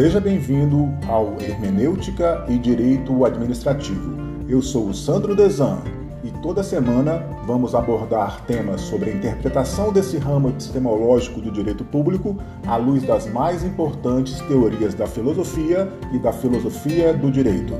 Seja 0.00 0.18
bem-vindo 0.18 0.88
ao 1.06 1.38
Hermenêutica 1.38 2.46
e 2.48 2.56
Direito 2.56 3.22
Administrativo. 3.22 4.16
Eu 4.48 4.62
sou 4.62 4.86
o 4.86 4.94
Sandro 4.94 5.36
Desan 5.36 5.76
e 6.24 6.30
toda 6.40 6.62
semana 6.62 7.18
vamos 7.46 7.74
abordar 7.74 8.42
temas 8.46 8.80
sobre 8.80 9.10
a 9.10 9.12
interpretação 9.12 9.92
desse 9.92 10.16
ramo 10.16 10.48
epistemológico 10.48 11.42
do 11.42 11.52
direito 11.52 11.84
público 11.84 12.38
à 12.66 12.76
luz 12.76 13.02
das 13.02 13.26
mais 13.26 13.62
importantes 13.62 14.40
teorias 14.48 14.94
da 14.94 15.06
filosofia 15.06 15.86
e 16.14 16.18
da 16.18 16.32
filosofia 16.32 17.12
do 17.12 17.30
direito. 17.30 17.74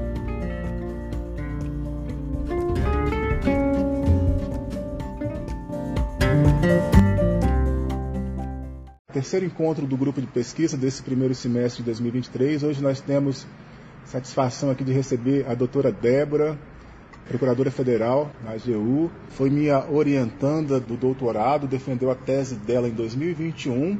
Terceiro 9.21 9.45
encontro 9.45 9.87
do 9.87 9.99
grupo 9.99 10.19
de 10.19 10.27
pesquisa 10.27 10.79
desse 10.79 11.03
primeiro 11.03 11.35
semestre 11.35 11.83
de 11.83 11.87
2023. 11.91 12.63
Hoje 12.63 12.83
nós 12.83 13.03
temos 13.03 13.47
satisfação 14.07 14.71
aqui 14.71 14.83
de 14.83 14.95
receber 14.95 15.45
a 15.47 15.53
doutora 15.55 15.93
Débora, 15.93 16.59
procuradora 17.29 17.71
federal 17.71 18.31
na 18.43 18.53
AGU. 18.53 19.11
Foi 19.29 19.51
minha 19.51 19.85
orientanda 19.91 20.81
do 20.81 20.97
doutorado, 20.97 21.67
defendeu 21.67 22.11
a 22.11 22.15
tese 22.15 22.55
dela 22.55 22.89
em 22.89 22.93
2021. 22.93 23.99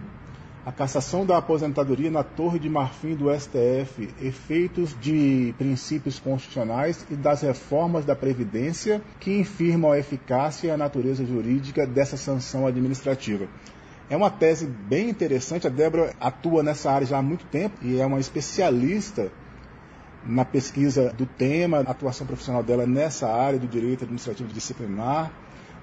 A 0.65 0.73
cassação 0.73 1.27
da 1.27 1.37
aposentadoria 1.37 2.11
na 2.11 2.23
Torre 2.23 2.59
de 2.59 2.71
Marfim 2.71 3.15
do 3.15 3.27
STF, 3.31 4.09
efeitos 4.23 4.97
de 4.99 5.55
princípios 5.59 6.19
constitucionais 6.19 7.05
e 7.11 7.15
das 7.15 7.43
reformas 7.43 8.07
da 8.07 8.17
Previdência 8.17 9.03
que 9.21 9.39
infirmam 9.39 9.93
a 9.93 9.99
eficácia 9.99 10.69
e 10.69 10.71
a 10.71 10.79
natureza 10.79 11.27
jurídica 11.27 11.87
dessa 11.87 12.17
sanção 12.17 12.67
administrativa. 12.67 13.47
É 14.11 14.17
uma 14.17 14.29
tese 14.29 14.67
bem 14.67 15.09
interessante. 15.09 15.69
A 15.69 15.71
Débora 15.71 16.13
atua 16.19 16.65
nessa 16.65 16.91
área 16.91 17.07
já 17.07 17.19
há 17.19 17.23
muito 17.23 17.47
tempo 17.47 17.77
e 17.81 18.01
é 18.01 18.05
uma 18.05 18.19
especialista 18.19 19.31
na 20.27 20.45
pesquisa 20.45 21.13
do 21.13 21.25
tema, 21.25 21.79
a 21.79 21.93
atuação 21.93 22.27
profissional 22.27 22.63
dela 22.63 22.85
nessa 22.87 23.29
área 23.33 23.59
do 23.59 23.69
direito 23.69 24.03
administrativo 24.03 24.53
disciplinar, 24.53 25.33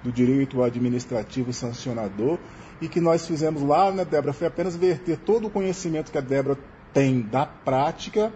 do 0.04 0.12
direito 0.12 0.62
administrativo 0.62 1.54
sancionador, 1.54 2.38
e 2.80 2.88
que 2.88 3.00
nós 3.00 3.26
fizemos 3.26 3.62
lá, 3.62 3.90
né, 3.90 4.04
Débora, 4.04 4.34
foi 4.34 4.46
apenas 4.46 4.76
verter 4.76 5.16
todo 5.16 5.46
o 5.46 5.50
conhecimento 5.50 6.12
que 6.12 6.18
a 6.18 6.20
Débora 6.20 6.58
tem 6.92 7.22
da 7.22 7.46
prática 7.46 8.30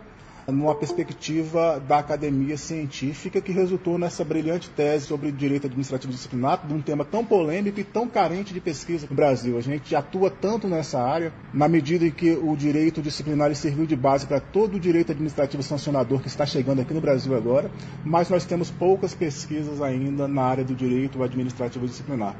numa 0.46 0.74
perspectiva 0.74 1.80
da 1.80 1.98
academia 1.98 2.56
científica 2.56 3.40
que 3.40 3.52
resultou 3.52 3.98
nessa 3.98 4.24
brilhante 4.24 4.70
tese 4.70 5.06
sobre 5.06 5.30
direito 5.30 5.66
administrativo 5.66 6.12
disciplinar, 6.12 6.66
de 6.66 6.74
um 6.74 6.80
tema 6.80 7.04
tão 7.04 7.24
polêmico 7.24 7.78
e 7.78 7.84
tão 7.84 8.08
carente 8.08 8.52
de 8.52 8.60
pesquisa 8.60 9.06
no 9.08 9.14
Brasil. 9.14 9.56
A 9.56 9.60
gente 9.60 9.94
atua 9.94 10.30
tanto 10.30 10.66
nessa 10.68 11.00
área, 11.00 11.32
na 11.52 11.68
medida 11.68 12.06
em 12.06 12.10
que 12.10 12.32
o 12.32 12.56
direito 12.56 13.02
disciplinar 13.02 13.54
serviu 13.54 13.86
de 13.86 13.96
base 13.96 14.26
para 14.26 14.40
todo 14.40 14.76
o 14.76 14.80
direito 14.80 15.12
administrativo 15.12 15.62
sancionador 15.62 16.20
que 16.20 16.28
está 16.28 16.46
chegando 16.46 16.80
aqui 16.80 16.94
no 16.94 17.00
Brasil 17.00 17.36
agora, 17.36 17.70
mas 18.04 18.28
nós 18.30 18.44
temos 18.44 18.70
poucas 18.70 19.14
pesquisas 19.14 19.80
ainda 19.82 20.26
na 20.26 20.42
área 20.42 20.64
do 20.64 20.74
direito 20.74 21.22
administrativo 21.22 21.86
disciplinar 21.86 22.34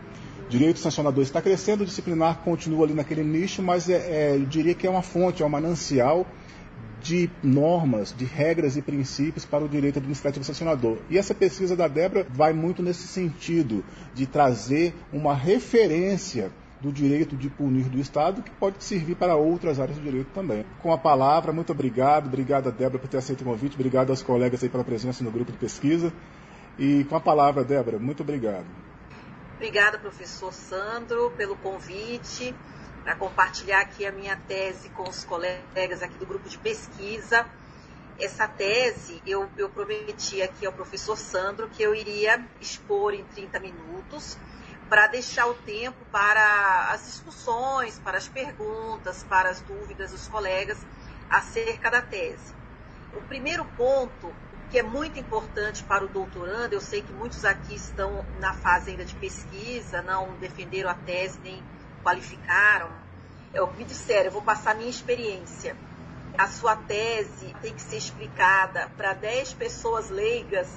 direito 0.53 0.79
sancionador 0.79 1.23
está 1.23 1.41
crescendo, 1.41 1.83
o 1.83 1.87
disciplinar 1.87 2.41
continua 2.45 2.85
ali 2.85 2.93
naquele 2.93 3.25
nicho, 3.25 3.63
mas 3.63 3.89
é, 3.89 3.95
é, 3.95 4.37
eu 4.37 4.45
diria 4.45 4.75
que 4.75 4.87
é 4.87 4.91
uma 4.91 5.01
fonte, 5.01 5.43
é 5.43 5.47
um 5.47 5.49
manancial 5.49 6.27
de 7.03 7.29
normas, 7.43 8.15
de 8.17 8.25
regras 8.25 8.77
e 8.77 8.83
princípios 8.83 9.45
para 9.45 9.65
o 9.65 9.69
direito 9.69 9.99
administrativo 9.99 10.45
sancionador. 10.45 10.99
E 11.11 11.19
essa 11.19 11.35
pesquisa 11.35 11.77
da 11.77 11.89
Débora 11.89 12.27
vai 12.31 12.53
muito 12.53 12.83
nesse 12.83 13.07
sentido, 13.09 13.85
de 14.15 14.27
trazer 14.27 14.95
uma 15.13 15.35
referência 15.35 16.51
do 16.81 16.93
direito 16.93 17.37
de 17.37 17.49
punir 17.49 17.85
do 17.85 17.99
Estado, 17.99 18.43
que 18.43 18.51
pode 18.51 18.83
servir 18.83 19.15
para 19.15 19.37
outras 19.37 19.79
áreas 19.79 19.99
do 19.99 20.03
direito 20.03 20.31
também. 20.35 20.65
Com 20.81 20.93
a 20.93 20.99
palavra, 20.99 21.53
muito 21.53 21.71
obrigado. 21.71 22.27
Obrigado 22.27 22.73
Débora 22.73 22.99
por 22.99 23.09
ter 23.09 23.19
aceito 23.19 23.43
o 23.43 23.45
convite. 23.45 23.75
Obrigado 23.75 24.11
aos 24.11 24.23
colegas 24.23 24.63
aí 24.63 24.69
pela 24.69 24.85
presença 24.85 25.23
no 25.23 25.31
grupo 25.31 25.53
de 25.53 25.59
pesquisa. 25.59 26.13
E 26.79 27.05
com 27.05 27.17
a 27.17 27.21
palavra, 27.21 27.63
Débora, 27.63 27.99
muito 27.99 28.23
obrigado. 28.23 28.67
Obrigada, 29.57 29.99
professor 29.99 30.53
Sandro, 30.53 31.31
pelo 31.37 31.57
convite 31.57 32.53
para 33.03 33.17
compartilhar 33.17 33.81
aqui 33.81 34.07
a 34.07 34.13
minha 34.13 34.37
tese 34.37 34.89
com 34.91 35.09
os 35.09 35.25
colegas 35.25 36.03
aqui 36.03 36.17
do 36.19 36.27
grupo 36.27 36.49
de 36.49 36.59
pesquisa. 36.59 37.47
Essa 38.19 38.47
tese 38.47 39.21
eu, 39.27 39.49
eu 39.57 39.69
prometi 39.69 40.43
aqui 40.43 40.65
ao 40.65 40.73
professor 40.73 41.17
Sandro 41.17 41.69
que 41.69 41.83
eu 41.83 41.95
iria 41.95 42.45
expor 42.61 43.15
em 43.15 43.25
30 43.25 43.59
minutos 43.59 44.39
para 44.89 45.07
deixar 45.07 45.47
o 45.47 45.55
tempo 45.55 45.97
para 46.13 46.91
as 46.91 47.07
discussões, 47.07 47.99
para 47.99 48.19
as 48.19 48.29
perguntas, 48.29 49.25
para 49.25 49.49
as 49.49 49.61
dúvidas 49.63 50.11
dos 50.11 50.29
colegas 50.29 50.79
acerca 51.31 51.91
da 51.91 52.03
tese. 52.03 52.55
O 53.15 53.23
primeiro 53.23 53.65
ponto, 53.77 54.33
que 54.71 54.79
é 54.79 54.83
muito 54.83 55.19
importante 55.19 55.83
para 55.83 56.05
o 56.05 56.09
doutorando, 56.09 56.75
eu 56.75 56.81
sei 56.81 57.03
que 57.03 57.13
muitos 57.13 57.45
aqui 57.45 57.75
estão 57.75 58.25
na 58.39 58.53
fase 58.53 58.91
ainda 58.91 59.05
de 59.05 59.15
pesquisa, 59.15 60.03
não 60.03 60.35
defenderam 60.37 60.91
a 60.91 60.95
tese 60.95 61.39
nem 61.43 61.63
qualificaram, 62.03 62.91
eu 63.55 63.71
me 63.75 63.85
disseram, 63.85 64.27
eu 64.27 64.33
vou 64.33 64.43
passar 64.43 64.75
minha 64.75 64.91
experiência. 64.91 65.77
A 66.37 66.47
sua 66.47 66.75
tese 66.75 67.55
tem 67.61 67.75
que 67.75 67.83
ser 67.83 67.97
explicada 67.97 68.91
para 68.97 69.13
10 69.13 69.55
pessoas 69.55 70.09
leigas 70.09 70.69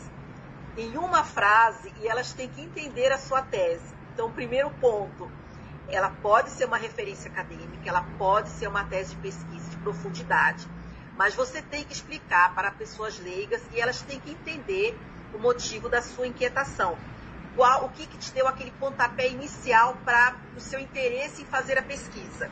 em 0.77 0.97
uma 0.97 1.23
frase 1.23 1.93
e 2.01 2.07
elas 2.07 2.33
têm 2.33 2.49
que 2.49 2.61
entender 2.61 3.11
a 3.11 3.17
sua 3.17 3.41
tese. 3.41 3.93
Então, 4.13 4.29
primeiro 4.31 4.69
ponto, 4.81 5.29
ela 5.87 6.09
pode 6.09 6.49
ser 6.49 6.65
uma 6.65 6.77
referência 6.77 7.29
acadêmica, 7.29 7.87
ela 7.87 8.05
pode 8.17 8.49
ser 8.49 8.67
uma 8.67 8.83
tese 8.83 9.11
de 9.11 9.17
pesquisa 9.17 9.69
de 9.69 9.77
profundidade, 9.77 10.67
mas 11.17 11.33
você 11.33 11.61
tem 11.61 11.83
que 11.85 11.93
explicar 11.93 12.53
para 12.53 12.71
pessoas 12.71 13.17
leigas 13.19 13.61
e 13.71 13.79
elas 13.79 14.01
têm 14.01 14.19
que 14.19 14.31
entender 14.31 14.97
o 15.33 15.39
motivo 15.39 15.87
da 15.87 16.01
sua 16.01 16.27
inquietação 16.27 16.97
qual, 17.55 17.85
o 17.85 17.89
que, 17.89 18.05
que 18.05 18.17
te 18.17 18.31
deu 18.31 18.47
aquele 18.47 18.71
pontapé 18.71 19.29
inicial 19.29 19.97
para 20.03 20.35
o 20.55 20.59
seu 20.59 20.79
interesse 20.79 21.41
em 21.41 21.45
fazer 21.45 21.77
a 21.77 21.81
pesquisa. 21.81 22.49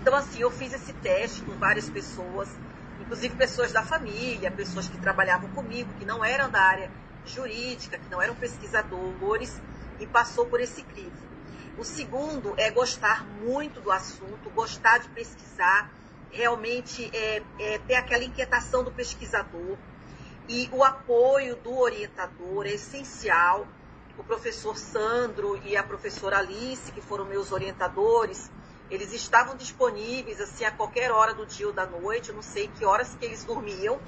Então, 0.00 0.14
assim, 0.14 0.40
eu 0.40 0.50
fiz 0.50 0.72
esse 0.72 0.92
teste 0.94 1.42
com 1.42 1.52
várias 1.52 1.88
pessoas, 1.88 2.48
inclusive 3.00 3.36
pessoas 3.36 3.72
da 3.72 3.82
família, 3.82 4.50
pessoas 4.50 4.88
que 4.88 4.98
trabalhavam 4.98 5.48
comigo, 5.50 5.92
que 5.98 6.04
não 6.04 6.24
eram 6.24 6.50
da 6.50 6.60
área 6.60 6.90
jurídica, 7.26 7.98
que 7.98 8.10
não 8.10 8.20
eram 8.20 8.34
pesquisadores, 8.34 9.60
e 9.98 10.06
passou 10.06 10.46
por 10.46 10.60
esse 10.60 10.82
crivo. 10.82 11.12
O 11.76 11.84
segundo 11.84 12.54
é 12.56 12.70
gostar 12.70 13.26
muito 13.42 13.80
do 13.80 13.92
assunto, 13.92 14.50
gostar 14.50 14.98
de 14.98 15.08
pesquisar, 15.10 15.90
realmente 16.30 17.10
é, 17.14 17.42
é, 17.58 17.78
ter 17.78 17.94
aquela 17.94 18.24
inquietação 18.24 18.82
do 18.82 18.90
pesquisador, 18.90 19.76
e 20.50 20.68
o 20.72 20.82
apoio 20.82 21.54
do 21.54 21.78
orientador 21.78 22.66
é 22.66 22.70
essencial. 22.70 23.68
O 24.18 24.24
professor 24.24 24.76
Sandro 24.76 25.56
e 25.64 25.76
a 25.76 25.82
professora 25.84 26.38
Alice, 26.38 26.90
que 26.90 27.00
foram 27.00 27.24
meus 27.24 27.52
orientadores, 27.52 28.50
eles 28.90 29.12
estavam 29.12 29.54
disponíveis 29.54 30.40
assim 30.40 30.64
a 30.64 30.72
qualquer 30.72 31.12
hora 31.12 31.32
do 31.32 31.46
dia 31.46 31.68
ou 31.68 31.72
da 31.72 31.86
noite, 31.86 32.30
eu 32.30 32.34
não 32.34 32.42
sei 32.42 32.66
que 32.66 32.84
horas 32.84 33.14
que 33.14 33.24
eles 33.24 33.44
dormiam, 33.44 34.00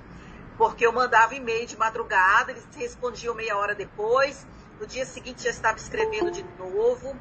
porque 0.59 0.85
eu 0.85 0.93
mandava 0.93 1.33
e-mail 1.37 1.65
de 1.65 1.77
madrugada, 1.77 2.51
eles 2.51 2.67
respondiam 2.75 3.37
meia 3.37 3.57
hora 3.57 3.77
depois, 3.77 4.45
no 4.81 4.87
dia 4.87 5.07
seguinte 5.07 5.45
já 5.45 5.51
estava 5.51 5.79
escrevendo 5.79 6.33
de 6.33 6.43
novo. 6.59 7.17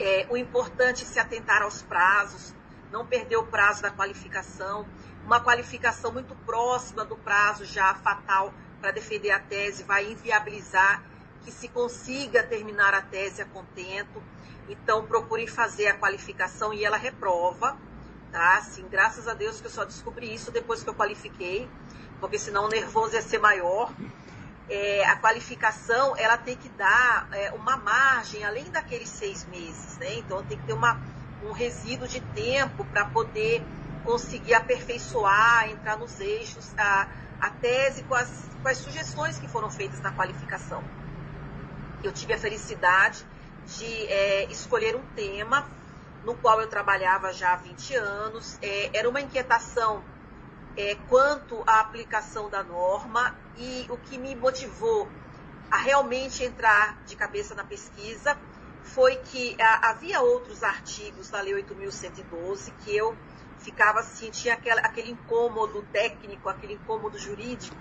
É, 0.00 0.26
o 0.28 0.36
importante 0.36 1.04
é 1.04 1.06
se 1.06 1.20
atentar 1.20 1.62
aos 1.62 1.82
prazos, 1.82 2.52
não 2.90 3.06
perder 3.06 3.36
o 3.36 3.44
prazo 3.44 3.80
da 3.80 3.92
qualificação 3.92 4.84
uma 5.24 5.40
qualificação 5.40 6.12
muito 6.12 6.34
próxima 6.46 7.04
do 7.04 7.16
prazo 7.16 7.64
já 7.64 7.94
fatal 7.94 8.52
para 8.80 8.90
defender 8.90 9.30
a 9.30 9.38
tese 9.38 9.84
vai 9.84 10.10
inviabilizar 10.10 11.02
que 11.44 11.52
se 11.52 11.68
consiga 11.68 12.42
terminar 12.42 12.94
a 12.94 13.00
tese 13.02 13.42
a 13.42 13.44
contento. 13.44 14.22
Então, 14.68 15.04
procure 15.04 15.46
fazer 15.46 15.88
a 15.88 15.94
qualificação 15.94 16.72
e 16.72 16.84
ela 16.84 16.96
reprova, 16.96 17.76
tá? 18.30 18.58
Assim, 18.58 18.86
graças 18.88 19.26
a 19.28 19.34
Deus 19.34 19.60
que 19.60 19.66
eu 19.66 19.70
só 19.70 19.84
descobri 19.84 20.32
isso 20.32 20.50
depois 20.50 20.82
que 20.82 20.90
eu 20.90 20.94
qualifiquei, 20.94 21.68
porque 22.20 22.38
senão 22.38 22.66
o 22.66 22.68
nervoso 22.68 23.14
ia 23.14 23.22
ser 23.22 23.38
maior. 23.38 23.92
É, 24.68 25.04
a 25.06 25.16
qualificação, 25.16 26.16
ela 26.16 26.36
tem 26.36 26.56
que 26.56 26.68
dar 26.70 27.28
é, 27.32 27.50
uma 27.52 27.76
margem 27.76 28.44
além 28.44 28.70
daqueles 28.70 29.08
seis 29.08 29.44
meses, 29.46 29.98
né? 29.98 30.14
Então, 30.14 30.42
tem 30.44 30.56
que 30.56 30.64
ter 30.64 30.72
uma, 30.72 31.00
um 31.44 31.52
resíduo 31.52 32.06
de 32.06 32.20
tempo 32.20 32.84
para 32.84 33.04
poder 33.04 33.62
conseguir 34.04 34.54
aperfeiçoar, 34.54 35.70
entrar 35.70 35.96
nos 35.96 36.20
eixos, 36.20 36.72
a, 36.76 37.08
a 37.40 37.50
tese 37.50 38.02
com 38.04 38.14
as, 38.14 38.48
com 38.62 38.68
as 38.68 38.78
sugestões 38.78 39.38
que 39.38 39.48
foram 39.48 39.70
feitas 39.70 40.00
na 40.00 40.12
qualificação. 40.12 40.82
Eu 42.02 42.12
tive 42.12 42.32
a 42.32 42.38
felicidade 42.38 43.24
de 43.66 44.06
é, 44.08 44.44
escolher 44.50 44.96
um 44.96 45.02
tema 45.14 45.66
no 46.24 46.34
qual 46.34 46.60
eu 46.60 46.66
trabalhava 46.66 47.32
já 47.32 47.52
há 47.52 47.56
20 47.56 47.94
anos. 47.94 48.58
É, 48.60 48.90
era 48.92 49.08
uma 49.08 49.20
inquietação 49.20 50.02
é, 50.76 50.96
quanto 51.08 51.62
à 51.66 51.80
aplicação 51.80 52.48
da 52.48 52.62
norma 52.62 53.34
e 53.56 53.86
o 53.88 53.96
que 53.96 54.18
me 54.18 54.34
motivou 54.34 55.08
a 55.70 55.76
realmente 55.76 56.44
entrar 56.44 57.02
de 57.06 57.16
cabeça 57.16 57.54
na 57.54 57.64
pesquisa 57.64 58.36
foi 58.82 59.16
que 59.16 59.56
a, 59.60 59.90
havia 59.90 60.20
outros 60.20 60.62
artigos 60.62 61.30
da 61.30 61.40
Lei 61.40 61.54
8.112 61.54 62.72
que 62.84 62.96
eu 62.96 63.16
ficava 63.62 64.00
assim, 64.00 64.30
aquele, 64.50 64.80
aquele 64.80 65.10
incômodo 65.12 65.82
técnico, 65.92 66.48
aquele 66.48 66.74
incômodo 66.74 67.18
jurídico. 67.18 67.76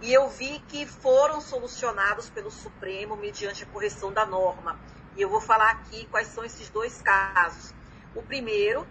E 0.00 0.12
eu 0.12 0.28
vi 0.28 0.58
que 0.68 0.86
foram 0.86 1.40
solucionados 1.40 2.28
pelo 2.28 2.50
Supremo 2.50 3.16
mediante 3.16 3.62
a 3.62 3.66
correção 3.66 4.12
da 4.12 4.26
norma. 4.26 4.78
E 5.16 5.22
eu 5.22 5.28
vou 5.28 5.40
falar 5.40 5.70
aqui 5.70 6.06
quais 6.10 6.28
são 6.28 6.44
esses 6.44 6.68
dois 6.68 7.00
casos. 7.00 7.72
O 8.14 8.22
primeiro 8.22 8.86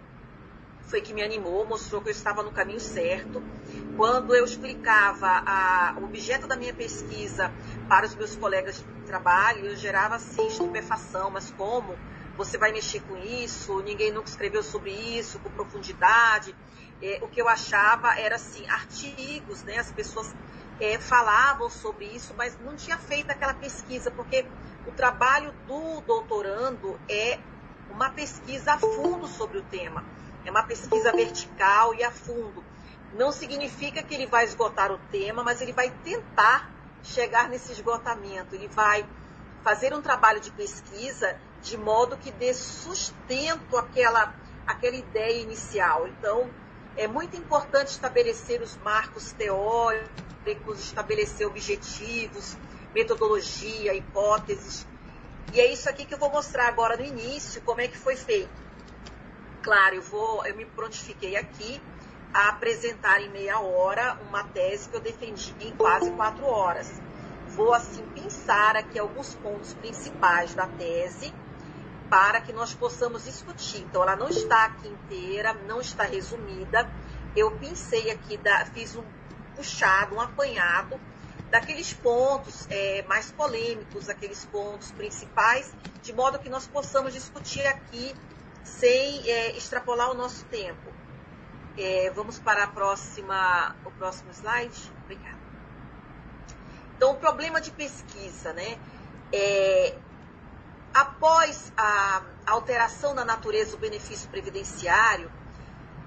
foi 0.82 1.00
que 1.00 1.12
me 1.12 1.22
animou, 1.22 1.66
mostrou 1.66 2.00
que 2.00 2.08
eu 2.08 2.12
estava 2.12 2.42
no 2.42 2.50
caminho 2.50 2.80
certo. 2.80 3.42
Quando 3.96 4.34
eu 4.34 4.44
explicava 4.44 5.26
a, 5.26 5.96
o 5.98 6.04
objeto 6.04 6.46
da 6.46 6.56
minha 6.56 6.74
pesquisa 6.74 7.52
para 7.88 8.06
os 8.06 8.14
meus 8.14 8.36
colegas 8.36 8.76
de 8.76 8.84
trabalho, 9.06 9.66
eu 9.66 9.76
gerava 9.76 10.16
assim 10.16 10.46
estupefação, 10.46 11.30
mas 11.30 11.50
como 11.50 11.96
você 12.36 12.58
vai 12.58 12.72
mexer 12.72 13.00
com 13.00 13.16
isso? 13.16 13.80
Ninguém 13.82 14.12
nunca 14.12 14.28
escreveu 14.28 14.62
sobre 14.62 14.90
isso 14.90 15.38
com 15.40 15.50
profundidade. 15.50 16.54
É, 17.02 17.18
o 17.22 17.28
que 17.28 17.40
eu 17.40 17.48
achava 17.48 18.18
era 18.18 18.36
assim, 18.36 18.66
artigos, 18.68 19.62
né? 19.64 19.78
As 19.78 19.90
pessoas 19.90 20.34
é, 20.80 20.98
falavam 20.98 21.68
sobre 21.70 22.06
isso, 22.06 22.34
mas 22.36 22.58
não 22.60 22.76
tinha 22.76 22.98
feito 22.98 23.30
aquela 23.30 23.54
pesquisa, 23.54 24.10
porque 24.10 24.46
o 24.86 24.92
trabalho 24.92 25.52
do 25.66 26.00
doutorando 26.02 26.98
é 27.08 27.38
uma 27.90 28.10
pesquisa 28.10 28.74
a 28.74 28.78
fundo 28.78 29.26
sobre 29.26 29.58
o 29.58 29.62
tema. 29.62 30.04
É 30.44 30.50
uma 30.50 30.62
pesquisa 30.62 31.12
vertical 31.12 31.94
e 31.94 32.04
a 32.04 32.10
fundo. 32.10 32.64
Não 33.14 33.32
significa 33.32 34.02
que 34.02 34.14
ele 34.14 34.26
vai 34.26 34.44
esgotar 34.44 34.92
o 34.92 34.98
tema, 35.10 35.42
mas 35.42 35.60
ele 35.60 35.72
vai 35.72 35.90
tentar 36.04 36.70
chegar 37.02 37.48
nesse 37.48 37.72
esgotamento. 37.72 38.54
Ele 38.54 38.68
vai 38.68 39.06
fazer 39.64 39.94
um 39.94 40.02
trabalho 40.02 40.40
de 40.40 40.50
pesquisa 40.52 41.36
de 41.62 41.76
modo 41.76 42.16
que 42.16 42.30
dê 42.32 42.52
sustento 42.54 43.76
àquela, 43.76 44.34
àquela 44.66 44.96
ideia 44.96 45.42
inicial. 45.42 46.06
Então, 46.08 46.50
é 46.96 47.06
muito 47.06 47.36
importante 47.36 47.88
estabelecer 47.88 48.62
os 48.62 48.76
marcos 48.78 49.32
teóricos, 49.32 50.80
estabelecer 50.80 51.46
objetivos, 51.46 52.56
metodologia, 52.94 53.94
hipóteses. 53.94 54.86
E 55.52 55.60
é 55.60 55.72
isso 55.72 55.88
aqui 55.88 56.04
que 56.04 56.14
eu 56.14 56.18
vou 56.18 56.30
mostrar 56.30 56.68
agora 56.68 56.96
no 56.96 57.04
início, 57.04 57.60
como 57.62 57.80
é 57.80 57.88
que 57.88 57.96
foi 57.96 58.16
feito 58.16 58.66
claro, 59.66 59.96
eu 59.96 60.02
vou, 60.02 60.46
eu 60.46 60.54
me 60.54 60.64
prontifiquei 60.64 61.34
aqui 61.36 61.82
a 62.32 62.50
apresentar 62.50 63.20
em 63.20 63.28
meia 63.30 63.58
hora 63.58 64.16
uma 64.28 64.44
tese 64.44 64.88
que 64.88 64.94
eu 64.94 65.00
defendi 65.00 65.52
em 65.60 65.74
quase 65.74 66.08
quatro 66.12 66.46
horas. 66.46 66.88
Vou 67.48 67.74
assim 67.74 68.04
pensar 68.14 68.76
aqui 68.76 68.96
alguns 68.96 69.34
pontos 69.34 69.74
principais 69.74 70.54
da 70.54 70.68
tese 70.68 71.34
para 72.08 72.40
que 72.40 72.52
nós 72.52 72.74
possamos 72.74 73.24
discutir. 73.24 73.82
Então, 73.82 74.02
ela 74.02 74.16
não 74.16 74.28
está 74.28 74.66
aqui 74.66 74.88
inteira, 74.88 75.52
não 75.66 75.80
está 75.80 76.04
resumida. 76.04 76.90
Eu 77.34 77.52
pensei 77.52 78.10
aqui, 78.10 78.36
da, 78.36 78.66
fiz 78.66 78.96
um 78.96 79.04
puxado, 79.54 80.14
um 80.14 80.20
apanhado 80.20 81.00
daqueles 81.50 81.92
pontos 81.92 82.66
é, 82.70 83.02
mais 83.08 83.30
polêmicos, 83.30 84.08
aqueles 84.08 84.44
pontos 84.46 84.90
principais, 84.92 85.72
de 86.02 86.12
modo 86.12 86.38
que 86.38 86.48
nós 86.48 86.66
possamos 86.66 87.12
discutir 87.12 87.66
aqui 87.66 88.14
sem 88.64 89.28
é, 89.30 89.56
extrapolar 89.56 90.10
o 90.10 90.14
nosso 90.14 90.44
tempo. 90.46 90.92
É, 91.78 92.10
vamos 92.14 92.38
para 92.38 92.64
a 92.64 92.66
próxima, 92.66 93.76
o 93.84 93.90
próximo 93.92 94.30
slide. 94.32 94.92
Obrigada. 95.04 95.38
Então, 96.96 97.12
o 97.12 97.16
problema 97.16 97.60
de 97.60 97.70
pesquisa, 97.70 98.52
né? 98.54 98.78
É, 99.32 99.94
após 100.96 101.70
a 101.76 102.22
alteração 102.46 103.14
da 103.14 103.22
natureza 103.22 103.72
do 103.72 103.76
benefício 103.76 104.30
previdenciário 104.30 105.30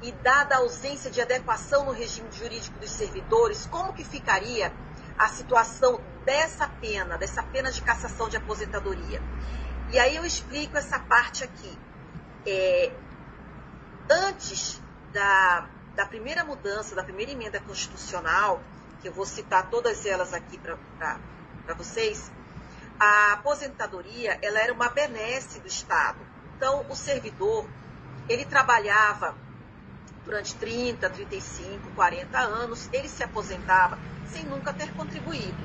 e 0.02 0.12
dada 0.12 0.56
a 0.56 0.58
ausência 0.60 1.12
de 1.12 1.22
adequação 1.22 1.86
no 1.86 1.92
regime 1.92 2.28
jurídico 2.32 2.80
dos 2.80 2.90
servidores, 2.90 3.68
como 3.68 3.94
que 3.94 4.04
ficaria 4.04 4.74
a 5.16 5.28
situação 5.28 6.02
dessa 6.26 6.68
pena, 6.68 7.20
dessa 7.20 7.44
pena 7.44 7.72
de 7.72 7.84
cassação 7.84 8.30
de 8.30 8.38
aposentadoria? 8.38 9.22
E 9.92 10.00
aí 10.00 10.16
eu 10.16 10.26
explico 10.26 10.76
essa 10.76 10.98
parte 10.98 11.44
aqui 11.44 11.78
é, 12.48 12.92
antes 14.10 14.82
da, 15.14 15.70
da 15.96 16.06
primeira 16.08 16.44
mudança, 16.44 16.96
da 16.96 17.04
primeira 17.04 17.32
emenda 17.32 17.60
constitucional, 17.60 18.60
que 19.04 19.08
eu 19.08 19.14
vou 19.14 19.26
citar 19.28 19.70
todas 19.70 20.04
elas 20.08 20.34
aqui 20.34 20.58
para 20.58 20.80
vocês, 21.78 22.32
a 23.00 23.34
aposentadoria 23.34 24.38
ela 24.42 24.60
era 24.60 24.74
uma 24.74 24.90
benesse 24.90 25.60
do 25.60 25.68
Estado. 25.68 26.20
Então, 26.58 26.86
o 26.90 26.96
servidor, 26.96 27.68
ele 28.28 28.46
trabalhava 28.46 29.36
durante 30.26 30.54
30, 30.56 31.10
35, 31.10 31.92
40 31.96 32.38
anos, 32.38 32.90
ele 32.92 33.08
se 33.08 33.24
aposentava 33.24 33.98
sem 34.28 34.44
nunca 34.44 34.74
ter 34.74 34.94
contribuído. 34.94 35.58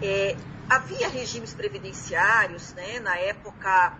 É, 0.00 0.36
havia 0.68 1.08
regimes 1.08 1.52
previdenciários, 1.52 2.72
né, 2.74 3.00
na 3.00 3.16
época 3.16 3.98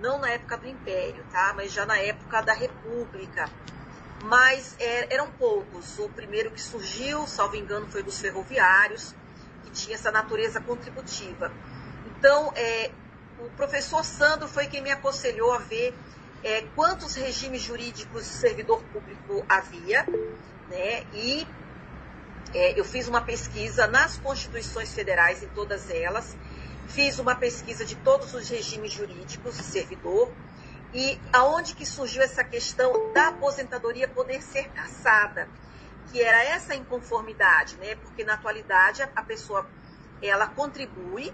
não 0.00 0.18
na 0.18 0.30
época 0.30 0.56
do 0.56 0.66
Império, 0.66 1.24
tá? 1.30 1.52
Mas 1.54 1.72
já 1.72 1.84
na 1.84 1.98
época 1.98 2.40
da 2.40 2.52
República. 2.52 3.48
Mas 4.24 4.74
é, 4.78 5.14
eram 5.14 5.30
poucos. 5.30 5.98
O 5.98 6.08
primeiro 6.08 6.50
que 6.50 6.60
surgiu, 6.60 7.26
salvo 7.26 7.56
engano, 7.56 7.86
foi 7.86 8.02
dos 8.02 8.18
ferroviários, 8.18 9.14
que 9.64 9.70
tinha 9.70 9.94
essa 9.94 10.10
natureza 10.10 10.60
contributiva. 10.60 11.52
Então, 12.20 12.52
é, 12.54 12.92
o 13.38 13.50
professor 13.56 14.04
Sandro 14.04 14.46
foi 14.46 14.66
quem 14.66 14.82
me 14.82 14.90
aconselhou 14.90 15.52
a 15.52 15.58
ver 15.58 15.92
é, 16.44 16.60
quantos 16.76 17.14
regimes 17.14 17.62
jurídicos 17.62 18.24
de 18.24 18.34
servidor 18.34 18.80
público 18.92 19.44
havia, 19.48 20.06
né? 20.68 21.02
E 21.12 21.46
é, 22.54 22.78
eu 22.78 22.84
fiz 22.84 23.08
uma 23.08 23.22
pesquisa 23.22 23.86
nas 23.86 24.18
constituições 24.18 24.92
federais, 24.92 25.42
em 25.42 25.48
todas 25.48 25.90
elas, 25.90 26.36
Fiz 26.90 27.20
uma 27.20 27.36
pesquisa 27.36 27.84
de 27.84 27.94
todos 27.94 28.34
os 28.34 28.48
regimes 28.48 28.92
jurídicos 28.92 29.56
de 29.56 29.62
servidor 29.62 30.28
e 30.92 31.20
aonde 31.32 31.72
que 31.72 31.86
surgiu 31.86 32.20
essa 32.20 32.42
questão 32.42 33.12
da 33.12 33.28
aposentadoria 33.28 34.08
poder 34.08 34.42
ser 34.42 34.68
cassada, 34.70 35.48
que 36.10 36.20
era 36.20 36.42
essa 36.42 36.74
inconformidade, 36.74 37.76
né? 37.76 37.94
Porque 37.94 38.24
na 38.24 38.34
atualidade 38.34 39.02
a 39.02 39.22
pessoa 39.22 39.64
ela 40.20 40.48
contribui 40.48 41.32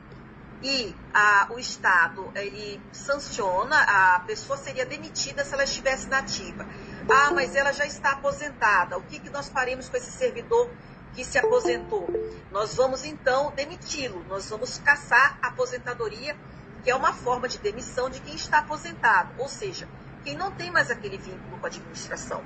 e 0.62 0.94
a, 1.12 1.48
o 1.50 1.58
Estado 1.58 2.30
ele 2.34 2.80
sanciona, 2.92 3.78
a 3.78 4.20
pessoa 4.20 4.56
seria 4.56 4.86
demitida 4.86 5.44
se 5.44 5.52
ela 5.52 5.64
estivesse 5.64 6.08
nativa. 6.08 6.66
Ah, 7.08 7.30
mas 7.32 7.54
ela 7.54 7.72
já 7.72 7.84
está 7.84 8.12
aposentada. 8.12 8.96
O 8.96 9.02
que, 9.02 9.18
que 9.18 9.30
nós 9.30 9.48
faremos 9.48 9.88
com 9.88 9.96
esse 9.96 10.10
servidor 10.10 10.70
que 11.16 11.24
se 11.24 11.38
aposentou. 11.38 12.06
Nós 12.52 12.74
vamos 12.74 13.04
então 13.04 13.50
demiti-lo, 13.56 14.22
nós 14.28 14.50
vamos 14.50 14.78
caçar 14.78 15.38
a 15.40 15.48
aposentadoria, 15.48 16.36
que 16.84 16.90
é 16.90 16.94
uma 16.94 17.12
forma 17.14 17.48
de 17.48 17.58
demissão 17.58 18.10
de 18.10 18.20
quem 18.20 18.34
está 18.34 18.58
aposentado, 18.58 19.32
ou 19.38 19.48
seja, 19.48 19.88
quem 20.22 20.36
não 20.36 20.52
tem 20.52 20.70
mais 20.70 20.90
aquele 20.90 21.16
vínculo 21.16 21.58
com 21.58 21.66
a 21.66 21.68
administração. 21.68 22.44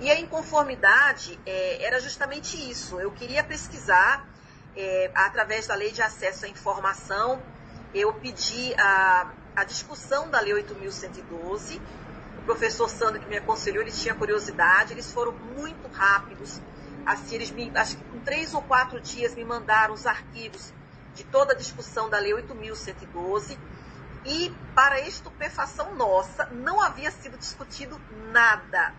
E 0.00 0.10
a 0.10 0.20
inconformidade 0.20 1.38
é, 1.46 1.82
era 1.82 1.98
justamente 2.00 2.56
isso. 2.70 3.00
Eu 3.00 3.10
queria 3.10 3.42
pesquisar, 3.42 4.28
é, 4.76 5.10
através 5.14 5.66
da 5.66 5.74
lei 5.74 5.90
de 5.90 6.02
acesso 6.02 6.46
à 6.46 6.48
informação, 6.48 7.42
eu 7.94 8.12
pedi 8.14 8.74
a, 8.78 9.32
a 9.56 9.64
discussão 9.64 10.30
da 10.30 10.40
lei 10.40 10.52
8.112. 10.52 11.80
O 12.38 12.42
professor 12.42 12.88
Sandro, 12.88 13.20
que 13.20 13.28
me 13.28 13.36
aconselhou, 13.36 13.82
ele 13.82 13.92
tinha 13.92 14.14
curiosidade, 14.14 14.92
eles 14.92 15.12
foram 15.12 15.32
muito 15.32 15.88
rápidos 15.88 16.60
Assim, 17.04 17.34
eles 17.34 17.50
me, 17.50 17.70
acho 17.74 17.96
que 17.96 18.04
com 18.04 18.20
três 18.20 18.54
ou 18.54 18.62
quatro 18.62 19.00
dias 19.00 19.34
me 19.34 19.44
mandaram 19.44 19.94
os 19.94 20.06
arquivos 20.06 20.72
de 21.14 21.24
toda 21.24 21.52
a 21.52 21.56
discussão 21.56 22.08
da 22.08 22.18
Lei 22.18 22.32
8.112 22.32 23.58
e, 24.24 24.54
para 24.74 25.00
estupefação 25.00 25.94
nossa, 25.96 26.46
não 26.46 26.80
havia 26.80 27.10
sido 27.10 27.38
discutido 27.38 28.00
nada. 28.30 28.94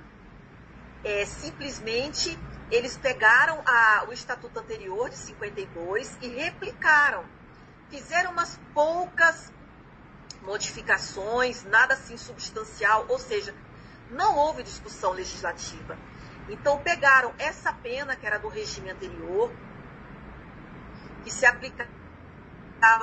É, 1.04 1.25
simplesmente, 1.25 2.38
eles 2.72 2.96
pegaram 2.98 3.62
a, 3.66 4.06
o 4.08 4.13
estatuto 4.13 4.58
anterior, 4.60 5.10
de 5.10 5.18
52, 5.18 6.18
e 6.22 6.28
replicaram. 6.30 7.25
Fizeram 7.90 8.32
umas 8.32 8.58
poucas 8.74 9.51
modificações, 10.42 11.63
nada 11.66 11.94
assim 11.94 12.16
substancial, 12.16 13.06
ou 13.10 13.20
seja, 13.20 13.54
não 14.10 14.38
houve 14.38 14.63
discussão 14.63 15.12
legislativa. 15.12 15.98
Então 16.50 16.80
pegaram 16.80 17.34
essa 17.38 17.74
pena 17.74 18.16
que 18.16 18.25
era 18.25 18.40
do 18.40 18.48
regime 18.48 18.90
anterior, 18.90 19.51
que 21.24 21.30
se 21.30 21.46
aplicava 21.46 21.94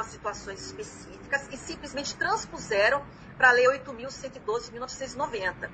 a 0.01 0.05
situações 0.05 0.65
específicas 0.65 1.47
e 1.53 1.57
simplesmente 1.59 2.17
transpuseram 2.17 3.05
para 3.37 3.51
a 3.51 3.53
Lei 3.53 3.67
8.112 3.67 4.65
de 4.65 4.73
1990. 4.73 5.71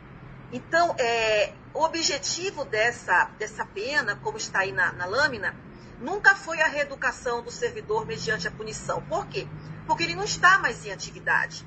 Então, 0.54 0.94
é, 1.00 1.52
o 1.74 1.82
objetivo 1.82 2.64
dessa, 2.64 3.24
dessa 3.40 3.66
pena, 3.66 4.14
como 4.22 4.36
está 4.36 4.60
aí 4.60 4.70
na, 4.70 4.92
na 4.92 5.04
lâmina, 5.04 5.52
nunca 5.98 6.36
foi 6.36 6.62
a 6.62 6.68
reeducação 6.68 7.42
do 7.42 7.50
servidor 7.50 8.06
mediante 8.06 8.46
a 8.46 8.52
punição. 8.52 9.02
Por 9.02 9.26
quê? 9.26 9.48
Porque 9.84 10.04
ele 10.04 10.14
não 10.14 10.22
está 10.22 10.60
mais 10.60 10.86
em 10.86 10.92
atividade. 10.92 11.66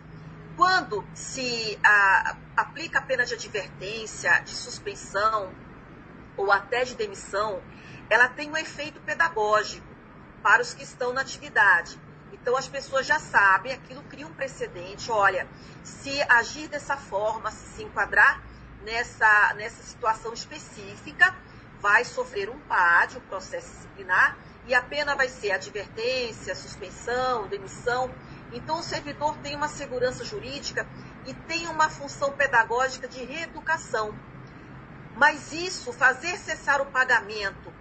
quando 0.55 1.05
se 1.13 1.77
a, 1.83 2.37
aplica 2.55 2.99
a 2.99 3.01
pena 3.01 3.25
de 3.25 3.33
advertência, 3.33 4.39
de 4.39 4.51
suspensão 4.51 5.51
ou 6.37 6.49
até 6.49 6.85
de 6.85 6.95
demissão, 6.95 7.61
ela 8.09 8.29
tem 8.29 8.49
um 8.49 8.55
efeito 8.55 9.01
pedagógico 9.01 9.85
para 10.41 10.61
os 10.61 10.73
que 10.73 10.83
estão 10.83 11.11
na 11.11 11.19
atividade. 11.19 11.99
Então 12.31 12.55
as 12.55 12.69
pessoas 12.69 13.05
já 13.05 13.19
sabem, 13.19 13.73
aquilo 13.73 14.01
cria 14.03 14.25
um 14.25 14.33
precedente. 14.33 15.11
Olha, 15.11 15.45
se 15.83 16.21
agir 16.29 16.69
dessa 16.69 16.95
forma, 16.95 17.51
se 17.51 17.75
se 17.75 17.83
enquadrar 17.83 18.41
nessa, 18.87 19.53
nessa 19.55 19.83
situação 19.83 20.33
específica, 20.33 21.35
vai 21.81 22.05
sofrer 22.05 22.49
um 22.49 22.57
PAD, 22.57 23.17
um 23.17 23.21
processo 23.21 23.69
disciplinar, 23.69 24.37
e 24.65 24.73
a 24.73 24.81
pena 24.81 25.13
vai 25.13 25.27
ser 25.27 25.51
advertência, 25.51 26.55
suspensão, 26.55 27.47
demissão. 27.49 28.09
Então 28.53 28.79
o 28.79 28.83
servidor 28.83 29.35
tem 29.39 29.57
uma 29.57 29.67
segurança 29.67 30.23
jurídica 30.23 30.87
e 31.25 31.33
tem 31.33 31.67
uma 31.67 31.89
função 31.89 32.31
pedagógica 32.31 33.09
de 33.09 33.23
reeducação. 33.25 34.17
Mas 35.17 35.51
isso, 35.51 35.91
fazer 35.91 36.37
cessar 36.37 36.81
o 36.81 36.85
pagamento 36.85 37.73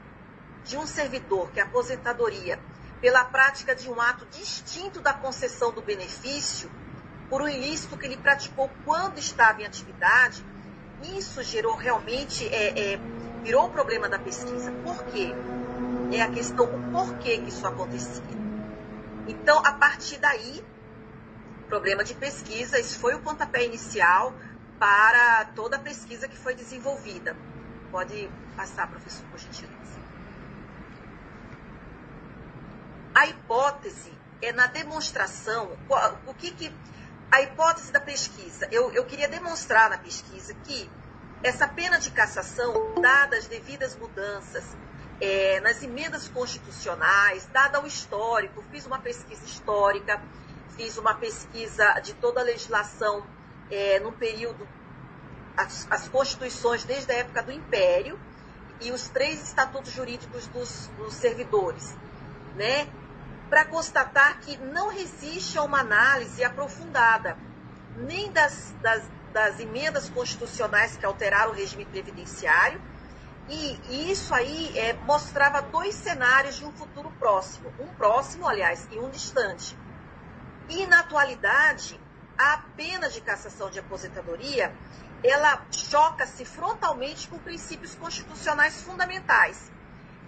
de 0.65 0.77
um 0.77 0.87
servidor, 0.87 1.53
que 1.53 1.61
é 1.61 1.63
aposentadoria, 1.63 2.59
pela 3.01 3.25
prática 3.25 3.77
de 3.77 3.89
um 3.89 4.01
ato 4.01 4.27
distinto 4.27 5.01
da 5.01 5.15
concessão 5.15 5.71
do 5.71 5.83
benefício, 5.83 6.69
por 7.29 7.43
um 7.43 7.49
ilícito 7.49 7.97
que 7.97 8.07
ele 8.07 8.17
praticou 8.17 8.69
quando 8.85 9.19
estava 9.19 9.63
em 9.63 9.67
atividade, 9.67 10.45
isso 11.03 11.43
gerou 11.43 11.77
realmente, 11.77 12.47
é, 12.49 12.95
é, 12.95 13.01
virou 13.43 13.67
o 13.67 13.71
problema 13.71 14.09
da 14.09 14.19
pesquisa. 14.19 14.73
Por 14.85 15.05
quê? 15.07 15.35
É 16.13 16.23
a 16.23 16.31
questão, 16.31 16.65
o 16.65 16.93
porquê 16.93 17.39
que 17.39 17.49
isso 17.49 17.67
acontecia. 17.67 18.23
Então, 19.29 19.59
a 19.65 19.73
partir 19.73 20.19
daí, 20.19 20.65
problema 21.69 22.05
de 22.05 22.15
pesquisa, 22.15 22.79
isso 22.79 22.99
foi 22.99 23.15
o 23.15 23.21
pontapé 23.21 23.65
inicial 23.65 24.33
para 24.79 25.47
toda 25.55 25.77
a 25.77 25.81
pesquisa 25.81 26.29
que 26.29 26.37
foi 26.37 26.55
desenvolvida. 26.55 27.37
Pode 27.91 28.31
passar, 28.57 28.89
professor, 28.89 29.25
por 29.31 29.39
gentileza. 29.39 29.77
A 33.15 33.27
hipótese 33.27 34.13
é 34.43 34.53
na 34.53 34.67
demonstração, 34.67 35.77
o 36.27 36.35
que, 36.35 36.51
que 36.51 36.73
a 37.31 37.43
hipótese 37.43 37.93
da 37.93 38.01
pesquisa. 38.01 38.69
Eu, 38.71 38.93
eu 38.93 39.05
queria 39.05 39.29
demonstrar 39.29 39.91
na 39.91 39.99
pesquisa 39.99 40.55
que 40.65 40.91
essa 41.43 41.69
pena 41.69 41.99
de 41.99 42.11
cassação, 42.11 42.95
dadas 43.01 43.41
as 43.41 43.47
devidas 43.47 43.97
mudanças 43.97 44.65
é, 45.21 45.61
nas 45.61 45.83
emendas 45.83 46.29
constitucionais, 46.29 47.49
dada 47.53 47.83
o 47.83 47.87
histórico, 47.87 48.63
fiz 48.71 48.87
uma 48.87 48.99
pesquisa 48.99 49.45
histórica, 49.45 50.21
fiz 50.77 50.97
uma 50.99 51.15
pesquisa 51.15 52.01
de 52.01 52.15
toda 52.15 52.41
a 52.41 52.45
legislação 52.45 53.27
é, 53.71 53.99
no 54.01 54.13
período, 54.13 54.67
as, 55.57 55.87
as, 55.91 56.09
constituições 56.09 56.85
desde 56.85 57.13
a 57.13 57.17
época 57.17 57.43
do 57.43 57.53
Império 57.53 58.19
e 58.81 58.93
os 58.93 59.09
três 59.09 59.43
estatutos 59.43 59.93
jurídicos 59.93 60.47
dos, 60.49 60.91
dos 60.99 61.15
servidores, 61.15 61.97
né? 62.55 62.87
Para 63.49 63.65
constatar 63.65 64.41
que 64.41 64.57
não 64.57 64.89
resiste 64.89 65.57
a 65.59 65.63
uma 65.63 65.81
análise 65.81 66.43
aprofundada, 66.43 67.37
nem 67.97 68.31
das, 68.33 68.75
das, 68.83 69.03
das 69.33 69.61
emendas 69.61 70.09
constitucionais 70.09 70.97
que 70.97 71.07
alteraram 71.07 71.53
o 71.53 71.55
regime 71.55 71.85
previdenciário, 71.85 72.81
e, 73.49 73.81
e 73.89 74.11
isso 74.11 74.35
aí 74.35 74.77
é, 74.77 74.93
mostrava 74.93 75.63
dois 75.63 75.95
cenários 75.95 76.57
de 76.57 76.65
um 76.65 76.73
futuro 76.73 77.13
próximo, 77.19 77.73
um 77.79 77.87
próximo, 77.95 78.47
aliás, 78.47 78.89
e 78.91 78.99
um 78.99 79.09
distante. 79.09 79.79
E 80.69 80.85
na 80.87 81.01
atualidade, 81.01 82.01
a 82.37 82.59
pena 82.77 83.09
de 83.09 83.21
cassação 83.21 83.71
de 83.71 83.79
aposentadoria, 83.79 84.75
ela 85.23 85.65
choca-se 85.71 86.45
frontalmente 86.45 87.29
com 87.29 87.39
princípios 87.39 87.95
constitucionais 87.95 88.83
fundamentais, 88.83 89.71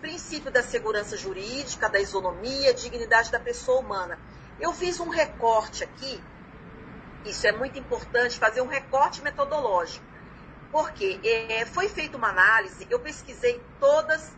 princípio 0.00 0.50
da 0.50 0.62
segurança 0.62 1.16
jurídica, 1.16 1.88
da 1.88 2.00
isonomia, 2.00 2.74
dignidade 2.74 3.30
da 3.30 3.40
pessoa 3.40 3.80
humana. 3.80 4.18
Eu 4.60 4.72
fiz 4.72 4.98
um 5.00 5.08
recorte 5.08 5.84
aqui, 5.84 6.22
isso 7.24 7.46
é 7.46 7.52
muito 7.52 7.78
importante, 7.78 8.38
fazer 8.38 8.60
um 8.60 8.66
recorte 8.66 9.22
metodológico, 9.22 10.04
porque 10.72 11.20
é, 11.22 11.64
foi 11.66 11.88
feita 11.88 12.16
uma 12.16 12.28
análise, 12.28 12.86
eu 12.90 12.98
pesquisei 12.98 13.60
todas 13.78 14.32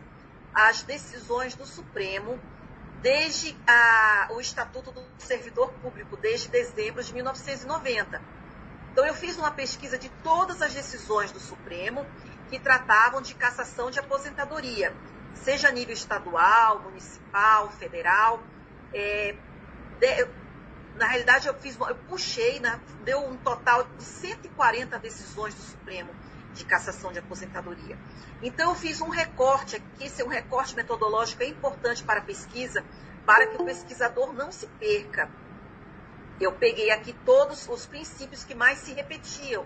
as 0.53 0.83
decisões 0.83 1.55
do 1.55 1.65
Supremo 1.65 2.39
desde 3.01 3.57
a, 3.65 4.27
o 4.31 4.39
Estatuto 4.39 4.91
do 4.91 5.03
Servidor 5.17 5.71
Público, 5.81 6.15
desde 6.17 6.49
dezembro 6.49 7.03
de 7.03 7.13
1990. 7.13 8.21
Então, 8.91 9.05
eu 9.05 9.13
fiz 9.13 9.37
uma 9.37 9.51
pesquisa 9.51 9.97
de 9.97 10.09
todas 10.23 10.61
as 10.61 10.73
decisões 10.73 11.31
do 11.31 11.39
Supremo 11.39 12.05
que 12.49 12.59
tratavam 12.59 13.21
de 13.21 13.33
cassação 13.33 13.89
de 13.89 13.99
aposentadoria 13.99 14.93
seja 15.35 15.69
a 15.69 15.71
nível 15.71 15.93
estadual, 15.93 16.79
municipal, 16.81 17.69
federal. 17.71 18.41
É, 18.93 19.35
de, 19.99 20.27
na 20.95 21.07
realidade, 21.07 21.47
eu, 21.47 21.53
fiz, 21.55 21.77
eu 21.79 21.95
puxei, 22.07 22.59
né, 22.59 22.79
deu 23.03 23.25
um 23.25 23.37
total 23.37 23.83
de 23.83 24.03
140 24.03 24.99
decisões 24.99 25.53
do 25.55 25.61
Supremo 25.61 26.13
de 26.53 26.65
cassação 26.65 27.13
de 27.13 27.19
aposentadoria. 27.19 27.97
Então, 28.41 28.71
eu 28.71 28.75
fiz 28.75 28.99
um 28.99 29.09
recorte 29.09 29.77
aqui, 29.77 30.05
esse 30.05 30.21
é 30.21 30.25
um 30.25 30.27
recorte 30.27 30.75
metodológico 30.75 31.43
é 31.43 31.47
importante 31.47 32.03
para 32.03 32.19
a 32.19 32.23
pesquisa, 32.23 32.83
para 33.25 33.47
que 33.47 33.61
o 33.61 33.65
pesquisador 33.65 34.33
não 34.33 34.51
se 34.51 34.67
perca. 34.67 35.29
Eu 36.39 36.51
peguei 36.51 36.91
aqui 36.91 37.13
todos 37.25 37.69
os 37.69 37.85
princípios 37.85 38.43
que 38.43 38.53
mais 38.53 38.79
se 38.79 38.93
repetiam, 38.93 39.65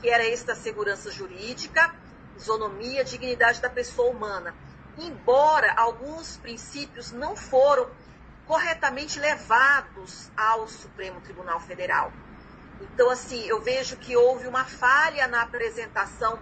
que 0.00 0.08
era 0.08 0.24
esse 0.24 0.44
da 0.44 0.54
segurança 0.54 1.10
jurídica, 1.10 1.94
isonomia, 2.36 3.04
dignidade 3.04 3.60
da 3.60 3.70
pessoa 3.70 4.10
humana 4.10 4.54
embora 4.98 5.72
alguns 5.74 6.36
princípios 6.36 7.12
não 7.12 7.36
foram 7.36 7.88
corretamente 8.46 9.18
levados 9.18 10.30
ao 10.36 10.68
Supremo 10.68 11.20
Tribunal 11.20 11.60
Federal. 11.60 12.12
Então, 12.80 13.10
assim, 13.10 13.44
eu 13.46 13.60
vejo 13.62 13.96
que 13.96 14.16
houve 14.16 14.46
uma 14.46 14.64
falha 14.64 15.26
na 15.26 15.42
apresentação 15.42 16.38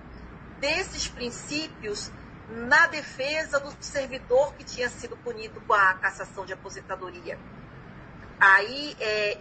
desses 0.59 1.09
princípios 1.09 2.11
na 2.49 2.87
defesa 2.87 3.59
do 3.61 3.73
servidor 3.81 4.53
que 4.55 4.65
tinha 4.65 4.89
sido 4.89 5.17
punido 5.17 5.61
com 5.63 5.73
a 5.73 5.95
cassação 5.95 6.45
de 6.45 6.53
aposentadoria. 6.53 7.39
Aí, 8.41 8.97
é, 9.01 9.39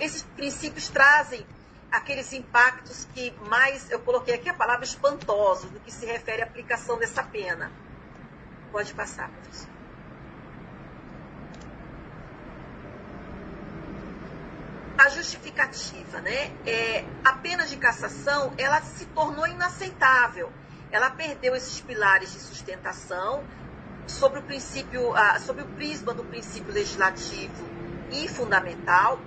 esses 0.00 0.22
princípios 0.22 0.88
trazem 0.88 1.46
aqueles 1.90 2.32
impactos 2.32 3.06
que 3.12 3.32
mais, 3.48 3.90
eu 3.90 4.00
coloquei 4.00 4.34
aqui 4.34 4.48
a 4.48 4.54
palavra 4.54 4.84
espantosos, 4.84 5.70
no 5.70 5.78
que 5.80 5.92
se 5.92 6.06
refere 6.06 6.42
à 6.42 6.46
aplicação 6.46 6.98
dessa 6.98 7.22
pena. 7.22 7.70
Pode 8.72 8.94
passar, 8.94 9.28
professor. 9.28 9.68
A 14.96 15.08
justificativa, 15.10 16.22
né? 16.22 16.50
É, 16.66 17.04
a 17.22 17.34
pena 17.34 17.66
de 17.66 17.76
cassação, 17.76 18.54
ela 18.56 18.80
se 18.80 19.04
tornou 19.06 19.46
inaceitável. 19.46 20.50
Ela 20.90 21.10
perdeu 21.10 21.54
esses 21.54 21.82
pilares 21.82 22.32
de 22.32 22.40
sustentação 22.40 23.44
sobre 24.06 24.38
o 24.38 24.42
princípio, 24.42 25.14
ah, 25.14 25.38
sobre 25.38 25.64
o 25.64 25.66
prisma 25.66 26.14
do 26.14 26.24
princípio 26.24 26.72
legislativo 26.72 27.68
e 28.10 28.26
fundamental. 28.26 29.20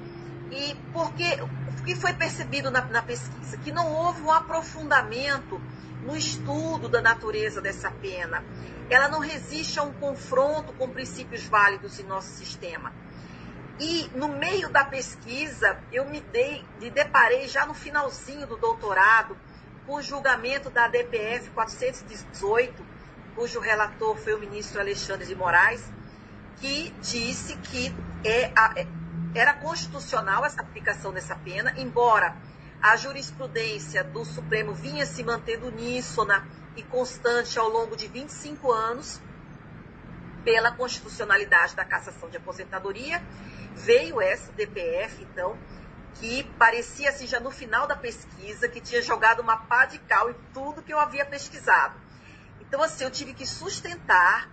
E 0.52 0.76
porque 0.92 1.40
o 1.42 1.84
que 1.84 1.96
foi 1.96 2.14
percebido 2.14 2.72
na, 2.72 2.82
na 2.86 3.04
pesquisa? 3.04 3.58
Que 3.58 3.72
não 3.72 3.92
houve 3.92 4.24
um 4.24 4.32
aprofundamento 4.32 5.62
no 6.06 6.16
estudo 6.16 6.88
da 6.88 7.02
natureza 7.02 7.62
dessa 7.62 7.92
pena 7.92 8.44
ela 8.90 9.08
não 9.08 9.20
resiste 9.20 9.80
a 9.80 9.84
um 9.84 9.92
confronto 9.94 10.72
com 10.74 10.88
princípios 10.88 11.44
válidos 11.46 12.00
em 12.00 12.04
nosso 12.04 12.30
sistema. 12.30 12.94
E 13.80 14.10
no 14.16 14.30
meio 14.30 14.70
da 14.70 14.86
pesquisa, 14.86 15.78
eu 15.92 16.06
me, 16.06 16.22
dei, 16.22 16.64
me 16.80 16.90
deparei 16.90 17.48
já 17.48 17.66
no 17.66 17.74
finalzinho 17.74 18.48
do 18.48 18.56
doutorado 18.56 19.36
com 19.86 19.96
o 19.96 20.02
julgamento 20.02 20.70
da 20.70 20.88
DPF 20.88 21.50
418, 21.50 22.86
cujo 23.36 23.60
relator 23.60 24.16
foi 24.18 24.34
o 24.34 24.40
ministro 24.40 24.80
Alexandre 24.80 25.26
de 25.26 25.36
Moraes, 25.36 25.84
que 26.58 26.92
disse 27.02 27.58
que 27.58 27.94
é, 28.24 28.52
é 28.80 28.88
era 29.34 29.54
constitucional 29.54 30.46
essa 30.46 30.62
aplicação 30.62 31.12
dessa 31.12 31.36
pena, 31.36 31.74
embora 31.76 32.38
a 32.82 32.96
jurisprudência 32.96 34.04
do 34.04 34.24
Supremo 34.24 34.74
vinha 34.74 35.06
se 35.06 35.24
mantendo 35.24 35.68
uníssona 35.68 36.48
e 36.76 36.84
constante 36.84 37.58
ao 37.58 37.70
longo 37.70 37.96
de 37.96 38.08
25 38.08 38.72
anos 38.72 39.20
pela 40.44 40.72
constitucionalidade 40.72 41.76
da 41.76 41.84
cassação 41.84 42.30
de 42.30 42.38
aposentadoria. 42.38 43.22
Veio 43.74 44.22
essa 44.22 44.52
DPF, 44.52 45.24
então, 45.24 45.58
que 46.16 46.44
parecia 46.58 47.10
assim 47.10 47.28
já 47.28 47.40
no 47.40 47.52
final 47.52 47.88
da 47.88 47.96
pesquisa, 47.96 48.70
que 48.70 48.80
tinha 48.80 49.02
jogado 49.02 49.42
uma 49.42 49.58
pá 49.58 49.86
de 49.86 50.00
cal 50.00 50.30
em 50.30 50.36
tudo 50.54 50.82
que 50.82 50.94
eu 50.94 51.00
havia 51.00 51.26
pesquisado. 51.26 51.96
Então, 52.62 52.82
assim, 52.82 53.04
eu 53.04 53.12
tive 53.12 53.34
que 53.34 53.46
sustentar, 53.46 54.50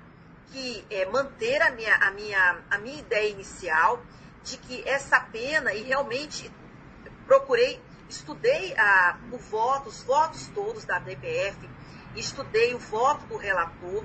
que 0.51 0.85
é, 0.91 1.05
manter 1.07 1.63
a 1.63 1.71
minha, 1.71 1.95
a, 1.97 2.11
minha, 2.11 2.59
a 2.71 2.79
minha 2.79 2.99
ideia 2.99 3.31
inicial 3.31 4.03
de 4.45 4.57
que 4.57 4.87
essa 4.87 5.21
pena, 5.21 5.73
e 5.73 5.83
realmente 5.83 6.51
procurei, 7.27 7.81
estudei 8.13 8.75
a, 8.77 9.19
o 9.33 9.39
voto, 9.39 9.89
os 9.89 10.03
votos 10.03 10.47
todos 10.55 10.85
da 10.85 10.99
DPF, 10.99 11.69
estudei 12.15 12.75
o 12.75 12.79
voto 12.79 13.27
do 13.27 13.37
relator 13.37 14.05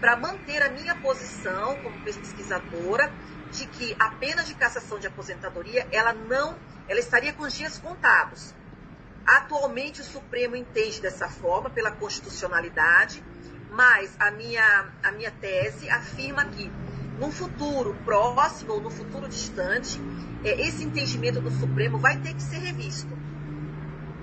para 0.00 0.16
manter 0.16 0.62
a 0.62 0.70
minha 0.70 0.94
posição 0.94 1.76
como 1.82 1.98
pesquisadora 1.98 3.12
de 3.50 3.66
que 3.66 3.96
a 3.98 4.10
pena 4.10 4.44
de 4.44 4.54
cassação 4.54 4.98
de 4.98 5.08
aposentadoria 5.08 5.86
ela 5.90 6.12
não, 6.12 6.56
ela 6.86 7.00
estaria 7.00 7.32
com 7.32 7.42
os 7.42 7.52
dias 7.52 7.78
contados. 7.78 8.54
Atualmente 9.26 10.00
o 10.00 10.04
Supremo 10.04 10.54
entende 10.54 11.00
dessa 11.00 11.28
forma 11.28 11.68
pela 11.68 11.90
constitucionalidade, 11.90 13.22
mas 13.70 14.14
a 14.18 14.30
minha, 14.30 14.86
a 15.02 15.10
minha 15.12 15.30
tese 15.32 15.90
afirma 15.90 16.44
que 16.46 16.70
no 17.18 17.32
futuro 17.32 17.94
próximo 18.04 18.74
ou 18.74 18.80
no 18.80 18.90
futuro 18.90 19.28
distante, 19.28 20.00
é, 20.44 20.60
esse 20.66 20.84
entendimento 20.84 21.40
do 21.40 21.50
Supremo 21.50 21.98
vai 21.98 22.16
ter 22.18 22.32
que 22.34 22.42
ser 22.42 22.58
revisto. 22.58 23.27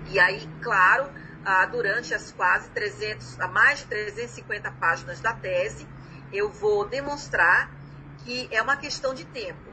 E 0.07 0.19
aí, 0.19 0.47
claro, 0.62 1.09
ah, 1.43 1.65
durante 1.65 2.13
as 2.13 2.31
quase 2.31 2.69
300, 2.69 3.39
a 3.39 3.47
mais 3.47 3.79
de 3.79 3.85
350 3.85 4.71
páginas 4.71 5.19
da 5.19 5.33
tese, 5.33 5.88
eu 6.31 6.50
vou 6.50 6.88
demonstrar 6.88 7.69
que 8.24 8.47
é 8.51 8.62
uma 8.62 8.75
questão 8.75 9.13
de 9.13 9.25
tempo. 9.25 9.71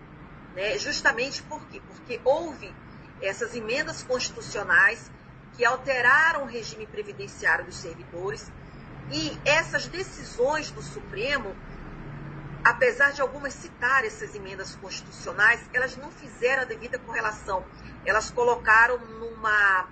Né? 0.54 0.78
Justamente 0.78 1.42
por 1.42 1.64
quê? 1.66 1.80
Porque 1.86 2.20
houve 2.24 2.74
essas 3.20 3.54
emendas 3.54 4.02
constitucionais 4.02 5.10
que 5.54 5.64
alteraram 5.64 6.42
o 6.44 6.46
regime 6.46 6.86
previdenciário 6.86 7.64
dos 7.64 7.76
servidores 7.76 8.50
e 9.10 9.38
essas 9.44 9.86
decisões 9.86 10.70
do 10.70 10.82
Supremo, 10.82 11.54
apesar 12.64 13.12
de 13.12 13.20
algumas 13.20 13.52
citar 13.52 14.04
essas 14.04 14.34
emendas 14.34 14.76
constitucionais, 14.76 15.60
elas 15.72 15.96
não 15.96 16.10
fizeram 16.10 16.62
a 16.62 16.64
devida 16.64 16.98
correlação. 16.98 17.64
Elas 18.04 18.30
colocaram 18.30 18.98
numa, 18.98 19.86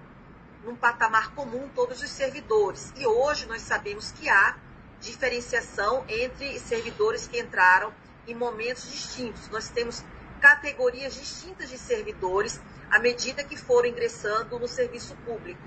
num 0.64 0.76
patamar 0.76 1.35
comum 1.35 1.69
todos 1.75 2.02
os 2.02 2.11
servidores. 2.11 2.93
E 2.97 3.07
hoje 3.07 3.47
nós 3.47 3.62
sabemos 3.62 4.12
que 4.12 4.29
há 4.29 4.57
diferenciação 5.00 6.05
entre 6.09 6.59
servidores 6.59 7.26
que 7.26 7.40
entraram 7.40 7.93
em 8.26 8.35
momentos 8.35 8.90
distintos. 8.90 9.49
Nós 9.49 9.69
temos 9.69 10.05
categorias 10.40 11.14
distintas 11.14 11.69
de 11.69 11.79
servidores 11.79 12.61
à 12.90 12.99
medida 12.99 13.45
que 13.45 13.57
foram 13.57 13.88
ingressando 13.88 14.59
no 14.59 14.69
serviço 14.69 15.14
público. 15.25 15.62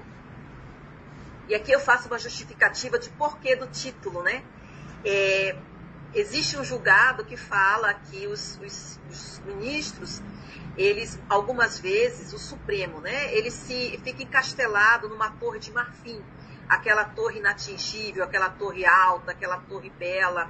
E 1.48 1.56
aqui 1.56 1.72
eu 1.72 1.80
faço 1.80 2.08
uma 2.08 2.20
justificativa 2.20 2.98
de 2.98 3.10
porquê 3.10 3.56
do 3.56 3.68
título, 3.68 4.24
né? 4.24 4.44
É, 5.04 5.56
existe 6.14 6.58
um 6.58 6.64
julgado 6.64 7.26
que 7.26 7.36
fala 7.36 7.94
que 7.94 8.28
os, 8.28 8.60
os, 8.64 9.00
os, 9.10 9.40
ministros, 9.40 10.22
eles, 10.78 11.20
algumas 11.30 11.80
vezes, 11.80 12.34
o 12.34 12.40
Supremo, 12.40 13.00
né? 13.00 13.34
Ele 13.34 13.52
se 13.52 14.00
fica 14.04 14.24
encastelado 14.24 15.08
numa 15.08 15.30
torre 15.32 15.60
de 15.60 15.72
marfim, 15.72 16.24
aquela 16.68 17.06
torre 17.06 17.40
inatingível, 17.40 18.24
aquela 18.24 18.50
torre 18.50 18.86
alta, 18.86 19.32
aquela 19.32 19.58
torre 19.58 19.92
bela, 19.92 20.50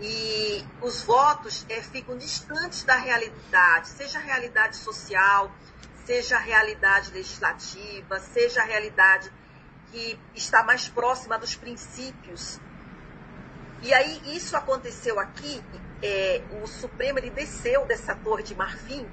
e 0.00 0.64
os 0.80 1.02
votos 1.02 1.66
é, 1.68 1.82
ficam 1.82 2.16
distantes 2.16 2.84
da 2.84 2.96
realidade, 2.96 3.88
seja 3.88 4.18
a 4.18 4.22
realidade 4.22 4.76
social, 4.76 5.52
seja 6.06 6.36
a 6.36 6.40
realidade 6.40 7.12
legislativa, 7.12 8.18
seja 8.18 8.62
a 8.62 8.64
realidade 8.64 9.30
que 9.90 10.18
está 10.34 10.62
mais 10.62 10.88
próxima 10.88 11.38
dos 11.38 11.54
princípios. 11.54 12.58
E 13.82 13.92
aí 13.92 14.36
isso 14.36 14.56
aconteceu 14.56 15.20
aqui, 15.20 15.62
é, 16.02 16.42
o 16.62 16.66
Supremo 16.66 17.18
ele 17.18 17.30
desceu 17.30 17.84
dessa 17.84 18.14
torre 18.14 18.42
de 18.42 18.54
marfim 18.54 19.06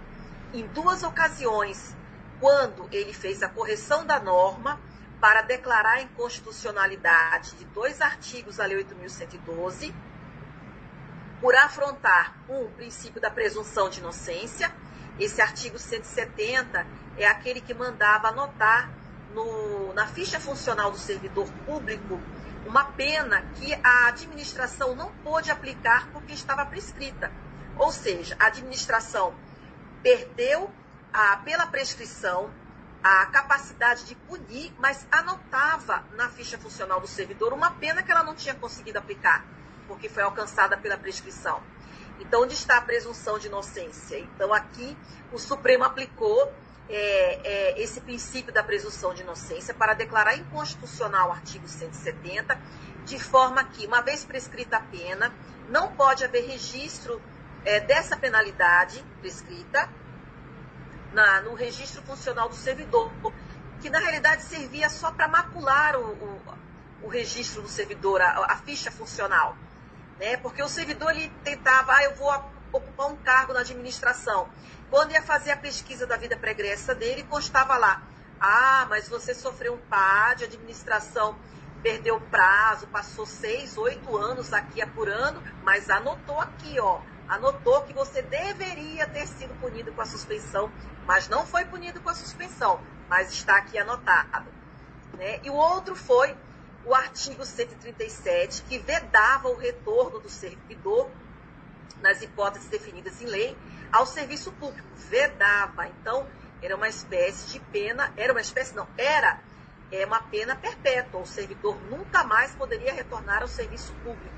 em 0.53 0.65
duas 0.67 1.03
ocasiões, 1.03 1.95
quando 2.39 2.87
ele 2.91 3.13
fez 3.13 3.43
a 3.43 3.49
correção 3.49 4.05
da 4.05 4.19
norma 4.19 4.79
para 5.19 5.41
declarar 5.41 5.95
a 5.95 6.01
inconstitucionalidade 6.01 7.55
de 7.55 7.65
dois 7.65 8.01
artigos 8.01 8.57
da 8.57 8.65
Lei 8.65 8.83
8.112, 8.83 9.93
por 11.41 11.55
afrontar, 11.55 12.35
um, 12.49 12.69
princípio 12.71 13.21
da 13.21 13.29
presunção 13.29 13.89
de 13.89 13.99
inocência. 13.99 14.71
Esse 15.19 15.41
artigo 15.41 15.77
170 15.77 16.85
é 17.17 17.27
aquele 17.27 17.61
que 17.61 17.73
mandava 17.73 18.29
anotar 18.29 18.89
no, 19.33 19.93
na 19.93 20.07
ficha 20.07 20.39
funcional 20.39 20.91
do 20.91 20.97
servidor 20.97 21.47
público 21.65 22.19
uma 22.65 22.83
pena 22.83 23.41
que 23.55 23.73
a 23.83 24.07
administração 24.07 24.95
não 24.95 25.11
pôde 25.23 25.49
aplicar 25.49 26.07
porque 26.11 26.33
estava 26.33 26.65
prescrita. 26.65 27.31
Ou 27.77 27.91
seja, 27.91 28.35
a 28.39 28.47
administração 28.47 29.33
perdeu 30.01 30.69
a, 31.13 31.37
pela 31.37 31.67
prescrição 31.67 32.49
a 33.03 33.25
capacidade 33.27 34.05
de 34.05 34.15
punir, 34.15 34.73
mas 34.79 35.07
anotava 35.11 36.03
na 36.13 36.29
ficha 36.29 36.57
funcional 36.57 36.99
do 36.99 37.07
servidor 37.07 37.53
uma 37.53 37.71
pena 37.71 38.03
que 38.03 38.11
ela 38.11 38.23
não 38.23 38.35
tinha 38.35 38.55
conseguido 38.55 38.97
aplicar 38.97 39.45
porque 39.87 40.09
foi 40.09 40.23
alcançada 40.23 40.77
pela 40.77 40.97
prescrição. 40.97 41.61
Então, 42.19 42.43
onde 42.43 42.53
está 42.53 42.77
a 42.77 42.81
presunção 42.81 43.39
de 43.39 43.47
inocência? 43.47 44.19
Então, 44.19 44.53
aqui 44.53 44.97
o 45.31 45.39
Supremo 45.39 45.83
aplicou 45.83 46.51
é, 46.89 47.39
é, 47.43 47.81
esse 47.81 48.01
princípio 48.01 48.53
da 48.53 48.63
presunção 48.63 49.13
de 49.13 49.21
inocência 49.21 49.73
para 49.73 49.93
declarar 49.93 50.35
inconstitucional 50.35 51.29
o 51.29 51.31
artigo 51.31 51.67
170, 51.67 52.59
de 53.05 53.19
forma 53.19 53.63
que, 53.63 53.85
uma 53.85 54.01
vez 54.01 54.25
prescrita 54.25 54.77
a 54.77 54.81
pena, 54.81 55.33
não 55.69 55.93
pode 55.93 56.23
haver 56.23 56.45
registro 56.45 57.21
é, 57.67 57.79
dessa 57.81 58.15
penalidade 58.15 59.03
prescrita 59.19 59.89
na, 61.11 61.41
no 61.41 61.53
registro 61.53 62.01
funcional 62.03 62.47
do 62.49 62.55
servidor, 62.55 63.11
que 63.81 63.89
na 63.89 63.99
realidade 63.99 64.43
servia 64.43 64.89
só 64.89 65.11
para 65.11 65.27
macular 65.27 65.95
o, 65.95 66.05
o, 66.05 66.41
o, 67.03 67.07
registro 67.07 67.61
do 67.61 67.67
servidor, 67.67 68.21
a, 68.21 68.53
a 68.53 68.57
ficha 68.57 68.89
funcional 68.89 69.57
né? 70.19 70.37
Porque 70.37 70.61
o 70.61 70.67
servidor 70.67 71.11
ele 71.11 71.29
tentava, 71.43 71.93
ah, 71.93 72.03
eu 72.03 72.15
vou 72.15 72.31
ocupar 72.71 73.07
um 73.07 73.15
cargo 73.17 73.53
na 73.53 73.61
administração. 73.61 74.49
Quando 74.89 75.11
ia 75.11 75.21
fazer 75.21 75.51
a 75.51 75.57
pesquisa 75.57 76.05
da 76.07 76.17
vida 76.17 76.35
pregressa 76.37 76.95
dele, 76.95 77.23
constava 77.23 77.77
lá, 77.77 78.01
ah, 78.39 78.85
mas 78.89 79.07
você 79.09 79.33
sofreu 79.33 79.73
um 79.73 79.77
PAD, 79.77 80.45
administração 80.45 81.37
perdeu 81.81 82.19
prazo, 82.19 82.87
passou 82.87 83.25
seis, 83.25 83.77
oito 83.77 84.15
anos 84.17 84.53
aqui 84.53 84.81
apurando, 84.81 85.41
mas 85.63 85.89
anotou 85.89 86.39
aqui, 86.39 86.79
ó, 86.79 86.99
anotou 87.27 87.81
que 87.83 87.93
você 87.93 88.21
deveria 88.21 89.07
ter 89.07 89.27
sido 89.27 89.53
punido 89.59 89.91
com 89.91 90.01
a 90.01 90.05
suspensão, 90.05 90.71
mas 91.05 91.27
não 91.27 91.45
foi 91.45 91.65
punido 91.65 91.99
com 92.01 92.09
a 92.09 92.15
suspensão, 92.15 92.79
mas 93.09 93.31
está 93.31 93.57
aqui 93.57 93.77
anotado. 93.77 94.49
Né? 95.13 95.39
E 95.43 95.49
o 95.49 95.53
outro 95.53 95.95
foi 95.95 96.35
o 96.85 96.95
artigo 96.95 97.45
137, 97.45 98.63
que 98.63 98.77
vedava 98.77 99.49
o 99.49 99.55
retorno 99.55 100.19
do 100.19 100.29
servidor, 100.29 101.09
nas 102.01 102.21
hipóteses 102.21 102.69
definidas 102.69 103.21
em 103.21 103.25
lei, 103.25 103.57
ao 103.91 104.05
serviço 104.05 104.51
público. 104.53 104.87
Vedava. 104.95 105.87
Então, 105.87 106.27
era 106.61 106.75
uma 106.75 106.87
espécie 106.87 107.47
de 107.47 107.59
pena, 107.59 108.13
era 108.15 108.31
uma 108.31 108.41
espécie, 108.41 108.75
não, 108.75 108.87
era 108.97 109.39
é, 109.91 110.05
uma 110.05 110.21
pena 110.21 110.55
perpétua. 110.55 111.21
O 111.21 111.25
servidor 111.25 111.77
nunca 111.89 112.23
mais 112.23 112.53
poderia 112.55 112.93
retornar 112.93 113.41
ao 113.41 113.47
serviço 113.47 113.93
público. 114.03 114.35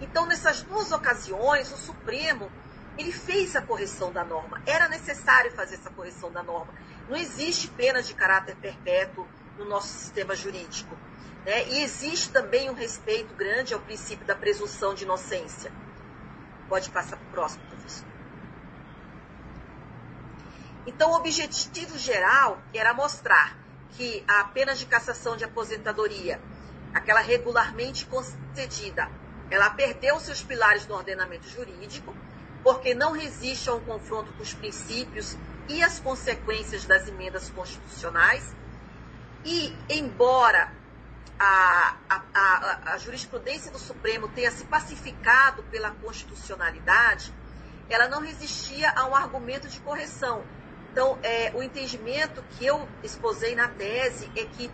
Então, 0.00 0.26
nessas 0.26 0.62
duas 0.62 0.90
ocasiões, 0.90 1.70
o 1.72 1.76
Supremo 1.76 2.50
ele 2.98 3.12
fez 3.12 3.56
a 3.56 3.62
correção 3.62 4.12
da 4.12 4.24
norma. 4.24 4.60
Era 4.66 4.88
necessário 4.88 5.52
fazer 5.52 5.76
essa 5.76 5.90
correção 5.90 6.30
da 6.30 6.42
norma. 6.42 6.72
Não 7.08 7.16
existe 7.16 7.68
pena 7.68 8.02
de 8.02 8.14
caráter 8.14 8.56
perpétuo 8.56 9.26
no 9.56 9.64
nosso 9.64 9.88
sistema 9.88 10.34
jurídico. 10.34 10.96
Né? 11.44 11.68
E 11.68 11.82
existe 11.82 12.30
também 12.30 12.68
um 12.68 12.74
respeito 12.74 13.34
grande 13.34 13.74
ao 13.74 13.80
princípio 13.80 14.26
da 14.26 14.34
presunção 14.34 14.94
de 14.94 15.04
inocência. 15.04 15.72
Pode 16.68 16.90
passar 16.90 17.16
para 17.16 17.26
o 17.26 17.30
próximo, 17.30 17.64
professor. 17.66 18.06
Então, 20.86 21.12
o 21.12 21.14
objetivo 21.14 21.96
geral 21.96 22.60
era 22.74 22.92
mostrar 22.92 23.56
que 23.92 24.24
a 24.26 24.44
pena 24.44 24.74
de 24.74 24.86
cassação 24.86 25.36
de 25.36 25.44
aposentadoria, 25.44 26.40
aquela 26.94 27.20
regularmente 27.20 28.06
concedida, 28.06 29.08
ela 29.50 29.70
perdeu 29.70 30.18
seus 30.18 30.42
pilares 30.42 30.86
no 30.86 30.94
ordenamento 30.94 31.48
jurídico, 31.48 32.14
porque 32.62 32.94
não 32.94 33.12
resiste 33.12 33.68
a 33.68 33.74
um 33.74 33.80
confronto 33.80 34.32
com 34.32 34.42
os 34.42 34.54
princípios 34.54 35.36
e 35.68 35.82
as 35.82 35.98
consequências 35.98 36.84
das 36.84 37.06
emendas 37.08 37.50
constitucionais. 37.50 38.54
E, 39.44 39.76
embora 39.88 40.72
a, 41.38 41.96
a, 42.08 42.92
a, 42.92 42.98
jurisprudência 42.98 43.70
do 43.70 43.78
Supremo 43.78 44.28
tenha 44.28 44.50
se 44.50 44.64
pacificado 44.64 45.62
pela 45.64 45.90
constitucionalidade, 45.90 47.32
ela 47.90 48.08
não 48.08 48.20
resistia 48.20 48.90
a 48.92 49.06
um 49.06 49.14
argumento 49.14 49.68
de 49.68 49.80
correção. 49.80 50.44
Então, 50.92 51.18
é, 51.22 51.50
o 51.54 51.62
entendimento 51.62 52.44
que 52.50 52.66
eu 52.66 52.86
exposei 53.02 53.54
na 53.54 53.66
tese 53.66 54.30
é 54.36 54.44
que 54.44 54.70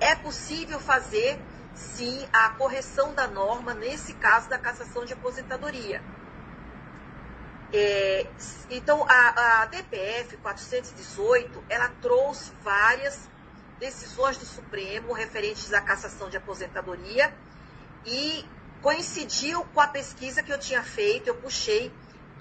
é 0.00 0.16
possível 0.16 0.80
fazer, 0.80 1.38
sim, 1.72 2.26
a 2.32 2.50
correção 2.50 3.14
da 3.14 3.28
norma, 3.28 3.72
nesse 3.72 4.12
caso 4.14 4.48
da 4.48 4.58
cassação 4.58 5.04
de 5.04 5.12
aposentadoria. 5.12 6.02
É, 7.72 8.26
então, 8.70 9.06
a, 9.08 9.62
a 9.62 9.66
DPF 9.66 10.36
418, 10.38 11.62
ela 11.68 11.88
trouxe 12.02 12.50
várias 12.64 13.28
decisões 13.78 14.36
do 14.36 14.44
Supremo 14.44 15.12
referentes 15.12 15.72
à 15.72 15.80
cassação 15.80 16.28
de 16.28 16.36
aposentadoria 16.36 17.32
e 18.04 18.44
coincidiu 18.82 19.64
com 19.66 19.80
a 19.80 19.86
pesquisa 19.86 20.42
que 20.42 20.52
eu 20.52 20.58
tinha 20.58 20.82
feito, 20.82 21.28
eu 21.28 21.36
puxei 21.36 21.92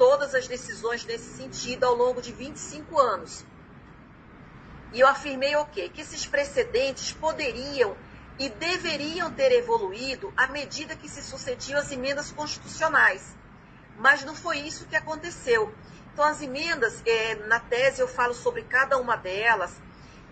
todas 0.02 0.34
as 0.34 0.48
decisões 0.48 1.06
nesse 1.06 1.38
sentido 1.38 1.84
ao 1.84 1.94
longo 1.94 2.24
de 2.24 2.32
25 2.32 3.00
anos. 3.00 3.46
E 4.92 5.00
eu 5.00 5.08
afirmei 5.08 5.56
o 5.56 5.66
quê? 5.66 5.90
Que 5.90 6.02
esses 6.02 6.26
precedentes 6.26 7.12
poderiam 7.12 7.96
e 8.40 8.50
deveriam 8.50 9.32
ter 9.32 9.52
evoluído 9.52 10.34
à 10.36 10.48
medida 10.48 10.96
que 10.96 11.08
se 11.08 11.22
sucediam 11.22 11.80
as 11.80 11.92
emendas 11.92 12.32
constitucionais. 12.32 13.38
Mas 13.96 14.26
não 14.26 14.34
foi 14.34 14.58
isso 14.58 14.88
que 14.88 14.96
aconteceu. 14.96 15.72
Então, 16.12 16.26
as 16.26 16.42
emendas, 16.42 17.04
é, 17.06 17.36
na 17.36 17.60
tese 17.60 18.02
eu 18.02 18.08
falo 18.08 18.34
sobre 18.34 18.64
cada 18.64 18.98
uma 18.98 19.16
delas, 19.16 19.72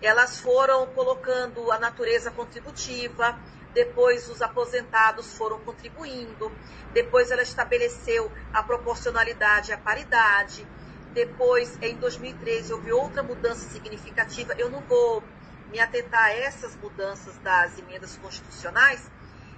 elas 0.02 0.40
foram 0.40 0.84
colocando 0.86 1.70
a 1.70 1.78
natureza 1.78 2.32
contributiva, 2.32 3.38
depois 3.74 4.28
os 4.28 4.42
aposentados 4.42 5.36
foram 5.36 5.58
contribuindo, 5.60 6.50
depois 6.92 7.30
ela 7.30 7.42
estabeleceu 7.42 8.30
a 8.52 8.62
proporcionalidade 8.62 9.70
e 9.70 9.74
a 9.74 9.78
paridade, 9.78 10.66
depois, 11.12 11.76
em 11.82 11.96
2013, 11.96 12.72
houve 12.72 12.92
outra 12.92 13.22
mudança 13.22 13.68
significativa. 13.68 14.54
Eu 14.56 14.70
não 14.70 14.80
vou 14.82 15.22
me 15.70 15.80
atentar 15.80 16.24
a 16.24 16.32
essas 16.32 16.76
mudanças 16.76 17.36
das 17.38 17.78
emendas 17.78 18.16
constitucionais, 18.16 19.10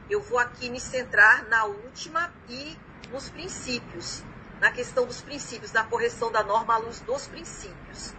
eu 0.09 0.21
vou 0.21 0.39
aqui 0.39 0.69
me 0.69 0.81
centrar 0.81 1.49
na 1.49 1.65
última 1.65 2.33
e 2.49 2.77
nos 3.11 3.31
princípios, 3.31 4.23
na 4.61 4.71
questão 4.71 5.07
dos 5.07 5.23
princípios, 5.23 5.73
na 5.73 5.85
correção 5.85 6.31
da 6.31 6.43
norma 6.43 6.75
à 6.75 6.79
luz 6.79 7.01
dos 7.01 7.27
princípios. 7.27 8.15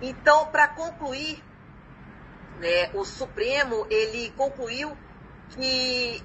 Então, 0.00 0.46
para 0.46 0.68
concluir, 0.68 1.42
né, 2.58 2.90
o 2.94 3.04
Supremo 3.04 3.86
ele 3.90 4.32
concluiu 4.36 4.96
que 5.50 6.22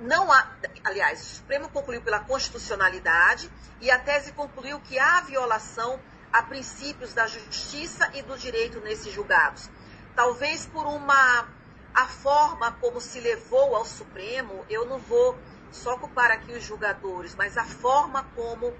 não 0.00 0.32
há, 0.32 0.48
aliás, 0.84 1.20
o 1.20 1.34
Supremo 1.36 1.68
concluiu 1.68 2.02
pela 2.02 2.20
constitucionalidade 2.20 3.50
e 3.80 3.90
a 3.90 3.98
tese 3.98 4.32
concluiu 4.32 4.80
que 4.80 4.98
há 4.98 5.20
violação 5.20 6.00
a 6.32 6.42
princípios 6.42 7.12
da 7.12 7.26
justiça 7.26 8.10
e 8.14 8.22
do 8.22 8.36
direito 8.36 8.80
nesses 8.80 9.12
julgados. 9.12 9.70
Talvez 10.16 10.66
por 10.66 10.86
uma 10.86 11.46
a 11.94 12.06
forma 12.06 12.72
como 12.80 13.00
se 13.00 13.20
levou 13.20 13.76
ao 13.76 13.84
Supremo, 13.84 14.64
eu 14.68 14.86
não 14.86 14.98
vou 14.98 15.38
só 15.70 15.96
culpar 15.98 16.30
aqui 16.30 16.52
os 16.52 16.64
julgadores, 16.64 17.34
mas 17.34 17.56
a 17.56 17.64
forma 17.64 18.24
como 18.34 18.74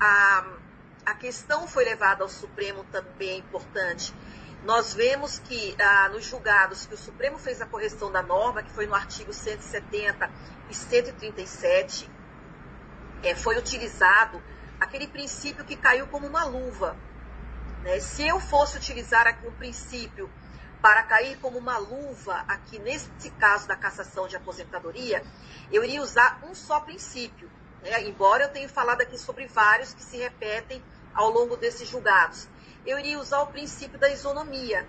a, 0.00 0.44
a 1.04 1.14
questão 1.14 1.66
foi 1.66 1.84
levada 1.84 2.22
ao 2.22 2.28
Supremo 2.28 2.84
também 2.92 3.30
é 3.30 3.36
importante. 3.36 4.14
Nós 4.64 4.94
vemos 4.94 5.38
que 5.40 5.76
ah, 5.78 6.08
nos 6.08 6.24
julgados 6.24 6.86
que 6.86 6.94
o 6.94 6.96
Supremo 6.96 7.38
fez 7.38 7.60
a 7.60 7.66
correção 7.66 8.10
da 8.10 8.22
norma, 8.22 8.62
que 8.62 8.70
foi 8.70 8.86
no 8.86 8.94
artigo 8.94 9.30
170 9.30 10.30
e 10.70 10.74
137, 10.74 12.10
é, 13.22 13.34
foi 13.34 13.58
utilizado 13.58 14.42
aquele 14.80 15.06
princípio 15.06 15.66
que 15.66 15.76
caiu 15.76 16.06
como 16.06 16.26
uma 16.26 16.44
luva. 16.44 16.96
Né? 17.82 18.00
Se 18.00 18.26
eu 18.26 18.40
fosse 18.40 18.78
utilizar 18.78 19.26
aqui 19.26 19.46
um 19.46 19.52
princípio 19.52 20.30
para 20.80 21.02
cair 21.02 21.38
como 21.40 21.58
uma 21.58 21.76
luva 21.76 22.42
aqui 22.48 22.78
nesse 22.78 23.10
caso 23.38 23.68
da 23.68 23.76
cassação 23.76 24.26
de 24.26 24.34
aposentadoria, 24.34 25.22
eu 25.70 25.84
iria 25.84 26.00
usar 26.00 26.40
um 26.42 26.54
só 26.54 26.80
princípio. 26.80 27.50
Né? 27.82 28.02
Embora 28.08 28.44
eu 28.44 28.48
tenha 28.48 28.68
falado 28.70 29.02
aqui 29.02 29.18
sobre 29.18 29.46
vários 29.46 29.92
que 29.92 30.02
se 30.02 30.16
repetem 30.16 30.82
ao 31.14 31.28
longo 31.28 31.54
desses 31.54 31.86
julgados 31.86 32.48
eu 32.86 32.98
iria 32.98 33.18
usar 33.18 33.40
o 33.40 33.46
princípio 33.46 33.98
da 33.98 34.10
isonomia, 34.10 34.86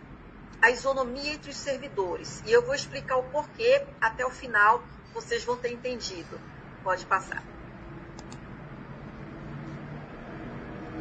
a 0.62 0.69
isonomia 0.69 1.34
entre 1.34 1.51
os 1.51 1.58
servidores. 1.58 2.41
E 2.45 2.51
eu 2.51 2.65
vou 2.65 2.75
explicar 2.75 3.17
o 3.17 3.23
porquê 3.23 3.86
até 4.01 4.25
o 4.25 4.29
final, 4.29 4.84
vocês 5.13 5.43
vão 5.43 5.55
ter 5.55 5.71
entendido. 5.71 6.39
Pode 6.84 7.05
passar. 7.05 7.41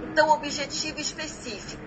Então, 0.02 0.30
objetivo 0.30 1.00
específico 1.00 1.82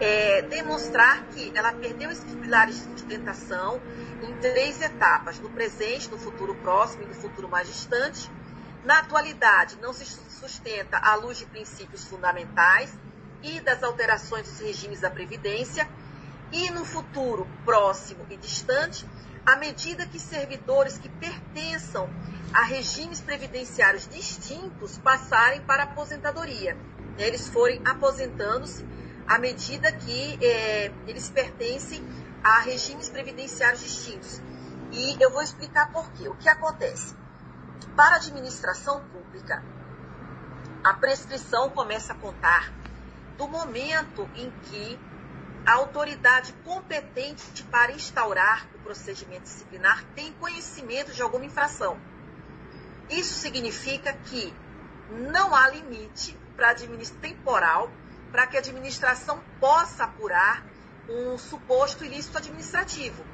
é 0.00 0.42
demonstrar 0.42 1.24
que 1.28 1.52
ela 1.54 1.72
perdeu 1.72 2.10
esses 2.10 2.32
pilares 2.34 2.76
de 2.76 2.82
sustentação 2.92 3.80
em 4.22 4.34
três 4.38 4.80
etapas: 4.80 5.40
no 5.40 5.50
presente, 5.50 6.08
no 6.10 6.18
futuro 6.18 6.54
próximo 6.54 7.02
e 7.02 7.06
no 7.06 7.14
futuro 7.14 7.48
mais 7.48 7.66
distante. 7.66 8.30
Na 8.84 8.98
atualidade, 8.98 9.78
não 9.80 9.92
se 9.92 10.04
sustenta 10.04 10.98
à 10.98 11.14
luz 11.14 11.38
de 11.38 11.46
princípios 11.46 12.04
fundamentais 12.04 12.94
e 13.44 13.60
das 13.60 13.82
alterações 13.82 14.48
dos 14.48 14.58
regimes 14.58 15.00
da 15.00 15.10
Previdência, 15.10 15.86
e 16.50 16.70
no 16.70 16.84
futuro 16.84 17.46
próximo 17.64 18.26
e 18.30 18.36
distante, 18.36 19.06
à 19.44 19.56
medida 19.56 20.06
que 20.06 20.18
servidores 20.18 20.96
que 20.96 21.08
pertençam 21.08 22.08
a 22.54 22.62
regimes 22.62 23.20
previdenciários 23.20 24.08
distintos 24.08 24.96
passarem 24.98 25.60
para 25.62 25.82
a 25.82 25.86
aposentadoria. 25.86 26.76
Eles 27.18 27.48
forem 27.48 27.82
aposentando-se 27.84 28.84
à 29.26 29.38
medida 29.38 29.92
que 29.92 30.38
é, 30.42 30.92
eles 31.06 31.28
pertencem 31.28 32.02
a 32.42 32.60
regimes 32.60 33.10
previdenciários 33.10 33.82
distintos. 33.82 34.40
E 34.92 35.16
eu 35.20 35.30
vou 35.30 35.42
explicar 35.42 35.92
por 35.92 36.10
quê. 36.12 36.28
O 36.28 36.34
que 36.36 36.48
acontece? 36.48 37.14
Para 37.96 38.14
a 38.14 38.18
administração 38.18 39.02
pública, 39.08 39.62
a 40.82 40.94
prescrição 40.94 41.70
começa 41.70 42.12
a 42.12 42.16
contar 42.16 42.72
do 43.36 43.48
momento 43.48 44.28
em 44.34 44.50
que 44.64 44.98
a 45.66 45.72
autoridade 45.74 46.52
competente 46.64 47.62
para 47.64 47.92
instaurar 47.92 48.66
o 48.74 48.78
procedimento 48.80 49.44
disciplinar 49.44 50.04
tem 50.14 50.32
conhecimento 50.34 51.12
de 51.12 51.22
alguma 51.22 51.44
infração. 51.44 51.98
Isso 53.08 53.34
significa 53.34 54.12
que 54.12 54.52
não 55.10 55.54
há 55.54 55.68
limite 55.68 56.36
para 56.56 56.74
temporal 57.20 57.90
para 58.30 58.46
que 58.46 58.56
a 58.56 58.60
administração 58.60 59.40
possa 59.60 60.04
apurar 60.04 60.64
um 61.08 61.36
suposto 61.38 62.04
ilícito 62.04 62.38
administrativo. 62.38 63.24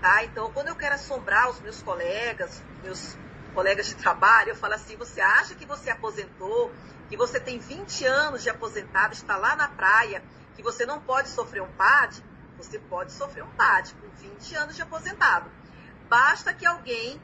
Tá? 0.00 0.24
Então, 0.24 0.50
quando 0.52 0.68
eu 0.68 0.76
quero 0.76 0.94
assombrar 0.94 1.48
os 1.48 1.60
meus 1.60 1.82
colegas, 1.82 2.62
meus 2.82 3.16
colegas 3.54 3.86
de 3.86 3.94
trabalho, 3.94 4.50
eu 4.50 4.56
falo 4.56 4.74
assim: 4.74 4.96
você 4.96 5.20
acha 5.20 5.54
que 5.54 5.64
você 5.64 5.90
aposentou 5.90 6.70
que 7.08 7.16
você 7.16 7.38
tem 7.38 7.58
20 7.58 8.04
anos 8.04 8.42
de 8.42 8.50
aposentado, 8.50 9.12
está 9.12 9.36
lá 9.36 9.54
na 9.56 9.68
praia, 9.68 10.22
que 10.54 10.62
você 10.62 10.84
não 10.84 11.00
pode 11.00 11.28
sofrer 11.28 11.62
um 11.62 11.72
PAD, 11.72 12.22
você 12.56 12.78
pode 12.78 13.12
sofrer 13.12 13.44
um 13.44 13.50
PAD 13.50 13.94
com 13.94 14.08
20 14.08 14.54
anos 14.56 14.76
de 14.76 14.82
aposentado. 14.82 15.50
Basta 16.08 16.52
que 16.54 16.66
alguém 16.66 17.20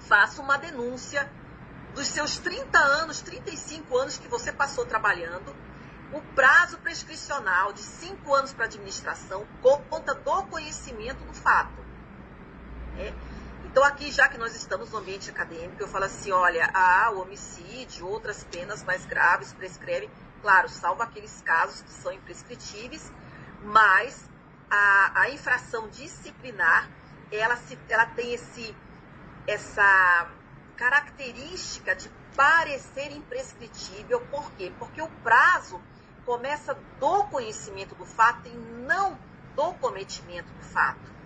faça 0.00 0.42
uma 0.42 0.58
denúncia 0.58 1.30
dos 1.94 2.06
seus 2.06 2.38
30 2.38 2.78
anos, 2.78 3.20
35 3.20 3.96
anos 3.96 4.18
que 4.18 4.28
você 4.28 4.52
passou 4.52 4.84
trabalhando, 4.84 5.54
o 6.12 6.20
prazo 6.34 6.78
prescricional 6.78 7.72
de 7.72 7.80
5 7.80 8.34
anos 8.34 8.52
para 8.52 8.66
administração 8.66 9.46
conta 9.62 10.14
do 10.14 10.42
conhecimento 10.44 11.24
do 11.24 11.32
fato. 11.32 11.82
É. 12.98 13.12
Então, 13.72 13.84
aqui, 13.84 14.12
já 14.12 14.28
que 14.28 14.36
nós 14.36 14.54
estamos 14.54 14.90
no 14.90 14.98
ambiente 14.98 15.30
acadêmico, 15.30 15.82
eu 15.82 15.88
falo 15.88 16.04
assim: 16.04 16.30
olha, 16.30 16.70
há 16.74 17.10
o 17.10 17.22
homicídio, 17.22 18.06
outras 18.06 18.44
penas 18.44 18.84
mais 18.84 19.06
graves 19.06 19.54
prescrevem, 19.54 20.10
claro, 20.42 20.68
salvo 20.68 21.02
aqueles 21.02 21.40
casos 21.40 21.80
que 21.80 21.90
são 21.90 22.12
imprescritíveis, 22.12 23.10
mas 23.64 24.28
a, 24.70 25.22
a 25.22 25.30
infração 25.30 25.88
disciplinar, 25.88 26.86
ela, 27.30 27.56
se, 27.56 27.78
ela 27.88 28.04
tem 28.04 28.34
esse, 28.34 28.76
essa 29.46 30.30
característica 30.76 31.96
de 31.96 32.10
parecer 32.36 33.10
imprescritível, 33.10 34.20
por 34.26 34.52
quê? 34.52 34.70
Porque 34.78 35.00
o 35.00 35.08
prazo 35.24 35.80
começa 36.26 36.74
do 37.00 37.24
conhecimento 37.24 37.94
do 37.94 38.04
fato 38.04 38.46
e 38.50 38.52
não 38.86 39.18
do 39.56 39.72
cometimento 39.74 40.52
do 40.52 40.62
fato. 40.62 41.21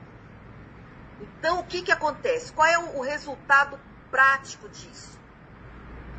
Então, 1.20 1.61
o 1.61 1.64
que, 1.64 1.83
que 1.83 1.92
acontece? 1.92 2.52
Qual 2.52 2.66
é 2.66 2.79
o, 2.79 3.00
resultado 3.00 3.79
prático 4.11 4.68
disso? 4.68 5.18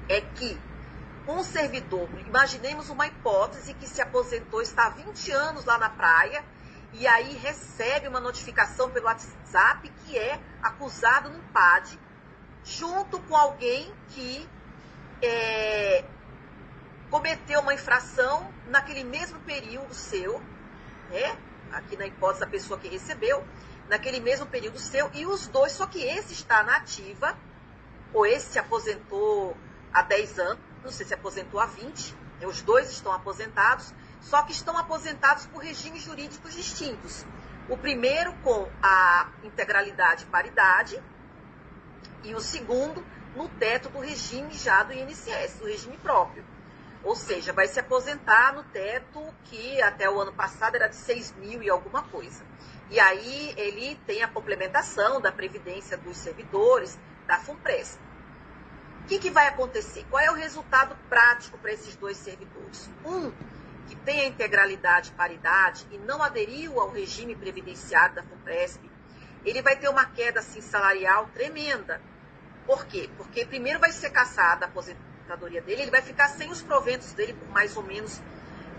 É 0.10 0.22
que 0.22 0.60
um 1.28 1.44
servidor, 1.44 2.10
imaginemos 2.26 2.90
uma 2.90 3.06
hipótese 3.06 3.74
que 3.74 3.88
se 3.88 4.02
aposentou, 4.02 4.62
está 4.62 4.88
há 4.88 4.90
20 4.90 5.32
anos 5.32 5.66
lá 5.66 5.78
na 5.78 5.90
praia, 5.90 6.44
e 6.94 7.06
aí 7.06 7.36
recebe 7.36 8.08
uma 8.08 8.20
notificação 8.20 8.90
pelo 8.90 9.08
WhatsApp 9.08 9.90
que 10.06 10.18
é 10.18 10.40
acusado 10.64 11.30
no 11.30 11.40
PAD, 11.52 12.00
junto 12.64 13.20
com 13.24 13.36
alguém 13.36 13.94
que 14.10 14.48
é, 15.22 16.06
cometeu 17.10 17.60
uma 17.60 17.74
infração 17.74 18.52
naquele 18.68 19.04
mesmo 19.04 19.40
período 19.42 19.94
seu, 19.94 20.42
né? 21.10 21.38
aqui 21.72 21.98
na 21.98 22.08
hipótese 22.08 22.40
da 22.40 22.48
pessoa 22.48 22.80
que 22.80 22.88
recebeu, 22.88 23.44
naquele 23.90 24.20
mesmo 24.20 24.46
período 24.46 24.80
seu, 24.80 25.10
e 25.14 25.26
os 25.26 25.48
dois, 25.48 25.72
só 25.74 25.86
que 25.86 26.02
esse 26.04 26.34
está 26.34 26.64
na 26.64 26.78
ativa, 26.78 27.36
ou 28.14 28.26
esse 28.26 28.54
se 28.54 28.60
aposentou 28.60 29.56
há 29.94 30.02
10 30.02 30.40
anos, 30.40 30.60
você 30.84 31.06
se 31.06 31.14
aposentou 31.14 31.60
há 31.60 31.66
20, 31.66 32.16
né, 32.40 32.48
os 32.48 32.62
dois 32.62 32.92
estão 32.92 33.12
aposentados, 33.12 33.94
só 34.22 34.42
que 34.44 34.52
estão 34.52 34.78
aposentados 34.78 35.46
por 35.48 35.64
regimes 35.64 36.04
jurídicos 36.04 36.54
distintos. 36.54 37.26
O 37.70 37.78
primeiro 37.78 38.34
com 38.44 38.70
a 38.82 39.30
integralidade 39.44 40.24
e 40.24 40.28
paridade, 40.28 41.04
e 42.24 42.34
o 42.34 42.42
segundo 42.42 43.06
no 43.36 43.48
teto 43.48 43.90
do 43.90 44.00
regime 44.00 44.54
já 44.54 44.84
do 44.84 44.94
INSS, 44.94 45.60
do 45.60 45.66
regime 45.66 45.98
próprio. 45.98 46.44
Ou 47.04 47.16
seja, 47.16 47.54
vai 47.54 47.68
se 47.68 47.80
aposentar 47.80 48.54
no 48.54 48.64
teto 48.64 49.24
que 49.46 49.82
até 49.82 50.10
o 50.10 50.20
ano 50.20 50.34
passado 50.34 50.76
era 50.76 50.88
de 50.88 50.96
6 50.96 51.34
mil 51.38 51.62
e 51.62 51.70
alguma 51.70 52.04
coisa. 52.04 52.44
E 52.90 53.00
aí 53.00 53.54
ele 53.58 53.96
tem 54.06 54.24
a 54.24 54.28
complementação 54.28 55.20
da 55.20 55.32
Previdência 55.32 55.98
dos 55.98 56.18
servidores, 56.18 56.98
da 57.28 57.38
FUNPRES. 57.38 58.00
O 59.04 59.08
que, 59.08 59.20
que 59.20 59.30
vai 59.30 59.48
acontecer? 59.48 60.06
Qual 60.10 60.22
é 60.22 60.32
o 60.32 60.36
resultado 60.36 60.96
prático 61.10 61.58
para 61.58 61.72
esses 61.72 61.96
dois 61.96 62.18
servidores? 62.18 62.90
Um, 63.06 63.32
que 63.88 63.96
tem 63.96 64.22
a 64.22 64.28
integralidade 64.28 65.10
e 65.10 65.14
paridade 65.14 65.86
e 65.92 65.98
não 65.98 66.22
aderiu 66.22 66.80
ao 66.80 66.90
regime 66.90 67.36
previdenciário 67.36 68.16
da 68.16 68.24
FUNPRESP, 68.24 68.90
ele 69.46 69.62
vai 69.62 69.78
ter 69.78 69.88
uma 69.88 70.06
queda 70.06 70.40
assim, 70.40 70.62
salarial 70.62 71.30
tremenda. 71.34 72.02
Por 72.66 72.86
quê? 72.86 73.10
Porque 73.16 73.46
primeiro 73.46 73.80
vai 73.80 73.92
ser 73.92 74.10
caçada 74.10 74.66
a 74.66 74.68
aposentadoria 74.68 75.62
dele, 75.62 75.84
ele 75.84 75.92
vai 75.92 76.02
ficar 76.02 76.28
sem 76.28 76.52
os 76.52 76.62
proventos 76.62 77.14
dele 77.14 77.34
por 77.34 77.48
mais 77.50 77.76
ou 77.78 77.84
menos 77.84 78.22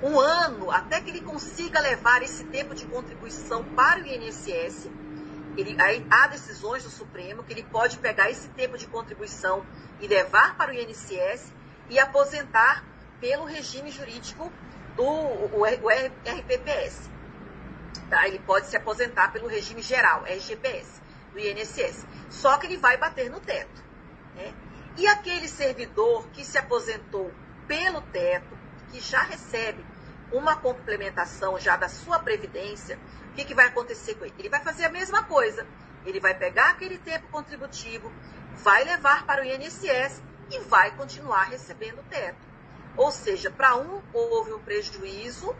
um 0.03 0.19
ano, 0.19 0.71
até 0.71 1.01
que 1.01 1.11
ele 1.11 1.21
consiga 1.21 1.81
levar 1.81 2.23
esse 2.23 2.45
tempo 2.45 2.75
de 2.75 2.87
contribuição 2.87 3.65
para 3.65 4.01
o 4.01 4.07
INSS. 4.07 4.89
Ele, 5.57 5.77
aí, 5.81 6.07
há 6.09 6.29
decisões 6.29 6.85
do 6.85 6.91
Supremo 6.91 7.43
que 7.43 7.53
ele 7.53 7.65
pode 7.65 7.99
pegar 7.99 8.31
esse 8.31 8.49
tempo 8.51 8.79
de 8.79 8.87
contribuição 8.87 9.67
e 10.01 10.07
levar 10.07 10.57
para 10.57 10.71
o 10.71 10.75
INSS 10.75 11.53
e 11.91 11.99
aposentar 11.99 12.85
pelo 13.21 13.45
regime 13.45 13.91
jurídico 13.91 14.53
do 14.95 15.05
o, 15.05 15.63
o 15.63 15.65
RPPS. 15.65 17.11
Tá? 18.09 18.27
Ele 18.27 18.39
pode 18.39 18.69
se 18.69 18.77
aposentar 18.77 19.33
pelo 19.33 19.49
regime 19.49 19.83
geral, 19.83 20.25
RGPS, 20.27 21.01
do 21.33 21.39
INSS. 21.39 22.07
Só 22.31 22.57
que 22.57 22.67
ele 22.67 22.77
vai 22.77 22.97
bater 22.97 23.31
no 23.31 23.41
teto. 23.41 23.83
Né? 24.37 24.55
E 24.97 25.07
aquele 25.07 25.49
servidor 25.49 26.29
que 26.29 26.45
se 26.45 26.57
aposentou 26.57 27.33
pelo 27.67 28.01
teto, 28.01 28.58
que 28.91 29.01
já 29.01 29.23
recebe 29.23 29.85
uma 30.33 30.57
complementação 30.57 31.59
já 31.59 31.77
da 31.77 31.89
sua 31.89 32.19
previdência, 32.19 32.99
o 33.31 33.35
que, 33.35 33.45
que 33.45 33.55
vai 33.55 33.67
acontecer 33.67 34.15
com 34.15 34.25
ele? 34.25 34.35
Ele 34.39 34.49
vai 34.49 34.61
fazer 34.61 34.85
a 34.85 34.91
mesma 34.91 35.23
coisa. 35.25 35.67
Ele 36.05 36.21
vai 36.21 36.35
pegar 36.35 36.71
aquele 36.71 36.99
tempo 36.99 37.29
contributivo, 37.29 38.13
vai 38.57 38.85
levar 38.85 39.27
para 39.27 39.43
o 39.43 39.45
INSS 39.45 40.23
e 40.51 40.59
vai 40.61 40.91
continuar 40.97 41.45
recebendo 41.45 42.01
o 42.01 42.05
teto. 42.05 42.39
Ou 42.97 43.11
seja, 43.11 43.51
para 43.51 43.77
um 43.77 44.03
houve 44.13 44.53
um 44.53 44.59
prejuízo 44.59 45.55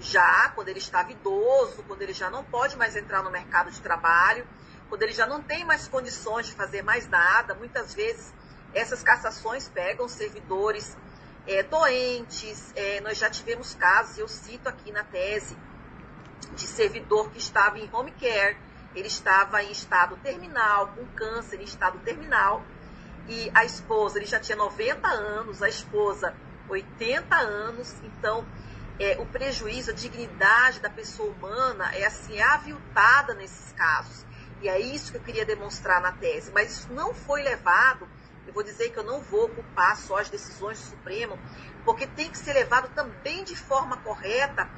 já 0.00 0.48
quando 0.54 0.68
ele 0.68 0.78
estava 0.78 1.12
idoso, 1.12 1.84
quando 1.86 2.02
ele 2.02 2.12
já 2.12 2.30
não 2.30 2.42
pode 2.42 2.76
mais 2.76 2.96
entrar 2.96 3.22
no 3.22 3.30
mercado 3.30 3.70
de 3.70 3.80
trabalho, 3.80 4.46
quando 4.88 5.02
ele 5.02 5.12
já 5.12 5.26
não 5.26 5.42
tem 5.42 5.64
mais 5.64 5.86
condições 5.86 6.46
de 6.46 6.54
fazer 6.54 6.82
mais 6.82 7.06
nada. 7.08 7.54
Muitas 7.54 7.94
vezes 7.94 8.32
essas 8.74 9.02
cassações 9.02 9.68
pegam 9.68 10.08
servidores 10.08 10.96
é, 11.50 11.64
doentes. 11.64 12.72
É, 12.76 13.00
nós 13.00 13.18
já 13.18 13.28
tivemos 13.28 13.74
casos, 13.74 14.16
eu 14.16 14.28
cito 14.28 14.68
aqui 14.68 14.92
na 14.92 15.02
tese, 15.02 15.56
de 16.54 16.66
servidor 16.66 17.30
que 17.30 17.38
estava 17.38 17.78
em 17.78 17.88
home 17.92 18.12
care, 18.12 18.56
ele 18.94 19.08
estava 19.08 19.62
em 19.62 19.72
estado 19.72 20.16
terminal, 20.22 20.88
com 20.88 21.04
câncer 21.08 21.60
em 21.60 21.64
estado 21.64 21.98
terminal, 22.00 22.64
e 23.28 23.50
a 23.52 23.64
esposa, 23.64 24.18
ele 24.18 24.26
já 24.26 24.38
tinha 24.38 24.56
90 24.56 25.06
anos, 25.08 25.62
a 25.62 25.68
esposa 25.68 26.34
80 26.68 27.36
anos, 27.36 27.94
então 28.04 28.46
é, 28.98 29.16
o 29.18 29.26
prejuízo, 29.26 29.90
a 29.90 29.94
dignidade 29.94 30.80
da 30.80 30.90
pessoa 30.90 31.30
humana 31.30 31.92
é 31.94 32.06
assim, 32.06 32.40
aviltada 32.40 33.34
nesses 33.34 33.72
casos. 33.72 34.24
E 34.62 34.68
é 34.68 34.78
isso 34.78 35.10
que 35.10 35.18
eu 35.18 35.22
queria 35.22 35.44
demonstrar 35.44 36.00
na 36.00 36.12
tese. 36.12 36.52
Mas 36.52 36.70
isso 36.72 36.92
não 36.92 37.14
foi 37.14 37.42
levado, 37.42 38.06
eu 38.50 38.54
vou 38.54 38.64
dizer 38.64 38.90
que 38.90 38.98
eu 38.98 39.04
não 39.04 39.20
vou 39.20 39.48
culpar 39.48 39.96
só 39.96 40.18
as 40.18 40.28
decisões 40.28 40.78
do 40.80 40.90
Supremo, 40.90 41.38
porque 41.84 42.04
tem 42.04 42.28
que 42.28 42.36
ser 42.36 42.52
levado 42.52 42.88
também 42.96 43.44
de 43.44 43.54
forma 43.54 43.96
correta 43.98 44.68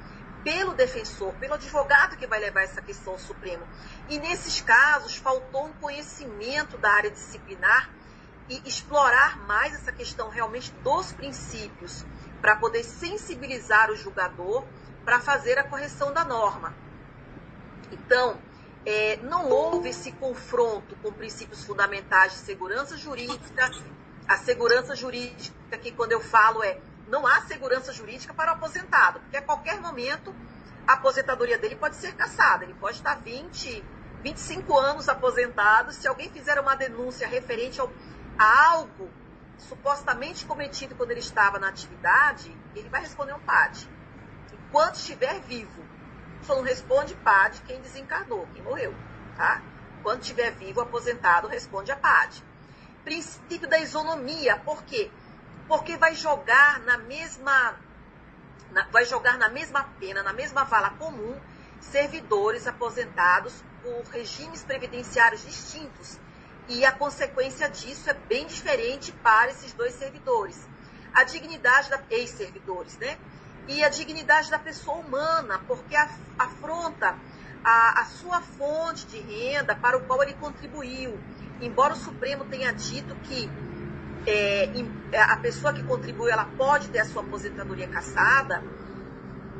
pelo 0.45 0.75
defensor, 0.75 1.33
pelo 1.35 1.55
advogado 1.55 2.17
que 2.17 2.27
vai 2.27 2.39
levar 2.39 2.63
essa 2.63 2.83
questão 2.83 3.15
ao 3.15 3.19
Supremo. 3.19 3.67
E 4.11 4.19
nesses 4.19 4.61
casos 4.61 5.17
faltou 5.17 5.67
um 5.67 5.73
conhecimento 5.75 6.77
da 6.77 6.91
área 6.91 7.11
disciplinar 7.11 7.89
e 8.47 8.61
explorar 8.69 9.39
mais 9.47 9.75
essa 9.75 9.91
questão 9.91 10.29
realmente 10.29 10.71
dos 10.85 11.13
princípios, 11.13 12.05
para 12.43 12.57
poder 12.57 12.85
sensibilizar 12.85 13.91
o 13.91 13.97
julgador 13.97 14.67
para 15.03 15.19
fazer 15.19 15.59
a 15.59 15.65
correção 15.65 16.13
da 16.13 16.25
norma. 16.25 16.75
Então, 17.91 18.39
é, 18.85 19.17
não 19.19 19.49
houve 19.49 19.91
esse 19.91 20.13
confronto 20.13 20.97
com 20.97 21.13
princípios 21.13 21.65
fundamentais 21.65 22.33
de 22.33 22.39
segurança 22.39 22.97
jurídica. 22.97 23.71
A 24.29 24.37
segurança 24.37 24.95
jurídica, 24.95 25.79
que 25.79 25.93
quando 25.93 26.13
eu 26.13 26.21
falo 26.21 26.63
é 26.63 26.79
não 27.09 27.27
há 27.27 27.43
segurança 27.43 27.93
jurídica 27.93 28.33
para 28.33 28.53
o 28.53 28.55
aposentado, 28.55 29.21
porque 29.21 29.37
a 29.37 29.43
qualquer 29.43 29.81
momento 29.81 30.35
a 30.87 30.95
aposentadoria 30.95 31.59
dele 31.59 31.77
pode 31.77 31.97
ser 31.97 32.15
cassada. 32.15 32.65
Ele 32.65 32.75
pode 32.75 32.97
estar 32.97 33.17
20, 33.17 33.85
25 34.23 34.79
anos 34.79 35.09
aposentado. 35.09 35.93
Se 35.93 36.09
alguém 36.09 36.31
fizer 36.31 36.59
uma 36.59 36.75
denúncia 36.75 37.27
referente 37.27 37.81
ao, 37.81 37.91
a 38.39 38.71
algo 38.71 39.11
supostamente 39.59 40.45
cometido 40.45 40.95
quando 40.95 41.11
ele 41.11 41.21
estava 41.21 41.59
na 41.59 41.69
atividade, 41.69 42.57
ele 42.75 42.89
vai 42.89 43.01
responder 43.01 43.33
um 43.35 43.41
PAD. 43.41 43.89
Enquanto 44.53 44.97
estiver 44.97 45.41
vivo. 45.43 45.92
Só 46.47 46.57
não 46.57 46.63
responde 46.63 47.15
PAD 47.15 47.63
quem 47.67 47.81
desencarnou, 47.81 48.47
quem 48.53 48.63
morreu, 48.63 48.95
tá? 49.37 49.63
Quando 50.03 50.23
estiver 50.23 50.51
vivo, 50.53 50.81
aposentado, 50.81 51.47
responde 51.47 51.93
a 51.93 51.97
PAD. 51.97 52.43
Princípio 53.05 53.69
da 53.69 53.79
isonomia, 53.79 54.57
por 54.59 54.83
quê? 54.83 55.11
Porque 55.69 55.97
vai 55.97 56.15
jogar 56.15 56.81
na 56.81 56.99
mesma 56.99 57.77
na, 58.73 58.85
vai 58.87 59.05
jogar 59.05 59.39
na 59.39 59.49
mesma 59.49 59.85
pena, 60.01 60.23
na 60.23 60.33
mesma 60.33 60.65
vala 60.65 60.91
comum, 60.91 61.39
servidores 61.81 62.67
aposentados 62.67 63.63
por 63.83 64.03
regimes 64.13 64.63
previdenciários 64.63 65.45
distintos. 65.45 66.19
E 66.69 66.85
a 66.85 66.93
consequência 66.93 67.69
disso 67.69 68.09
é 68.09 68.15
bem 68.15 68.47
diferente 68.47 69.13
para 69.13 69.51
esses 69.51 69.73
dois 69.73 69.95
servidores. 69.95 70.59
A 71.13 71.25
dignidade 71.25 71.91
da 71.91 72.01
ex-servidores, 72.09 72.97
né? 72.99 73.19
E 73.69 73.85
a 73.85 73.89
dignidade 73.89 74.51
da 74.51 74.59
pessoa 74.59 74.99
humana, 74.99 75.61
porque 75.67 75.95
afronta 76.39 77.17
a, 77.65 78.01
a 78.01 78.05
sua 78.05 78.41
fonte 78.41 79.07
de 79.07 79.19
renda 79.19 79.75
para 79.75 79.97
o 79.97 80.01
qual 80.03 80.23
ele 80.23 80.35
contribuiu. 80.35 81.19
Embora 81.61 81.95
o 81.95 81.97
Supremo 81.97 82.45
tenha 82.45 82.73
dito 82.73 83.15
que 83.23 83.49
é, 84.27 84.69
é, 85.13 85.23
a 85.23 85.37
pessoa 85.37 85.73
que 85.73 85.83
contribui 85.83 86.31
ela 86.31 86.45
pode 86.57 86.89
ter 86.89 87.01
a 87.01 87.05
sua 87.05 87.23
aposentadoria 87.23 87.89
cassada, 87.89 88.63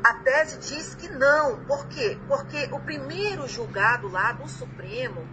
a 0.03 0.13
tese 0.15 0.57
diz 0.59 0.95
que 0.95 1.07
não. 1.07 1.63
Por 1.65 1.87
quê? 1.87 2.17
Porque 2.27 2.67
o 2.71 2.79
primeiro 2.79 3.47
julgado 3.47 4.09
lá 4.09 4.33
do 4.33 4.47
Supremo, 4.49 5.25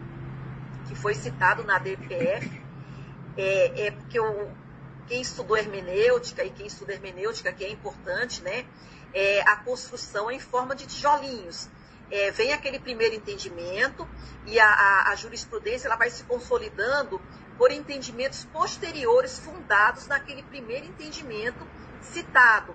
que 0.86 0.94
foi 0.94 1.14
citado 1.14 1.64
na 1.64 1.78
DPF, 1.78 2.62
é, 3.36 3.86
é 3.86 3.90
porque 3.90 4.20
o, 4.20 4.48
quem 5.10 5.20
estudou 5.20 5.56
hermenêutica 5.56 6.44
e 6.44 6.50
quem 6.50 6.68
estuda 6.68 6.92
hermenêutica, 6.92 7.52
que 7.52 7.64
é 7.64 7.68
importante, 7.68 8.40
né? 8.42 8.64
É 9.12 9.40
a 9.40 9.56
construção 9.56 10.30
em 10.30 10.38
forma 10.38 10.76
de 10.76 10.86
tijolinhos. 10.86 11.68
É, 12.08 12.30
vem 12.30 12.52
aquele 12.52 12.78
primeiro 12.78 13.16
entendimento 13.16 14.08
e 14.46 14.60
a, 14.60 14.68
a, 14.68 15.10
a, 15.10 15.16
jurisprudência 15.16 15.88
ela 15.88 15.96
vai 15.96 16.10
se 16.10 16.22
consolidando 16.24 17.20
por 17.58 17.72
entendimentos 17.72 18.44
posteriores 18.44 19.40
fundados 19.40 20.06
naquele 20.06 20.44
primeiro 20.44 20.86
entendimento 20.86 21.66
citado. 22.00 22.72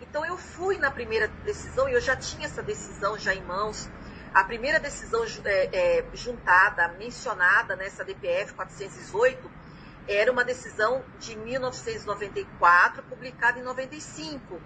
Então 0.00 0.26
eu 0.26 0.36
fui 0.36 0.78
na 0.78 0.90
primeira 0.90 1.28
decisão 1.44 1.88
e 1.88 1.92
eu 1.92 2.00
já 2.00 2.16
tinha 2.16 2.46
essa 2.46 2.64
decisão 2.64 3.16
já 3.16 3.32
em 3.32 3.42
mãos. 3.42 3.88
A 4.34 4.42
primeira 4.42 4.80
decisão 4.80 5.24
é, 5.44 5.68
é, 5.72 6.04
juntada, 6.14 6.88
mencionada 6.98 7.76
nessa 7.76 8.04
DPF 8.04 8.54
408, 8.54 9.65
era 10.08 10.30
uma 10.30 10.44
decisão 10.44 11.04
de 11.18 11.36
1994, 11.36 13.02
publicada 13.04 13.58
em 13.58 13.62
95. 13.62 14.60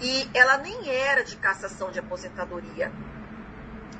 E 0.00 0.28
ela 0.34 0.58
nem 0.58 0.88
era 0.88 1.24
de 1.24 1.36
cassação 1.36 1.90
de 1.90 1.98
aposentadoria. 1.98 2.92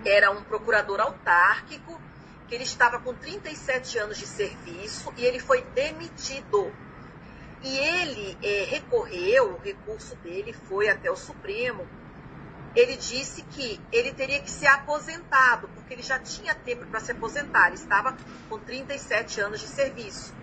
Era 0.04 0.30
um 0.30 0.42
procurador 0.42 1.00
autárquico, 1.00 2.00
que 2.48 2.54
ele 2.54 2.64
estava 2.64 2.98
com 2.98 3.14
37 3.14 3.98
anos 3.98 4.18
de 4.18 4.26
serviço 4.26 5.12
e 5.16 5.24
ele 5.24 5.38
foi 5.38 5.62
demitido. 5.62 6.72
E 7.62 7.78
ele 7.78 8.38
é, 8.42 8.64
recorreu, 8.64 9.54
o 9.54 9.58
recurso 9.58 10.16
dele 10.16 10.52
foi 10.52 10.88
até 10.88 11.10
o 11.10 11.16
Supremo. 11.16 11.86
Ele 12.74 12.96
disse 12.96 13.42
que 13.42 13.80
ele 13.92 14.12
teria 14.12 14.40
que 14.40 14.50
ser 14.50 14.68
aposentado, 14.68 15.68
porque 15.68 15.94
ele 15.94 16.02
já 16.02 16.18
tinha 16.18 16.54
tempo 16.54 16.86
para 16.86 17.00
se 17.00 17.12
aposentar, 17.12 17.66
ele 17.66 17.76
estava 17.76 18.16
com 18.48 18.58
37 18.58 19.40
anos 19.40 19.60
de 19.60 19.66
serviço. 19.66 20.39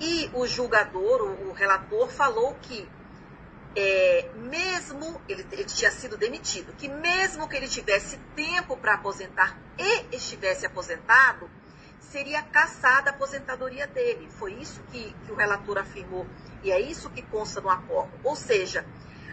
E 0.00 0.30
o 0.34 0.46
julgador, 0.46 1.22
o, 1.22 1.50
o 1.50 1.52
relator, 1.52 2.08
falou 2.08 2.56
que 2.62 2.88
é, 3.76 4.28
mesmo 4.34 5.20
ele, 5.28 5.46
ele, 5.52 5.64
tinha 5.64 5.90
sido 5.90 6.16
demitido, 6.16 6.72
que 6.76 6.88
mesmo 6.88 7.48
que 7.48 7.56
ele 7.56 7.68
tivesse 7.68 8.18
tempo 8.36 8.76
para 8.76 8.94
aposentar 8.94 9.58
e 9.78 10.16
estivesse 10.16 10.64
aposentado, 10.66 11.50
seria 12.00 12.42
caçada 12.42 13.10
a 13.10 13.12
aposentadoria 13.12 13.86
dele. 13.86 14.28
Foi 14.38 14.52
isso 14.54 14.80
que, 14.92 15.14
que 15.26 15.32
o 15.32 15.34
relator 15.34 15.78
afirmou 15.78 16.26
e 16.62 16.70
é 16.70 16.80
isso 16.80 17.10
que 17.10 17.22
consta 17.22 17.60
no 17.60 17.68
acordo. 17.68 18.12
Ou 18.22 18.36
seja, 18.36 18.86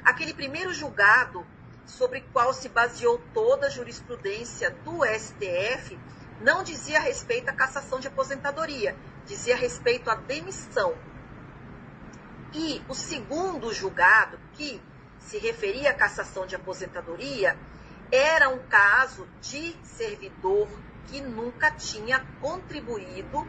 aquele 0.04 0.34
primeiro 0.34 0.74
julgado 0.74 1.46
sobre 1.86 2.22
qual 2.34 2.54
se 2.54 2.70
baseou 2.70 3.22
toda 3.34 3.68
a 3.68 3.70
jurisprudência 3.70 4.72
do 4.84 5.06
STF 5.06 5.98
não 6.42 6.64
dizia 6.64 7.00
respeito 7.00 7.50
à 7.50 7.54
cassação 7.54 8.00
de 8.00 8.08
aposentadoria, 8.08 8.96
dizia 9.26 9.56
respeito 9.56 10.10
à 10.10 10.16
demissão. 10.16 10.96
E 12.54 12.84
o 12.90 12.94
segundo 12.94 13.74
julgado, 13.74 14.40
que 14.54 14.82
se 15.20 15.38
referia 15.38 15.92
à 15.92 15.94
cassação 15.94 16.46
de 16.46 16.56
aposentadoria, 16.56 17.58
era 18.12 18.50
um 18.50 18.60
caso 18.68 19.28
de 19.40 19.76
servidor 19.84 20.68
que 21.08 21.22
nunca 21.22 21.72
tinha 21.72 22.26
contribuído 22.42 23.48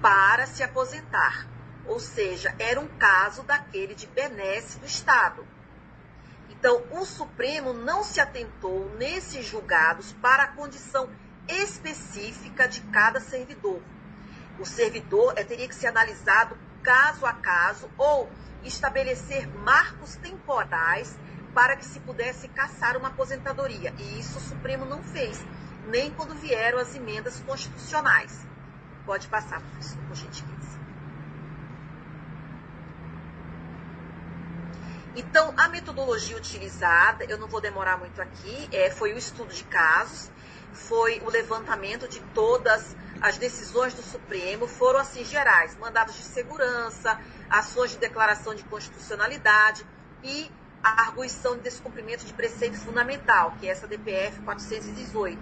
para 0.00 0.46
se 0.46 0.62
aposentar. 0.62 1.48
Ou 1.86 1.98
seja, 1.98 2.54
era 2.58 2.80
um 2.80 2.86
caso 2.86 3.42
daquele 3.42 3.94
de 3.94 4.06
benesse 4.06 4.78
do 4.78 4.86
Estado. 4.86 5.44
Então, 6.50 6.84
o 6.90 7.04
Supremo 7.04 7.72
não 7.72 8.04
se 8.04 8.20
atentou 8.20 8.94
nesses 8.96 9.46
julgados 9.46 10.12
para 10.20 10.44
a 10.44 10.48
condição 10.48 11.08
específica 11.48 12.68
de 12.68 12.80
cada 12.82 13.18
servidor. 13.18 13.80
O 14.60 14.66
servidor 14.66 15.32
teria 15.34 15.66
que 15.66 15.74
ser 15.74 15.86
analisado 15.86 16.56
caso 16.82 17.24
a 17.24 17.32
caso 17.32 17.90
ou 17.96 18.30
estabelecer 18.62 19.48
marcos 19.48 20.16
temporais 20.16 21.16
para 21.54 21.76
que 21.76 21.84
se 21.84 21.98
pudesse 22.00 22.46
caçar 22.48 22.94
uma 22.96 23.08
aposentadoria. 23.08 23.94
E 23.98 24.20
isso 24.20 24.36
o 24.36 24.40
Supremo 24.40 24.84
não 24.84 25.02
fez, 25.02 25.42
nem 25.88 26.10
quando 26.10 26.34
vieram 26.34 26.78
as 26.78 26.94
emendas 26.94 27.40
constitucionais. 27.40 28.46
Pode 29.06 29.28
passar, 29.28 29.60
professor, 29.60 29.98
por 30.06 30.14
gentileza. 30.14 30.78
Então, 35.16 35.54
a 35.56 35.68
metodologia 35.68 36.36
utilizada, 36.36 37.24
eu 37.24 37.36
não 37.38 37.48
vou 37.48 37.60
demorar 37.60 37.96
muito 37.96 38.20
aqui, 38.22 38.68
é, 38.72 38.90
foi 38.90 39.12
o 39.12 39.18
estudo 39.18 39.52
de 39.52 39.64
casos, 39.64 40.30
foi 40.72 41.20
o 41.20 41.30
levantamento 41.30 42.08
de 42.08 42.20
todas 42.34 42.96
as 43.20 43.36
decisões 43.36 43.92
do 43.94 44.02
Supremo, 44.02 44.66
foram 44.66 44.98
assim 44.98 45.24
gerais, 45.24 45.76
mandados 45.76 46.16
de 46.16 46.22
segurança, 46.22 47.20
ações 47.48 47.90
de 47.90 47.98
declaração 47.98 48.54
de 48.54 48.64
constitucionalidade 48.64 49.84
e 50.22 50.50
a 50.82 51.02
arguição 51.02 51.56
de 51.56 51.62
descumprimento 51.62 52.24
de 52.24 52.32
preceito 52.32 52.78
fundamental, 52.78 53.54
que 53.60 53.68
é 53.68 53.72
essa 53.72 53.86
DPF 53.86 54.40
418. 54.40 55.38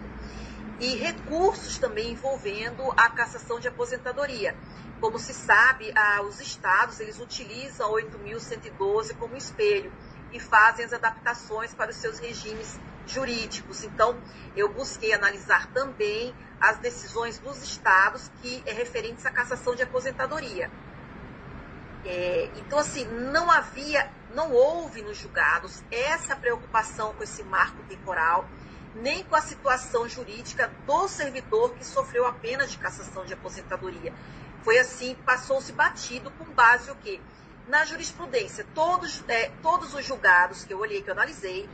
E 0.81 0.97
recursos 0.97 1.79
também 1.79 2.13
envolvendo 2.13 2.83
a 2.97 3.09
cassação 3.11 3.61
de 3.61 3.69
aposentadoria. 3.69 4.57
Como 5.01 5.19
se 5.19 5.33
sabe, 5.33 5.93
os 6.29 6.41
estados 6.41 6.99
eles 6.99 7.21
utilizam 7.21 7.93
8.112 7.93 9.17
como 9.17 9.37
espelho 9.37 9.93
e 10.33 10.41
fazem 10.41 10.85
as 10.85 10.93
adaptações 10.93 11.73
para 11.73 11.91
os 11.91 11.97
seus 11.97 12.19
regimes 12.19 12.79
jurídicos. 13.13 13.85
Então, 13.85 14.17
eu 14.57 14.73
busquei 14.73 15.13
analisar 15.13 15.67
também 15.73 16.35
as 16.61 16.79
decisões 16.79 17.39
dos 17.39 17.63
estados 17.63 18.31
que 18.41 18.63
é 18.67 18.73
referentes 18.73 19.25
à 19.25 19.31
cassação 19.31 19.75
de 19.75 19.83
aposentadoria. 19.83 20.71
É, 22.05 22.51
então, 22.57 22.79
assim, 22.79 23.05
não 23.05 23.51
havia, 23.51 24.11
não 24.35 24.53
houve 24.53 25.03
nos 25.03 25.19
julgados 25.19 25.83
essa 25.91 26.37
preocupação 26.37 27.13
com 27.15 27.23
esse 27.23 27.43
marco 27.43 27.83
temporal, 27.89 28.49
nem 28.95 29.23
com 29.25 29.37
a 29.37 29.41
situação 29.41 30.09
jurídica 30.09 30.71
do 30.87 31.09
servidor 31.09 31.75
que 31.75 31.85
sofreu 31.85 32.27
a 32.27 32.33
pena 32.33 32.67
de 32.67 32.79
cassação 32.79 33.25
de 33.25 33.35
aposentadoria. 33.35 34.13
Foi 34.63 34.79
assim, 34.79 35.17
passou-se 35.25 35.73
batido 35.73 36.31
com 36.33 36.45
base 36.47 36.91
o 36.91 36.97
quê? 36.97 37.21
Na 37.69 37.85
jurisprudência. 37.85 38.67
Todos, 38.75 39.23
é, 39.29 39.51
todos 39.63 39.95
os 39.95 40.05
julgados 40.05 40.65
que 40.65 40.73
eu 40.73 40.79
olhei, 40.79 41.03
que 41.03 41.11
eu 41.11 41.15
analisei, 41.15 41.69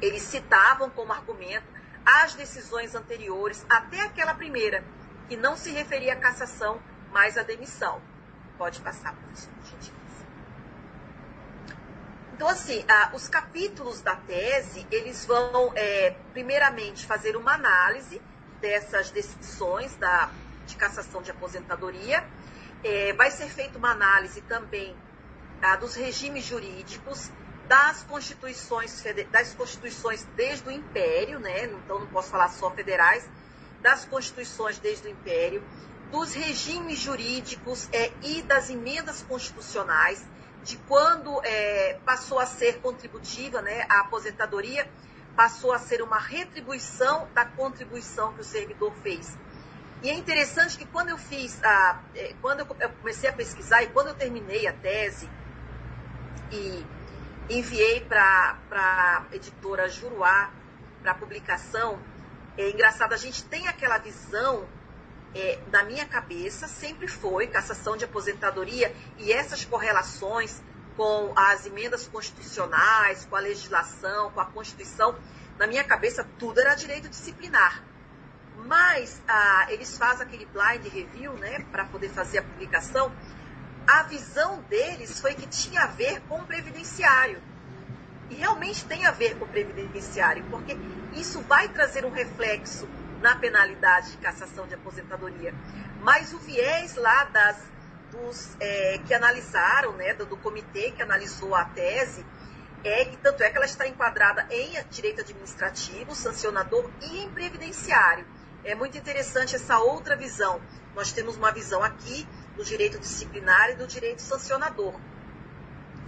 eles 0.00 0.22
citavam 0.22 0.90
como 0.90 1.12
argumento 1.12 1.66
as 2.04 2.34
decisões 2.34 2.94
anteriores, 2.94 3.64
até 3.68 4.00
aquela 4.00 4.34
primeira, 4.34 4.82
que 5.28 5.36
não 5.36 5.56
se 5.56 5.70
referia 5.70 6.14
à 6.14 6.16
cassação, 6.16 6.80
mas 7.12 7.36
à 7.36 7.42
demissão. 7.42 8.00
Pode 8.58 8.80
passar, 8.80 9.14
professor, 9.14 9.52
gente. 9.64 10.00
Então, 12.40 12.48
assim, 12.48 12.82
ah, 12.88 13.10
os 13.12 13.28
capítulos 13.28 14.00
da 14.00 14.16
tese, 14.16 14.86
eles 14.90 15.26
vão, 15.26 15.72
é, 15.76 16.16
primeiramente, 16.32 17.04
fazer 17.04 17.36
uma 17.36 17.52
análise 17.52 18.18
dessas 18.62 19.10
decisões 19.10 19.94
da, 19.96 20.30
de 20.66 20.74
cassação 20.74 21.20
de 21.20 21.30
aposentadoria. 21.30 22.24
É, 22.82 23.12
vai 23.12 23.30
ser 23.30 23.46
feita 23.50 23.76
uma 23.76 23.90
análise 23.90 24.40
também 24.40 24.96
ah, 25.60 25.76
dos 25.76 25.94
regimes 25.94 26.44
jurídicos, 26.46 27.30
das 27.70 28.02
constituições, 28.02 29.00
das 29.30 29.54
constituições 29.54 30.26
desde 30.34 30.68
o 30.68 30.72
Império, 30.72 31.38
né? 31.38 31.66
então 31.66 32.00
não 32.00 32.06
posso 32.08 32.28
falar 32.28 32.48
só 32.48 32.68
federais, 32.72 33.30
das 33.80 34.04
constituições 34.04 34.80
desde 34.80 35.06
o 35.06 35.10
Império, 35.12 35.62
dos 36.10 36.34
regimes 36.34 36.98
jurídicos 36.98 37.88
é, 37.92 38.10
e 38.22 38.42
das 38.42 38.70
emendas 38.70 39.22
constitucionais, 39.22 40.26
de 40.64 40.76
quando 40.78 41.40
é, 41.44 41.96
passou 42.04 42.40
a 42.40 42.46
ser 42.46 42.80
contributiva 42.80 43.62
né, 43.62 43.86
a 43.88 44.00
aposentadoria, 44.00 44.90
passou 45.36 45.72
a 45.72 45.78
ser 45.78 46.02
uma 46.02 46.18
retribuição 46.18 47.28
da 47.32 47.44
contribuição 47.44 48.32
que 48.32 48.40
o 48.40 48.44
servidor 48.44 48.92
fez. 49.00 49.38
E 50.02 50.10
é 50.10 50.14
interessante 50.14 50.76
que 50.76 50.86
quando 50.86 51.10
eu 51.10 51.18
fiz, 51.18 51.62
a, 51.62 52.00
é, 52.16 52.34
quando 52.42 52.60
eu 52.60 52.66
comecei 52.66 53.30
a 53.30 53.32
pesquisar 53.32 53.84
e 53.84 53.86
quando 53.90 54.08
eu 54.08 54.14
terminei 54.14 54.66
a 54.66 54.72
tese 54.72 55.30
e 56.50 56.84
enviei 57.50 58.00
para 58.00 58.56
a 58.70 59.24
editora 59.32 59.88
Juruá 59.88 60.50
para 61.02 61.14
publicação, 61.14 61.98
é 62.56 62.70
engraçado, 62.70 63.12
a 63.12 63.16
gente 63.16 63.44
tem 63.44 63.66
aquela 63.66 63.98
visão 63.98 64.68
é, 65.34 65.58
da 65.68 65.82
minha 65.82 66.06
cabeça, 66.06 66.68
sempre 66.68 67.08
foi 67.08 67.46
cassação 67.46 67.96
de 67.96 68.04
aposentadoria 68.04 68.94
e 69.18 69.32
essas 69.32 69.64
correlações 69.64 70.62
com 70.96 71.32
as 71.36 71.66
emendas 71.66 72.06
constitucionais, 72.06 73.24
com 73.24 73.36
a 73.36 73.40
legislação, 73.40 74.30
com 74.30 74.40
a 74.40 74.44
Constituição, 74.44 75.16
na 75.58 75.66
minha 75.66 75.84
cabeça 75.84 76.26
tudo 76.38 76.60
era 76.60 76.74
direito 76.74 77.08
disciplinar. 77.08 77.82
Mas 78.66 79.22
ah, 79.26 79.66
eles 79.70 79.96
fazem 79.96 80.26
aquele 80.26 80.46
blind 80.46 80.84
review, 80.92 81.32
né, 81.34 81.64
para 81.70 81.84
poder 81.86 82.10
fazer 82.10 82.38
a 82.38 82.42
publicação. 82.42 83.10
A 83.86 84.02
visão 84.04 84.62
deles 84.62 85.20
foi 85.20 85.34
que 85.34 85.46
tinha 85.46 85.82
a 85.82 85.86
ver 85.86 86.20
com 86.22 86.40
o 86.40 86.46
previdenciário. 86.46 87.40
E 88.28 88.34
realmente 88.34 88.84
tem 88.84 89.06
a 89.06 89.10
ver 89.10 89.36
com 89.36 89.44
o 89.44 89.48
previdenciário, 89.48 90.44
porque 90.50 90.76
isso 91.14 91.40
vai 91.42 91.68
trazer 91.68 92.04
um 92.04 92.10
reflexo 92.10 92.88
na 93.20 93.36
penalidade 93.36 94.12
de 94.12 94.18
cassação 94.18 94.66
de 94.66 94.74
aposentadoria. 94.74 95.52
Mas 96.00 96.32
o 96.32 96.38
viés 96.38 96.94
lá 96.94 97.24
das, 97.24 97.56
dos 98.10 98.56
é, 98.60 98.98
que 99.06 99.12
analisaram, 99.12 99.92
né, 99.94 100.14
do, 100.14 100.24
do 100.24 100.36
comitê 100.36 100.92
que 100.92 101.02
analisou 101.02 101.54
a 101.54 101.64
tese, 101.64 102.24
é 102.82 103.04
que 103.04 103.16
tanto 103.18 103.42
é 103.42 103.50
que 103.50 103.56
ela 103.56 103.66
está 103.66 103.86
enquadrada 103.86 104.46
em 104.50 104.82
direito 104.90 105.20
administrativo, 105.20 106.14
sancionador 106.14 106.88
e 107.02 107.18
em 107.18 107.30
previdenciário. 107.30 108.24
É 108.64 108.74
muito 108.74 108.96
interessante 108.96 109.56
essa 109.56 109.78
outra 109.78 110.16
visão. 110.16 110.60
Nós 110.94 111.12
temos 111.12 111.36
uma 111.36 111.50
visão 111.50 111.82
aqui 111.82 112.26
do 112.56 112.64
direito 112.64 112.98
disciplinar 112.98 113.70
e 113.70 113.74
do 113.74 113.86
direito 113.86 114.22
sancionador. 114.22 114.94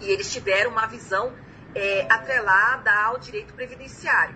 E 0.01 0.11
eles 0.11 0.33
tiveram 0.33 0.71
uma 0.71 0.87
visão 0.87 1.33
é, 1.75 2.07
atrelada 2.11 2.93
ao 2.93 3.19
direito 3.19 3.55
previdenciário. 3.55 4.35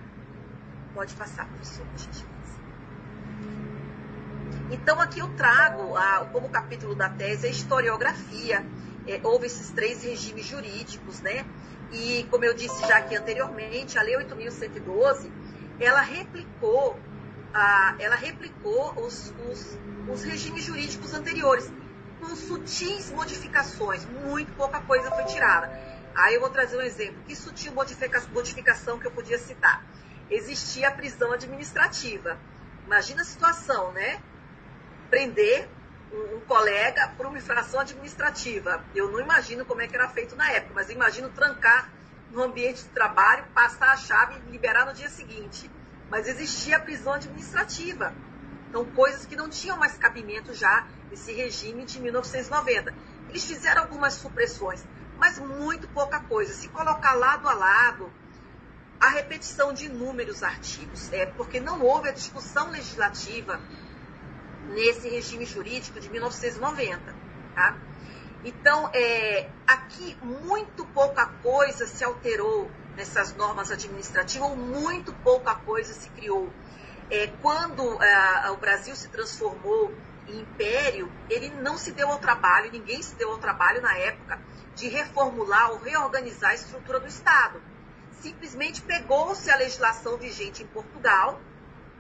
Pode 0.95 1.15
passar, 1.15 1.47
professor, 1.47 1.85
Então, 4.71 5.01
aqui 5.01 5.19
eu 5.19 5.29
trago 5.37 5.97
a, 5.97 6.27
como 6.33 6.49
capítulo 6.49 6.95
da 6.95 7.09
tese 7.09 7.47
a 7.47 7.51
historiografia. 7.51 8.65
É, 9.07 9.21
houve 9.23 9.47
esses 9.47 9.71
três 9.71 10.03
regimes 10.03 10.47
jurídicos, 10.47 11.21
né? 11.21 11.45
E, 11.93 12.27
como 12.31 12.45
eu 12.45 12.55
disse 12.55 12.87
já 12.87 12.99
aqui 12.99 13.15
anteriormente, 13.15 13.99
a 13.99 14.03
Lei 14.03 14.17
8.112, 14.17 15.31
ela 15.79 16.01
replicou 16.01 16.99
ela 17.99 18.17
replicou 18.17 18.93
os, 19.01 19.33
os, 19.49 19.79
os 20.13 20.23
regimes 20.25 20.65
jurídicos 20.65 21.15
anteriores, 21.15 21.73
com 22.27 22.35
sutis 22.35 23.13
modificações, 23.13 24.05
muito 24.05 24.53
pouca 24.55 24.81
coisa 24.81 25.11
foi 25.13 25.25
tirada. 25.25 25.71
Aí 26.15 26.35
eu 26.35 26.41
vou 26.41 26.51
trazer 26.51 26.77
um 26.77 26.81
exemplo. 26.81 27.23
Que 27.27 27.37
sutil 27.37 27.73
modificação 27.73 28.99
que 28.99 29.07
eu 29.07 29.13
podia 29.13 29.39
citar? 29.39 29.85
Existia 30.29 30.89
a 30.89 30.91
prisão 30.91 31.33
administrativa. 31.33 32.37
Imagina 32.85 33.23
a 33.23 33.25
situação, 33.25 33.93
né? 33.93 34.21
Prender 35.09 35.69
um, 36.13 36.37
um 36.37 36.41
colega 36.41 37.13
por 37.17 37.27
uma 37.27 37.39
infração 37.39 37.81
administrativa. 37.81 38.85
Eu 38.95 39.11
não 39.13 39.21
imagino 39.21 39.65
como 39.65 39.83
é 39.83 39.87
que 39.87 39.95
era 39.95 40.09
feito 40.09 40.35
na 40.35 40.51
época, 40.51 40.73
mas 40.75 40.91
imagino 40.91 41.29
trancar 41.31 41.93
no 42.31 42.43
ambiente 42.43 42.83
de 42.83 42.89
trabalho, 42.89 43.45
passar 43.55 43.93
a 43.93 43.97
chave 43.97 44.35
e 44.47 44.51
liberar 44.51 44.85
no 44.85 44.95
dia 44.95 45.09
seguinte. 45.09 45.71
Mas 46.11 46.27
existia 46.27 46.79
a 46.79 46.81
prisão 46.81 47.13
administrativa. 47.13 48.13
Então, 48.77 48.85
coisas 48.93 49.25
que 49.25 49.35
não 49.35 49.49
tinham 49.49 49.79
mais 49.79 49.97
cabimento 49.97 50.53
já 50.53 50.87
nesse 51.09 51.33
regime 51.33 51.87
de 51.87 51.99
1990. 51.99 52.93
Eles 53.31 53.43
fizeram 53.47 53.81
algumas 53.81 54.13
supressões, 54.13 54.85
mas 55.17 55.39
muito 55.39 55.89
pouca 55.89 56.21
coisa. 56.21 56.53
Se 56.53 56.69
colocar 56.69 57.15
lado 57.15 57.49
a 57.49 57.55
lado 57.55 58.13
a 59.01 59.09
repetição 59.09 59.73
de 59.73 59.87
inúmeros 59.87 60.43
artigos, 60.43 61.11
é 61.11 61.25
porque 61.25 61.59
não 61.59 61.81
houve 61.81 62.11
a 62.11 62.13
discussão 62.13 62.71
legislativa 62.71 63.59
nesse 64.69 65.09
regime 65.09 65.47
jurídico 65.47 65.99
de 65.99 66.11
1990. 66.11 67.01
Tá? 67.55 67.79
Então, 68.45 68.91
é, 68.93 69.49
aqui 69.67 70.19
muito 70.23 70.85
pouca 70.89 71.25
coisa 71.43 71.87
se 71.87 72.05
alterou 72.05 72.71
nessas 72.95 73.35
normas 73.35 73.71
administrativas, 73.71 74.51
ou 74.51 74.55
muito 74.55 75.15
pouca 75.15 75.55
coisa 75.55 75.95
se 75.95 76.11
criou. 76.11 76.53
É, 77.11 77.29
quando 77.41 78.03
é, 78.03 78.51
o 78.51 78.57
Brasil 78.57 78.97
se 78.97 79.09
transformou 79.09 79.95
em 80.27 80.41
império, 80.41 81.11
ele 81.31 81.51
não 81.51 81.79
se 81.79 81.93
deu 81.93 82.11
ao 82.11 82.19
trabalho, 82.19 82.71
ninguém 82.73 83.01
se 83.01 83.15
deu 83.15 83.31
ao 83.31 83.39
trabalho 83.39 83.81
na 83.81 83.97
época 83.97 84.41
de 84.75 84.89
reformular 84.89 85.71
ou 85.71 85.79
reorganizar 85.79 86.51
a 86.51 86.55
estrutura 86.55 86.99
do 86.99 87.07
Estado. 87.07 87.63
Simplesmente 88.21 88.83
pegou-se 88.83 89.51
a 89.51 89.57
legislação 89.57 90.17
vigente 90.17 90.63
em 90.63 90.67
Portugal 90.67 91.41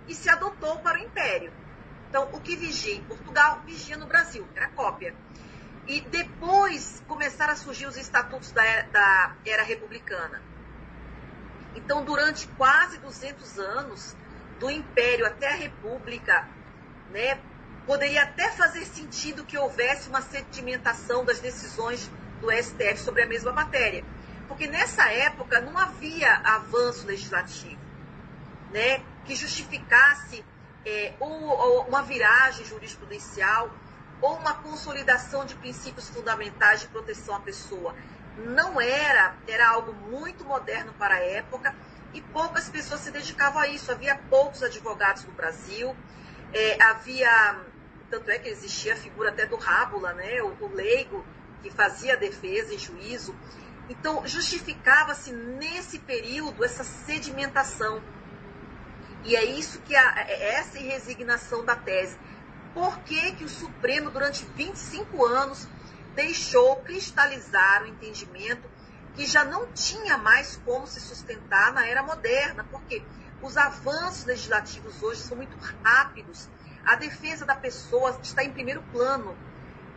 e 0.08 0.14
se 0.14 0.28
adotou 0.28 0.78
para 0.78 0.98
o 0.98 1.02
império. 1.02 1.52
Então, 2.08 2.28
o 2.32 2.40
que 2.40 2.56
vigia 2.56 2.94
em 2.94 3.04
Portugal, 3.04 3.60
vigia 3.64 3.96
no 3.96 4.06
Brasil, 4.06 4.46
era 4.54 4.68
cópia. 4.68 5.14
E 5.86 6.00
depois 6.00 7.02
começaram 7.06 7.52
a 7.52 7.56
surgir 7.56 7.86
os 7.86 7.96
estatutos 7.96 8.50
da, 8.52 8.82
da 8.82 9.36
era 9.44 9.62
republicana. 9.62 10.42
Então, 11.74 12.04
durante 12.04 12.48
quase 12.56 12.98
200 12.98 13.58
anos, 13.58 14.16
do 14.58 14.70
Império 14.70 15.26
até 15.26 15.48
a 15.48 15.56
República, 15.56 16.48
né, 17.10 17.38
poderia 17.86 18.22
até 18.22 18.50
fazer 18.52 18.84
sentido 18.84 19.44
que 19.44 19.56
houvesse 19.56 20.08
uma 20.08 20.22
sedimentação 20.22 21.24
das 21.24 21.40
decisões 21.40 22.10
do 22.40 22.50
STF 22.50 22.98
sobre 22.98 23.22
a 23.22 23.26
mesma 23.26 23.52
matéria. 23.52 24.04
Porque 24.48 24.66
nessa 24.66 25.10
época 25.10 25.60
não 25.60 25.76
havia 25.76 26.32
avanço 26.44 27.06
legislativo 27.06 27.86
né, 28.72 29.02
que 29.24 29.34
justificasse 29.34 30.44
é, 30.84 31.14
ou, 31.18 31.30
ou 31.30 31.82
uma 31.86 32.02
viragem 32.02 32.64
jurisprudencial 32.64 33.70
ou 34.20 34.36
uma 34.36 34.54
consolidação 34.54 35.44
de 35.44 35.54
princípios 35.56 36.08
fundamentais 36.08 36.80
de 36.80 36.88
proteção 36.88 37.34
à 37.34 37.40
pessoa. 37.40 37.94
Não 38.38 38.80
era, 38.80 39.34
era 39.46 39.68
algo 39.68 39.92
muito 39.92 40.44
moderno 40.44 40.92
para 40.98 41.14
a 41.14 41.24
época 41.24 41.74
e 42.16 42.20
poucas 42.32 42.68
pessoas 42.68 43.02
se 43.02 43.10
dedicavam 43.10 43.60
a 43.60 43.68
isso. 43.68 43.92
Havia 43.92 44.16
poucos 44.16 44.62
advogados 44.62 45.24
no 45.24 45.32
Brasil, 45.32 45.94
é, 46.52 46.82
havia, 46.82 47.60
tanto 48.10 48.30
é 48.30 48.38
que 48.38 48.48
existia 48.48 48.94
a 48.94 48.96
figura 48.96 49.28
até 49.28 49.44
do 49.44 49.56
Rábula, 49.56 50.14
né, 50.14 50.42
o, 50.42 50.56
o 50.64 50.74
leigo, 50.74 51.24
que 51.62 51.70
fazia 51.70 52.16
defesa 52.16 52.74
em 52.74 52.78
juízo. 52.78 53.34
Então, 53.88 54.26
justificava-se 54.26 55.30
nesse 55.32 55.98
período 55.98 56.64
essa 56.64 56.82
sedimentação 56.82 58.02
e 59.26 59.34
é 59.34 59.44
isso 59.44 59.80
que 59.80 59.94
a, 59.94 60.24
é, 60.28 60.32
é 60.32 60.54
essa 60.54 60.78
resignação 60.78 61.64
da 61.64 61.74
tese. 61.74 62.16
Por 62.72 62.98
que, 63.00 63.32
que 63.32 63.44
o 63.44 63.48
Supremo, 63.48 64.10
durante 64.10 64.44
25 64.54 65.26
anos, 65.26 65.66
deixou 66.14 66.76
cristalizar 66.76 67.82
o 67.82 67.86
entendimento 67.86 68.75
que 69.16 69.26
já 69.26 69.44
não 69.44 69.66
tinha 69.72 70.18
mais 70.18 70.60
como 70.64 70.86
se 70.86 71.00
sustentar 71.00 71.72
na 71.72 71.86
era 71.86 72.02
moderna? 72.02 72.64
Porque 72.70 73.02
os 73.42 73.56
avanços 73.56 74.24
legislativos 74.24 75.02
hoje 75.02 75.22
são 75.22 75.36
muito 75.36 75.56
rápidos. 75.82 76.48
A 76.84 76.96
defesa 76.96 77.46
da 77.46 77.56
pessoa 77.56 78.20
está 78.22 78.44
em 78.44 78.52
primeiro 78.52 78.82
plano. 78.92 79.36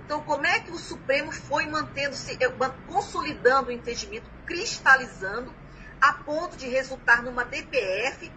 Então, 0.06 0.22
como 0.22 0.48
é 0.48 0.60
que 0.62 0.72
o 0.72 0.78
Supremo 0.78 1.32
foi 1.32 1.68
mantendo-se, 1.68 2.32
eh, 2.40 2.50
consolidando 2.88 3.70
o 3.70 3.72
entendimento, 3.72 4.28
cristalizando, 4.46 5.54
a 6.02 6.14
ponto 6.14 6.56
de 6.56 6.68
resultar 6.68 7.22
numa 7.22 7.44
DPF 7.44 8.32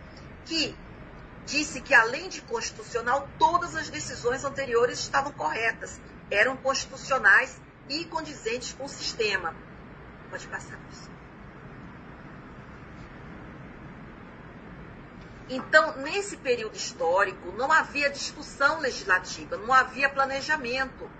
que 0.45 0.77
disse 1.47 1.81
que, 1.81 1.95
além 1.95 2.29
de 2.29 2.43
constitucional, 2.43 3.29
todas 3.39 3.77
as 3.77 3.89
decisões 3.89 4.45
anteriores 4.45 4.99
estavam 4.99 5.33
corretas, 5.33 6.01
eram 6.31 6.57
constitucionais 6.57 7.61
e 7.89 8.05
condizentes 8.05 8.73
com 8.73 8.85
o 8.85 8.89
sistema. 8.89 9.55
Pode 10.33 10.49
passar, 10.49 10.79
professor. 10.79 11.13
Então, 15.51 15.99
nesse 15.99 16.39
período 16.39 16.75
histórico, 16.75 17.53
não 17.53 17.71
havia 17.71 18.09
discussão 18.09 18.81
legislativa, 18.81 19.59
não 19.59 19.75
havia 19.75 20.09
planejamento. 20.09 21.11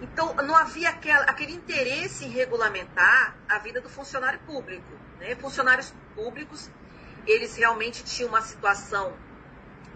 Então, 0.00 0.34
não 0.34 0.56
havia 0.56 0.90
aquela, 0.90 1.26
aquele 1.26 1.52
interesse 1.52 2.24
em 2.24 2.28
regulamentar 2.28 3.36
a 3.48 3.58
vida 3.60 3.80
do 3.80 3.88
funcionário 3.88 4.40
público. 4.40 4.92
Né? 5.20 5.36
Funcionários 5.36 5.94
públicos 6.16 6.68
eles 7.24 7.54
realmente 7.54 8.02
tinham 8.02 8.30
uma 8.30 8.42
situação, 8.42 9.16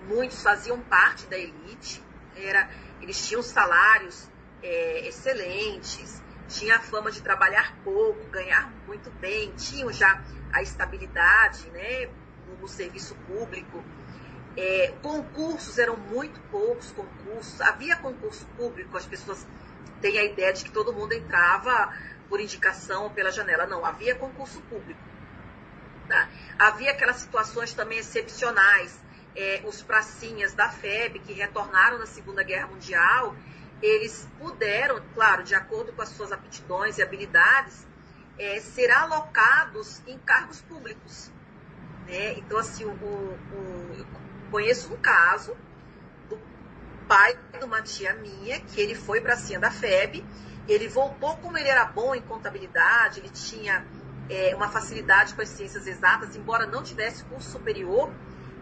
muitos 0.06 0.40
faziam 0.44 0.80
parte 0.80 1.26
da 1.26 1.36
elite, 1.36 2.00
era, 2.36 2.70
eles 3.00 3.26
tinham 3.26 3.42
salários 3.42 4.28
é, 4.62 5.08
excelentes, 5.08 6.22
tinha 6.48 6.76
a 6.76 6.80
fama 6.80 7.10
de 7.10 7.20
trabalhar 7.20 7.76
pouco, 7.84 8.24
ganhar 8.30 8.72
muito 8.86 9.10
bem, 9.20 9.52
tinham 9.52 9.92
já 9.92 10.22
a 10.52 10.62
estabilidade 10.62 11.68
né, 11.70 12.08
no, 12.60 12.66
serviço 12.66 13.14
público. 13.26 13.84
É, 14.56 14.92
concursos 15.02 15.78
eram 15.78 15.96
muito 15.96 16.40
poucos 16.50 16.90
concursos, 16.90 17.60
havia 17.60 17.96
concurso 17.96 18.44
público, 18.56 18.96
as 18.96 19.06
pessoas 19.06 19.46
têm 20.00 20.18
a 20.18 20.24
ideia 20.24 20.52
de 20.52 20.64
que 20.64 20.70
todo 20.70 20.92
mundo 20.92 21.12
entrava 21.12 21.92
por 22.28 22.40
indicação 22.40 23.04
ou 23.04 23.10
pela 23.10 23.30
janela. 23.30 23.66
Não, 23.66 23.84
havia 23.84 24.14
concurso 24.14 24.60
público. 24.62 25.00
Tá? 26.08 26.28
Havia 26.58 26.90
aquelas 26.90 27.16
situações 27.16 27.72
também 27.74 27.98
excepcionais. 27.98 28.98
É, 29.36 29.62
os 29.64 29.82
pracinhas 29.82 30.52
da 30.52 30.68
FEB, 30.68 31.20
que 31.20 31.32
retornaram 31.32 31.98
na 31.98 32.06
Segunda 32.06 32.42
Guerra 32.42 32.66
Mundial, 32.66 33.36
eles 33.82 34.28
puderam, 34.38 35.00
claro, 35.14 35.42
de 35.42 35.54
acordo 35.54 35.92
com 35.92 36.02
as 36.02 36.08
suas 36.10 36.32
aptidões 36.32 36.98
e 36.98 37.02
habilidades, 37.02 37.86
é, 38.38 38.60
ser 38.60 38.90
alocados 38.90 40.00
em 40.06 40.18
cargos 40.18 40.60
públicos. 40.62 41.30
Né? 42.06 42.34
Então, 42.38 42.58
assim, 42.58 42.84
o, 42.84 42.90
o, 42.90 44.06
conheço 44.50 44.92
um 44.92 44.96
caso 44.96 45.56
do 46.28 46.38
pai 47.06 47.38
de 47.58 47.64
uma 47.64 47.82
tia 47.82 48.14
minha, 48.14 48.60
que 48.60 48.80
ele 48.80 48.94
foi 48.94 49.20
pracinha 49.20 49.58
da 49.58 49.70
FEB, 49.70 50.24
ele 50.68 50.88
voltou 50.88 51.36
como 51.36 51.56
ele 51.56 51.68
era 51.68 51.84
bom 51.84 52.14
em 52.14 52.20
contabilidade, 52.22 53.20
ele 53.20 53.30
tinha 53.30 53.84
é, 54.28 54.54
uma 54.54 54.68
facilidade 54.68 55.34
com 55.34 55.42
as 55.42 55.48
ciências 55.48 55.86
exatas, 55.86 56.36
embora 56.36 56.66
não 56.66 56.82
tivesse 56.82 57.24
curso 57.24 57.50
superior, 57.50 58.10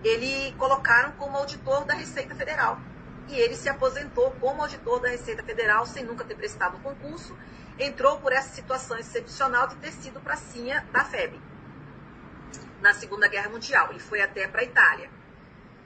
ele 0.04 0.54
colocaram 0.56 1.12
como 1.12 1.36
auditor 1.36 1.84
da 1.84 1.94
Receita 1.94 2.34
Federal. 2.34 2.80
E 3.28 3.38
ele 3.38 3.56
se 3.56 3.68
aposentou 3.68 4.30
como 4.32 4.62
auditor 4.62 5.00
da 5.00 5.08
Receita 5.08 5.42
Federal 5.42 5.84
sem 5.86 6.04
nunca 6.04 6.24
ter 6.24 6.36
prestado 6.36 6.78
concurso, 6.78 7.36
entrou 7.78 8.18
por 8.18 8.32
essa 8.32 8.54
situação 8.54 8.96
excepcional 8.98 9.66
de 9.66 9.76
ter 9.76 9.92
sido 9.92 10.20
pracinha 10.20 10.86
da 10.92 11.04
FEB 11.04 11.38
na 12.80 12.92
Segunda 12.92 13.26
Guerra 13.28 13.48
Mundial 13.48 13.92
e 13.94 13.98
foi 13.98 14.20
até 14.20 14.46
para 14.46 14.60
a 14.60 14.64
Itália. 14.64 15.10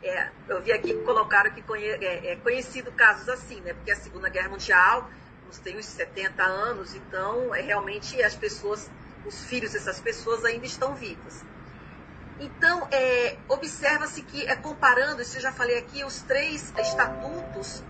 É, 0.03 0.29
eu 0.49 0.63
vi 0.63 0.73
aqui 0.73 0.95
que 0.95 1.05
colocaram 1.05 1.51
que 1.51 1.63
conhe, 1.63 1.85
é, 1.85 2.33
é, 2.33 2.37
conhecido 2.37 2.91
casos 2.93 3.29
assim, 3.29 3.61
né? 3.61 3.75
Porque 3.75 3.91
a 3.91 3.97
Segunda 3.97 4.29
Guerra 4.29 4.49
Mundial 4.49 5.09
tem 5.65 5.77
uns 5.77 5.87
70 5.87 6.45
anos, 6.45 6.95
então 6.95 7.53
é 7.53 7.61
realmente 7.61 8.23
as 8.23 8.37
pessoas 8.37 8.89
os 9.25 9.45
filhos 9.45 9.73
dessas 9.73 10.01
pessoas 10.01 10.45
ainda 10.45 10.67
estão 10.67 10.95
vivos. 10.95 11.43
Então, 12.41 12.89
é, 12.91 13.37
observa-se 13.49 14.23
que, 14.23 14.47
é, 14.47 14.57
comparando, 14.57 15.21
isso 15.21 15.37
eu 15.37 15.43
já 15.43 15.53
falei 15.53 15.77
aqui, 15.77 16.03
os 16.03 16.23
três 16.23 16.73
estatutos, 16.79 17.83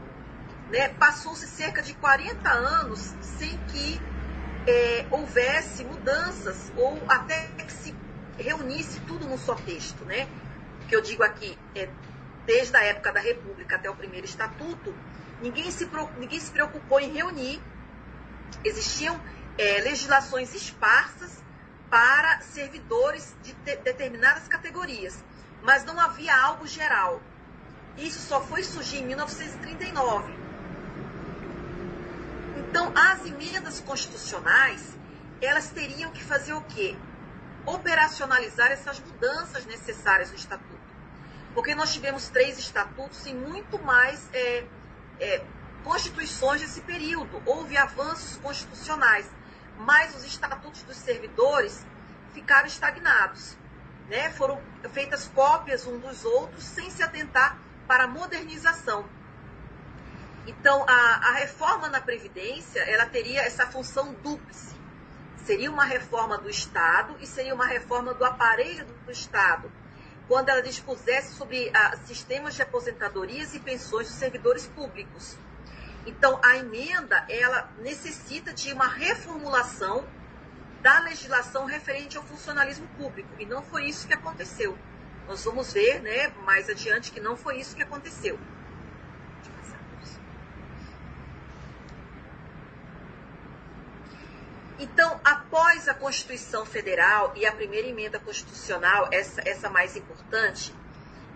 né, 0.70 0.88
passou-se 0.88 1.46
cerca 1.46 1.80
de 1.80 1.94
40 1.94 2.50
anos 2.50 3.14
sem 3.20 3.56
que 3.68 4.00
é, 4.66 5.06
houvesse 5.10 5.84
mudanças 5.84 6.72
ou 6.76 7.00
até 7.08 7.46
que 7.64 7.72
se 7.72 7.94
reunisse 8.36 8.98
tudo 9.06 9.24
num 9.26 9.38
só 9.38 9.54
texto. 9.54 10.04
Né? 10.04 10.28
O 10.82 10.86
que 10.88 10.96
eu 10.96 11.00
digo 11.00 11.22
aqui 11.22 11.56
é, 11.76 11.88
desde 12.44 12.76
a 12.76 12.82
época 12.82 13.12
da 13.12 13.20
República 13.20 13.76
até 13.76 13.88
o 13.88 13.94
primeiro 13.94 14.26
estatuto, 14.26 14.92
ninguém 15.40 15.70
se, 15.70 15.88
ninguém 16.18 16.40
se 16.40 16.50
preocupou 16.50 16.98
em 16.98 17.12
reunir. 17.12 17.62
Existiam 18.64 19.18
é, 19.56 19.80
legislações 19.80 20.52
esparsas 20.54 21.39
para 21.90 22.40
servidores 22.42 23.34
de 23.42 23.52
determinadas 23.52 24.46
categorias, 24.46 25.22
mas 25.62 25.84
não 25.84 25.98
havia 25.98 26.34
algo 26.34 26.66
geral. 26.66 27.20
Isso 27.98 28.20
só 28.20 28.40
foi 28.40 28.62
surgir 28.62 28.98
em 28.98 29.06
1939, 29.06 30.32
Então, 32.56 32.92
as 32.94 33.26
emendas 33.26 33.80
constitucionais, 33.80 34.96
elas 35.42 35.70
teriam 35.70 36.12
que 36.12 36.22
fazer 36.22 36.52
o 36.52 36.60
quê? 36.62 36.96
Operacionalizar 37.66 38.70
essas 38.70 39.00
mudanças 39.00 39.66
necessárias 39.66 40.30
no 40.30 40.36
estatuto. 40.36 40.80
Porque 41.52 41.74
nós 41.74 41.92
tivemos 41.92 42.28
três 42.28 42.58
estatutos 42.60 43.26
e 43.26 43.34
muito 43.34 43.76
mais 43.82 44.30
é, 44.32 44.64
é, 45.18 45.42
constituições 45.82 46.60
desse 46.60 46.80
período. 46.82 47.42
Houve 47.44 47.76
avanços 47.76 48.36
constitucionais, 48.36 49.26
mas 49.80 50.14
os 50.14 50.24
estatutos 50.24 50.82
dos 50.82 50.96
servidores 50.96 51.84
ficaram 52.32 52.66
estagnados. 52.66 53.56
Né? 54.08 54.30
Foram 54.30 54.60
feitas 54.92 55.28
cópias 55.28 55.86
um 55.86 55.98
dos 55.98 56.24
outros 56.24 56.64
sem 56.64 56.90
se 56.90 57.02
atentar 57.02 57.58
para 57.86 58.04
a 58.04 58.08
modernização. 58.08 59.08
Então, 60.46 60.84
a, 60.88 61.28
a 61.28 61.32
reforma 61.32 61.88
na 61.88 62.00
Previdência, 62.00 62.80
ela 62.80 63.06
teria 63.06 63.42
essa 63.42 63.66
função 63.66 64.14
dúplice. 64.14 64.74
Seria 65.44 65.70
uma 65.70 65.84
reforma 65.84 66.38
do 66.38 66.48
Estado 66.48 67.16
e 67.20 67.26
seria 67.26 67.54
uma 67.54 67.66
reforma 67.66 68.14
do 68.14 68.24
aparelho 68.24 68.84
do 68.84 69.12
Estado, 69.12 69.70
quando 70.28 70.48
ela 70.48 70.62
dispusesse 70.62 71.34
sobre 71.34 71.70
ah, 71.74 71.96
sistemas 72.04 72.54
de 72.54 72.62
aposentadorias 72.62 73.54
e 73.54 73.60
pensões 73.60 74.08
dos 74.08 74.16
servidores 74.16 74.66
públicos. 74.66 75.36
Então, 76.06 76.40
a 76.42 76.56
emenda, 76.56 77.24
ela 77.28 77.70
necessita 77.78 78.52
de 78.52 78.72
uma 78.72 78.86
reformulação 78.86 80.06
da 80.80 81.00
legislação 81.00 81.66
referente 81.66 82.16
ao 82.16 82.22
funcionalismo 82.22 82.88
público, 82.96 83.28
e 83.38 83.44
não 83.44 83.62
foi 83.62 83.84
isso 83.84 84.06
que 84.06 84.14
aconteceu. 84.14 84.76
Nós 85.28 85.44
vamos 85.44 85.72
ver, 85.72 86.00
né, 86.00 86.28
mais 86.44 86.68
adiante 86.70 87.12
que 87.12 87.20
não 87.20 87.36
foi 87.36 87.58
isso 87.58 87.76
que 87.76 87.82
aconteceu. 87.82 88.38
Então, 94.80 95.20
após 95.22 95.88
a 95.88 95.94
Constituição 95.94 96.64
Federal 96.64 97.34
e 97.36 97.44
a 97.44 97.52
primeira 97.52 97.86
emenda 97.86 98.18
constitucional, 98.18 99.10
essa, 99.12 99.46
essa 99.46 99.68
mais 99.68 99.94
importante, 99.94 100.74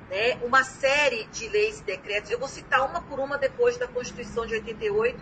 né, 0.09 0.39
uma 0.43 0.63
série 0.65 1.25
de 1.27 1.49
leis 1.49 1.81
e 1.81 1.85
decretos, 1.85 2.31
eu 2.31 2.39
vou 2.39 2.49
citar 2.49 2.89
uma 2.89 3.01
por 3.03 3.19
uma 3.19 3.39
depois 3.39 3.77
da 3.77 3.87
Constituição 3.87 4.47
de 4.47 4.55
88, 4.55 5.19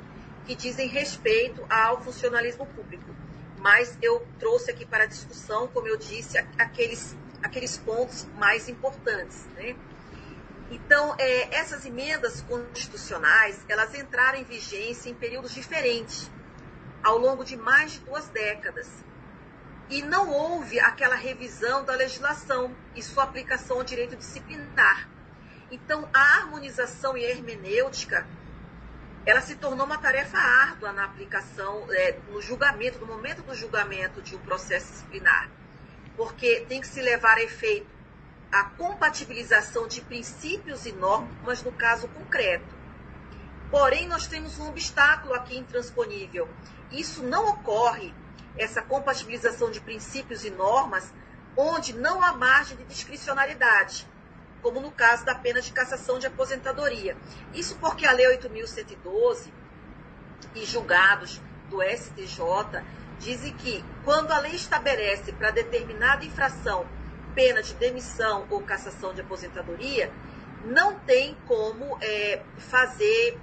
que 0.47 0.55
dizem 0.55 0.89
respeito 0.89 1.64
ao 1.70 2.03
funcionalismo 2.03 2.66
público. 2.66 3.14
Mas 3.59 3.97
eu 4.03 4.26
trouxe 4.41 4.70
aqui 4.70 4.85
para 4.85 5.07
discussão, 5.07 5.68
como 5.68 5.87
eu 5.87 5.97
disse, 5.97 6.37
aqueles, 6.59 7.16
aqueles 7.43 7.78
pontos 7.78 8.26
mais 8.37 8.68
importantes. 8.68 9.47
Né? 9.55 9.76
Então, 10.70 11.14
é, 11.18 11.55
essas 11.55 11.85
emendas 11.85 12.43
constitucionais, 12.43 13.64
elas 13.68 13.95
entraram 13.95 14.39
em 14.39 14.45
vigência 14.45 15.09
em 15.09 15.14
períodos 15.14 15.55
diferentes 15.55 16.30
ao 17.03 17.18
longo 17.18 17.45
de 17.45 17.57
mais 17.57 17.93
de 17.93 18.01
duas 18.01 18.28
décadas. 18.28 18.89
E 19.93 20.01
não 20.01 20.30
houve 20.30 20.80
aquela 20.80 21.14
revisão 21.14 21.84
da 21.84 21.95
legislação 21.95 22.74
e 22.97 23.03
sua 23.03 23.24
aplicação 23.24 23.76
ao 23.76 23.84
direito 23.84 24.16
disciplinar. 24.16 25.07
Então, 25.70 26.09
a 26.14 26.18
harmonização 26.38 27.14
e 27.14 27.22
a 27.26 27.28
hermenêutica, 27.28 28.26
ela 29.26 29.43
se 29.43 29.55
tornou 29.55 29.84
uma 29.84 29.99
tarefa 29.99 30.38
árdua 30.38 30.93
na 30.93 31.05
aplicação, 31.05 31.84
é, 31.90 32.18
no 32.30 32.40
julgamento, 32.40 33.01
no 33.01 33.07
momento 33.07 33.43
do 33.43 33.55
julgamento 33.55 34.22
de 34.22 34.34
um 34.34 34.38
processo 34.38 34.90
disciplinar. 34.93 35.51
Porque 36.16 36.64
tem 36.66 36.80
que 36.80 36.86
se 36.86 37.03
levar 37.03 37.36
a 37.36 37.43
efeito 37.43 37.86
a 38.51 38.64
compatibilização 38.64 39.86
de 39.86 40.01
princípios 40.01 40.86
e 40.86 40.93
normas 40.93 41.62
no 41.62 41.72
caso 41.72 42.09
concreto. 42.09 42.74
Porém, 43.70 44.09
nós 44.09 44.26
temos 44.26 44.59
um 44.59 44.70
obstáculo 44.70 45.34
aqui 45.34 45.59
intransponível, 45.59 46.49
isso 46.90 47.22
não 47.22 47.51
ocorre, 47.51 48.14
essa 48.57 48.83
compatibilização 48.83 49.71
de 49.71 49.81
princípios 49.81 50.45
e 50.45 50.51
normas, 50.51 51.13
onde 51.57 51.93
não 51.93 52.23
há 52.23 52.33
margem 52.33 52.77
de 52.77 52.85
discricionariedade, 52.85 54.07
como 54.63 54.81
no 54.81 54.91
caso 54.91 55.25
da 55.25 55.35
pena 55.35 55.61
de 55.61 55.73
cassação 55.73 56.19
de 56.19 56.27
aposentadoria. 56.27 57.17
Isso 57.53 57.77
porque 57.79 58.07
a 58.07 58.13
Lei 58.13 58.27
8.112 58.39 59.51
e 60.55 60.65
julgados 60.65 61.41
do 61.69 61.83
STJ 61.83 62.83
dizem 63.19 63.53
que, 63.55 63.85
quando 64.05 64.33
a 64.33 64.39
lei 64.39 64.53
estabelece 64.53 65.33
para 65.33 65.51
determinada 65.51 66.25
infração 66.25 66.87
pena 67.35 67.63
de 67.63 67.75
demissão 67.75 68.47
ou 68.51 68.61
cassação 68.63 69.15
de 69.15 69.21
aposentadoria, 69.21 70.13
não 70.65 70.99
tem 71.01 71.37
como 71.47 71.97
é, 72.01 72.43
fazer 72.59 73.39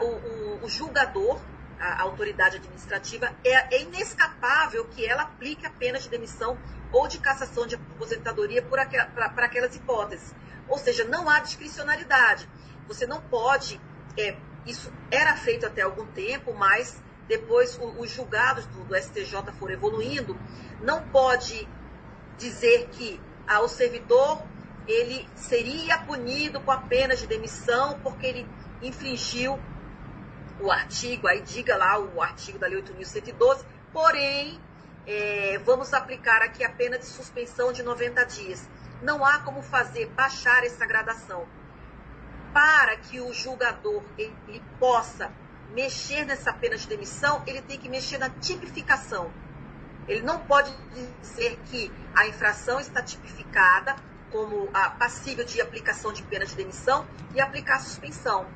o, 0.00 0.06
o, 0.06 0.64
o 0.64 0.68
julgador 0.68 1.40
a 1.80 2.02
autoridade 2.02 2.58
administrativa, 2.58 3.34
é, 3.42 3.76
é, 3.76 3.82
inescapável 3.82 4.84
que 4.84 5.06
ela 5.06 5.22
aplique 5.22 5.64
a 5.66 5.70
pena 5.70 5.98
de 5.98 6.10
demissão 6.10 6.58
ou 6.92 7.08
de 7.08 7.18
cassação 7.18 7.66
de 7.66 7.74
aposentadoria 7.74 8.62
para 8.62 9.46
aquelas 9.46 9.74
hipóteses. 9.74 10.34
Ou 10.68 10.76
seja, 10.76 11.04
não 11.04 11.28
há 11.28 11.40
discricionalidade. 11.40 12.48
Você 12.86 13.06
não 13.06 13.20
pode. 13.20 13.80
É, 14.18 14.36
isso 14.66 14.92
era 15.10 15.34
feito 15.36 15.66
até 15.66 15.82
algum 15.82 16.06
tempo, 16.06 16.52
mas 16.52 17.02
depois 17.26 17.78
os 17.98 18.10
julgados 18.10 18.66
do, 18.66 18.84
do, 18.84 18.96
STJ 18.96 19.52
foram 19.58 19.72
evoluindo. 19.72 20.38
Não 20.82 21.08
pode 21.08 21.66
dizer 22.36 22.88
que 22.88 23.20
ah, 23.46 23.60
o 23.60 23.68
servidor 23.68 24.42
ele 24.86 25.28
seria 25.34 25.98
punido 25.98 26.60
com 26.60 26.72
a 26.72 26.78
pena 26.78 27.14
de 27.14 27.26
demissão 27.26 27.98
porque 28.02 28.26
ele 28.26 28.46
infringiu 28.82 29.58
o 30.60 30.70
artigo, 30.70 31.26
aí 31.26 31.40
diga 31.40 31.76
lá 31.76 31.98
o 31.98 32.20
artigo 32.20 32.58
da 32.58 32.66
Lei 32.66 32.82
8.112, 32.82 33.64
porém, 33.92 34.60
é, 35.06 35.58
vamos 35.64 35.92
aplicar 35.94 36.42
aqui 36.42 36.62
a 36.64 36.70
pena 36.70 36.98
de 36.98 37.06
suspensão 37.06 37.72
de 37.72 37.82
90 37.82 38.24
dias. 38.24 38.68
Não 39.02 39.24
há 39.24 39.38
como 39.38 39.62
fazer, 39.62 40.06
baixar 40.10 40.64
essa 40.64 40.84
gradação. 40.84 41.46
Para 42.52 42.96
que 42.96 43.20
o 43.20 43.32
julgador 43.32 44.02
ele 44.18 44.62
possa 44.78 45.32
mexer 45.72 46.24
nessa 46.26 46.52
pena 46.52 46.76
de 46.76 46.86
demissão, 46.86 47.42
ele 47.46 47.62
tem 47.62 47.78
que 47.78 47.88
mexer 47.88 48.18
na 48.18 48.28
tipificação. 48.28 49.32
Ele 50.08 50.22
não 50.22 50.40
pode 50.40 50.74
dizer 51.20 51.58
que 51.66 51.90
a 52.14 52.26
infração 52.26 52.80
está 52.80 53.00
tipificada 53.00 53.94
como 54.30 54.68
a 54.72 54.90
passível 54.90 55.44
de 55.44 55.60
aplicação 55.60 56.12
de 56.12 56.22
pena 56.24 56.44
de 56.44 56.54
demissão 56.54 57.06
e 57.34 57.40
aplicar 57.40 57.76
a 57.76 57.80
suspensão. 57.80 58.46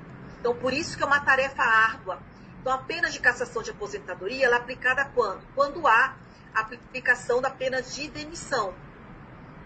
Então, 0.45 0.55
por 0.55 0.75
isso 0.75 0.95
que 0.99 1.03
é 1.03 1.07
uma 1.07 1.21
tarefa 1.21 1.63
árdua. 1.63 2.23
Então, 2.61 2.71
a 2.71 2.77
pena 2.77 3.09
de 3.09 3.19
cassação 3.19 3.63
de 3.63 3.71
aposentadoria 3.71 4.45
ela 4.45 4.57
é 4.57 4.59
aplicada 4.59 5.03
quando? 5.15 5.41
Quando 5.55 5.87
há 5.87 6.15
aplicação 6.55 7.41
da 7.41 7.49
pena 7.49 7.81
de 7.81 8.09
demissão. 8.09 8.75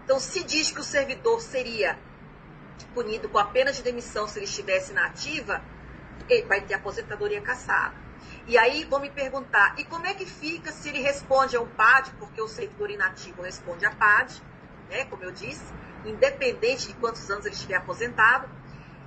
Então, 0.05 0.21
se 0.21 0.45
diz 0.45 0.71
que 0.71 0.79
o 0.79 0.85
servidor 0.85 1.41
seria 1.41 1.99
punido 2.95 3.29
com 3.29 3.39
a 3.39 3.47
pena 3.47 3.73
de 3.73 3.83
demissão 3.83 4.29
se 4.29 4.39
ele 4.39 4.45
estivesse 4.45 4.93
na 4.93 5.07
ativa, 5.07 5.61
ele 6.29 6.47
vai 6.47 6.61
ter 6.61 6.75
aposentadoria 6.75 7.41
cassada. 7.41 7.97
E 8.47 8.57
aí 8.57 8.85
vão 8.85 9.01
me 9.01 9.11
perguntar, 9.11 9.75
e 9.81 9.85
como 9.85 10.07
é 10.07 10.15
que 10.15 10.27
fica 10.27 10.71
se 10.71 10.91
ele 10.91 11.01
responde 11.01 11.57
a 11.57 11.61
um 11.61 11.67
PAD, 11.67 12.13
porque 12.21 12.41
o 12.41 12.47
servidor 12.47 12.89
inativo 12.89 13.43
responde 13.43 13.85
a 13.85 13.91
PAD, 13.91 14.41
né, 14.89 15.07
como 15.07 15.25
eu 15.25 15.33
disse, 15.33 15.75
independente 16.05 16.87
de 16.87 16.95
quantos 16.95 17.29
anos 17.29 17.47
ele 17.47 17.57
estiver 17.57 17.75
aposentado, 17.75 18.49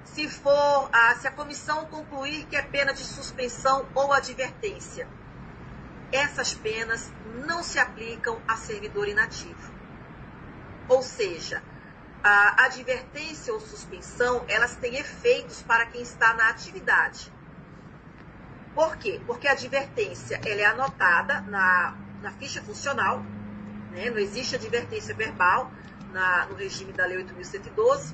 se 0.06 0.28
for 0.28 0.90
a, 0.92 1.16
se 1.16 1.28
a 1.28 1.32
comissão 1.32 1.86
concluir 1.86 2.46
que 2.46 2.56
é 2.56 2.62
pena 2.62 2.94
de 2.94 3.04
suspensão 3.04 3.86
ou 3.94 4.12
advertência. 4.12 5.08
Essas 6.12 6.54
penas 6.54 7.12
não 7.46 7.64
se 7.64 7.80
aplicam 7.80 8.42
a 8.48 8.58
servidor 8.58 9.08
inativo. 9.08 9.72
Ou 10.90 11.02
seja, 11.02 11.64
a 12.24 12.66
advertência 12.66 13.54
ou 13.54 13.60
suspensão, 13.60 14.44
elas 14.48 14.76
têm 14.76 14.96
efeitos 14.98 15.62
para 15.62 15.86
quem 15.86 16.02
está 16.02 16.34
na 16.34 16.50
atividade. 16.50 17.32
Por 18.76 18.98
quê? 18.98 19.20
Porque 19.26 19.48
a 19.48 19.54
advertência 19.54 20.40
ela 20.46 20.62
é 20.62 20.66
anotada 20.66 21.42
na, 21.42 21.96
na 22.22 22.32
ficha 22.34 22.62
funcional, 22.62 23.24
né? 23.92 24.10
não 24.10 24.18
existe 24.20 24.56
advertência 24.56 25.16
verbal 25.16 25.72
na, 26.12 26.46
no 26.46 26.56
regime 26.56 26.94
da 26.94 27.06
Lei 27.06 27.24
8.112, 27.24 28.14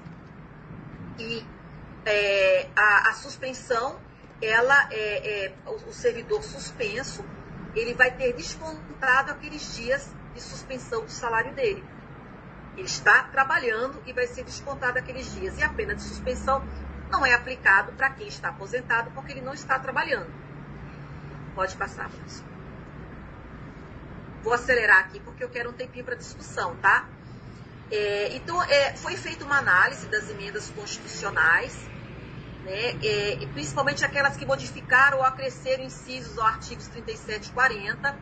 e 1.20 1.44
é, 2.08 2.70
a, 2.76 3.10
a, 3.10 3.14
suspensão, 3.14 4.00
ela 4.42 4.88
é, 4.92 5.46
é, 5.46 5.54
o, 5.66 5.92
servidor 5.92 6.42
suspenso, 6.42 7.24
ele 7.76 7.94
vai 7.94 8.12
ter 8.12 8.34
descontado 8.34 9.32
aqueles 9.32 9.76
dias 9.76 10.10
de 10.34 10.42
suspensão 10.42 11.04
do 11.04 11.12
salário 11.12 11.54
dele. 11.54 11.84
Ele 12.76 12.86
está 12.86 13.24
trabalhando 13.24 14.02
e 14.06 14.14
vai 14.14 14.28
ser 14.28 14.44
descontado 14.44 14.98
aqueles 14.98 15.34
dias. 15.34 15.58
E 15.58 15.64
a 15.64 15.70
pena 15.70 15.96
de 15.96 16.02
suspensão 16.02 16.64
não 17.12 17.26
é 17.26 17.34
aplicado 17.34 17.92
para 17.94 18.12
quem 18.12 18.28
está 18.28 18.50
aposentado 18.50 19.12
porque 19.12 19.32
ele 19.32 19.42
não 19.42 19.54
está 19.54 19.78
trabalhando. 19.80 20.32
Pode 21.56 21.76
passar, 21.76 22.10
professor. 22.10 22.46
Vou 24.44 24.54
acelerar 24.54 25.00
aqui 25.00 25.20
porque 25.20 25.44
eu 25.44 25.50
quero 25.50 25.72
um 25.72 25.74
tempinho 25.74 26.06
para 26.06 26.16
discussão, 26.16 26.76
tá? 26.78 27.08
É, 27.92 28.36
então, 28.36 28.62
é, 28.64 28.96
foi 28.96 29.18
feita 29.18 29.44
uma 29.44 29.58
análise 29.58 30.08
das 30.08 30.30
emendas 30.30 30.70
constitucionais 30.70 31.76
né, 32.68 33.00
é, 33.02 33.48
principalmente 33.54 34.04
aquelas 34.04 34.36
que 34.36 34.46
modificaram 34.46 35.20
ou 35.20 35.24
acresceram 35.24 35.86
incisos 35.86 36.38
aos 36.38 36.48
artigos 36.48 36.86
37 36.90 37.48
e 37.48 37.52
40, 37.54 38.18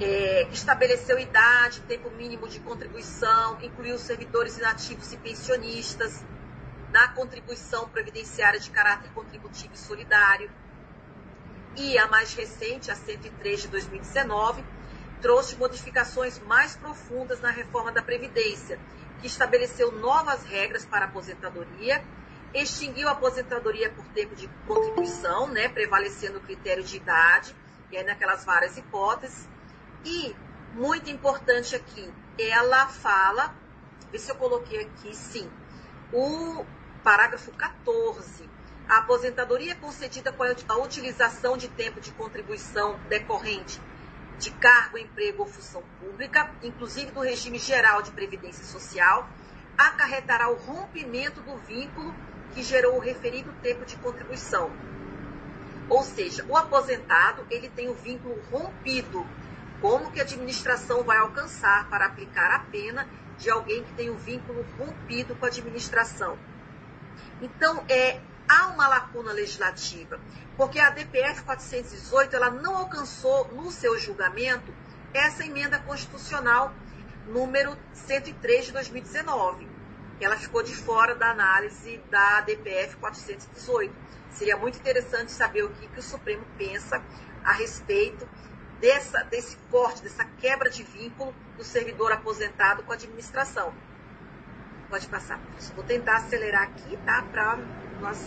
é, 0.00 0.48
estabeleceu 0.50 1.16
idade, 1.16 1.80
tempo 1.82 2.10
mínimo 2.10 2.48
de 2.48 2.58
contribuição, 2.58 3.56
incluiu 3.62 3.96
servidores 3.98 4.58
inativos 4.58 5.12
e 5.12 5.16
pensionistas 5.16 6.24
na 6.90 7.06
contribuição 7.08 7.88
previdenciária 7.88 8.58
de 8.58 8.68
caráter 8.70 9.08
contributivo 9.12 9.74
e 9.74 9.78
solidário. 9.78 10.50
E 11.76 11.96
a 11.96 12.08
mais 12.08 12.34
recente, 12.34 12.90
a 12.90 12.96
103 12.96 13.62
de 13.62 13.68
2019, 13.68 14.64
trouxe 15.22 15.54
modificações 15.54 16.40
mais 16.40 16.74
profundas 16.74 17.40
na 17.40 17.50
reforma 17.50 17.92
da 17.92 18.02
Previdência, 18.02 18.76
que 19.20 19.28
estabeleceu 19.28 19.92
novas 19.92 20.42
regras 20.42 20.84
para 20.84 21.04
a 21.04 21.08
aposentadoria, 21.08 22.02
extinguiu 22.62 23.08
a 23.08 23.12
aposentadoria 23.12 23.90
por 23.90 24.04
tempo 24.06 24.34
de 24.36 24.48
contribuição, 24.66 25.48
né, 25.48 25.68
prevalecendo 25.68 26.38
o 26.38 26.40
critério 26.40 26.84
de 26.84 26.96
idade, 26.96 27.54
e 27.90 27.96
aí 27.96 28.04
naquelas 28.04 28.44
várias 28.44 28.76
hipóteses. 28.76 29.48
E, 30.04 30.34
muito 30.74 31.10
importante 31.10 31.74
aqui, 31.74 32.08
ela 32.38 32.86
fala, 32.86 33.54
vê 34.10 34.18
se 34.18 34.30
eu 34.30 34.36
coloquei 34.36 34.82
aqui, 34.82 35.14
sim, 35.14 35.50
o 36.12 36.64
parágrafo 37.02 37.50
14. 37.52 38.48
A 38.88 38.98
aposentadoria 38.98 39.72
é 39.72 39.74
concedida 39.74 40.32
com 40.32 40.44
a 40.44 40.76
utilização 40.76 41.56
de 41.56 41.68
tempo 41.68 42.00
de 42.00 42.12
contribuição 42.12 42.98
decorrente 43.08 43.80
de 44.38 44.50
cargo, 44.50 44.98
emprego 44.98 45.42
ou 45.42 45.48
função 45.48 45.82
pública, 46.00 46.50
inclusive 46.62 47.10
do 47.10 47.20
regime 47.20 47.58
geral 47.58 48.02
de 48.02 48.10
previdência 48.10 48.64
social, 48.64 49.28
acarretará 49.76 50.50
o 50.50 50.56
rompimento 50.56 51.40
do 51.40 51.56
vínculo 51.58 52.14
que 52.54 52.62
gerou 52.62 52.96
o 52.96 53.00
referido 53.00 53.52
tempo 53.62 53.84
de 53.84 53.96
contribuição. 53.96 54.70
Ou 55.88 56.02
seja, 56.02 56.44
o 56.48 56.56
aposentado 56.56 57.44
ele 57.50 57.68
tem 57.68 57.88
o 57.88 57.94
vínculo 57.94 58.40
rompido. 58.50 59.26
Como 59.80 60.10
que 60.10 60.20
a 60.20 60.22
administração 60.22 61.02
vai 61.02 61.18
alcançar 61.18 61.88
para 61.90 62.06
aplicar 62.06 62.50
a 62.52 62.60
pena 62.60 63.06
de 63.38 63.50
alguém 63.50 63.82
que 63.82 63.92
tem 63.92 64.08
o 64.08 64.16
vínculo 64.16 64.64
rompido 64.78 65.34
com 65.34 65.44
a 65.44 65.48
administração? 65.48 66.38
Então, 67.42 67.84
é, 67.88 68.20
há 68.48 68.68
uma 68.68 68.88
lacuna 68.88 69.32
legislativa, 69.32 70.18
porque 70.56 70.78
a 70.78 70.90
DPF 70.90 71.42
418 71.42 72.36
ela 72.36 72.50
não 72.50 72.76
alcançou 72.76 73.48
no 73.52 73.70
seu 73.70 73.98
julgamento 73.98 74.72
essa 75.12 75.44
emenda 75.44 75.78
constitucional 75.80 76.72
número 77.26 77.76
103 77.92 78.66
de 78.66 78.72
2019. 78.72 79.73
Ela 80.24 80.38
ficou 80.38 80.62
de 80.62 80.74
fora 80.74 81.14
da 81.14 81.32
análise 81.32 82.00
da 82.10 82.40
DPF 82.40 82.96
418. 82.96 83.94
Seria 84.30 84.56
muito 84.56 84.78
interessante 84.78 85.30
saber 85.30 85.64
o 85.64 85.68
que, 85.68 85.86
que 85.86 85.98
o 85.98 86.02
Supremo 86.02 86.42
pensa 86.56 87.02
a 87.44 87.52
respeito 87.52 88.26
dessa, 88.80 89.22
desse 89.24 89.58
corte, 89.70 90.02
dessa 90.02 90.24
quebra 90.24 90.70
de 90.70 90.82
vínculo 90.82 91.34
do 91.58 91.62
servidor 91.62 92.10
aposentado 92.10 92.82
com 92.84 92.92
a 92.92 92.94
administração. 92.94 93.74
Pode 94.88 95.06
passar. 95.08 95.38
Vou 95.74 95.84
tentar 95.84 96.16
acelerar 96.16 96.62
aqui, 96.62 96.96
tá? 97.04 97.22
Para 97.30 97.58
nós. 98.00 98.18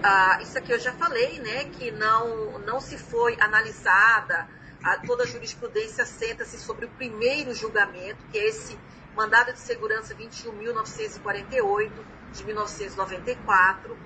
Ah, 0.00 0.38
isso 0.42 0.56
aqui 0.56 0.70
eu 0.70 0.78
já 0.78 0.92
falei, 0.92 1.40
né? 1.40 1.64
Que 1.64 1.90
não, 1.90 2.60
não 2.60 2.80
se 2.80 2.96
foi 2.96 3.36
analisada, 3.40 4.46
a, 4.84 4.98
toda 4.98 5.24
a 5.24 5.26
jurisprudência 5.26 6.06
senta-se 6.06 6.56
sobre 6.56 6.86
o 6.86 6.90
primeiro 6.90 7.52
julgamento, 7.52 8.24
que 8.30 8.38
é 8.38 8.48
esse 8.48 8.78
mandado 9.14 9.52
de 9.52 9.58
segurança 9.58 10.14
21.948 10.14 11.90
de 12.32 12.44
1994. 12.44 13.96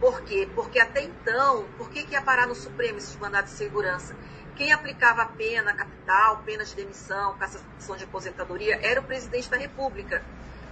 Por 0.00 0.20
quê? 0.22 0.48
Porque 0.54 0.78
até 0.78 1.02
então, 1.02 1.66
por 1.78 1.88
que, 1.88 2.04
que 2.04 2.12
ia 2.12 2.22
parar 2.22 2.46
no 2.46 2.54
Supremo 2.54 2.98
esse 2.98 3.16
mandado 3.18 3.44
de 3.44 3.52
segurança? 3.52 4.14
Quem 4.54 4.72
aplicava 4.72 5.22
a 5.22 5.26
pena 5.26 5.72
capital, 5.74 6.42
pena 6.44 6.64
de 6.64 6.74
demissão, 6.74 7.36
cassação 7.38 7.96
de 7.96 8.04
aposentadoria, 8.04 8.78
era 8.82 9.00
o 9.00 9.04
presidente 9.04 9.50
da 9.50 9.56
República. 9.56 10.24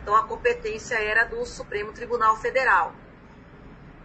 Então, 0.03 0.15
a 0.15 0.25
competência 0.25 0.97
era 0.97 1.25
do 1.25 1.45
Supremo 1.47 1.93
Tribunal 1.93 2.37
Federal. 2.37 2.95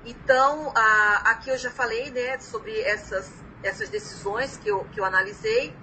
Então, 0.06 0.72
a, 0.76 1.32
aqui 1.32 1.50
eu 1.50 1.58
já 1.58 1.70
falei 1.70 2.10
né, 2.12 2.40
sobre 2.40 2.80
essas, 2.82 3.30
essas 3.62 3.90
decisões 3.90 4.58
que 4.58 4.70
eu, 4.70 4.86
que 4.94 5.00
eu 5.00 5.06
analisei. 5.06 5.76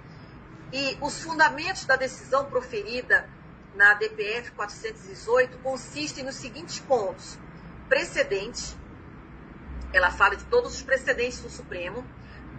E 0.73 0.97
os 1.01 1.21
fundamentos 1.21 1.85
da 1.85 1.95
decisão 1.95 2.45
proferida 2.45 3.29
na 3.77 3.93
DPF 3.93 4.51
418 4.51 5.59
consistem 5.59 6.25
nos 6.25 6.35
seguintes 6.35 6.79
pontos: 6.79 7.37
precedente, 7.87 8.75
ela 9.93 10.11
fala 10.11 10.35
de 10.35 10.43
todos 10.45 10.73
os 10.73 10.81
precedentes 10.81 11.39
do 11.39 11.49
Supremo 11.49 12.05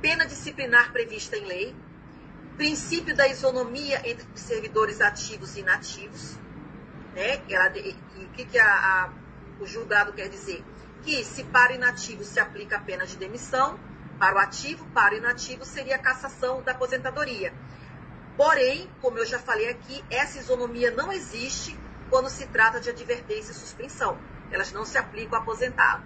pena 0.00 0.24
disciplinar 0.24 0.92
prevista 0.92 1.36
em 1.36 1.44
lei, 1.44 1.76
princípio 2.56 3.16
da 3.16 3.26
isonomia 3.26 4.00
entre 4.08 4.26
servidores 4.36 5.00
ativos 5.00 5.56
e 5.56 5.60
inativos, 5.60 6.36
né? 7.14 7.36
o 7.36 8.28
que, 8.30 8.44
que 8.44 8.58
a, 8.58 8.72
a, 8.72 9.10
o 9.60 9.66
julgado 9.66 10.12
quer 10.12 10.28
dizer? 10.28 10.64
Que 11.02 11.24
se 11.24 11.42
para 11.44 11.72
o 11.72 11.74
inativo 11.74 12.22
se 12.22 12.38
aplica 12.38 12.76
a 12.76 12.80
pena 12.80 13.04
de 13.04 13.16
demissão, 13.16 13.78
para 14.18 14.36
o 14.36 14.38
ativo, 14.38 14.84
para 14.94 15.14
o 15.14 15.18
inativo 15.18 15.64
seria 15.64 15.96
a 15.96 15.98
cassação 15.98 16.62
da 16.62 16.72
aposentadoria. 16.72 17.52
Porém, 18.38 18.88
como 19.02 19.18
eu 19.18 19.26
já 19.26 19.40
falei 19.40 19.68
aqui, 19.68 20.04
essa 20.08 20.38
isonomia 20.38 20.92
não 20.92 21.10
existe 21.10 21.76
quando 22.08 22.30
se 22.30 22.46
trata 22.46 22.80
de 22.80 22.88
advertência 22.88 23.50
e 23.50 23.54
suspensão. 23.54 24.16
Elas 24.52 24.70
não 24.70 24.84
se 24.84 24.96
aplicam 24.96 25.36
ao 25.36 25.42
aposentado. 25.42 26.04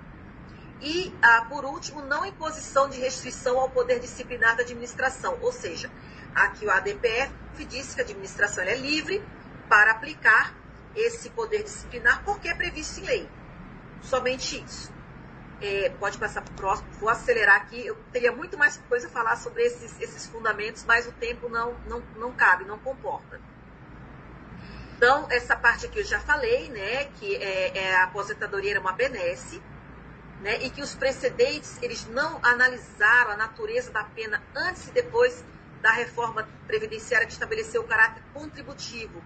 E, 0.81 1.15
ah, 1.21 1.45
por 1.51 1.67
último, 1.67 2.01
não 2.01 2.25
imposição 2.25 2.89
de 2.89 2.99
restrição 2.99 3.59
ao 3.61 3.69
poder 3.69 4.01
disciplinar 4.01 4.57
da 4.57 4.63
administração. 4.63 5.39
Ou 5.43 5.53
seja, 5.53 5.91
aqui 6.35 6.65
o 6.65 6.71
ADPF 6.71 7.33
disse 7.69 7.95
que 7.95 8.01
a 8.01 8.05
administração 8.05 8.65
é 8.65 8.77
livre 8.77 9.23
para 9.69 9.93
aplicar 9.93 10.55
esse 10.97 11.29
poder 11.31 11.63
disciplinar 11.63 12.25
porque 12.25 12.49
é 12.49 12.55
previsto 12.55 13.01
em 13.01 13.05
lei. 13.05 13.29
Somente 14.01 14.65
isso. 14.65 14.92
É, 15.63 15.91
pode 15.91 16.19
passar 16.19 16.43
para 16.43 16.53
o 16.53 16.57
próximo, 16.57 16.89
vou 16.99 17.09
acelerar 17.09 17.57
aqui. 17.57 17.87
Eu 17.87 17.95
teria 18.13 18.33
muito 18.33 18.59
mais 18.59 18.77
coisa 18.89 19.07
a 19.07 19.11
falar 19.11 19.37
sobre 19.37 19.63
esses, 19.63 20.01
esses 20.01 20.27
fundamentos, 20.27 20.85
mas 20.85 21.07
o 21.07 21.13
tempo 21.13 21.49
não, 21.49 21.75
não, 21.87 22.03
não 22.17 22.33
cabe, 22.33 22.65
não 22.65 22.79
comporta. 22.79 23.41
Então, 24.97 25.27
essa 25.31 25.57
parte 25.57 25.87
aqui 25.87 26.01
eu 26.01 26.05
já 26.05 26.21
falei, 26.21 26.69
né, 26.69 27.07
que 27.17 27.37
é, 27.37 27.77
é 27.77 27.97
a 27.97 28.05
aposentadoria 28.05 28.73
era 28.73 28.81
uma 28.81 28.93
benesse, 28.93 29.61
né, 30.41 30.63
e 30.63 30.71
que 30.71 30.83
os 30.83 30.95
precedentes 30.95 31.81
eles 31.83 32.07
não 32.07 32.39
analisaram 32.43 33.33
a 33.33 33.37
natureza 33.37 33.91
da 33.91 34.05
pena 34.05 34.43
antes 34.55 34.89
e 34.89 34.93
depois 34.93 35.45
da 35.81 35.91
reforma 35.91 36.49
previdenciária 36.67 37.27
que 37.27 37.33
estabeleceu 37.33 37.83
o 37.83 37.85
caráter 37.85 38.23
contributivo. 38.33 39.23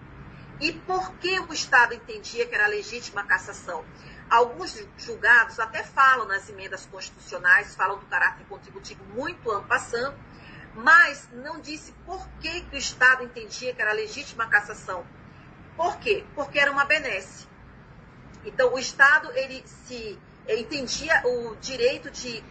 E 0.58 0.72
por 0.72 1.12
que 1.16 1.38
o 1.40 1.52
Estado 1.52 1.92
entendia 1.92 2.46
que 2.46 2.54
era 2.54 2.66
legítima 2.66 3.20
a 3.20 3.24
cassação? 3.24 3.84
Alguns 4.28 4.84
julgados 4.98 5.60
até 5.60 5.84
falam 5.84 6.26
nas 6.26 6.48
emendas 6.48 6.84
constitucionais, 6.86 7.76
falam 7.76 7.98
do 7.98 8.06
caráter 8.06 8.44
contributivo 8.46 9.04
muito 9.14 9.50
ampassando, 9.52 10.16
mas 10.74 11.28
não 11.32 11.60
disse 11.60 11.92
por 12.04 12.26
que, 12.40 12.62
que 12.62 12.76
o 12.76 12.78
Estado 12.78 13.22
entendia 13.22 13.72
que 13.72 13.80
era 13.80 13.92
legítima 13.92 14.44
a 14.44 14.48
cassação. 14.48 15.06
Por 15.76 15.98
quê? 15.98 16.24
Porque 16.34 16.58
era 16.58 16.72
uma 16.72 16.84
benesse. 16.84 17.46
Então, 18.44 18.74
o 18.74 18.78
Estado, 18.78 19.30
ele 19.32 19.62
se 19.66 20.18
entendia 20.48 21.22
o 21.24 21.56
direito 21.56 22.10
de 22.10 22.42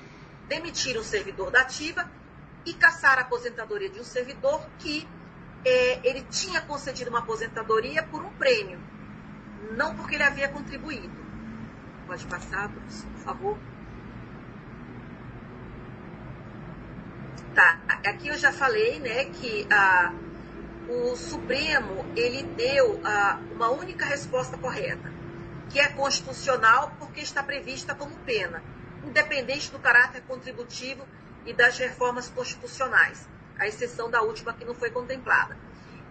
demitir 0.47 0.97
um 0.97 1.03
servidor 1.03 1.51
da 1.51 1.61
ativa 1.61 2.09
e 2.65 2.73
caçar 2.73 3.17
a 3.17 3.21
aposentadoria 3.21 3.89
de 3.89 3.99
um 3.99 4.03
servidor 4.03 4.65
que 4.79 5.07
é, 5.63 5.99
ele 6.07 6.21
tinha 6.23 6.61
concedido 6.61 7.09
uma 7.09 7.19
aposentadoria 7.19 8.03
por 8.03 8.23
um 8.23 8.31
prêmio, 8.33 8.79
não 9.75 9.95
porque 9.95 10.15
ele 10.15 10.23
havia 10.23 10.47
contribuído. 10.49 11.24
Pode 12.07 12.25
passar, 12.27 12.69
por 12.69 13.23
favor. 13.23 13.57
Tá, 17.55 17.79
aqui 18.05 18.27
eu 18.27 18.37
já 18.37 18.51
falei, 18.51 18.99
né, 18.99 19.25
que 19.25 19.65
a, 19.71 20.13
o 20.89 21.15
Supremo 21.15 22.05
ele 22.15 22.43
deu 22.43 22.99
a, 23.03 23.39
uma 23.53 23.69
única 23.69 24.05
resposta 24.05 24.57
correta 24.57 25.11
que 25.69 25.79
é 25.79 25.87
constitucional 25.89 26.93
porque 26.99 27.21
está 27.21 27.41
prevista 27.41 27.95
como 27.95 28.15
pena, 28.19 28.61
independente 29.03 29.71
do 29.71 29.79
caráter 29.79 30.21
contributivo 30.27 31.05
e 31.45 31.53
das 31.53 31.77
reformas 31.77 32.29
constitucionais, 32.29 33.27
à 33.57 33.67
exceção 33.67 34.09
da 34.09 34.21
última 34.21 34.53
que 34.53 34.65
não 34.65 34.75
foi 34.75 34.91
contemplada. 34.91 35.57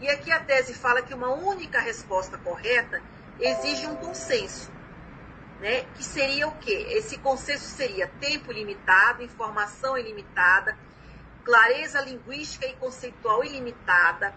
E 0.01 0.09
aqui 0.09 0.33
a 0.33 0.41
tese 0.41 0.75
fala 0.75 1.03
que 1.03 1.15
uma 1.15 1.33
única 1.33 1.81
resposta 1.81 2.37
correta 2.39 3.01
exige 3.39 3.87
um 3.87 3.97
consenso, 3.97 4.71
né? 5.65 5.87
que 5.95 6.05
seria 6.05 6.47
o 6.47 6.55
quê? 6.59 6.89
Esse 6.91 7.17
consenso 7.17 7.65
seria 7.65 8.07
tempo 8.07 8.53
limitado, 8.53 9.23
informação 9.23 9.97
ilimitada, 9.97 10.77
clareza 11.43 12.03
linguística 12.03 12.67
e 12.67 12.75
conceitual 12.75 13.43
ilimitada, 13.43 14.35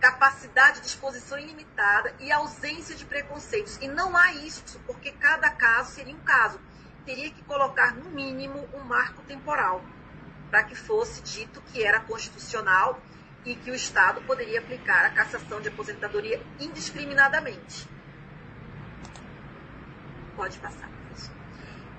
capacidade 0.00 0.80
de 0.80 0.86
exposição 0.86 1.38
ilimitada 1.38 2.14
e 2.18 2.32
ausência 2.32 2.96
de 2.96 3.04
preconceitos. 3.04 3.76
E 3.82 3.88
não 3.88 4.16
há 4.16 4.32
isso, 4.32 4.80
porque 4.86 5.12
cada 5.12 5.50
caso 5.50 5.92
seria 5.92 6.14
um 6.14 6.20
caso. 6.20 6.58
Teria 7.04 7.30
que 7.30 7.42
colocar, 7.42 7.94
no 7.94 8.08
mínimo, 8.08 8.66
um 8.72 8.80
marco 8.80 9.20
temporal 9.24 9.84
para 10.50 10.64
que 10.64 10.74
fosse 10.74 11.20
dito 11.20 11.60
que 11.70 11.84
era 11.84 12.00
constitucional 12.00 12.98
e 13.44 13.54
que 13.54 13.70
o 13.70 13.74
Estado 13.74 14.22
poderia 14.22 14.60
aplicar 14.60 15.04
a 15.04 15.10
cassação 15.10 15.60
de 15.60 15.68
aposentadoria 15.68 16.42
indiscriminadamente. 16.58 17.99
Pode 20.40 20.58
passar, 20.58 20.88
professor. 20.88 21.34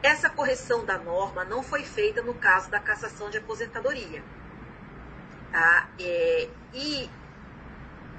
Essa 0.01 0.27
correção 0.27 0.83
da 0.83 0.97
norma 0.97 1.45
não 1.45 1.61
foi 1.61 1.83
feita 1.83 2.23
no 2.23 2.33
caso 2.33 2.71
da 2.71 2.79
cassação 2.79 3.29
de 3.29 3.37
aposentadoria. 3.37 4.23
Tá? 5.51 5.87
É, 5.99 6.49
e 6.73 7.07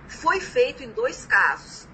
foi 0.06 0.38
feito 0.38 0.84
em 0.84 0.92
dois 0.92 1.26
casos. 1.26 1.88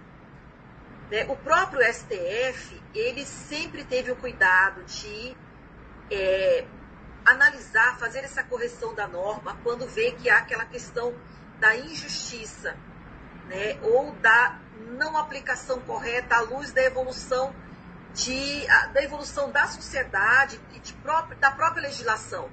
Né? 1.10 1.24
O 1.26 1.36
próprio 1.36 1.80
STF, 1.90 2.78
ele 2.94 3.24
sempre 3.24 3.82
teve 3.82 4.10
o 4.10 4.16
cuidado 4.16 4.84
de 4.84 5.34
é, 6.10 6.66
analisar, 7.24 7.98
fazer 7.98 8.18
essa 8.18 8.42
correção 8.42 8.94
da 8.94 9.08
norma 9.08 9.56
quando 9.62 9.88
vê 9.88 10.12
que 10.12 10.28
há 10.28 10.36
aquela 10.36 10.66
questão 10.66 11.14
da 11.58 11.74
injustiça, 11.78 12.76
né? 13.46 13.78
ou 13.80 14.12
da 14.16 14.58
não 14.98 15.16
aplicação 15.16 15.80
correta 15.80 16.36
à 16.36 16.40
luz 16.40 16.74
da 16.74 16.82
evolução 16.82 17.54
de, 18.18 18.66
da 18.92 19.02
evolução 19.02 19.50
da 19.50 19.66
sociedade 19.66 20.60
e 20.74 20.80
de 20.80 20.92
próprio, 20.94 21.38
da 21.38 21.50
própria 21.50 21.82
legislação. 21.82 22.50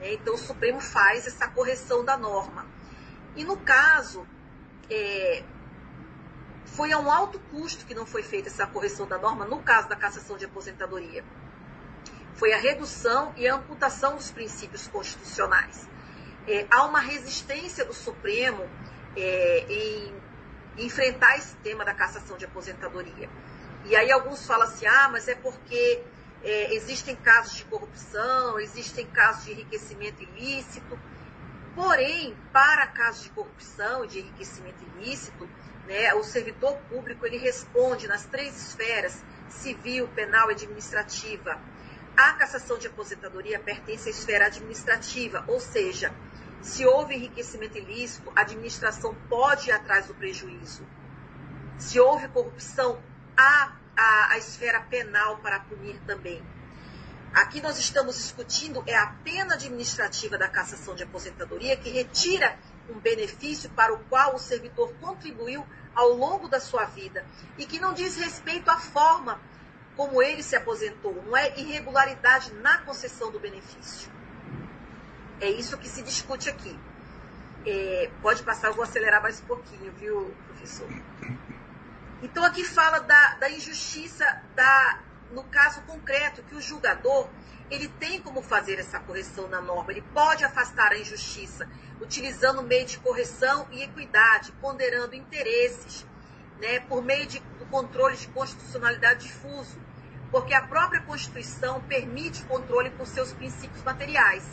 Né? 0.00 0.14
Então, 0.14 0.34
o 0.34 0.38
Supremo 0.38 0.80
faz 0.80 1.26
essa 1.26 1.46
correção 1.48 2.04
da 2.04 2.16
norma. 2.16 2.66
E 3.36 3.44
no 3.44 3.58
caso 3.58 4.26
é, 4.90 5.44
foi 6.64 6.92
a 6.92 6.98
um 6.98 7.10
alto 7.10 7.38
custo 7.50 7.84
que 7.84 7.94
não 7.94 8.06
foi 8.06 8.22
feita 8.22 8.48
essa 8.48 8.66
correção 8.66 9.06
da 9.06 9.18
norma 9.18 9.44
no 9.44 9.62
caso 9.62 9.88
da 9.88 9.96
cassação 9.96 10.36
de 10.38 10.46
aposentadoria. 10.46 11.22
Foi 12.34 12.52
a 12.52 12.58
redução 12.58 13.34
e 13.36 13.46
a 13.46 13.54
amputação 13.54 14.16
dos 14.16 14.30
princípios 14.30 14.86
constitucionais. 14.86 15.86
É, 16.46 16.66
há 16.70 16.84
uma 16.84 17.00
resistência 17.00 17.84
do 17.84 17.92
Supremo 17.92 18.66
é, 19.14 19.66
em 19.68 20.14
enfrentar 20.78 21.36
esse 21.36 21.54
tema 21.56 21.84
da 21.84 21.92
cassação 21.92 22.36
de 22.36 22.44
aposentadoria. 22.44 23.28
E 23.88 23.94
aí 23.94 24.10
alguns 24.10 24.44
falam 24.44 24.66
assim, 24.66 24.86
ah, 24.86 25.08
mas 25.10 25.28
é 25.28 25.34
porque 25.36 26.02
é, 26.42 26.74
existem 26.74 27.14
casos 27.14 27.56
de 27.56 27.64
corrupção, 27.64 28.58
existem 28.58 29.06
casos 29.06 29.44
de 29.44 29.52
enriquecimento 29.52 30.22
ilícito. 30.22 30.98
Porém, 31.74 32.36
para 32.52 32.86
casos 32.88 33.24
de 33.24 33.30
corrupção 33.30 34.06
de 34.06 34.20
enriquecimento 34.20 34.82
ilícito, 34.96 35.48
né, 35.86 36.12
o 36.14 36.24
servidor 36.24 36.76
público 36.88 37.24
ele 37.26 37.36
responde 37.36 38.08
nas 38.08 38.24
três 38.26 38.56
esferas, 38.56 39.22
civil, 39.48 40.08
penal 40.08 40.50
e 40.50 40.54
administrativa. 40.54 41.60
A 42.16 42.32
cassação 42.32 42.78
de 42.78 42.88
aposentadoria 42.88 43.60
pertence 43.60 44.08
à 44.08 44.10
esfera 44.10 44.46
administrativa, 44.46 45.44
ou 45.46 45.60
seja, 45.60 46.12
se 46.60 46.84
houve 46.84 47.14
enriquecimento 47.14 47.78
ilícito, 47.78 48.32
a 48.34 48.40
administração 48.40 49.14
pode 49.28 49.68
ir 49.68 49.72
atrás 49.72 50.06
do 50.06 50.14
prejuízo. 50.14 50.84
Se 51.78 52.00
houve 52.00 52.26
corrupção, 52.28 53.00
há 53.36 53.76
a, 53.96 54.32
a 54.32 54.38
esfera 54.38 54.80
penal 54.80 55.38
para 55.38 55.60
punir 55.60 55.98
também. 56.06 56.42
Aqui 57.34 57.60
nós 57.60 57.78
estamos 57.78 58.16
discutindo 58.16 58.82
é 58.86 58.96
a 58.96 59.08
pena 59.22 59.54
administrativa 59.54 60.38
da 60.38 60.48
cassação 60.48 60.94
de 60.94 61.02
aposentadoria 61.02 61.76
que 61.76 61.90
retira 61.90 62.58
um 62.88 62.98
benefício 62.98 63.68
para 63.70 63.92
o 63.92 63.98
qual 64.04 64.34
o 64.34 64.38
servidor 64.38 64.92
contribuiu 65.00 65.66
ao 65.94 66.10
longo 66.10 66.48
da 66.48 66.60
sua 66.60 66.84
vida 66.84 67.24
e 67.58 67.66
que 67.66 67.78
não 67.78 67.92
diz 67.92 68.16
respeito 68.16 68.70
à 68.70 68.78
forma 68.78 69.40
como 69.96 70.22
ele 70.22 70.42
se 70.42 70.54
aposentou, 70.54 71.22
não 71.26 71.36
é 71.36 71.58
irregularidade 71.58 72.52
na 72.54 72.78
concessão 72.78 73.30
do 73.30 73.40
benefício. 73.40 74.10
É 75.40 75.50
isso 75.50 75.76
que 75.78 75.88
se 75.88 76.02
discute 76.02 76.48
aqui. 76.48 76.78
É, 77.66 78.10
pode 78.22 78.42
passar, 78.42 78.68
eu 78.68 78.74
vou 78.74 78.84
acelerar 78.84 79.22
mais 79.22 79.40
um 79.40 79.44
pouquinho, 79.44 79.90
viu, 79.92 80.34
professor? 80.46 80.88
Então 82.22 82.44
aqui 82.44 82.64
fala 82.64 83.00
da, 83.00 83.34
da 83.34 83.50
injustiça 83.50 84.24
da 84.54 85.00
no 85.30 85.42
caso 85.44 85.82
concreto, 85.82 86.42
que 86.44 86.54
o 86.54 86.60
julgador 86.60 87.28
ele 87.70 87.88
tem 87.88 88.22
como 88.22 88.42
fazer 88.42 88.78
essa 88.78 89.00
correção 89.00 89.48
na 89.48 89.60
norma, 89.60 89.90
ele 89.90 90.02
pode 90.14 90.44
afastar 90.44 90.92
a 90.92 90.98
injustiça, 90.98 91.68
utilizando 92.00 92.62
meio 92.62 92.86
de 92.86 92.98
correção 92.98 93.66
e 93.72 93.82
equidade, 93.82 94.52
ponderando 94.60 95.16
interesses, 95.16 96.06
né, 96.60 96.80
por 96.80 97.02
meio 97.02 97.26
de, 97.26 97.40
do 97.58 97.66
controle 97.66 98.16
de 98.16 98.28
constitucionalidade 98.28 99.26
difuso, 99.26 99.78
porque 100.30 100.54
a 100.54 100.62
própria 100.62 101.00
Constituição 101.02 101.80
permite 101.82 102.44
controle 102.44 102.90
por 102.90 103.06
seus 103.06 103.32
princípios 103.32 103.82
materiais. 103.82 104.44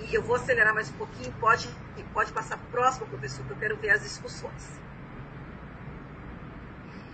E 0.00 0.14
eu 0.14 0.22
vou 0.22 0.36
acelerar 0.36 0.74
mais 0.74 0.88
um 0.90 0.94
pouquinho, 0.94 1.32
pode, 1.38 1.68
pode 2.12 2.32
passar 2.32 2.58
próximo, 2.70 3.06
professor, 3.06 3.44
que 3.44 3.52
eu 3.52 3.56
quero 3.56 3.76
ver 3.76 3.90
as 3.90 4.02
discussões. 4.02 4.80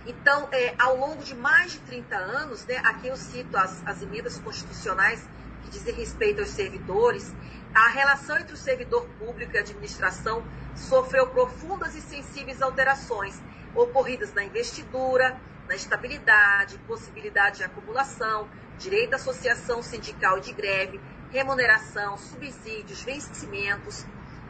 Então, 0.07 0.47
é, 0.53 0.73
ao 0.79 0.95
longo 0.95 1.21
de 1.21 1.35
mais 1.35 1.73
de 1.73 1.79
30 1.79 2.15
anos, 2.15 2.65
né, 2.65 2.77
aqui 2.77 3.07
eu 3.07 3.17
cito 3.17 3.57
as, 3.57 3.85
as 3.85 4.01
emendas 4.01 4.39
constitucionais 4.39 5.21
que 5.63 5.69
dizem 5.69 5.93
respeito 5.93 6.39
aos 6.39 6.49
servidores, 6.49 7.35
a 7.75 7.89
relação 7.89 8.37
entre 8.37 8.53
o 8.53 8.57
servidor 8.57 9.05
público 9.19 9.53
e 9.53 9.57
a 9.57 9.61
administração 9.61 10.41
sofreu 10.75 11.27
profundas 11.27 11.93
e 11.93 12.01
sensíveis 12.01 12.61
alterações 12.61 13.37
ocorridas 13.75 14.33
na 14.33 14.45
investidura, 14.45 15.37
na 15.67 15.75
estabilidade, 15.75 16.77
possibilidade 16.87 17.57
de 17.57 17.63
acumulação, 17.65 18.47
direito 18.79 19.13
à 19.13 19.15
associação 19.17 19.83
sindical 19.83 20.37
e 20.37 20.41
de 20.41 20.53
greve, 20.53 21.01
remuneração, 21.31 22.17
subsídios, 22.17 23.01
vencimentos, 23.03 24.05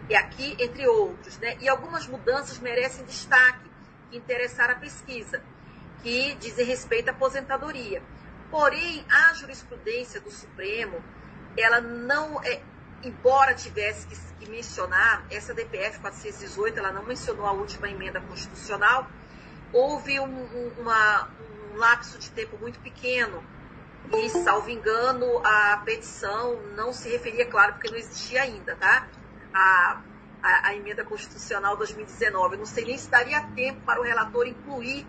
e 0.08 0.16
aqui 0.16 0.56
entre 0.60 0.88
outros. 0.88 1.40
Né? 1.40 1.58
E 1.60 1.68
algumas 1.68 2.06
mudanças 2.06 2.60
merecem 2.60 3.04
destaque 3.06 3.67
que 4.10 4.18
interessar 4.18 4.70
a 4.70 4.76
pesquisa, 4.76 5.42
que 6.02 6.36
dizem 6.36 6.66
respeito 6.66 7.10
à 7.10 7.12
aposentadoria. 7.12 8.02
Porém, 8.50 9.06
a 9.10 9.34
jurisprudência 9.34 10.22
do 10.22 10.32
Supremo, 10.32 11.04
ela 11.58 11.82
não 11.82 12.42
é, 12.44 12.62
embora 13.04 13.54
tivesse 13.54 14.08
que, 14.08 14.16
que 14.40 14.50
mencionar, 14.50 15.26
essa 15.30 15.54
DPF 15.54 16.00
418, 16.00 16.80
ela 16.80 16.92
não 16.92 17.04
mencionou 17.04 17.46
a 17.46 17.52
última 17.52 17.90
emenda 17.90 18.22
constitucional, 18.22 19.08
houve 19.74 20.20
um, 20.20 20.26
um, 20.26 20.72
uma, 20.80 21.30
um 21.74 21.78
lapso 21.78 22.18
de 22.18 22.30
tempo 22.32 22.58
muito 22.58 22.80
pequeno. 22.80 23.44
E, 24.14 24.30
salvo 24.30 24.70
engano, 24.70 25.46
a 25.46 25.82
petição 25.84 26.62
não 26.78 26.94
se 26.94 27.10
referia, 27.10 27.46
claro, 27.46 27.74
porque 27.74 27.90
não 27.90 27.98
existia 27.98 28.44
ainda, 28.44 28.74
tá? 28.78 29.06
A 29.54 30.02
a, 30.42 30.70
a 30.70 30.76
emenda 30.76 31.04
constitucional 31.04 31.78
2019. 31.78 32.56
Eu 32.56 32.60
não 32.60 32.66
sei 32.66 32.86
nem 32.86 32.98
se 32.98 33.10
daria 33.10 33.42
tempo 33.56 33.82
para 33.82 34.00
o 34.00 34.04
relator 34.04 34.48
incluir 34.48 35.06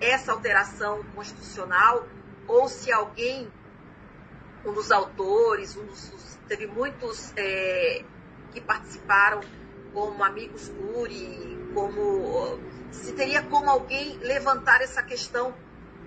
essa 0.00 0.32
alteração 0.32 1.02
constitucional 1.14 2.06
ou 2.46 2.68
se 2.68 2.92
alguém, 2.92 3.50
um 4.64 4.72
dos 4.72 4.90
autores, 4.90 5.76
um 5.76 5.84
dos, 5.86 6.38
teve 6.48 6.66
muitos 6.66 7.32
é, 7.36 8.04
que 8.52 8.60
participaram 8.60 9.40
como 9.92 10.24
amigos 10.24 10.68
Cury, 10.68 11.58
como 11.74 12.58
se 12.90 13.12
teria 13.12 13.42
como 13.42 13.70
alguém 13.70 14.18
levantar 14.18 14.80
essa 14.80 15.02
questão 15.02 15.54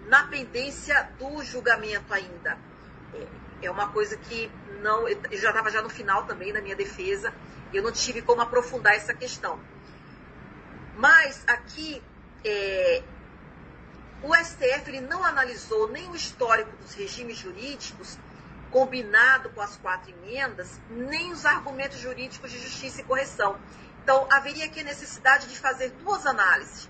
na 0.08 0.28
pendência 0.28 1.10
do 1.18 1.44
julgamento 1.44 2.14
ainda. 2.14 2.58
É, 3.14 3.68
é 3.68 3.72
uma 3.72 3.90
coisa 3.90 4.18
que 4.18 4.52
não, 4.82 5.08
eu 5.08 5.18
já 5.32 5.50
estava 5.50 5.72
já 5.72 5.82
no 5.82 5.90
final 5.90 6.26
também 6.26 6.52
na 6.52 6.62
minha 6.62 6.76
defesa, 6.76 7.34
eu 7.76 7.84
não 7.84 7.92
tive 7.92 8.22
como 8.22 8.42
aprofundar 8.42 8.94
essa 8.94 9.14
questão. 9.14 9.60
Mas 10.96 11.44
aqui, 11.46 12.02
é, 12.44 13.04
o 14.24 14.34
STF 14.34 14.88
ele 14.88 15.02
não 15.02 15.24
analisou 15.24 15.90
nem 15.90 16.10
o 16.10 16.16
histórico 16.16 16.76
dos 16.78 16.94
regimes 16.94 17.38
jurídicos, 17.38 18.18
combinado 18.72 19.50
com 19.50 19.62
as 19.62 19.76
quatro 19.78 20.12
emendas, 20.12 20.80
nem 20.90 21.32
os 21.32 21.46
argumentos 21.46 22.00
jurídicos 22.00 22.52
de 22.52 22.60
justiça 22.60 23.02
e 23.02 23.04
correção. 23.04 23.60
Então, 24.04 24.28
haveria 24.32 24.66
aqui 24.66 24.80
a 24.80 24.84
necessidade 24.84 25.48
de 25.48 25.58
fazer 25.58 25.90
duas 26.04 26.26
análises. 26.26 26.90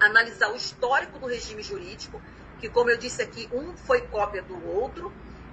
Analisar 0.00 0.50
o 0.50 0.56
histórico 0.56 1.18
do 1.18 1.26
regime 1.26 1.62
jurídico, 1.62 2.20
que, 2.58 2.68
como 2.68 2.90
eu 2.90 2.96
disse 2.96 3.22
aqui, 3.22 3.48
um 3.52 3.76
foi 3.76 4.02
cópia 4.02 4.42
do 4.42 4.66
outro, 4.66 5.12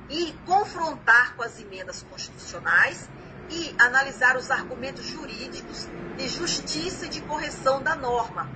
e 0.09 0.33
confrontar 0.45 1.35
com 1.35 1.43
as 1.43 1.59
emendas 1.59 2.03
constitucionais 2.09 3.09
e 3.49 3.75
analisar 3.79 4.37
os 4.37 4.49
argumentos 4.49 5.05
jurídicos 5.05 5.87
de 6.17 6.27
justiça 6.29 7.05
e 7.05 7.09
de 7.09 7.21
correção 7.21 7.81
da 7.81 7.95
norma, 7.95 8.49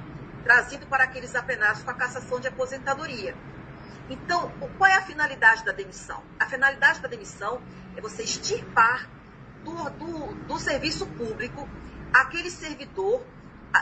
trazido 0.43 0.85
para 0.87 1.03
aqueles 1.03 1.35
apenados 1.35 1.83
com 1.83 1.91
a 1.91 1.93
cassação 1.93 2.39
de 2.39 2.47
aposentadoria. 2.47 3.35
Então, 4.09 4.51
qual 4.77 4.89
é 4.89 4.95
a 4.95 5.01
finalidade 5.01 5.65
da 5.65 5.71
demissão? 5.71 6.23
A 6.39 6.45
finalidade 6.45 7.01
da 7.01 7.07
demissão 7.07 7.61
é 7.95 8.01
você 8.01 8.23
extirpar 8.23 9.09
do, 9.63 9.89
do, 9.89 10.33
do 10.45 10.59
serviço 10.59 11.05
público 11.07 11.67
aquele 12.13 12.49
servidor 12.49 13.21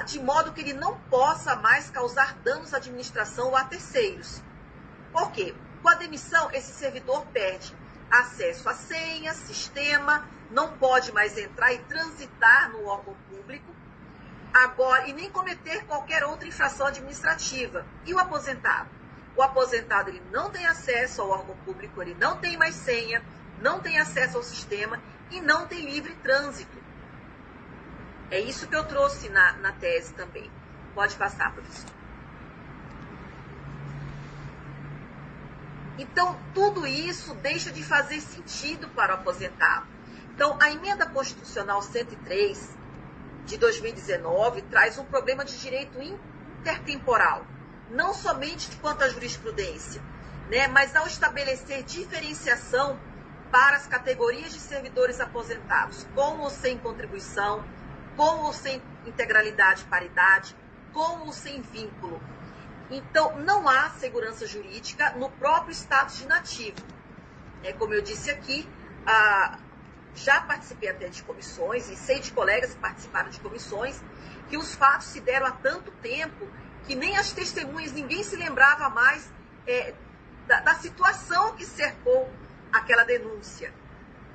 de 0.05 0.19
modo 0.19 0.51
que 0.51 0.61
ele 0.61 0.73
não 0.73 0.97
possa 1.09 1.55
mais 1.55 1.89
causar 1.89 2.35
danos 2.43 2.73
à 2.73 2.77
administração 2.77 3.49
ou 3.49 3.55
a 3.55 3.63
terceiros. 3.63 4.41
Por 5.11 5.31
quê? 5.31 5.55
Com 5.81 5.89
a 5.89 5.95
demissão, 5.95 6.49
esse 6.51 6.73
servidor 6.73 7.25
perde 7.27 7.73
acesso 8.09 8.67
à 8.67 8.73
senha, 8.73 9.33
sistema, 9.33 10.27
não 10.51 10.77
pode 10.77 11.11
mais 11.11 11.37
entrar 11.37 11.73
e 11.73 11.79
transitar 11.79 12.71
no 12.71 12.85
órgão 12.85 13.15
público, 13.29 13.73
agora 14.53 15.07
e 15.07 15.13
nem 15.13 15.29
cometer 15.29 15.85
qualquer 15.85 16.23
outra 16.23 16.47
infração 16.47 16.87
administrativa. 16.87 17.85
E 18.05 18.13
o 18.13 18.19
aposentado? 18.19 18.89
O 19.35 19.41
aposentado 19.41 20.09
ele 20.09 20.21
não 20.31 20.49
tem 20.49 20.65
acesso 20.65 21.21
ao 21.21 21.29
órgão 21.29 21.55
público, 21.65 22.01
ele 22.01 22.15
não 22.19 22.37
tem 22.37 22.57
mais 22.57 22.75
senha, 22.75 23.21
não 23.61 23.81
tem 23.81 23.99
acesso 23.99 24.37
ao 24.37 24.43
sistema 24.43 25.01
e 25.29 25.41
não 25.41 25.67
tem 25.67 25.89
livre 25.89 26.13
trânsito. 26.15 26.77
É 28.31 28.39
isso 28.39 28.67
que 28.67 28.75
eu 28.75 28.85
trouxe 28.85 29.29
na, 29.29 29.53
na 29.53 29.71
tese 29.73 30.13
também. 30.13 30.49
Pode 30.93 31.15
passar, 31.15 31.51
professor. 31.53 31.89
Então, 35.97 36.37
tudo 36.53 36.85
isso 36.85 37.33
deixa 37.35 37.71
de 37.71 37.83
fazer 37.83 38.19
sentido 38.19 38.87
para 38.89 39.13
o 39.13 39.15
aposentado. 39.15 39.94
Então, 40.35 40.57
a 40.59 40.69
emenda 40.69 41.05
constitucional 41.05 41.81
103 41.81 42.77
de 43.45 43.57
2019 43.57 44.63
traz 44.63 44.97
um 44.97 45.05
problema 45.05 45.45
de 45.45 45.57
direito 45.57 45.97
intertemporal, 46.01 47.47
não 47.89 48.13
somente 48.13 48.69
quanto 48.81 49.05
à 49.05 49.07
jurisprudência, 49.07 50.01
né, 50.49 50.67
mas 50.67 50.93
ao 50.93 51.07
estabelecer 51.07 51.83
diferenciação 51.83 52.99
para 53.49 53.77
as 53.77 53.87
categorias 53.87 54.51
de 54.51 54.59
servidores 54.59 55.21
aposentados, 55.21 56.05
com 56.13 56.39
ou 56.39 56.49
sem 56.49 56.77
contribuição, 56.79 57.63
com 58.17 58.43
ou 58.43 58.51
sem 58.51 58.81
integralidade 59.05 59.85
paridade, 59.85 60.53
com 60.91 61.21
ou 61.21 61.31
sem 61.31 61.61
vínculo. 61.61 62.21
Então, 62.91 63.39
não 63.39 63.69
há 63.69 63.89
segurança 63.91 64.45
jurídica 64.45 65.11
no 65.11 65.29
próprio 65.29 65.71
status 65.71 66.17
de 66.17 66.27
nativo. 66.27 66.75
É, 67.63 67.71
como 67.71 67.93
eu 67.93 68.01
disse 68.01 68.29
aqui, 68.29 68.67
a, 69.07 69.59
já 70.15 70.41
participei 70.41 70.89
até 70.89 71.07
de 71.09 71.21
comissões, 71.23 71.89
e 71.89 71.95
sei 71.95 72.19
de 72.19 72.31
colegas 72.31 72.73
que 72.73 72.79
participaram 72.79 73.29
de 73.29 73.39
comissões, 73.39 74.01
que 74.49 74.57
os 74.57 74.73
fatos 74.73 75.07
se 75.07 75.19
deram 75.19 75.47
há 75.47 75.51
tanto 75.51 75.91
tempo 75.91 76.47
que 76.85 76.95
nem 76.95 77.17
as 77.17 77.31
testemunhas, 77.31 77.91
ninguém 77.91 78.23
se 78.23 78.35
lembrava 78.35 78.89
mais 78.89 79.29
é, 79.67 79.93
da, 80.47 80.61
da 80.61 80.75
situação 80.75 81.55
que 81.55 81.65
cercou 81.65 82.29
aquela 82.71 83.03
denúncia. 83.03 83.73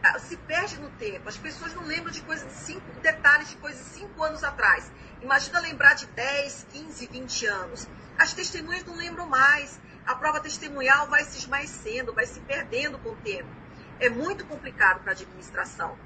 Ah, 0.03 0.19
se 0.19 0.37
perde 0.37 0.79
no 0.79 0.89
tempo. 0.91 1.29
As 1.29 1.37
pessoas 1.37 1.75
não 1.75 1.85
lembram 1.85 2.11
de 2.11 2.23
coisas 2.23 2.49
de 2.49 2.55
cinco, 2.55 2.83
detalhes 3.01 3.51
de 3.51 3.57
coisas 3.57 3.85
de 3.85 3.91
cinco 3.91 4.23
anos 4.23 4.43
atrás. 4.43 4.91
Imagina 5.21 5.61
lembrar 5.61 5.95
de 5.95 6.07
10, 6.07 6.67
15, 6.73 7.07
20 7.07 7.47
anos. 7.47 7.89
As 8.19 8.33
testemunhas 8.33 8.85
não 8.85 8.97
lembram 8.97 9.27
mais. 9.27 9.79
A 10.07 10.15
prova 10.15 10.41
testemunhal 10.41 11.07
vai 11.09 11.23
se 11.25 11.39
esmaecendo, 11.39 12.15
vai 12.15 12.27
se 12.27 12.41
perdendo 12.41 12.99
com 12.99 13.11
o 13.11 13.17
tempo. 13.17 13.60
É 14.01 14.09
muito 14.09 14.45
complicado 14.47 15.01
para 15.03 15.13
a 15.13 15.15
administração. 15.15 15.97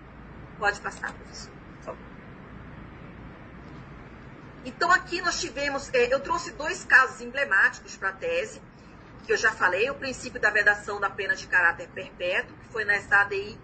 Pode 0.58 0.80
passar, 0.80 1.12
professor. 1.12 1.54
Então 4.64 4.90
aqui 4.90 5.20
nós 5.20 5.40
tivemos, 5.40 5.92
é, 5.92 6.12
eu 6.12 6.20
trouxe 6.20 6.52
dois 6.52 6.84
casos 6.84 7.20
emblemáticos 7.20 7.96
para 7.96 8.08
a 8.08 8.12
tese, 8.12 8.62
que 9.26 9.32
eu 9.32 9.36
já 9.36 9.52
falei, 9.52 9.90
o 9.90 9.94
princípio 9.94 10.40
da 10.40 10.50
vedação 10.50 10.98
da 10.98 11.10
pena 11.10 11.34
de 11.34 11.46
caráter 11.46 11.88
perpétuo, 11.88 12.56
que 12.56 12.68
foi 12.68 12.84
nessa 12.84 13.20
ADI 13.20 13.58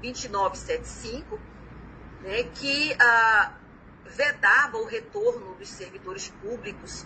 2975, 0.00 1.38
né, 2.22 2.42
que 2.54 2.96
ah, 2.98 3.52
vedava 4.06 4.78
o 4.78 4.86
retorno 4.86 5.54
dos 5.54 5.68
servidores 5.68 6.28
públicos 6.40 7.04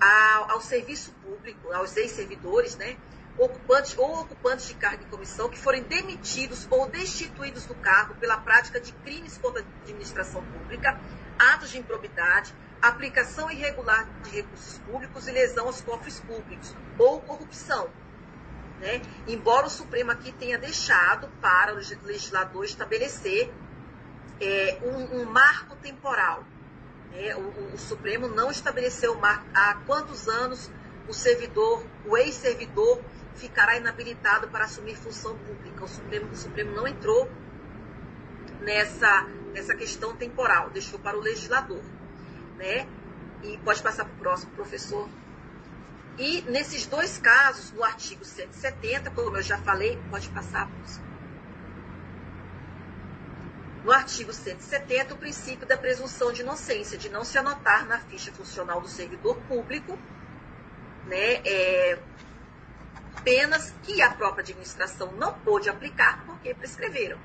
ao, 0.00 0.52
ao 0.52 0.60
serviço 0.60 1.12
público, 1.22 1.72
aos 1.72 1.94
ex-servidores, 1.96 2.76
né, 2.76 2.96
ocupantes 3.38 3.96
ou 3.96 4.20
ocupantes 4.20 4.68
de 4.68 4.74
cargo 4.74 5.02
e 5.02 5.06
comissão 5.06 5.48
que 5.48 5.58
forem 5.58 5.82
demitidos 5.82 6.66
ou 6.70 6.88
destituídos 6.88 7.66
do 7.66 7.74
cargo 7.74 8.14
pela 8.14 8.36
prática 8.36 8.80
de 8.80 8.92
crimes 8.92 9.38
contra 9.38 9.62
a 9.62 9.64
administração 9.82 10.42
pública, 10.44 11.00
atos 11.38 11.70
de 11.70 11.78
improbidade, 11.78 12.54
aplicação 12.80 13.50
irregular 13.50 14.08
de 14.24 14.30
recursos 14.30 14.78
públicos 14.80 15.28
e 15.28 15.32
lesão 15.32 15.66
aos 15.66 15.80
cofres 15.80 16.20
públicos 16.20 16.74
ou 16.98 17.20
corrupção. 17.20 17.88
Né? 18.80 19.00
Embora 19.28 19.66
o 19.66 19.70
Supremo 19.70 20.10
aqui 20.10 20.32
tenha 20.32 20.58
deixado 20.58 21.28
para 21.40 21.72
o 21.72 21.76
legislador 22.04 22.64
estabelecer 22.64 23.52
é, 24.40 24.78
um, 24.82 25.20
um, 25.20 25.24
marco 25.24 25.76
temporal. 25.76 26.44
Né? 27.12 27.34
O, 27.36 27.74
o, 27.74 27.78
Supremo 27.78 28.26
não 28.26 28.50
estabeleceu 28.50 29.14
mar... 29.14 29.46
há 29.54 29.76
quantos 29.86 30.28
anos 30.28 30.68
o 31.08 31.14
servidor, 31.14 31.84
o 32.04 32.16
ex-servidor, 32.16 33.00
ficará 33.36 33.76
inabilitado 33.76 34.48
para 34.48 34.64
assumir 34.64 34.96
função 34.96 35.36
pública. 35.38 35.84
O 35.84 35.88
Supremo, 35.88 36.30
o 36.30 36.36
Supremo 36.36 36.72
não 36.72 36.86
entrou 36.86 37.30
nessa, 38.60 39.22
nessa 39.52 39.74
questão 39.74 40.14
temporal, 40.14 40.70
deixou 40.70 40.98
para 40.98 41.16
o 41.16 41.20
legislador. 41.20 41.82
Né? 42.56 42.86
E 43.42 43.58
pode 43.58 43.82
passar 43.82 44.04
para 44.04 44.14
o 44.14 44.18
próximo, 44.18 44.52
professor. 44.52 45.08
E 46.18 46.42
nesses 46.42 46.86
dois 46.86 47.18
casos, 47.18 47.72
no 47.72 47.82
artigo 47.82 48.24
170, 48.24 49.10
como 49.10 49.36
eu 49.36 49.42
já 49.42 49.58
falei, 49.58 49.98
pode 50.10 50.28
passar, 50.28 50.68
professor. 50.68 51.12
No 53.84 53.90
artigo 53.90 54.32
170, 54.32 55.14
o 55.14 55.18
princípio 55.18 55.66
da 55.66 55.76
presunção 55.76 56.32
de 56.32 56.42
inocência, 56.42 56.96
de 56.96 57.08
não 57.08 57.24
se 57.24 57.36
anotar 57.36 57.84
na 57.86 57.98
ficha 57.98 58.30
funcional 58.30 58.80
do 58.80 58.88
servidor 58.88 59.36
público, 59.48 59.98
né, 61.06 61.40
é, 61.44 61.98
penas 63.24 63.72
que 63.82 64.00
a 64.02 64.10
própria 64.10 64.42
administração 64.42 65.12
não 65.12 65.32
pôde 65.32 65.68
aplicar 65.68 66.24
porque 66.26 66.54
prescreveram. 66.54 67.18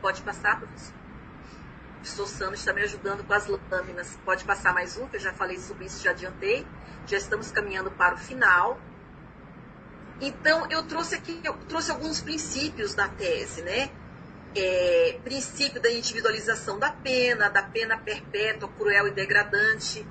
Pode 0.00 0.22
passar, 0.22 0.58
professor? 0.58 0.94
O 0.94 1.98
professor 2.00 2.26
Sandro 2.26 2.54
está 2.54 2.72
me 2.72 2.82
ajudando 2.82 3.24
com 3.26 3.32
as 3.32 3.46
lâminas. 3.46 4.16
Pode 4.24 4.44
passar 4.44 4.72
mais 4.72 4.96
um, 4.96 5.08
que 5.08 5.16
eu 5.16 5.20
já 5.20 5.32
falei 5.32 5.58
sobre 5.58 5.86
isso, 5.86 6.02
já 6.02 6.10
adiantei 6.10 6.66
já 7.06 7.16
estamos 7.16 7.50
caminhando 7.50 7.90
para 7.90 8.14
o 8.14 8.18
final. 8.18 8.78
Então, 10.20 10.66
eu 10.70 10.82
trouxe 10.82 11.14
aqui, 11.14 11.40
eu 11.44 11.54
trouxe 11.68 11.90
alguns 11.90 12.20
princípios 12.20 12.94
da 12.94 13.08
tese, 13.08 13.62
né? 13.62 13.90
É, 14.54 15.18
princípio 15.22 15.80
da 15.80 15.92
individualização 15.92 16.78
da 16.78 16.90
pena, 16.90 17.48
da 17.50 17.62
pena 17.62 17.98
perpétua, 17.98 18.68
cruel 18.70 19.08
e 19.08 19.10
degradante, 19.10 20.06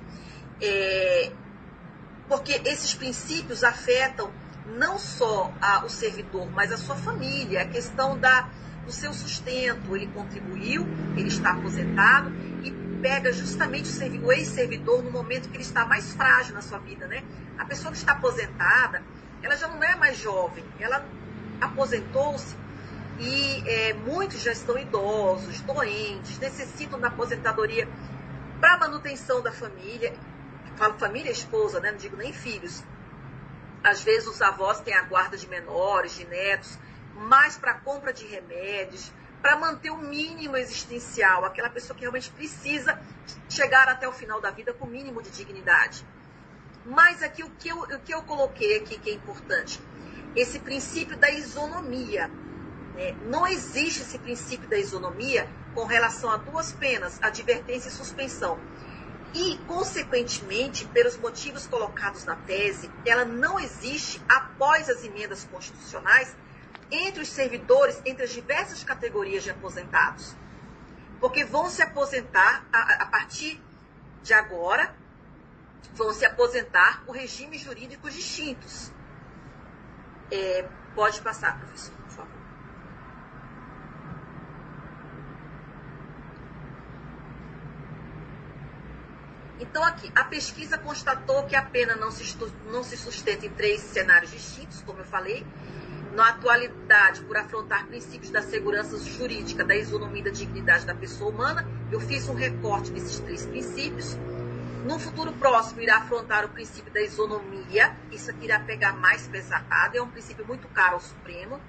é, 0.62 1.32
porque 2.28 2.60
esses 2.64 2.94
princípios 2.94 3.62
afetam 3.62 4.30
não 4.66 4.98
só 4.98 5.52
a, 5.60 5.84
o 5.84 5.88
servidor, 5.88 6.50
mas 6.50 6.72
a 6.72 6.76
sua 6.76 6.96
família, 6.96 7.62
a 7.62 7.66
questão 7.66 8.18
da, 8.18 8.48
do 8.84 8.92
seu 8.92 9.12
sustento. 9.12 9.94
Ele 9.94 10.06
contribuiu, 10.08 10.86
ele 11.16 11.28
está 11.28 11.52
aposentado 11.52 12.32
e 12.64 12.70
pega 13.00 13.32
justamente 13.32 13.90
o 14.22 14.32
ex-servidor 14.32 15.02
no 15.02 15.10
momento 15.10 15.48
que 15.48 15.56
ele 15.56 15.62
está 15.62 15.84
mais 15.84 16.12
frágil 16.12 16.54
na 16.54 16.62
sua 16.62 16.78
vida, 16.78 17.06
né? 17.06 17.22
A 17.58 17.64
pessoa 17.64 17.92
que 17.92 17.98
está 17.98 18.12
aposentada, 18.12 19.02
ela 19.42 19.56
já 19.56 19.68
não 19.68 19.82
é 19.82 19.94
mais 19.94 20.18
jovem, 20.18 20.64
ela 20.80 21.04
aposentou-se 21.60 22.56
e 23.18 23.62
é, 23.66 23.94
muitos 23.94 24.42
já 24.42 24.52
estão 24.52 24.78
idosos, 24.78 25.60
doentes, 25.60 26.38
necessitam 26.38 26.98
da 26.98 27.08
aposentadoria 27.08 27.88
para 28.60 28.78
manutenção 28.78 29.40
da 29.40 29.52
família. 29.52 30.12
Falo 30.76 30.98
família, 30.98 31.30
esposa, 31.30 31.80
né? 31.80 31.90
Não 31.90 31.98
digo 31.98 32.16
nem 32.16 32.32
filhos. 32.32 32.82
Às 33.82 34.02
vezes 34.02 34.28
os 34.28 34.42
avós 34.42 34.80
têm 34.80 34.94
a 34.94 35.02
guarda 35.02 35.36
de 35.36 35.48
menores, 35.48 36.14
de 36.14 36.26
netos, 36.26 36.78
mais 37.14 37.56
para 37.56 37.74
compra 37.74 38.12
de 38.12 38.26
remédios, 38.26 39.10
para 39.40 39.56
manter 39.56 39.90
o 39.90 39.96
mínimo 39.96 40.56
existencial, 40.56 41.44
aquela 41.44 41.70
pessoa 41.70 41.94
que 41.94 42.02
realmente 42.02 42.30
precisa 42.30 43.00
chegar 43.48 43.88
até 43.88 44.08
o 44.08 44.12
final 44.12 44.40
da 44.40 44.50
vida 44.50 44.74
com 44.74 44.86
o 44.86 44.90
mínimo 44.90 45.22
de 45.22 45.30
dignidade. 45.30 46.04
Mas 46.84 47.22
aqui 47.22 47.42
o 47.42 47.50
que 47.50 47.68
eu, 47.68 47.78
o 47.78 48.00
que 48.00 48.12
eu 48.12 48.22
coloquei 48.22 48.76
aqui 48.76 48.98
que 48.98 49.10
é 49.10 49.14
importante, 49.14 49.80
esse 50.34 50.58
princípio 50.58 51.16
da 51.16 51.30
isonomia. 51.30 52.28
Né? 52.94 53.16
Não 53.26 53.46
existe 53.46 54.02
esse 54.02 54.18
princípio 54.18 54.68
da 54.68 54.76
isonomia 54.76 55.48
com 55.74 55.84
relação 55.84 56.30
a 56.30 56.36
duas 56.36 56.72
penas, 56.72 57.18
advertência 57.22 57.88
e 57.88 57.92
suspensão. 57.92 58.58
E, 59.34 59.58
consequentemente, 59.66 60.86
pelos 60.86 61.18
motivos 61.18 61.66
colocados 61.66 62.24
na 62.24 62.36
tese, 62.36 62.90
ela 63.04 63.24
não 63.24 63.58
existe 63.60 64.24
após 64.28 64.88
as 64.88 65.04
emendas 65.04 65.44
constitucionais 65.44 66.34
entre 66.90 67.22
os 67.22 67.28
servidores, 67.28 68.00
entre 68.04 68.24
as 68.24 68.30
diversas 68.30 68.82
categorias 68.82 69.42
de 69.42 69.50
aposentados. 69.50 70.34
Porque 71.20 71.44
vão 71.44 71.68
se 71.68 71.82
aposentar, 71.82 72.66
a, 72.72 73.02
a 73.02 73.06
partir 73.06 73.60
de 74.22 74.32
agora, 74.32 74.94
vão 75.94 76.12
se 76.12 76.24
aposentar 76.24 77.04
por 77.04 77.14
regimes 77.14 77.60
jurídicos 77.60 78.14
distintos. 78.14 78.90
É, 80.30 80.68
pode 80.94 81.20
passar, 81.20 81.58
professor, 81.58 81.94
Então, 89.58 89.82
aqui, 89.84 90.10
a 90.14 90.24
pesquisa 90.24 90.76
constatou 90.76 91.44
que 91.44 91.56
a 91.56 91.62
pena 91.62 91.96
não 91.96 92.10
se, 92.10 92.36
não 92.70 92.84
se 92.84 92.96
sustenta 92.96 93.46
em 93.46 93.50
três 93.50 93.80
cenários 93.80 94.30
distintos, 94.30 94.82
como 94.82 94.98
eu 94.98 95.04
falei. 95.04 95.46
Na 96.14 96.28
atualidade, 96.28 97.20
por 97.22 97.36
afrontar 97.36 97.86
princípios 97.86 98.30
da 98.30 98.42
segurança 98.42 98.98
jurídica, 98.98 99.64
da 99.64 99.74
isonomia 99.74 100.20
e 100.20 100.24
da 100.24 100.30
dignidade 100.30 100.86
da 100.86 100.94
pessoa 100.94 101.30
humana, 101.30 101.66
eu 101.90 102.00
fiz 102.00 102.28
um 102.28 102.34
recorte 102.34 102.92
desses 102.92 103.18
três 103.20 103.44
princípios. 103.46 104.16
No 104.84 104.98
futuro 104.98 105.32
próximo, 105.32 105.80
irá 105.80 105.96
afrontar 105.96 106.44
o 106.44 106.48
princípio 106.50 106.92
da 106.92 107.00
isonomia, 107.00 107.92
isso 108.12 108.30
aqui 108.30 108.44
irá 108.44 108.60
pegar 108.60 108.92
mais 108.92 109.26
pesado, 109.26 109.66
é 109.96 110.00
um 110.00 110.08
princípio 110.08 110.46
muito 110.46 110.68
caro 110.68 110.94
ao 110.94 111.00
Supremo. 111.00 111.60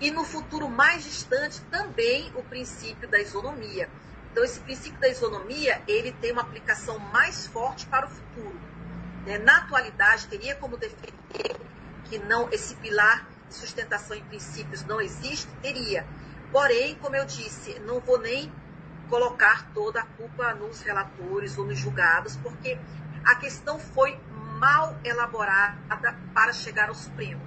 E 0.00 0.10
no 0.10 0.24
futuro 0.24 0.68
mais 0.68 1.04
distante, 1.04 1.60
também 1.70 2.30
o 2.34 2.42
princípio 2.42 3.08
da 3.08 3.20
isonomia 3.20 3.88
então, 4.38 4.46
esse 4.46 4.60
princípio 4.60 5.00
da 5.00 5.08
isonomia, 5.08 5.82
ele 5.88 6.12
tem 6.12 6.30
uma 6.30 6.42
aplicação 6.42 6.96
mais 6.96 7.48
forte 7.48 7.86
para 7.86 8.06
o 8.06 8.08
futuro. 8.08 8.56
Né? 9.26 9.36
Na 9.38 9.56
atualidade, 9.56 10.28
teria 10.28 10.54
como 10.54 10.76
defender 10.76 11.56
que 12.04 12.20
não 12.20 12.48
esse 12.52 12.76
pilar 12.76 13.28
de 13.48 13.54
sustentação 13.56 14.16
em 14.16 14.22
princípios 14.22 14.84
não 14.84 15.00
existe? 15.00 15.48
Teria. 15.60 16.06
Porém, 16.52 16.94
como 16.94 17.16
eu 17.16 17.24
disse, 17.24 17.80
não 17.80 17.98
vou 17.98 18.20
nem 18.20 18.52
colocar 19.10 19.72
toda 19.74 20.02
a 20.02 20.04
culpa 20.04 20.54
nos 20.54 20.82
relatores 20.82 21.58
ou 21.58 21.66
nos 21.66 21.76
julgados, 21.76 22.36
porque 22.36 22.78
a 23.24 23.34
questão 23.34 23.76
foi 23.80 24.16
mal 24.60 24.96
elaborada 25.02 26.16
para 26.32 26.52
chegar 26.52 26.90
ao 26.90 26.94
Supremo. 26.94 27.42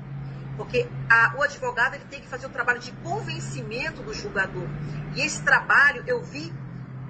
Porque 0.57 0.89
a, 1.09 1.35
o 1.37 1.41
advogado 1.41 1.93
ele 1.93 2.05
tem 2.09 2.19
que 2.19 2.27
fazer 2.27 2.47
o 2.47 2.49
trabalho 2.49 2.79
de 2.79 2.91
convencimento 2.91 4.03
do 4.03 4.13
julgador. 4.13 4.67
E 5.15 5.21
esse 5.21 5.41
trabalho 5.41 6.03
eu 6.05 6.21
vi 6.21 6.53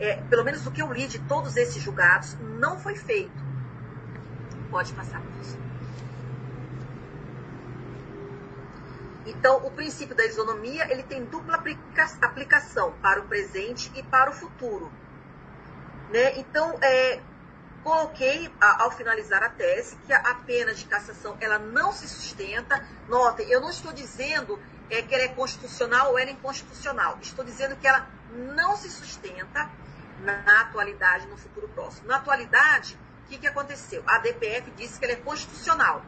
é, 0.01 0.15
pelo 0.29 0.43
menos 0.43 0.63
do 0.63 0.71
que 0.71 0.81
eu 0.81 0.91
li 0.91 1.07
de 1.07 1.19
todos 1.19 1.55
esses 1.55 1.81
julgados, 1.81 2.35
não 2.59 2.79
foi 2.79 2.95
feito. 2.95 3.31
Pode 4.71 4.91
passar, 4.93 5.21
professor. 5.21 5.59
Então, 9.27 9.57
o 9.63 9.69
princípio 9.69 10.15
da 10.15 10.25
isonomia 10.25 10.91
ele 10.91 11.03
tem 11.03 11.23
dupla 11.23 11.55
aplica 11.55 12.09
aplicação 12.19 12.91
para 12.99 13.21
o 13.21 13.27
presente 13.27 13.91
e 13.95 14.01
para 14.01 14.31
o 14.31 14.33
futuro. 14.33 14.91
Né? 16.09 16.39
Então, 16.39 16.79
é, 16.81 17.21
coloquei 17.83 18.51
a, 18.59 18.83
ao 18.83 18.91
finalizar 18.91 19.43
a 19.43 19.49
tese 19.49 19.95
que 20.07 20.13
a, 20.13 20.17
a, 20.17 20.35
pena 20.35 20.73
de 20.73 20.85
cassação 20.85 21.37
ela 21.39 21.59
não 21.59 21.91
se 21.91 22.07
sustenta. 22.07 22.83
Notem, 23.07 23.47
eu 23.51 23.61
não 23.61 23.69
estou 23.69 23.93
dizendo 23.93 24.59
é, 24.89 25.03
que 25.03 25.13
ela 25.13 25.25
é 25.25 25.27
constitucional 25.27 26.09
ou 26.09 26.17
ela 26.17 26.31
é 26.31 26.33
inconstitucional. 26.33 27.19
Estou 27.21 27.45
dizendo 27.45 27.75
que 27.75 27.87
ela 27.87 28.07
não 28.33 28.75
se 28.75 28.89
sustenta 28.89 29.69
na 30.21 30.61
atualidade, 30.61 31.27
no 31.27 31.37
futuro 31.37 31.67
próximo. 31.69 32.07
Na 32.07 32.17
atualidade, 32.17 32.97
o 33.25 33.29
que, 33.29 33.37
que 33.37 33.47
aconteceu? 33.47 34.03
A 34.07 34.19
DPF 34.19 34.71
disse 34.71 34.99
que 34.99 35.05
ela 35.05 35.13
é 35.13 35.17
constitucional. 35.17 36.03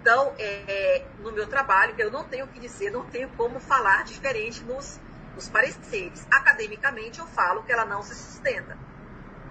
Então, 0.00 0.34
é, 0.38 1.06
no 1.20 1.30
meu 1.30 1.46
trabalho, 1.46 1.94
eu 1.98 2.10
não 2.10 2.24
tenho 2.24 2.44
o 2.44 2.48
que 2.48 2.58
dizer, 2.58 2.90
não 2.90 3.04
tenho 3.04 3.28
como 3.30 3.60
falar 3.60 4.04
diferente 4.04 4.62
nos, 4.64 5.00
nos 5.34 5.48
pareceres. 5.48 6.26
Academicamente, 6.30 7.20
eu 7.20 7.26
falo 7.26 7.62
que 7.62 7.72
ela 7.72 7.84
não 7.84 8.02
se 8.02 8.14
sustenta. 8.14 8.76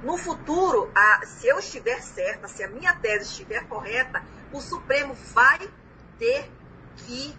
No 0.03 0.18
futuro, 0.18 0.91
a, 0.95 1.26
se 1.26 1.47
eu 1.47 1.59
estiver 1.59 2.01
certa, 2.01 2.47
se 2.47 2.64
a 2.64 2.68
minha 2.68 2.93
tese 2.95 3.26
estiver 3.26 3.66
correta, 3.68 4.22
o 4.51 4.59
Supremo 4.59 5.14
vai 5.14 5.59
ter 6.18 6.51
que 6.97 7.38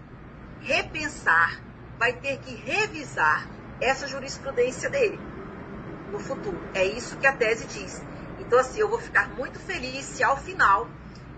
repensar, 0.60 1.60
vai 1.98 2.12
ter 2.14 2.38
que 2.38 2.54
revisar 2.54 3.46
essa 3.80 4.06
jurisprudência 4.06 4.88
dele 4.88 5.31
no 6.12 6.20
futuro. 6.20 6.60
É 6.74 6.84
isso 6.84 7.16
que 7.16 7.26
a 7.26 7.34
tese 7.34 7.66
diz. 7.66 8.00
Então, 8.38 8.58
assim, 8.58 8.78
eu 8.78 8.88
vou 8.88 9.00
ficar 9.00 9.30
muito 9.30 9.58
feliz 9.58 10.04
se 10.04 10.22
ao 10.22 10.36
final 10.36 10.88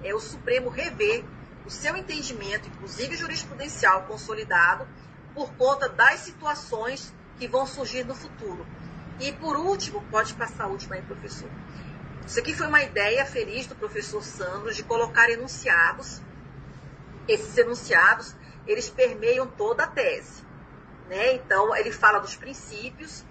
é, 0.02 0.12
o 0.14 0.20
Supremo 0.20 0.68
rever 0.68 1.24
o 1.64 1.70
seu 1.70 1.96
entendimento, 1.96 2.68
inclusive 2.68 3.16
jurisprudencial 3.16 4.02
consolidado, 4.02 4.86
por 5.34 5.52
conta 5.54 5.88
das 5.88 6.20
situações 6.20 7.12
que 7.38 7.48
vão 7.48 7.66
surgir 7.66 8.04
no 8.04 8.14
futuro. 8.14 8.66
E 9.20 9.32
por 9.32 9.56
último, 9.56 10.04
pode 10.10 10.34
passar 10.34 10.64
a 10.64 10.66
última 10.66 10.96
aí, 10.96 11.02
professor. 11.02 11.48
Isso 12.26 12.38
aqui 12.38 12.54
foi 12.54 12.66
uma 12.66 12.82
ideia 12.82 13.24
feliz 13.24 13.66
do 13.66 13.74
professor 13.74 14.22
Sandro 14.22 14.72
de 14.72 14.82
colocar 14.82 15.30
enunciados. 15.30 16.20
Esses 17.28 17.56
enunciados, 17.56 18.34
eles 18.66 18.88
permeiam 18.90 19.46
toda 19.46 19.84
a 19.84 19.86
tese. 19.86 20.42
Né? 21.08 21.34
Então, 21.34 21.74
ele 21.76 21.92
fala 21.92 22.18
dos 22.18 22.34
princípios, 22.36 23.24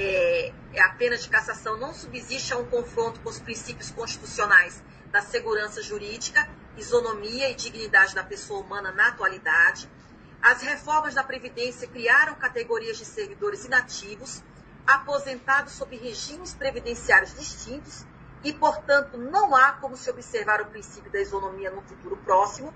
é, 0.00 0.52
é, 0.74 0.80
a 0.80 0.90
pena 0.90 1.16
de 1.16 1.28
cassação 1.28 1.76
não 1.76 1.92
subsiste 1.92 2.52
a 2.52 2.56
um 2.56 2.64
confronto 2.66 3.18
com 3.18 3.28
os 3.28 3.40
princípios 3.40 3.90
constitucionais 3.90 4.80
da 5.10 5.20
segurança 5.20 5.82
jurídica, 5.82 6.48
isonomia 6.76 7.50
e 7.50 7.54
dignidade 7.54 8.14
da 8.14 8.22
pessoa 8.22 8.60
humana 8.60 8.92
na 8.92 9.08
atualidade. 9.08 9.90
As 10.40 10.62
reformas 10.62 11.14
da 11.14 11.24
Previdência 11.24 11.88
criaram 11.88 12.36
categorias 12.36 12.96
de 12.96 13.04
servidores 13.04 13.64
inativos, 13.64 14.40
aposentados 14.86 15.72
sob 15.72 15.96
regimes 15.96 16.54
previdenciários 16.54 17.34
distintos 17.34 18.06
e, 18.44 18.52
portanto, 18.52 19.18
não 19.18 19.56
há 19.56 19.72
como 19.72 19.96
se 19.96 20.08
observar 20.08 20.60
o 20.60 20.66
princípio 20.66 21.10
da 21.10 21.20
isonomia 21.20 21.72
no 21.72 21.82
futuro 21.82 22.16
próximo. 22.18 22.72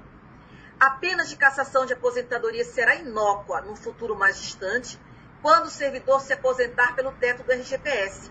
A 0.81 0.91
pena 0.91 1.25
de 1.25 1.37
cassação 1.37 1.87
de 1.87 1.93
aposentadoria 1.93 2.64
será 2.64 2.97
inócua 2.97 3.61
no 3.61 3.77
futuro 3.77 4.16
mais 4.16 4.41
distante, 4.41 4.99
quando 5.43 5.66
o 5.66 5.70
servidor 5.70 6.20
se 6.20 6.32
aposentar 6.32 6.95
pelo 6.95 7.11
teto 7.12 7.43
do 7.43 7.53
RGPS. 7.53 8.30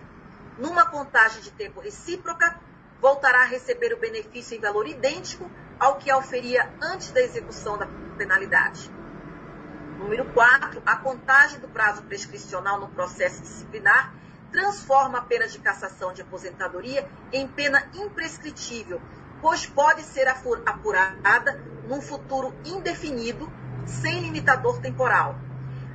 Numa 0.58 0.86
contagem 0.86 1.42
de 1.42 1.50
tempo 1.50 1.78
recíproca, 1.78 2.58
voltará 3.00 3.42
a 3.42 3.46
receber 3.46 3.92
o 3.92 3.98
benefício 3.98 4.56
em 4.56 4.60
valor 4.60 4.88
idêntico 4.88 5.48
ao 5.78 5.96
que 5.96 6.10
auferia 6.10 6.68
antes 6.80 7.12
da 7.12 7.20
execução 7.20 7.76
da 7.76 7.86
penalidade. 8.16 8.90
Número 9.98 10.24
4. 10.32 10.82
A 10.86 10.96
contagem 10.96 11.60
do 11.60 11.68
prazo 11.68 12.02
prescricional 12.02 12.80
no 12.80 12.88
processo 12.88 13.42
disciplinar 13.42 14.14
transforma 14.50 15.18
a 15.18 15.22
pena 15.22 15.46
de 15.46 15.58
cassação 15.58 16.12
de 16.12 16.22
aposentadoria 16.22 17.08
em 17.32 17.46
pena 17.46 17.88
imprescritível, 17.94 19.00
pois 19.40 19.66
pode 19.66 20.02
ser 20.02 20.28
apurada 20.28 21.60
num 21.88 22.00
futuro 22.00 22.54
indefinido, 22.64 23.50
sem 23.86 24.20
limitador 24.20 24.78
temporal. 24.80 25.36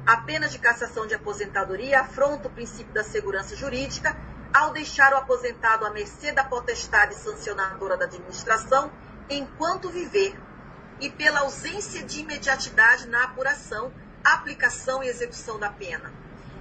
A 0.08 0.16
pena 0.16 0.48
de 0.48 0.58
cassação 0.58 1.06
de 1.06 1.16
aposentadoria 1.16 2.00
afronta 2.00 2.48
o 2.48 2.52
princípio 2.52 2.94
da 2.94 3.04
segurança 3.04 3.58
jurídica 3.58 4.16
ao 4.54 4.72
deixar 4.72 5.12
o 5.12 5.18
aposentado 5.18 5.86
à 5.86 5.90
mercê 5.90 6.32
da 6.32 6.46
potestade 6.46 7.14
sancionadora 7.14 7.98
da 7.98 8.06
administração 8.06 8.90
enquanto 9.30 9.90
viver 9.90 10.40
e 11.02 11.10
pela 11.10 11.42
ausência 11.42 12.06
de 12.06 12.22
imediatidade 12.22 13.06
na 13.10 13.26
apuração, 13.26 13.92
aplicação 14.24 15.04
e 15.04 15.10
execução 15.10 15.60
da 15.60 15.70
pena. 15.70 16.10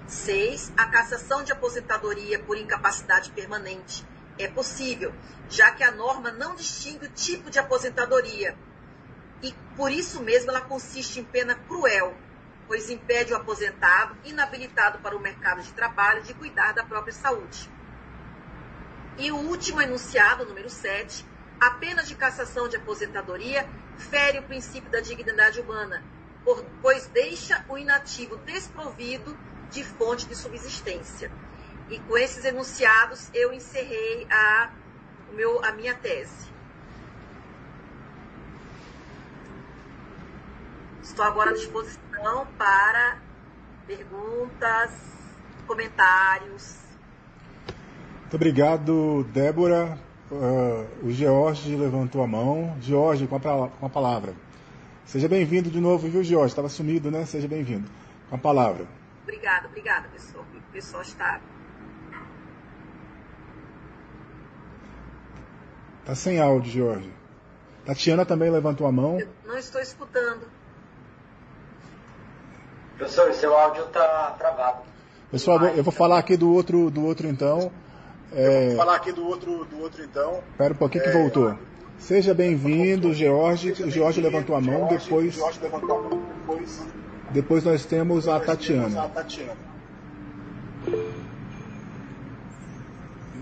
6. 0.09 0.72
A 0.76 0.86
cassação 0.86 1.44
de 1.44 1.53
aposentadoria 1.53 2.40
por 2.40 2.59
incapacidade 2.59 3.30
permanente 3.30 4.05
é 4.40 4.49
possível, 4.49 5.14
já 5.49 5.70
que 5.70 5.84
a 5.84 5.92
norma 5.92 6.32
não 6.32 6.57
distingue 6.57 7.07
o 7.07 7.11
tipo 7.11 7.49
de 7.49 7.61
aposentadoria 7.61 8.57
e 9.40 9.55
por 9.76 9.92
isso 9.92 10.20
mesmo 10.20 10.51
ela 10.51 10.62
consiste 10.62 11.20
em 11.20 11.24
pena 11.24 11.55
cruel, 11.55 12.12
pois 12.67 12.91
impede 12.91 13.33
o 13.33 13.37
aposentado, 13.37 14.17
inabilitado 14.25 14.99
para 14.99 15.17
o 15.17 15.21
mercado 15.21 15.62
de 15.62 15.73
trabalho, 15.73 16.23
de 16.23 16.35
cuidar 16.35 16.73
da 16.73 16.85
própria 16.85 17.12
saúde. 17.12 17.71
E 19.19 19.31
o 19.31 19.37
último 19.37 19.81
enunciado, 19.81 20.45
número 20.45 20.69
7, 20.69 21.25
a 21.61 21.71
pena 21.71 22.03
de 22.03 22.14
cassação 22.14 22.69
de 22.69 22.77
aposentadoria 22.77 23.67
fere 23.97 24.39
o 24.39 24.43
princípio 24.43 24.91
da 24.91 25.01
dignidade 25.01 25.61
humana, 25.61 26.03
pois 26.83 27.07
deixa 27.07 27.64
o 27.69 27.79
inativo 27.79 28.37
desprovido 28.39 29.37
de 29.71 29.83
fonte 29.83 30.27
de 30.27 30.35
subsistência. 30.35 31.31
E 31.89 31.99
com 32.01 32.19
esses 32.19 32.45
enunciados 32.45 33.31
eu 33.33 33.53
encerrei 33.53 34.27
a, 34.31 34.71
meu, 35.33 35.64
a 35.64 35.73
minha 35.73 35.95
tese. 35.95 36.55
Estou 41.07 41.24
agora 41.24 41.50
à 41.50 41.54
disposição 41.54 42.46
para 42.59 43.18
perguntas, 43.86 44.90
comentários. 45.64 46.76
Muito 48.22 48.34
obrigado, 48.34 49.24
Débora. 49.32 49.96
Uh, 50.30 51.07
o 51.07 51.12
George 51.12 51.74
levantou 51.76 52.22
a 52.22 52.26
mão. 52.26 52.76
George, 52.80 53.26
com 53.28 53.36
a, 53.36 53.40
com 53.40 53.86
a 53.86 53.88
palavra. 53.88 54.34
Seja 55.04 55.28
bem-vindo 55.28 55.70
de 55.70 55.80
novo, 55.80 56.09
viu, 56.09 56.24
George? 56.24 56.48
Estava 56.48 56.68
sumido, 56.68 57.09
né? 57.09 57.24
Seja 57.24 57.46
bem-vindo. 57.46 57.88
Com 58.28 58.34
a 58.34 58.38
palavra. 58.38 58.84
Obrigada, 59.22 59.68
obrigada, 59.68 60.09
pessoal. 60.09 60.44
O 60.52 60.72
pessoal 60.72 61.02
está. 61.02 61.40
Está 66.00 66.14
sem 66.16 66.40
áudio, 66.40 66.72
Jorge. 66.72 67.12
Tatiana 67.86 68.26
também 68.26 68.50
levantou 68.50 68.88
a 68.88 68.92
mão. 68.92 69.20
Eu 69.20 69.28
não 69.46 69.57
estou 69.57 69.80
escutando. 69.80 70.55
Professor, 72.97 73.32
seu 73.34 73.57
áudio 73.57 73.84
está 73.84 74.34
travado. 74.38 74.78
Pessoal, 75.30 75.62
eu 75.66 75.84
vou 75.84 75.92
falar 75.92 76.18
aqui 76.18 76.36
do 76.36 76.53
outro, 76.53 76.90
do 76.90 77.05
outro 77.05 77.26
então. 77.28 77.70
É... 78.32 78.68
Vou 78.68 78.76
falar 78.76 78.97
aqui 78.97 79.12
do 79.12 79.26
outro, 79.26 79.64
do 79.66 79.80
outro 79.80 80.03
então. 80.03 80.40
Espera 80.51 80.72
um 80.72 80.76
pouquinho 80.76 81.05
que 81.05 81.11
é... 81.11 81.12
voltou. 81.12 81.59
Seja 81.99 82.32
bem-vindo, 82.32 83.12
George. 83.12 83.72
O 83.82 83.90
George 83.90 84.20
levantou 84.20 84.57
a 84.57 84.61
mão, 84.61 84.86
depois. 84.86 85.38
Depois 87.30 87.64
nós 87.64 87.84
temos 87.84 88.28
a 88.28 88.38
Tatiana. 88.40 89.11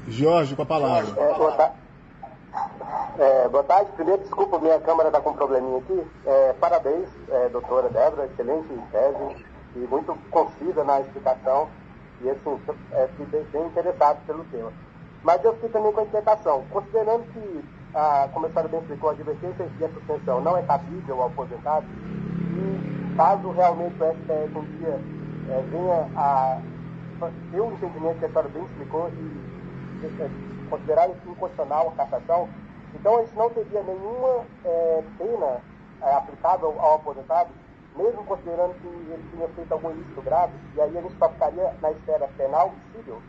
Jorge, 0.08 0.54
com 0.54 0.62
a 0.62 0.66
palavra. 0.66 1.74
É, 3.18 3.18
boa, 3.18 3.18
ta... 3.18 3.24
é, 3.24 3.48
boa, 3.48 3.64
tarde. 3.64 3.92
Primeiro, 3.92 4.22
desculpa, 4.22 4.58
minha 4.58 4.80
câmera 4.80 5.08
está 5.08 5.20
com 5.20 5.30
um 5.30 5.34
probleminha 5.34 5.78
aqui. 5.78 6.06
É, 6.26 6.52
parabéns, 6.54 7.08
é, 7.30 7.48
doutora 7.48 7.88
Débora, 7.88 8.26
excelente 8.26 8.68
tese 8.90 9.44
e 9.76 9.78
muito 9.78 10.16
concisa 10.30 10.84
na 10.84 11.00
explicação. 11.00 11.68
E 12.20 12.30
assim, 12.30 12.60
é, 12.92 13.08
fiquei 13.16 13.44
bem 13.44 13.66
interessado 13.66 14.24
pelo 14.26 14.44
tema. 14.44 14.72
Mas 15.22 15.44
eu 15.44 15.54
fiquei 15.54 15.70
também 15.70 15.92
com 15.92 16.00
a 16.00 16.04
inquietação. 16.04 16.64
Considerando 16.70 17.24
que, 17.32 17.64
a, 17.94 18.28
senhora 18.32 18.68
bem 18.68 18.80
explicou, 18.80 19.10
a 19.10 19.12
advertência 19.12 19.66
de 19.66 19.88
suspensão 19.94 20.40
não 20.40 20.56
é 20.56 20.62
cabível 20.62 21.22
ao 21.22 21.28
aposentado, 21.28 21.86
e 21.86 23.16
caso 23.16 23.50
realmente 23.52 23.94
o 24.02 24.12
STF 24.12 24.58
um 24.58 24.64
dia 24.78 25.00
é, 25.50 25.62
venha 25.70 26.08
a 26.16 26.58
ter 27.50 27.60
o 27.60 27.72
entendimento 27.72 28.18
que 28.18 28.24
a 28.24 28.28
senhora 28.28 28.48
bem 28.48 28.64
explicou 28.64 29.08
e 29.08 30.68
considerar 30.68 31.08
inconstitucional 31.08 31.88
a 31.88 32.04
cassação, 32.04 32.48
então 33.04 33.18
a 33.18 33.20
gente 33.20 33.36
não 33.36 33.50
teria 33.50 33.82
nenhuma 33.82 34.46
é, 34.64 35.04
pena 35.18 35.60
é, 36.00 36.14
aplicável 36.14 36.74
ao 36.80 36.94
aposentado, 36.94 37.50
mesmo 37.94 38.24
considerando 38.24 38.72
que 38.80 38.86
ele 38.86 39.30
tinha 39.30 39.46
feito 39.48 39.72
algum 39.72 39.90
ilícito 39.90 40.22
grave, 40.22 40.54
e 40.74 40.80
aí 40.80 40.96
a 40.96 41.02
gente 41.02 41.14
só 41.18 41.28
ficaria 41.28 41.74
na 41.82 41.90
esfera 41.90 42.26
penal 42.34 42.72
civil, 42.94 43.20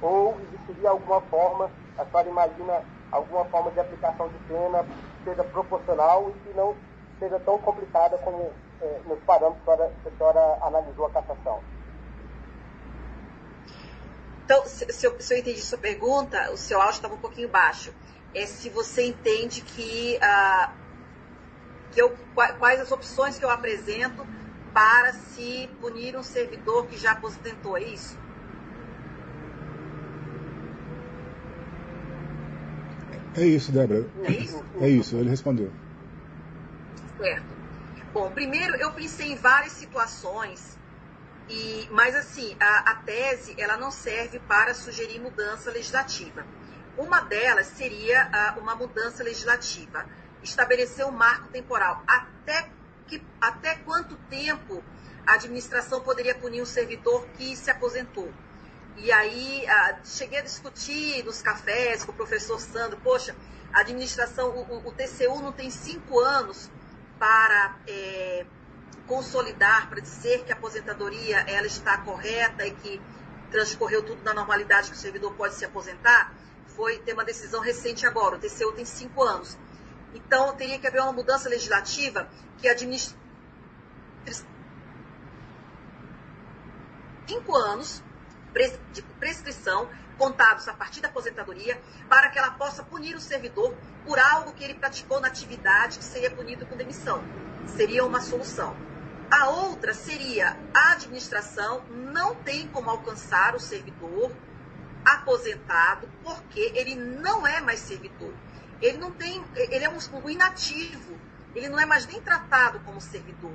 ou 0.00 0.34
existiria 0.40 0.88
alguma 0.88 1.20
forma, 1.20 1.70
a 1.98 2.04
senhora 2.06 2.28
imagina 2.30 2.82
alguma 3.12 3.44
forma 3.44 3.70
de 3.72 3.80
aplicação 3.80 4.26
de 4.26 4.38
pena 4.48 4.82
que 4.82 5.24
seja 5.24 5.44
proporcional 5.44 6.30
e 6.30 6.32
que 6.38 6.56
não 6.56 6.74
seja 7.18 7.38
tão 7.40 7.58
complicada 7.58 8.16
como 8.16 8.50
é, 8.80 9.00
nos 9.06 9.18
parâmetros 9.24 9.62
que 10.02 10.08
a 10.08 10.12
senhora 10.12 10.58
analisou 10.62 11.04
a 11.04 11.10
cassação. 11.10 11.60
Então, 14.46 14.64
se, 14.64 14.90
se, 14.94 15.06
eu, 15.06 15.20
se 15.20 15.34
eu 15.34 15.38
entendi 15.38 15.60
sua 15.60 15.78
pergunta, 15.78 16.50
o 16.50 16.56
seu 16.56 16.80
áudio 16.80 16.96
estava 16.96 17.14
um 17.14 17.18
pouquinho 17.18 17.50
baixo. 17.50 17.92
É 18.34 18.46
se 18.46 18.68
você 18.68 19.06
entende 19.06 19.60
que, 19.60 20.18
uh, 20.18 20.72
que 21.92 22.02
eu, 22.02 22.10
quais 22.58 22.80
as 22.80 22.90
opções 22.90 23.38
que 23.38 23.44
eu 23.44 23.50
apresento 23.50 24.26
para 24.72 25.12
se 25.12 25.70
punir 25.80 26.16
um 26.16 26.22
servidor 26.22 26.86
que 26.86 26.96
já 26.98 27.12
aposentou, 27.12 27.76
é 27.76 27.82
isso? 27.84 28.16
É 33.36 33.44
isso, 33.44 33.72
Débora. 33.72 34.08
É 34.24 34.30
isso? 34.32 34.64
É 34.80 34.88
isso, 34.88 35.16
ele 35.16 35.30
respondeu. 35.30 35.70
Certo. 37.16 37.54
Bom, 38.12 38.30
primeiro 38.30 38.76
eu 38.76 38.92
pensei 38.92 39.32
em 39.32 39.36
várias 39.36 39.72
situações 39.72 40.76
e, 41.48 41.88
mas 41.90 42.14
assim, 42.14 42.56
a, 42.60 42.90
a 42.90 42.94
tese 42.96 43.54
ela 43.58 43.76
não 43.76 43.90
serve 43.90 44.38
para 44.40 44.72
sugerir 44.72 45.20
mudança 45.20 45.70
legislativa. 45.70 46.44
Uma 46.96 47.20
delas 47.20 47.66
seria 47.68 48.54
uh, 48.56 48.60
uma 48.60 48.74
mudança 48.74 49.22
legislativa, 49.22 50.06
estabelecer 50.42 51.04
um 51.06 51.10
marco 51.10 51.48
temporal. 51.48 52.02
Até, 52.06 52.70
que, 53.06 53.22
até 53.40 53.74
quanto 53.76 54.16
tempo 54.28 54.82
a 55.26 55.34
administração 55.34 56.00
poderia 56.00 56.34
punir 56.34 56.62
um 56.62 56.66
servidor 56.66 57.26
que 57.36 57.56
se 57.56 57.70
aposentou? 57.70 58.32
E 58.96 59.10
aí 59.10 59.64
uh, 59.64 60.06
cheguei 60.06 60.38
a 60.38 60.42
discutir 60.42 61.24
nos 61.24 61.42
cafés 61.42 62.04
com 62.04 62.12
o 62.12 62.14
professor 62.14 62.60
Sandro, 62.60 62.98
poxa, 63.02 63.34
a 63.72 63.80
administração, 63.80 64.50
o, 64.50 64.88
o 64.88 64.92
TCU 64.92 65.42
não 65.42 65.52
tem 65.52 65.68
cinco 65.68 66.20
anos 66.20 66.70
para 67.18 67.76
é, 67.88 68.46
consolidar, 69.06 69.88
para 69.88 70.00
dizer 70.00 70.44
que 70.44 70.52
a 70.52 70.54
aposentadoria 70.54 71.38
ela 71.48 71.66
está 71.66 71.98
correta 71.98 72.64
e 72.66 72.70
que 72.70 73.00
transcorreu 73.50 74.02
tudo 74.02 74.22
na 74.22 74.32
normalidade 74.32 74.90
que 74.90 74.96
o 74.96 74.98
servidor 74.98 75.32
pode 75.34 75.54
se 75.54 75.64
aposentar, 75.64 76.32
foi 76.76 76.98
ter 76.98 77.12
uma 77.12 77.24
decisão 77.24 77.60
recente 77.60 78.06
agora. 78.06 78.36
O 78.36 78.38
TCU 78.38 78.72
tem 78.72 78.84
cinco 78.84 79.22
anos. 79.22 79.56
Então, 80.14 80.54
teria 80.56 80.78
que 80.78 80.86
haver 80.86 81.00
uma 81.00 81.12
mudança 81.12 81.48
legislativa 81.48 82.28
que 82.58 82.68
administre 82.68 83.16
cinco 87.26 87.56
anos 87.56 88.02
de 88.92 89.02
prescrição 89.18 89.88
contados 90.16 90.68
a 90.68 90.72
partir 90.72 91.00
da 91.00 91.08
aposentadoria 91.08 91.80
para 92.08 92.28
que 92.28 92.38
ela 92.38 92.52
possa 92.52 92.84
punir 92.84 93.16
o 93.16 93.20
servidor 93.20 93.74
por 94.04 94.18
algo 94.18 94.52
que 94.52 94.62
ele 94.62 94.74
praticou 94.74 95.20
na 95.20 95.26
atividade 95.26 95.98
que 95.98 96.04
seria 96.04 96.30
punido 96.30 96.64
com 96.66 96.76
demissão. 96.76 97.22
Seria 97.66 98.04
uma 98.04 98.20
solução. 98.20 98.76
A 99.30 99.48
outra 99.48 99.92
seria 99.92 100.56
a 100.72 100.92
administração 100.92 101.82
não 101.90 102.36
tem 102.36 102.68
como 102.68 102.90
alcançar 102.90 103.56
o 103.56 103.60
servidor 103.60 104.30
aposentado 105.04 106.08
porque 106.22 106.72
ele 106.74 106.94
não 106.94 107.46
é 107.46 107.60
mais 107.60 107.80
servidor. 107.80 108.32
Ele 108.80 108.98
não 108.98 109.10
tem, 109.12 109.44
ele 109.54 109.84
é 109.84 109.90
um 109.90 110.30
inativo. 110.30 111.18
Ele 111.54 111.68
não 111.68 111.78
é 111.78 111.86
mais 111.86 112.06
nem 112.06 112.20
tratado 112.20 112.80
como 112.80 113.00
servidor. 113.00 113.52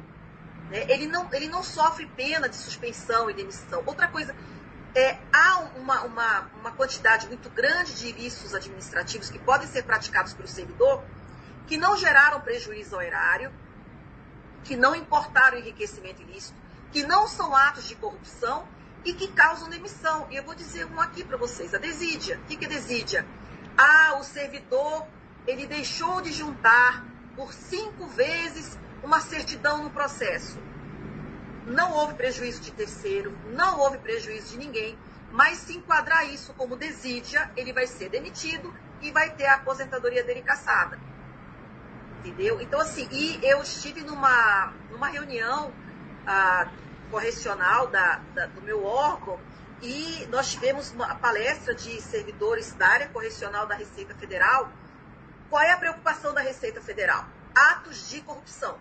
Né? 0.69 0.85
Ele, 0.89 1.07
não, 1.07 1.27
ele 1.33 1.47
não 1.47 1.63
sofre 1.63 2.05
pena 2.05 2.47
de 2.47 2.55
suspensão 2.55 3.29
e 3.29 3.33
demissão. 3.33 3.83
Outra 3.85 4.07
coisa, 4.07 4.35
é, 4.95 5.17
há 5.33 5.59
uma, 5.75 6.01
uma, 6.03 6.39
uma 6.59 6.71
quantidade 6.71 7.27
muito 7.27 7.49
grande 7.49 7.93
de 7.95 8.07
ilícitos 8.07 8.53
administrativos 8.53 9.29
que 9.29 9.39
podem 9.39 9.67
ser 9.67 9.83
praticados 9.83 10.33
pelo 10.33 10.47
servidor 10.47 11.03
que 11.69 11.77
não 11.77 11.95
geraram 11.95 12.41
prejuízo 12.41 12.95
ao 12.95 13.01
erário, 13.03 13.53
que 14.63 14.75
não 14.75 14.95
importaram 14.95 15.59
enriquecimento 15.59 16.19
ilícito, 16.23 16.57
que 16.91 17.03
não 17.03 17.27
são 17.27 17.55
atos 17.55 17.87
de 17.87 17.95
corrupção 17.95 18.67
e 19.05 19.13
que 19.13 19.27
causam 19.29 19.69
demissão. 19.69 20.27
E 20.29 20.35
eu 20.35 20.43
vou 20.43 20.55
dizer 20.55 20.85
um 20.85 20.99
aqui 20.99 21.23
para 21.23 21.37
vocês, 21.37 21.73
a 21.73 21.77
desídia. 21.77 22.37
O 22.37 22.45
que 22.45 22.65
é 22.65 22.67
desídia? 22.67 23.25
Ah, 23.77 24.17
o 24.19 24.23
servidor, 24.23 25.07
ele 25.47 25.65
deixou 25.65 26.21
de 26.21 26.31
juntar 26.31 27.05
por 27.35 27.53
cinco 27.53 28.07
vezes 28.07 28.77
uma 29.03 29.21
certidão 29.21 29.83
no 29.83 29.89
processo. 29.89 30.59
Não 31.65 31.93
houve 31.93 32.15
prejuízo 32.15 32.61
de 32.61 32.71
terceiro, 32.71 33.37
não 33.51 33.79
houve 33.79 33.97
prejuízo 33.99 34.49
de 34.49 34.57
ninguém, 34.57 34.97
mas 35.31 35.59
se 35.59 35.77
enquadrar 35.77 36.27
isso 36.27 36.53
como 36.53 36.75
desídia, 36.75 37.49
ele 37.55 37.71
vai 37.71 37.85
ser 37.85 38.09
demitido 38.09 38.73
e 39.01 39.11
vai 39.11 39.29
ter 39.35 39.45
a 39.45 39.55
aposentadoria 39.55 40.23
dele 40.23 40.41
caçada 40.41 40.99
entendeu? 42.19 42.61
Então, 42.61 42.79
assim, 42.79 43.07
e 43.11 43.39
eu 43.43 43.61
estive 43.61 44.01
numa, 44.03 44.73
numa 44.91 45.07
reunião 45.07 45.71
ah, 46.25 46.67
correcional 47.09 47.87
da, 47.87 48.21
da, 48.33 48.45
do 48.47 48.61
meu 48.61 48.85
órgão 48.85 49.39
e 49.81 50.27
nós 50.29 50.51
tivemos 50.51 50.91
uma 50.91 51.15
palestra 51.15 51.73
de 51.73 52.01
servidores 52.01 52.73
da 52.73 52.87
área 52.87 53.07
correcional 53.09 53.65
da 53.65 53.75
Receita 53.75 54.13
Federal. 54.15 54.69
Qual 55.49 55.61
é 55.61 55.71
a 55.71 55.77
preocupação 55.77 56.33
da 56.33 56.41
Receita 56.41 56.81
Federal? 56.81 57.25
Atos 57.55 58.09
de 58.09 58.21
corrupção. 58.21 58.77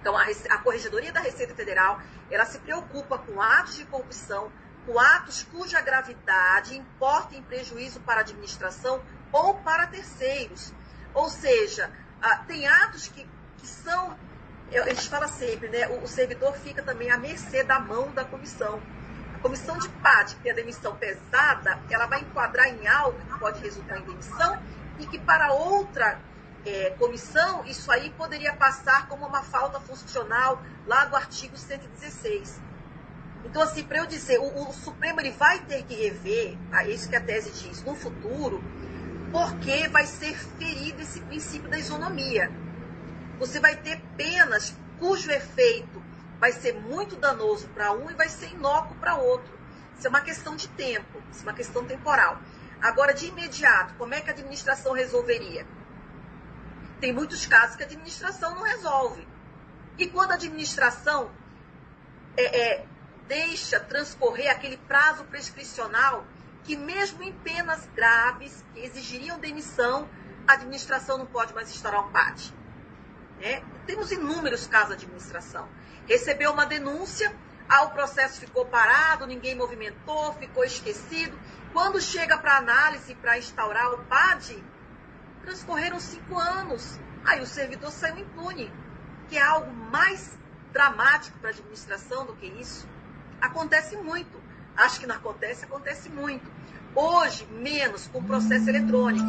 Então, 0.00 0.16
a, 0.16 0.24
a 0.24 0.58
Corregedoria 0.58 1.12
da 1.12 1.20
Receita 1.20 1.54
Federal, 1.54 2.00
ela 2.30 2.44
se 2.46 2.58
preocupa 2.58 3.18
com 3.18 3.40
atos 3.40 3.76
de 3.76 3.84
corrupção, 3.84 4.50
com 4.86 4.98
atos 4.98 5.42
cuja 5.44 5.80
gravidade 5.80 6.76
importa 6.76 7.36
em 7.36 7.42
prejuízo 7.42 8.00
para 8.00 8.18
a 8.18 8.20
administração 8.20 9.02
ou 9.30 9.54
para 9.54 9.86
terceiros. 9.86 10.72
Ou 11.14 11.28
seja, 11.28 11.90
ah, 12.20 12.38
tem 12.46 12.66
atos 12.66 13.08
que, 13.08 13.26
que 13.58 13.66
são, 13.66 14.16
a 14.78 14.88
gente 14.88 15.08
fala 15.08 15.26
sempre, 15.26 15.68
né, 15.68 15.88
o, 15.88 16.04
o, 16.04 16.06
servidor 16.06 16.54
fica 16.54 16.82
também 16.82 17.10
à 17.10 17.16
mercê 17.16 17.64
da 17.64 17.80
mão 17.80 18.10
da 18.12 18.24
comissão. 18.24 18.80
A 19.34 19.38
comissão 19.38 19.78
de 19.78 19.88
PAD, 19.88 20.36
que 20.36 20.42
tem 20.42 20.52
a 20.52 20.54
demissão 20.54 20.94
pesada, 20.96 21.78
ela 21.90 22.06
vai 22.06 22.20
enquadrar 22.20 22.68
em 22.68 22.86
algo 22.86 23.18
que 23.18 23.38
pode 23.38 23.60
resultar 23.60 23.98
em 23.98 24.02
demissão 24.02 24.62
e 24.98 25.06
que 25.06 25.18
para 25.18 25.52
outra 25.52 26.20
é, 26.64 26.90
comissão, 26.98 27.64
isso 27.64 27.90
aí 27.90 28.10
poderia 28.10 28.52
passar 28.52 29.08
como 29.08 29.26
uma 29.26 29.42
falta 29.42 29.80
funcional 29.80 30.62
lá 30.86 31.06
do 31.06 31.16
artigo 31.16 31.56
116. 31.56 32.60
Então, 33.44 33.62
assim, 33.62 33.82
para 33.82 33.98
eu 33.98 34.06
dizer, 34.06 34.38
o, 34.38 34.68
o, 34.68 34.72
Supremo 34.72 35.20
ele 35.20 35.30
vai 35.30 35.58
ter 35.60 35.82
que 35.84 35.94
rever, 35.94 36.56
é 36.72 36.88
isso 36.88 37.08
que 37.08 37.16
a 37.16 37.20
tese 37.20 37.50
diz, 37.50 37.82
no 37.82 37.94
futuro, 37.94 38.62
porque 39.32 39.88
vai 39.88 40.04
ser 40.06 40.36
ferido 40.58 41.00
esse 41.00 41.20
princípio 41.20 41.68
da 41.68 41.78
isonomia. 41.78 42.50
Você 43.40 43.58
vai 43.58 43.74
ter 43.74 44.00
penas 44.18 44.74
cujo 44.98 45.30
efeito 45.30 46.00
vai 46.38 46.52
ser 46.52 46.74
muito 46.74 47.16
danoso 47.16 47.68
para 47.68 47.90
um 47.90 48.10
e 48.10 48.14
vai 48.14 48.28
ser 48.28 48.50
inócuo 48.52 48.94
para 48.96 49.16
outro. 49.16 49.58
Isso 49.96 50.06
é 50.06 50.10
uma 50.10 50.20
questão 50.20 50.54
de 50.54 50.68
tempo, 50.68 51.22
isso 51.32 51.40
é 51.40 51.42
uma 51.44 51.54
questão 51.54 51.84
temporal. 51.84 52.38
Agora, 52.82 53.14
de 53.14 53.26
imediato, 53.26 53.94
como 53.94 54.14
é 54.14 54.20
que 54.20 54.28
a 54.28 54.32
administração 54.32 54.92
resolveria? 54.92 55.66
Tem 57.00 57.14
muitos 57.14 57.46
casos 57.46 57.76
que 57.76 57.82
a 57.82 57.86
administração 57.86 58.54
não 58.54 58.62
resolve. 58.62 59.26
E 59.96 60.06
quando 60.06 60.32
a 60.32 60.34
administração 60.34 61.30
é, 62.36 62.60
é, 62.60 62.86
deixa 63.26 63.80
transcorrer 63.80 64.50
aquele 64.50 64.76
prazo 64.76 65.24
prescricional 65.24 66.26
que 66.64 66.76
mesmo 66.76 67.22
em 67.22 67.32
penas 67.32 67.88
graves, 67.94 68.62
que 68.74 68.80
exigiriam 68.80 69.38
demissão, 69.38 70.06
a 70.46 70.52
administração 70.52 71.16
não 71.16 71.26
pode 71.26 71.54
mais 71.54 71.70
instaurar 71.70 72.06
um 72.06 72.12
PAD. 72.12 72.59
É, 73.40 73.62
temos 73.86 74.10
inúmeros 74.12 74.66
casos 74.66 74.96
de 74.96 75.04
administração. 75.04 75.68
Recebeu 76.06 76.52
uma 76.52 76.66
denúncia, 76.66 77.34
ah, 77.68 77.84
o 77.84 77.90
processo 77.90 78.40
ficou 78.40 78.66
parado, 78.66 79.26
ninguém 79.26 79.54
movimentou, 79.54 80.34
ficou 80.34 80.64
esquecido. 80.64 81.38
Quando 81.72 82.00
chega 82.00 82.36
para 82.36 82.56
análise 82.56 83.14
para 83.14 83.38
instaurar 83.38 83.92
o 83.92 84.04
PAD, 84.04 84.62
transcorreram 85.42 86.00
cinco 86.00 86.36
anos. 86.38 86.98
Aí 87.24 87.40
o 87.40 87.46
servidor 87.46 87.92
saiu 87.92 88.18
impune, 88.18 88.72
que 89.28 89.38
é 89.38 89.42
algo 89.42 89.72
mais 89.72 90.36
dramático 90.72 91.38
para 91.38 91.50
a 91.50 91.52
administração 91.52 92.26
do 92.26 92.34
que 92.34 92.46
isso. 92.46 92.88
Acontece 93.40 93.96
muito. 93.96 94.40
Acho 94.76 95.00
que 95.00 95.06
não 95.06 95.14
acontece, 95.14 95.64
acontece 95.64 96.08
muito. 96.08 96.50
Hoje, 96.94 97.46
menos 97.52 98.08
com 98.08 98.22
processo 98.22 98.68
eletrônico. 98.68 99.24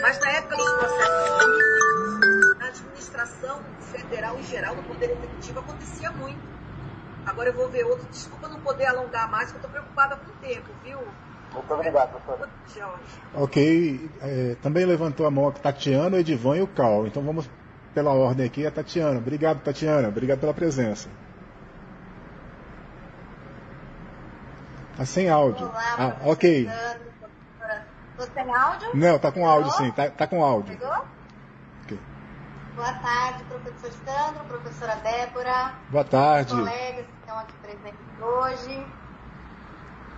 Mas 0.00 0.18
na 0.18 0.30
época 0.30 0.56
dos 0.56 0.72
processos 0.72 1.44
físicos, 1.44 2.58
na 2.58 2.66
administração 2.66 3.60
federal 3.80 4.38
em 4.38 4.42
geral, 4.44 4.74
no 4.74 4.82
Poder 4.82 5.10
Executivo, 5.10 5.60
acontecia 5.60 6.10
muito. 6.10 6.40
Agora 7.24 7.48
eu 7.48 7.54
vou 7.54 7.68
ver 7.68 7.84
outro. 7.84 8.06
Desculpa 8.10 8.48
não 8.48 8.60
poder 8.60 8.86
alongar 8.86 9.30
mais, 9.30 9.52
porque 9.52 9.66
eu 9.66 9.68
estou 9.68 9.70
preocupada 9.70 10.16
com 10.16 10.30
o 10.30 10.34
tempo, 10.48 10.68
viu? 10.82 10.98
Muito 11.52 11.72
obrigado, 11.72 12.20
professor. 12.20 12.98
Ok. 13.34 14.10
É, 14.20 14.56
também 14.60 14.84
levantou 14.84 15.24
a 15.24 15.30
mão 15.30 15.48
a 15.48 15.52
Tatiana, 15.52 16.16
o 16.16 16.20
Edivan 16.20 16.56
e 16.56 16.62
o 16.62 16.66
Cal. 16.66 17.06
Então 17.06 17.22
vamos 17.22 17.48
pela 17.94 18.12
ordem 18.12 18.44
aqui, 18.44 18.66
a 18.66 18.70
Tatiana. 18.70 19.18
Obrigado, 19.18 19.62
Tatiana. 19.62 20.08
Obrigado 20.08 20.40
pela 20.40 20.52
presença. 20.52 21.08
Tá 24.96 25.04
sem 25.04 25.28
áudio. 25.28 25.66
Olá, 25.66 25.96
ah, 25.98 26.16
ok. 26.24 26.68
Tô 28.24 28.32
sem 28.32 28.54
áudio? 28.54 28.88
Não, 28.94 29.18
tá 29.18 29.30
com 29.30 29.46
áudio 29.46 29.70
sim, 29.72 29.90
tá, 29.90 30.08
tá 30.08 30.26
com 30.26 30.42
áudio. 30.42 30.78
Pegou? 30.78 30.96
Ok. 31.82 31.98
Boa 32.74 32.92
tarde, 32.94 33.44
professor 33.44 33.92
Sandro, 34.04 34.44
professora 34.44 34.96
Débora. 34.96 35.74
Boa 35.90 36.04
tarde. 36.04 36.54
Colegas 36.54 37.04
que 37.04 37.12
estão 37.20 37.38
aqui 37.38 37.52
presentes 37.62 38.20
hoje. 38.20 38.86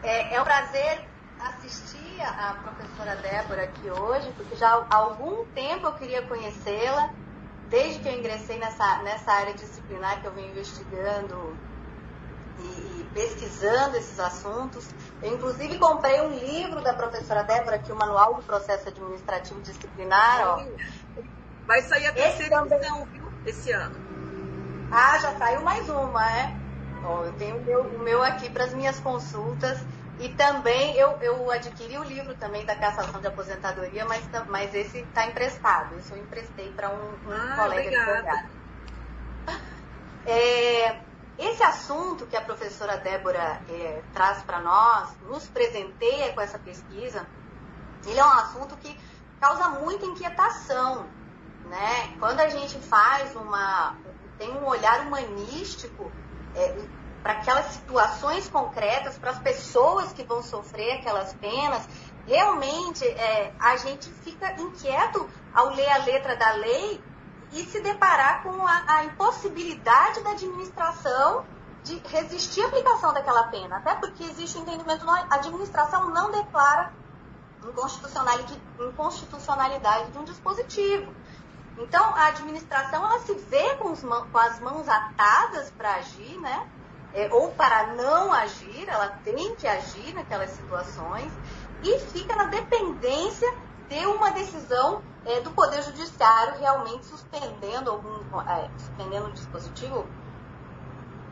É, 0.03 0.35
é 0.35 0.41
um 0.41 0.45
prazer 0.45 1.05
assistir 1.41 2.23
a 2.23 2.55
professora 2.63 3.17
Débora 3.17 3.65
aqui 3.65 3.91
hoje, 3.91 4.33
porque 4.37 4.55
já 4.57 4.87
há 4.89 4.95
algum 4.95 5.45
tempo 5.47 5.87
eu 5.87 5.93
queria 5.95 6.23
conhecê-la, 6.23 7.11
desde 7.69 8.01
que 8.01 8.09
eu 8.09 8.19
ingressei 8.19 8.59
nessa, 8.59 9.03
nessa 9.03 9.33
área 9.33 9.55
disciplinar 9.55 10.21
que 10.21 10.27
eu 10.27 10.33
venho 10.33 10.51
investigando 10.51 11.57
pesquisando 13.17 13.97
esses 13.97 14.21
assuntos. 14.21 14.87
Eu, 15.23 15.35
inclusive, 15.35 15.79
comprei 15.79 16.21
um 16.21 16.29
livro 16.29 16.83
da 16.83 16.93
professora 16.93 17.43
Débora, 17.43 17.77
aqui, 17.77 17.91
o 17.91 17.97
Manual 17.97 18.35
do 18.35 18.43
Processo 18.43 18.91
Administrativo 18.91 19.59
Disciplinar. 19.63 20.47
Ó. 20.47 20.65
Vai 21.67 21.81
sair 21.81 22.07
a 22.09 22.13
terceira 22.13 22.63
esse 22.63 22.75
edição, 22.75 23.07
viu? 23.07 23.25
Esse 23.47 23.73
ano. 23.73 23.97
Ah, 24.93 25.19
já 25.19 25.35
saiu 25.39 25.63
mais 25.63 25.89
uma, 25.89 26.31
é? 26.31 26.55
Ó, 27.03 27.25
eu 27.25 27.33
tenho 27.33 27.57
o 27.57 27.65
meu, 27.65 27.81
o 27.83 27.99
meu 28.01 28.23
aqui 28.23 28.51
para 28.51 28.65
as 28.65 28.75
minhas 28.75 29.01
consultas. 29.01 29.79
E 30.19 30.29
também 30.31 30.95
eu, 30.97 31.11
eu 31.21 31.51
adquiri 31.51 31.99
o 31.99 32.03
livro 32.03 32.35
também 32.37 32.65
da 32.65 32.75
cassação 32.75 33.21
de 33.21 33.27
aposentadoria, 33.27 34.05
mas, 34.05 34.23
mas 34.49 34.75
esse 34.75 34.99
está 34.99 35.27
emprestado. 35.27 35.99
Isso 35.99 36.15
eu 36.15 36.19
emprestei 36.19 36.71
para 36.71 36.91
um, 36.91 37.29
um 37.29 37.33
ah, 37.33 37.57
colega 37.57 38.03
obrigada. 38.03 38.49
de 39.45 40.31
É, 40.31 41.06
esse 41.39 41.63
assunto 41.63 42.27
que 42.27 42.37
a 42.37 42.41
professora 42.41 42.97
Débora 42.97 43.61
é, 43.69 44.03
traz 44.15 44.43
para 44.43 44.61
nós, 44.61 45.11
nos 45.27 45.47
presenteia 45.47 46.33
com 46.33 46.41
essa 46.41 46.59
pesquisa, 46.59 47.27
ele 48.07 48.19
é 48.19 48.25
um 48.25 48.33
assunto 48.33 48.77
que 48.77 48.99
causa 49.39 49.69
muita 49.69 50.07
inquietação. 50.07 51.07
Né? 51.67 52.17
Quando 52.19 52.41
a 52.41 52.49
gente 52.49 52.79
faz 52.79 53.35
uma. 53.35 53.97
tem 54.39 54.51
um 54.51 54.65
olhar 54.67 55.01
humanístico 55.01 56.11
é, 56.55 56.75
para 57.23 57.35
aquelas 57.35 57.67
situações 57.67 58.49
concretas, 58.49 59.19
para 59.19 59.33
as 59.33 59.39
pessoas 59.41 60.13
que 60.13 60.23
vão 60.23 60.43
sofrer 60.43 60.93
aquelas 60.93 61.35
penas, 61.35 61.87
realmente 62.27 63.05
é, 63.05 63.53
a 63.59 63.77
gente 63.77 64.09
fica 64.09 64.53
inquieto 64.61 65.29
ao 65.53 65.71
ler 65.71 65.89
a 65.89 65.99
letra 65.99 66.37
da 66.37 66.53
lei 66.53 67.03
e 67.53 67.65
se 67.65 67.81
deparar 67.81 68.43
com 68.43 68.67
a, 68.67 68.85
a 68.87 69.05
impossibilidade 69.05 70.23
da 70.23 70.31
administração 70.31 71.45
de 71.85 72.03
resistir 72.09 72.63
à 72.63 72.67
aplicação 72.67 73.13
daquela 73.13 73.45
pena. 73.45 73.77
Até 73.77 73.95
porque 73.95 74.25
existe 74.25 74.59
o 74.59 74.63
entendimento, 74.63 75.09
a 75.09 75.35
administração 75.37 76.11
não 76.11 76.31
declara 76.31 76.93
inconstitucionalidade, 77.65 78.61
inconstitucionalidade 78.81 80.11
de 80.11 80.19
um 80.19 80.25
dispositivo. 80.25 81.13
Então, 81.79 82.03
a 82.15 82.27
administração 82.27 83.05
ela 83.05 83.21
se 83.21 83.35
vê 83.35 83.75
com, 83.77 83.93
os, 83.93 84.01
com 84.01 84.39
as 84.39 84.59
mãos 84.61 84.89
atadas 84.89 85.71
para 85.71 85.95
agir, 85.97 86.39
né? 86.41 86.69
É, 87.15 87.33
ou 87.33 87.51
para 87.53 87.95
não 87.95 88.33
agir, 88.33 88.89
ela 88.89 89.09
tem 89.25 89.55
que 89.57 89.67
agir 89.67 90.15
naquelas 90.15 90.51
situações 90.51 91.33
e 91.83 91.99
fica 91.99 92.35
na 92.35 92.45
dependência 92.45 93.55
de 93.89 94.07
uma 94.07 94.31
decisão 94.31 95.03
é, 95.25 95.41
do 95.41 95.51
Poder 95.51 95.83
Judiciário 95.83 96.59
realmente 96.59 97.07
suspendendo 97.07 97.91
algum, 97.91 98.41
é, 98.41 98.69
suspendendo 98.79 99.27
o 99.27 99.33
dispositivo, 99.33 100.07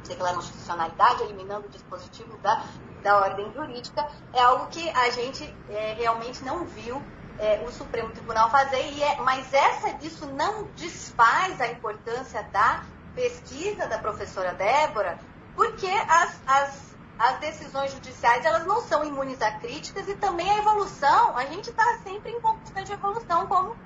declarando 0.07 0.39
constitucionalidade, 0.39 1.23
eliminando 1.23 1.67
o 1.67 1.71
dispositivo 1.71 2.37
da, 2.39 2.65
da 3.03 3.17
ordem 3.19 3.53
jurídica, 3.53 4.07
é 4.33 4.41
algo 4.43 4.67
que 4.67 4.89
a 4.91 5.11
gente 5.11 5.45
é, 5.71 5.95
realmente 5.95 6.45
não 6.45 6.65
viu 6.65 7.01
é, 7.39 7.65
o 7.67 7.73
Supremo 7.73 8.11
Tribunal 8.11 8.51
fazer, 8.51 8.93
e 8.93 9.03
é, 9.03 9.21
mas 9.21 9.53
essa, 9.53 9.97
isso 10.03 10.27
não 10.27 10.65
desfaz 10.77 11.61
a 11.61 11.69
importância 11.69 12.43
da 12.53 12.85
pesquisa 13.15 13.87
da 13.87 13.99
professora 13.99 14.53
Débora, 14.55 15.19
porque 15.55 15.87
as, 15.87 16.41
as 16.47 16.94
as 17.19 17.39
decisões 17.39 17.93
judiciais 17.93 18.45
elas 18.45 18.67
não 18.67 18.81
são 18.83 19.05
imunes 19.05 19.41
a 19.41 19.51
críticas 19.53 20.09
e 20.09 20.17
também 20.17 20.51
a 20.51 20.59
evolução, 20.59 21.37
a 21.37 21.45
gente 21.47 21.71
está 21.71 21.85
sempre 22.03 22.31
em 22.31 22.41
constante 22.41 22.93
evolução 22.93 23.47
como 23.47 23.77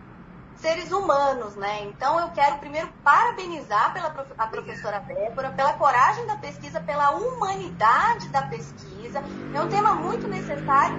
seres 0.56 0.90
humanos, 0.90 1.54
né? 1.56 1.84
Então 1.84 2.18
eu 2.18 2.30
quero 2.30 2.58
primeiro 2.58 2.88
parabenizar 3.04 3.92
pela 3.92 4.08
a 4.36 4.46
professora 4.46 5.00
Débora, 5.00 5.50
pela 5.52 5.74
coragem 5.74 6.26
da 6.26 6.36
pesquisa, 6.36 6.80
pela 6.80 7.12
humanidade 7.12 8.28
da 8.30 8.42
pesquisa. 8.42 9.22
É 9.54 9.60
um 9.60 9.68
tema 9.68 9.94
muito 9.94 10.26
necessário 10.26 10.98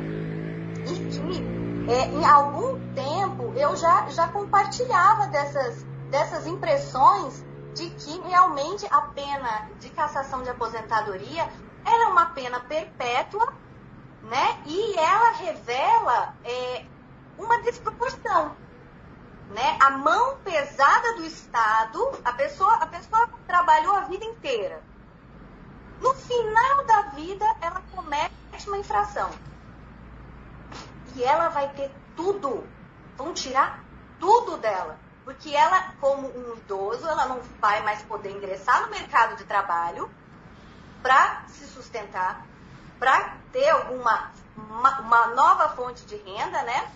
e 0.88 0.96
que 1.10 1.60
é, 1.92 2.06
em 2.06 2.26
algum 2.26 2.94
tempo 2.94 3.54
eu 3.56 3.76
já, 3.76 4.08
já 4.10 4.28
compartilhava 4.30 5.28
dessas, 5.28 5.84
dessas 6.10 6.48
impressões 6.48 7.44
de 7.74 7.90
que 7.90 8.20
realmente 8.28 8.86
a 8.90 9.02
pena 9.02 9.70
de 9.80 9.90
cassação 9.90 10.44
de 10.44 10.50
aposentadoria 10.50 11.48
ela 11.86 12.06
é 12.06 12.08
uma 12.08 12.28
pena 12.28 12.60
perpétua, 12.62 13.54
né? 14.24 14.62
E 14.66 14.98
ela 14.98 15.32
revela 15.32 16.36
é, 16.44 16.86
uma 17.38 17.62
desproporção, 17.62 18.56
né? 19.50 19.78
A 19.80 19.92
mão 19.92 20.38
pesada 20.40 21.16
do 21.16 21.26
Estado, 21.26 22.20
a 22.24 22.34
pessoa, 22.34 22.76
a 22.76 22.88
pessoa 22.88 23.30
trabalhou 23.48 23.96
a 23.96 24.02
vida 24.02 24.26
inteira. 24.26 24.84
No 26.02 26.14
final 26.14 26.86
da 26.86 27.02
vida, 27.14 27.46
ela 27.62 27.82
comete 27.94 28.34
uma 28.68 28.78
infração. 28.78 29.30
E 31.16 31.24
ela 31.24 31.50
vai 31.50 31.68
ter 31.70 31.92
tudo. 32.16 32.66
Vão 33.18 33.34
tirar 33.34 33.84
tudo 34.20 34.58
dela. 34.58 34.98
Porque 35.26 35.54
ela, 35.54 35.94
como 36.00 36.28
um 36.28 36.56
idoso, 36.56 37.06
ela 37.06 37.26
não 37.26 37.42
vai 37.60 37.84
mais 37.84 38.02
poder 38.04 38.32
ingressar 38.32 38.82
no 38.84 38.90
mercado 38.90 39.36
de 39.36 39.44
trabalho 39.44 40.10
para 41.02 41.44
se 41.48 41.66
sustentar, 41.68 42.46
para 43.00 43.36
ter 43.52 43.70
alguma 43.70 44.32
uma, 44.56 45.00
uma, 45.00 45.28
nova 45.28 45.70
fonte 45.70 46.06
de 46.06 46.16
renda, 46.18 46.62
né? 46.64 46.92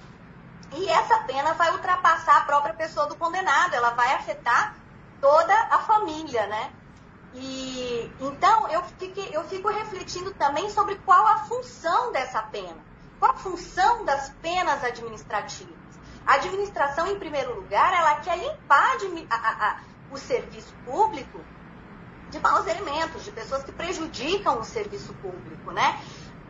E 0.74 0.90
essa 0.90 1.20
pena 1.20 1.54
vai 1.54 1.72
ultrapassar 1.72 2.38
a 2.38 2.46
própria 2.46 2.74
pessoa 2.74 3.06
do 3.08 3.16
condenado, 3.16 3.74
ela 3.74 3.92
vai 3.92 4.14
afetar 4.14 4.76
toda 5.22 5.54
a 5.54 5.80
família, 5.80 6.46
né? 6.48 6.72
E 7.34 8.12
então 8.20 8.68
eu 8.70 8.84
fico, 8.84 9.20
eu 9.20 9.44
fico 9.46 9.70
refletindo 9.70 10.34
também 10.34 10.70
sobre 10.70 10.96
qual 10.98 11.26
a 11.26 11.38
função 11.46 12.12
dessa 12.12 12.42
pena. 12.44 12.78
Qual 13.20 13.32
a 13.32 13.38
função 13.38 14.04
das 14.04 14.30
penas 14.42 14.84
administrativas? 14.84 15.74
A 16.26 16.36
administração, 16.36 17.08
em 17.08 17.20
primeiro 17.20 17.56
lugar, 17.56 17.94
ela 17.94 18.16
quer 18.18 18.38
limpar 18.38 18.98
a, 19.30 19.36
a, 19.36 19.70
a, 19.70 19.80
o 20.12 20.18
serviço 20.18 20.74
público 20.86 21.40
de 22.34 22.40
maus 22.40 22.66
elementos, 22.66 23.24
de 23.24 23.32
pessoas 23.32 23.64
que 23.64 23.72
prejudicam 23.72 24.60
o 24.60 24.64
serviço 24.66 25.14
público, 25.14 25.72
né? 25.72 26.02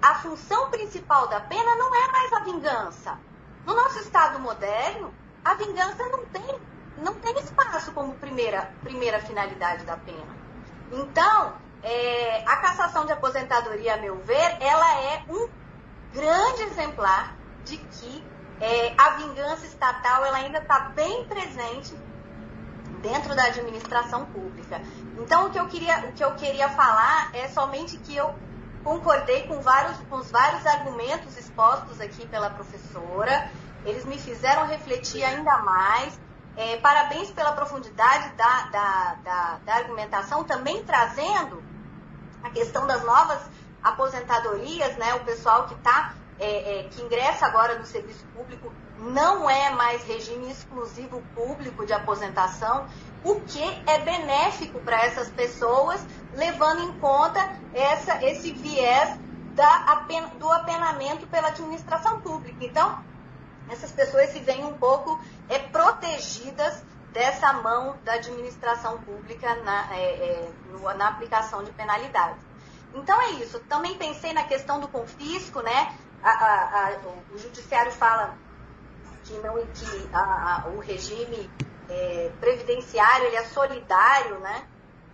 A 0.01 0.15
função 0.15 0.69
principal 0.69 1.27
da 1.27 1.41
pena 1.41 1.75
não 1.75 1.93
é 1.93 2.11
mais 2.11 2.33
a 2.33 2.39
vingança. 2.39 3.19
No 3.65 3.75
nosso 3.75 3.99
Estado 3.99 4.39
moderno, 4.39 5.13
a 5.43 5.53
vingança 5.55 6.03
não 6.09 6.25
tem, 6.25 6.59
não 6.97 7.13
tem 7.15 7.37
espaço 7.39 7.91
como 7.91 8.15
primeira, 8.15 8.71
primeira 8.81 9.19
finalidade 9.19 9.83
da 9.83 9.97
pena. 9.97 10.43
Então, 10.91 11.53
é, 11.83 12.43
a 12.47 12.57
cassação 12.57 13.05
de 13.05 13.11
aposentadoria, 13.11 13.95
a 13.95 13.97
meu 13.97 14.17
ver, 14.23 14.57
ela 14.61 15.01
é 15.01 15.23
um 15.29 15.49
grande 16.13 16.63
exemplar 16.63 17.35
de 17.65 17.77
que 17.77 18.23
é, 18.61 18.93
a 18.97 19.09
vingança 19.11 19.65
estatal 19.65 20.23
ela 20.23 20.37
ainda 20.37 20.59
está 20.59 20.79
bem 20.95 21.25
presente 21.25 21.93
dentro 23.03 23.35
da 23.35 23.43
administração 23.43 24.25
pública. 24.25 24.81
Então, 25.19 25.47
o 25.47 25.49
que 25.51 25.59
eu 25.59 25.67
queria, 25.67 25.99
o 26.09 26.13
que 26.13 26.23
eu 26.23 26.33
queria 26.35 26.69
falar 26.69 27.29
é 27.35 27.47
somente 27.49 27.97
que 27.97 28.15
eu 28.15 28.33
concordei 28.83 29.45
com, 29.47 29.61
vários, 29.61 29.97
com 30.09 30.15
os 30.15 30.31
vários 30.31 30.65
argumentos 30.65 31.37
expostos 31.37 31.99
aqui 32.01 32.25
pela 32.27 32.49
professora. 32.49 33.51
Eles 33.85 34.05
me 34.05 34.17
fizeram 34.17 34.65
refletir 34.65 35.23
ainda 35.23 35.57
mais. 35.59 36.17
É, 36.55 36.77
parabéns 36.77 37.29
pela 37.31 37.51
profundidade 37.51 38.29
da, 38.35 38.61
da, 38.67 39.15
da, 39.23 39.59
da 39.65 39.73
argumentação, 39.75 40.43
também 40.43 40.83
trazendo 40.83 41.61
a 42.43 42.49
questão 42.49 42.87
das 42.87 43.03
novas 43.03 43.39
aposentadorias, 43.83 44.95
né? 44.97 45.13
O 45.15 45.21
pessoal 45.21 45.65
que 45.67 45.73
está 45.73 46.13
é, 46.39 46.79
é, 46.79 46.83
que 46.83 47.01
ingressa 47.01 47.45
agora 47.45 47.77
no 47.77 47.85
serviço 47.85 48.25
público 48.35 48.71
não 49.03 49.49
é 49.49 49.69
mais 49.71 50.03
regime 50.03 50.49
exclusivo 50.49 51.21
público 51.35 51.85
de 51.85 51.93
aposentação, 51.93 52.87
o 53.23 53.39
que 53.41 53.63
é 53.85 53.99
benéfico 53.99 54.79
para 54.79 55.05
essas 55.05 55.29
pessoas, 55.29 56.05
levando 56.33 56.81
em 56.81 56.93
conta 56.99 57.39
essa, 57.73 58.23
esse 58.23 58.53
viés 58.53 59.19
da, 59.53 60.05
do 60.39 60.51
apenamento 60.51 61.27
pela 61.27 61.49
administração 61.49 62.21
pública. 62.21 62.63
Então, 62.65 63.03
essas 63.69 63.91
pessoas 63.91 64.29
se 64.29 64.39
veem 64.39 64.65
um 64.65 64.73
pouco 64.73 65.19
é, 65.49 65.59
protegidas 65.59 66.83
dessa 67.11 67.53
mão 67.53 67.95
da 68.03 68.13
administração 68.13 68.97
pública 68.99 69.55
na, 69.63 69.95
é, 69.95 70.03
é, 70.03 70.93
na 70.97 71.07
aplicação 71.09 71.63
de 71.63 71.71
penalidades. 71.71 72.41
Então 72.95 73.19
é 73.21 73.31
isso. 73.31 73.59
Também 73.61 73.97
pensei 73.97 74.33
na 74.33 74.43
questão 74.43 74.79
do 74.79 74.87
confisco, 74.87 75.61
né? 75.61 75.95
A, 76.23 76.29
a, 76.29 76.87
a, 76.87 76.91
o 77.33 77.37
judiciário 77.37 77.91
fala 77.91 78.35
que, 79.23 79.33
não, 79.39 79.55
que 79.55 80.75
o 80.75 80.79
regime 80.79 81.49
é, 81.89 82.31
previdenciário 82.39 83.27
ele 83.27 83.35
é 83.35 83.43
solidário, 83.45 84.39
né? 84.39 84.67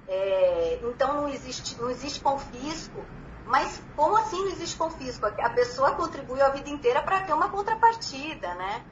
É, 0.08 0.80
então 0.84 1.14
não 1.14 1.30
existe, 1.30 1.80
não 1.80 1.90
existe 1.90 2.20
confisco. 2.20 3.06
Mas 3.46 3.82
como 3.96 4.16
assim 4.16 4.38
não 4.38 4.52
existe 4.52 4.78
confisco? 4.78 5.26
A 5.26 5.50
pessoa 5.50 5.96
contribuiu 5.96 6.46
a 6.46 6.50
vida 6.50 6.70
inteira 6.70 7.02
para 7.02 7.22
ter 7.22 7.34
uma 7.34 7.50
contrapartida, 7.50 8.54
né? 8.56 8.84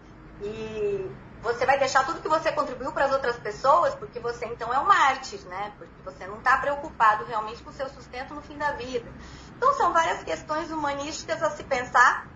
E 0.42 1.12
você 1.42 1.66
vai 1.66 1.78
deixar 1.78 2.06
tudo 2.06 2.22
que 2.22 2.28
você 2.28 2.52
contribuiu 2.52 2.92
para 2.92 3.06
as 3.06 3.12
outras 3.12 3.38
pessoas, 3.38 3.94
porque 3.96 4.20
você 4.20 4.46
então 4.46 4.74
é 4.74 4.80
um 4.80 4.86
mártir, 4.86 5.40
né? 5.46 5.74
Porque 5.78 5.94
você 6.04 6.26
não 6.26 6.38
está 6.38 6.58
preocupado 6.58 7.26
realmente 7.26 7.64
com 7.64 7.70
o 7.70 7.74
seu 7.74 7.88
sustento 7.90 8.34
no 8.34 8.42
fim 8.42 8.58
da 8.58 8.72
vida. 8.72 9.12
Então 9.56 9.74
são 9.74 9.94
várias 9.94 10.24
questões 10.24 10.72
humanísticas 10.72 11.42
a 11.44 11.52
se 11.52 11.64
pensar. 11.64 12.28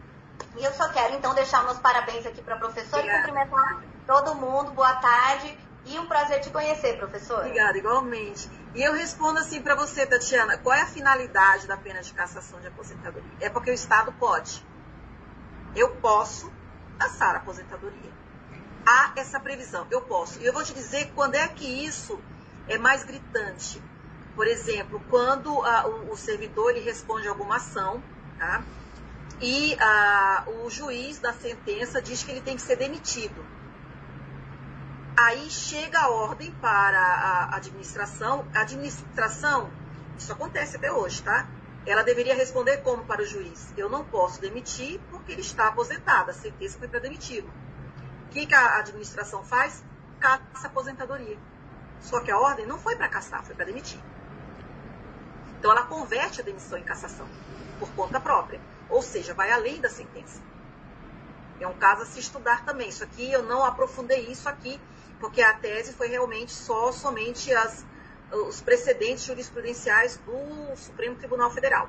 E 0.58 0.64
eu 0.64 0.74
só 0.74 0.90
quero 0.90 1.16
então 1.16 1.34
deixar 1.34 1.64
meus 1.64 1.80
parabéns 1.80 2.26
aqui 2.26 2.42
para 2.42 2.56
a 2.56 2.58
professora 2.58 3.06
e 3.06 3.10
cumprimentar 3.10 3.84
todo 4.06 4.36
mundo. 4.36 4.72
Boa 4.72 4.96
tarde 4.96 5.58
e 5.86 5.98
um 5.98 6.06
prazer 6.06 6.42
te 6.42 6.50
conhecer, 6.50 6.98
professora. 6.98 7.48
Obrigada, 7.48 7.78
igualmente. 7.78 8.50
E 8.76 8.82
eu 8.82 8.94
respondo 8.94 9.40
assim 9.40 9.62
para 9.62 9.76
você, 9.76 10.06
Tatiana, 10.06 10.58
qual 10.58 10.76
é 10.76 10.82
a 10.82 10.86
finalidade 10.86 11.68
da 11.68 11.78
pena 11.78 12.02
de 12.02 12.14
cassação 12.14 12.60
de 12.60 12.68
aposentadoria? 12.68 13.32
É 13.40 13.50
porque 13.50 13.72
o 13.72 13.74
Estado 13.74 14.14
pode. 14.14 14.66
Eu 15.76 15.96
posso 15.96 16.52
cassar 17.00 17.36
a 17.36 17.38
aposentadoria 17.38 18.12
há 18.86 19.14
essa 19.16 19.40
previsão. 19.40 19.88
Eu 19.90 20.02
posso. 20.02 20.40
E 20.40 20.46
eu 20.46 20.54
vou 20.54 20.64
te 20.64 20.74
dizer 20.74 21.12
quando 21.16 21.36
é 21.36 21.48
que 21.48 21.66
isso 21.66 22.20
é 22.68 22.78
mais 22.78 23.04
gritante. 23.04 23.82
Por 24.36 24.48
exemplo, 24.48 25.02
quando 25.10 25.48
uh, 25.48 26.08
o, 26.08 26.14
o, 26.14 26.18
servidor 26.18 26.72
ele 26.72 26.80
responde 26.80 27.28
alguma 27.28 27.58
ação, 27.58 28.02
tá? 28.40 28.64
E 29.42 29.76
uh, 29.76 30.66
o 30.66 30.70
juiz 30.70 31.20
da 31.20 31.34
sentença 31.34 32.02
diz 32.02 32.24
que 32.24 32.32
ele 32.32 32.42
tem 32.42 32.56
que 32.56 32.62
ser 32.62 32.76
demitido. 32.76 33.44
Aí 35.18 35.50
chega 35.50 36.00
a 36.00 36.10
ordem 36.10 36.52
para 36.62 37.00
a 37.00 37.56
administração. 37.56 38.46
A 38.54 38.62
administração, 38.62 39.72
isso 40.18 40.32
acontece 40.32 40.78
até 40.78 40.92
hoje, 40.92 41.24
tá? 41.24 41.48
Ela 41.86 42.04
deveria 42.04 42.36
responder 42.36 42.78
como 42.78 43.04
para 43.04 43.22
o 43.22 43.26
juiz? 43.26 43.74
Eu 43.76 43.90
não 43.90 44.04
posso 44.06 44.40
demitir 44.40 45.00
porque 45.10 45.32
ele 45.32 45.42
está 45.42 45.68
aposentado. 45.68 46.30
A 46.30 46.34
sentença 46.34 46.78
foi 46.78 46.88
para 46.88 47.00
demiti-lo 47.00 47.52
que, 48.32 48.46
que 48.46 48.56
a 48.56 48.80
administração 48.80 49.44
faz? 49.44 49.84
Caça 50.20 50.68
aposentadoria. 50.68 51.38
Só 52.00 52.22
que 52.22 52.32
a 52.32 52.40
ordem 52.40 52.66
não 52.66 52.80
foi 52.80 52.96
para 52.96 53.08
caçar, 53.08 53.44
foi 53.44 53.54
para 53.54 53.66
demitir. 53.66 54.00
Então 55.60 55.72
ela 55.72 55.84
converte 55.84 56.42
a 56.42 56.44
demissão 56.44 56.78
em 56.78 56.84
cassação, 56.84 57.28
por 57.78 57.90
conta 57.92 58.20
própria. 58.20 58.60
Ou 58.92 59.02
seja, 59.02 59.34
vai 59.34 59.52
além 59.52 59.80
da 59.80 59.90
sentença. 59.90 60.42
É 61.60 61.68
um 61.68 61.74
caso 61.74 62.04
a 62.04 62.06
se 62.06 62.20
estudar 62.20 62.66
também. 62.66 62.90
Isso 62.90 63.04
aqui 63.04 63.32
eu 63.32 63.44
não 63.44 63.64
aprofundei 63.64 64.28
isso 64.28 64.50
aqui, 64.50 64.80
porque 65.20 65.42
a 65.42 65.54
tese 65.54 65.94
foi 65.94 66.08
realmente 66.08 66.52
só 66.52 66.92
somente 66.92 67.54
as, 67.54 67.86
os 68.32 68.62
precedentes 68.62 69.24
jurisprudenciais 69.24 70.18
do 70.18 70.76
Supremo 70.76 71.16
Tribunal 71.16 71.52
Federal. 71.52 71.88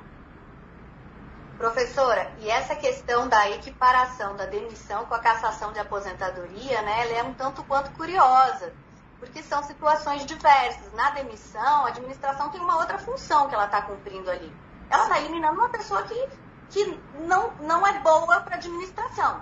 Professora, 1.57 2.31
e 2.39 2.49
essa 2.49 2.75
questão 2.75 3.27
da 3.27 3.49
equiparação 3.51 4.35
da 4.35 4.45
demissão 4.45 5.05
com 5.05 5.13
a 5.13 5.19
cassação 5.19 5.71
de 5.71 5.79
aposentadoria, 5.79 6.81
né, 6.81 7.01
ela 7.01 7.19
é 7.19 7.23
um 7.23 7.33
tanto 7.33 7.63
quanto 7.63 7.91
curiosa, 7.91 8.73
porque 9.19 9.41
são 9.43 9.63
situações 9.63 10.25
diversas. 10.25 10.91
Na 10.93 11.11
demissão, 11.11 11.85
a 11.85 11.89
administração 11.89 12.49
tem 12.49 12.59
uma 12.59 12.77
outra 12.77 12.97
função 12.97 13.47
que 13.47 13.55
ela 13.55 13.65
está 13.65 13.81
cumprindo 13.81 14.29
ali. 14.29 14.51
Ela 14.89 15.03
está 15.03 15.19
eliminando 15.19 15.59
uma 15.59 15.69
pessoa 15.69 16.03
que, 16.03 16.27
que 16.73 16.99
não, 17.27 17.51
não 17.61 17.85
é 17.85 17.99
boa 17.99 18.41
para 18.41 18.55
a 18.55 18.57
administração. 18.57 19.41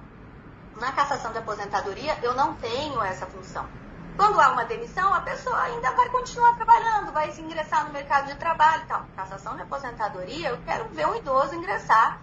Na 0.76 0.92
cassação 0.92 1.32
de 1.32 1.38
aposentadoria, 1.38 2.18
eu 2.22 2.34
não 2.34 2.56
tenho 2.56 3.02
essa 3.02 3.26
função. 3.26 3.66
Quando 4.18 4.40
há 4.42 4.52
uma 4.52 4.66
demissão, 4.66 5.14
a 5.14 5.22
pessoa 5.22 5.58
ainda 5.62 5.92
vai 5.92 6.10
continuar 6.10 6.56
trabalhando, 6.56 7.14
vai 7.14 7.32
se 7.32 7.42
ingressar 7.42 7.88
no 7.88 7.94
mercado 7.94 8.28
de 8.28 8.36
trabalho 8.36 8.84
e 8.84 8.86
tal. 8.86 9.06
Cassação 9.16 9.56
de 9.56 9.62
aposentadoria, 9.62 10.50
eu 10.50 10.58
quero 10.66 10.90
ver 10.90 11.08
um 11.08 11.16
idoso 11.16 11.56
ingressar 11.56 12.20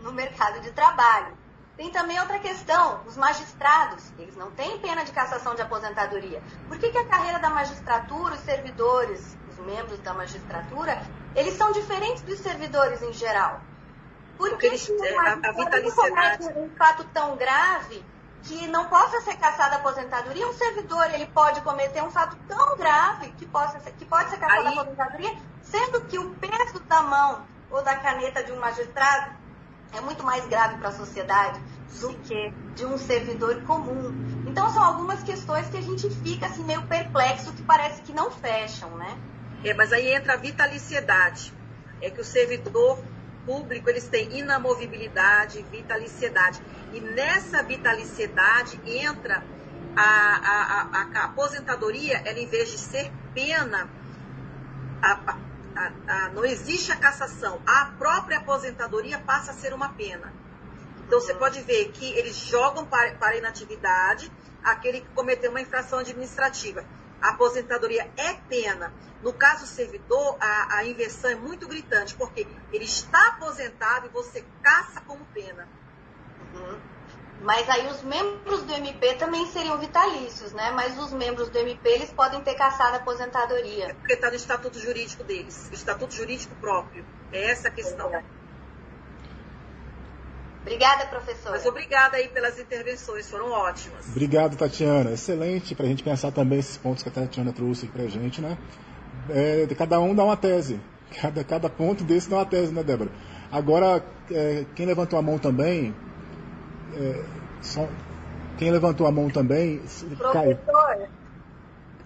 no 0.00 0.12
mercado 0.12 0.60
de 0.60 0.70
trabalho. 0.70 1.36
Tem 1.76 1.90
também 1.90 2.20
outra 2.20 2.38
questão, 2.38 3.00
os 3.04 3.16
magistrados, 3.16 4.12
eles 4.16 4.36
não 4.36 4.50
têm 4.52 4.78
pena 4.78 5.04
de 5.04 5.10
cassação 5.10 5.56
de 5.56 5.62
aposentadoria. 5.62 6.40
Por 6.68 6.78
que, 6.78 6.90
que 6.90 6.98
a 6.98 7.08
carreira 7.08 7.40
da 7.40 7.50
magistratura, 7.50 8.34
os 8.34 8.40
servidores, 8.40 9.36
os 9.50 9.58
membros 9.58 9.98
da 10.00 10.14
magistratura, 10.14 11.02
eles 11.34 11.54
são 11.54 11.72
diferentes 11.72 12.22
dos 12.22 12.38
servidores 12.38 13.02
em 13.02 13.12
geral? 13.12 13.60
Por 14.42 14.50
Porque 14.50 14.66
eles, 14.66 14.90
a, 14.90 15.32
a 15.34 15.52
vitaliciedade... 15.52 16.48
um 16.56 16.68
fato 16.70 17.04
tão 17.14 17.36
grave, 17.36 18.04
que 18.42 18.66
não 18.66 18.88
possa 18.88 19.20
ser 19.20 19.36
caçada 19.36 19.76
a 19.76 19.78
aposentadoria, 19.78 20.48
um 20.48 20.52
servidor 20.52 21.08
ele 21.14 21.26
pode 21.26 21.60
cometer 21.60 22.02
um 22.02 22.10
fato 22.10 22.36
tão 22.48 22.76
grave 22.76 23.30
que, 23.38 23.46
possa 23.46 23.78
ser, 23.78 23.92
que 23.92 24.04
pode 24.04 24.30
ser 24.30 24.38
caçada 24.38 24.68
a 24.68 24.72
aposentadoria, 24.72 25.32
sendo 25.62 26.00
que 26.06 26.18
o 26.18 26.30
peso 26.34 26.80
da 26.80 27.02
mão 27.02 27.46
ou 27.70 27.84
da 27.84 27.94
caneta 27.94 28.42
de 28.42 28.50
um 28.50 28.58
magistrado 28.58 29.30
é 29.92 30.00
muito 30.00 30.24
mais 30.24 30.44
grave 30.48 30.76
para 30.78 30.88
a 30.88 30.92
sociedade 30.92 31.60
do 32.00 32.12
que 32.18 32.52
de 32.74 32.84
um 32.84 32.98
servidor 32.98 33.62
comum. 33.62 34.12
Então 34.44 34.68
são 34.70 34.82
algumas 34.82 35.22
questões 35.22 35.68
que 35.68 35.76
a 35.76 35.82
gente 35.82 36.10
fica 36.10 36.46
assim 36.46 36.64
meio 36.64 36.82
perplexo, 36.88 37.52
que 37.52 37.62
parece 37.62 38.02
que 38.02 38.12
não 38.12 38.28
fecham, 38.28 38.90
né? 38.96 39.16
É, 39.62 39.72
mas 39.72 39.92
aí 39.92 40.12
entra 40.12 40.32
a 40.32 40.36
vitaliciedade. 40.36 41.54
É 42.00 42.10
que 42.10 42.20
o 42.20 42.24
servidor 42.24 42.98
público 43.44 43.88
eles 43.88 44.08
têm 44.08 44.38
inamovibilidade, 44.38 45.64
vitaliciedade. 45.70 46.62
E 46.92 47.00
nessa 47.00 47.62
vitaliciedade 47.62 48.80
entra 48.86 49.44
a, 49.96 50.02
a, 50.02 50.82
a, 50.92 51.20
a 51.20 51.24
aposentadoria, 51.24 52.22
ela 52.24 52.38
em 52.38 52.46
vez 52.46 52.70
de 52.70 52.78
ser 52.78 53.10
pena, 53.34 53.88
não 56.34 56.44
existe 56.44 56.92
a 56.92 56.96
cassação, 56.96 57.60
a 57.66 57.86
própria 57.98 58.38
aposentadoria 58.38 59.18
passa 59.18 59.52
a 59.52 59.54
ser 59.54 59.72
uma 59.72 59.90
pena. 59.90 60.32
Então 61.06 61.20
você 61.20 61.34
pode 61.34 61.60
ver 61.62 61.90
que 61.92 62.12
eles 62.14 62.36
jogam 62.36 62.86
para, 62.86 63.14
para 63.14 63.36
inatividade 63.36 64.30
aquele 64.62 65.00
que 65.00 65.08
cometeu 65.08 65.50
uma 65.50 65.60
infração 65.60 65.98
administrativa. 65.98 66.84
A 67.22 67.30
aposentadoria 67.30 68.10
é 68.16 68.34
pena. 68.48 68.92
No 69.22 69.32
caso 69.32 69.62
do 69.62 69.68
servidor, 69.68 70.36
a, 70.40 70.78
a 70.78 70.84
inversão 70.84 71.30
é 71.30 71.34
muito 71.36 71.68
gritante, 71.68 72.14
porque 72.16 72.46
ele 72.72 72.84
está 72.84 73.28
aposentado 73.28 74.06
e 74.06 74.08
você 74.10 74.44
caça 74.62 75.00
como 75.02 75.24
pena. 75.26 75.68
Uhum. 76.54 76.80
Mas 77.42 77.68
aí 77.68 77.88
os 77.88 78.02
membros 78.02 78.62
do 78.62 78.72
MP 78.72 79.14
também 79.14 79.46
seriam 79.46 79.78
vitalícios, 79.78 80.52
né? 80.52 80.70
Mas 80.70 80.98
os 80.98 81.12
membros 81.12 81.48
do 81.48 81.58
MP, 81.58 81.88
eles 81.88 82.12
podem 82.12 82.40
ter 82.40 82.54
caçado 82.54 82.94
a 82.94 82.98
aposentadoria. 82.98 83.86
É 83.86 83.94
porque 83.94 84.12
está 84.14 84.28
no 84.28 84.36
estatuto 84.36 84.78
jurídico 84.78 85.24
deles, 85.24 85.68
o 85.70 85.74
estatuto 85.74 86.14
jurídico 86.14 86.54
próprio. 86.56 87.04
É 87.32 87.50
essa 87.50 87.68
a 87.68 87.70
questão. 87.70 88.14
É. 88.14 88.22
Obrigada, 90.62 91.06
professora. 91.06 91.56
Mas 91.56 91.66
obrigada 91.66 92.16
aí 92.16 92.28
pelas 92.28 92.58
intervenções, 92.58 93.28
foram 93.28 93.50
ótimas. 93.50 94.08
Obrigado, 94.08 94.56
Tatiana. 94.56 95.10
Excelente 95.10 95.74
para 95.74 95.86
a 95.86 95.88
gente 95.88 96.02
pensar 96.02 96.30
também 96.30 96.60
esses 96.60 96.76
pontos 96.76 97.02
que 97.02 97.08
a 97.08 97.12
Tatiana 97.12 97.52
trouxe 97.52 97.84
aqui 97.84 97.92
para 97.92 98.04
a 98.04 98.08
gente, 98.08 98.40
né? 98.40 98.56
É, 99.28 99.66
cada 99.76 100.00
um 100.00 100.14
dá 100.14 100.24
uma 100.24 100.36
tese. 100.36 100.80
Cada, 101.20 101.44
cada 101.44 101.68
ponto 101.68 102.04
desse 102.04 102.30
dá 102.30 102.36
uma 102.36 102.46
tese, 102.46 102.72
né, 102.72 102.82
Débora? 102.82 103.10
Agora, 103.50 104.02
é, 104.30 104.64
quem 104.74 104.86
levantou 104.86 105.18
a 105.18 105.22
mão 105.22 105.38
também. 105.38 105.94
É, 106.94 107.24
só, 107.60 107.88
quem 108.56 108.70
levantou 108.70 109.06
a 109.06 109.12
mão 109.12 109.28
também. 109.28 109.80
Professor. 110.16 111.08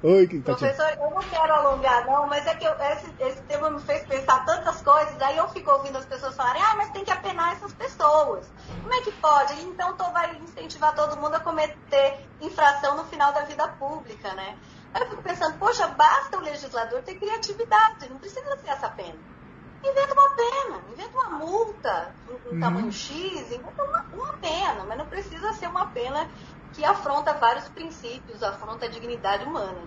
Oi, 0.06 0.28
Professor, 0.40 0.88
eu 1.00 1.10
não 1.10 1.22
quero 1.22 1.52
alongar, 1.52 2.06
não, 2.06 2.28
mas 2.28 2.46
é 2.46 2.54
que 2.54 2.64
eu, 2.64 2.72
esse, 2.92 3.12
esse 3.18 3.42
tema 3.42 3.70
me 3.70 3.80
fez 3.80 4.06
pensar 4.06 4.44
tantas 4.44 4.80
coisas, 4.80 5.20
aí 5.20 5.36
eu 5.36 5.48
fico 5.48 5.68
ouvindo 5.68 5.98
as 5.98 6.06
pessoas 6.06 6.36
falarem, 6.36 6.62
ah, 6.62 6.76
mas 6.76 6.90
tem 6.90 7.04
que 7.04 7.10
apenar 7.10 7.54
essas 7.54 7.72
pessoas. 7.72 8.48
Como 8.80 8.94
é 8.94 9.02
que 9.02 9.10
pode? 9.10 9.60
Então 9.62 9.96
tô, 9.96 10.04
vai 10.12 10.36
incentivar 10.36 10.94
todo 10.94 11.20
mundo 11.20 11.34
a 11.34 11.40
cometer 11.40 12.20
infração 12.40 12.96
no 12.96 13.04
final 13.06 13.32
da 13.32 13.40
vida 13.40 13.66
pública, 13.66 14.32
né? 14.34 14.56
Aí 14.94 15.02
eu 15.02 15.08
fico 15.10 15.22
pensando, 15.22 15.58
poxa, 15.58 15.88
basta 15.88 16.38
o 16.38 16.40
legislador 16.40 17.02
ter 17.02 17.16
criatividade, 17.16 18.08
não 18.08 18.18
precisa 18.18 18.56
ser 18.58 18.68
essa 18.68 18.88
pena. 18.90 19.18
Inventa 19.84 20.12
uma 20.14 20.30
pena, 20.30 20.82
inventa 20.92 21.18
uma 21.18 21.30
multa 21.38 22.14
em 22.28 22.54
uhum. 22.54 22.60
tamanho 22.60 22.92
X, 22.92 23.50
inventa 23.50 23.82
uma, 23.82 24.06
uma 24.12 24.32
pena, 24.34 24.84
mas 24.84 24.98
não 24.98 25.06
precisa 25.06 25.52
ser 25.54 25.66
uma 25.66 25.86
pena 25.86 26.28
que 26.74 26.84
afronta 26.84 27.32
vários 27.34 27.68
princípios, 27.68 28.42
afronta 28.42 28.86
a 28.86 28.88
dignidade 28.88 29.44
humana. 29.44 29.78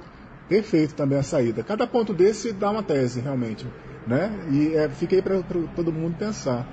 Perfeito 0.47 0.95
também 0.95 1.19
a 1.19 1.23
saída. 1.23 1.64
Cada 1.64 1.85
ponto 1.85 2.14
desse 2.14 2.51
dá 2.51 2.72
uma 2.72 2.81
tese, 2.81 3.19
realmente. 3.19 3.68
Né? 4.07 4.31
E 4.51 4.76
é, 4.76 4.89
fiquei 4.89 5.22
para 5.22 5.41
todo 5.76 5.91
mundo 5.91 6.18
pensar. 6.18 6.65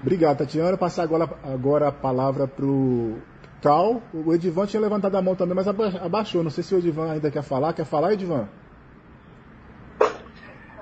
Obrigado, 0.00 0.38
Tatiana. 0.38 0.76
Passar 0.78 1.02
agora, 1.02 1.28
agora 1.44 1.88
a 1.88 1.92
palavra 1.92 2.48
para 2.48 2.64
o 2.64 3.18
Cal. 3.60 4.02
O 4.14 4.32
Edivan 4.32 4.64
tinha 4.64 4.80
levantado 4.80 5.14
a 5.16 5.22
mão 5.22 5.36
também, 5.36 5.54
mas 5.54 5.68
abaixou. 5.68 6.42
Não 6.42 6.50
sei 6.50 6.64
se 6.64 6.74
o 6.74 6.78
Edivan 6.78 7.12
ainda 7.12 7.30
quer 7.30 7.42
falar. 7.42 7.74
Quer 7.74 7.84
falar, 7.84 8.14
Edivan? 8.14 8.48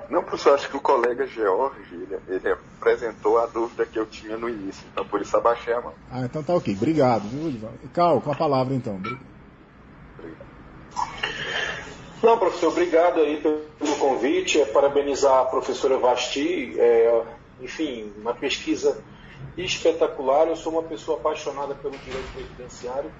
Não, 0.09 0.23
professor, 0.23 0.55
acho 0.55 0.71
que 0.71 0.77
o 0.77 0.81
colega 0.81 1.27
George, 1.27 1.81
ele, 1.93 2.19
ele, 2.29 2.57
apresentou 2.79 3.39
a 3.39 3.47
dúvida 3.47 3.85
que 3.85 3.99
eu 3.99 4.07
tinha 4.07 4.39
no 4.39 4.49
início, 4.49 4.83
então 4.91 5.05
por 5.05 5.21
isso 5.21 5.37
abaixei 5.37 5.75
a 5.75 5.83
mão. 5.83 5.93
Ah, 6.11 6.23
então 6.23 6.43
tá 6.43 6.55
ok. 6.55 6.75
Obrigado, 6.75 7.29
viu, 7.29 7.69
Cal, 7.93 8.21
com 8.21 8.33
a 8.33 8.35
palavra 8.35 8.75
então. 8.75 8.95
Obrigado. 8.97 9.29
Não, 12.23 12.37
professor, 12.37 12.69
obrigado 12.69 13.21
aí 13.21 13.41
pelo 13.41 13.97
convite, 13.97 14.61
é 14.61 14.65
parabenizar 14.65 15.41
a 15.41 15.45
professora 15.45 15.99
Vasti, 15.99 16.75
é, 16.77 17.23
enfim, 17.61 18.13
uma 18.19 18.35
pesquisa 18.35 19.01
espetacular, 19.57 20.49
eu 20.49 20.57
sou 20.57 20.73
uma 20.73 20.83
pessoa 20.83 21.19
apaixonada 21.19 21.77
pelo 21.77 21.97
direito 21.99 22.33
previdenciário, 22.33 23.11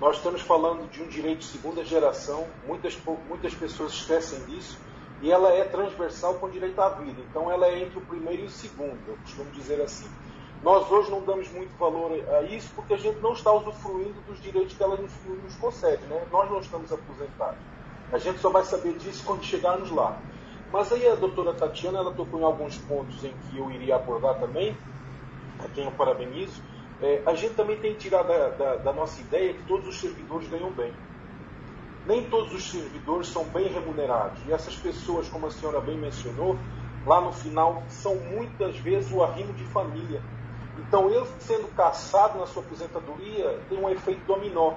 nós 0.00 0.16
estamos 0.16 0.40
falando 0.40 0.90
de 0.90 1.02
um 1.02 1.06
direito 1.06 1.40
de 1.40 1.46
segunda 1.46 1.84
geração, 1.84 2.46
muitas, 2.66 2.96
muitas 3.28 3.54
pessoas 3.54 3.92
esquecem 3.92 4.38
disso, 4.46 4.78
e 5.22 5.30
ela 5.30 5.50
é 5.50 5.64
transversal 5.64 6.34
com 6.34 6.48
direito 6.48 6.80
à 6.80 6.90
vida. 6.90 7.20
Então 7.30 7.50
ela 7.50 7.66
é 7.66 7.82
entre 7.82 7.98
o 7.98 8.02
primeiro 8.02 8.42
e 8.42 8.46
o 8.46 8.50
segundo, 8.50 8.98
eu 9.08 9.16
costumo 9.16 9.50
dizer 9.52 9.80
assim. 9.80 10.08
Nós 10.62 10.90
hoje 10.90 11.10
não 11.10 11.20
damos 11.20 11.50
muito 11.50 11.76
valor 11.78 12.12
a 12.12 12.42
isso 12.42 12.70
porque 12.74 12.94
a 12.94 12.96
gente 12.96 13.18
não 13.20 13.32
está 13.32 13.52
usufruindo 13.52 14.20
dos 14.26 14.40
direitos 14.40 14.76
que 14.76 14.82
ela 14.82 14.96
nos, 14.96 15.12
nos 15.42 15.54
concede. 15.56 16.02
Né? 16.06 16.26
Nós 16.30 16.50
não 16.50 16.58
estamos 16.60 16.92
aposentados. 16.92 17.58
A 18.12 18.18
gente 18.18 18.38
só 18.38 18.50
vai 18.50 18.64
saber 18.64 18.94
disso 18.94 19.22
quando 19.24 19.44
chegarmos 19.44 19.90
lá. 19.90 20.18
Mas 20.72 20.92
aí 20.92 21.06
a 21.08 21.14
doutora 21.14 21.54
Tatiana 21.54 21.98
ela 21.98 22.12
tocou 22.12 22.40
em 22.40 22.44
alguns 22.44 22.76
pontos 22.78 23.22
em 23.24 23.32
que 23.32 23.58
eu 23.58 23.70
iria 23.70 23.96
abordar 23.96 24.38
também, 24.38 24.76
a 25.64 25.68
quem 25.68 25.84
eu 25.84 25.92
parabenizo. 25.92 26.62
É, 27.00 27.22
a 27.26 27.34
gente 27.34 27.54
também 27.54 27.78
tem 27.78 27.92
que 27.92 28.00
tirar 28.00 28.22
da, 28.22 28.48
da, 28.48 28.76
da 28.76 28.92
nossa 28.92 29.20
ideia 29.20 29.52
que 29.52 29.62
todos 29.64 29.86
os 29.86 30.00
servidores 30.00 30.48
ganham 30.48 30.70
bem 30.70 30.92
nem 32.06 32.24
todos 32.30 32.54
os 32.54 32.70
servidores 32.70 33.28
são 33.28 33.44
bem 33.44 33.68
remunerados. 33.68 34.40
E 34.46 34.52
essas 34.52 34.76
pessoas, 34.76 35.28
como 35.28 35.46
a 35.46 35.50
senhora 35.50 35.80
bem 35.80 35.98
mencionou, 35.98 36.56
lá 37.04 37.20
no 37.20 37.32
final, 37.32 37.82
são 37.88 38.14
muitas 38.16 38.78
vezes 38.78 39.12
o 39.12 39.22
arrimo 39.22 39.52
de 39.52 39.64
família. 39.64 40.22
Então, 40.78 41.10
ele 41.10 41.26
sendo 41.40 41.68
caçado 41.74 42.38
na 42.38 42.46
sua 42.46 42.62
aposentadoria, 42.62 43.58
tem 43.68 43.78
um 43.78 43.88
efeito 43.88 44.24
dominó. 44.26 44.74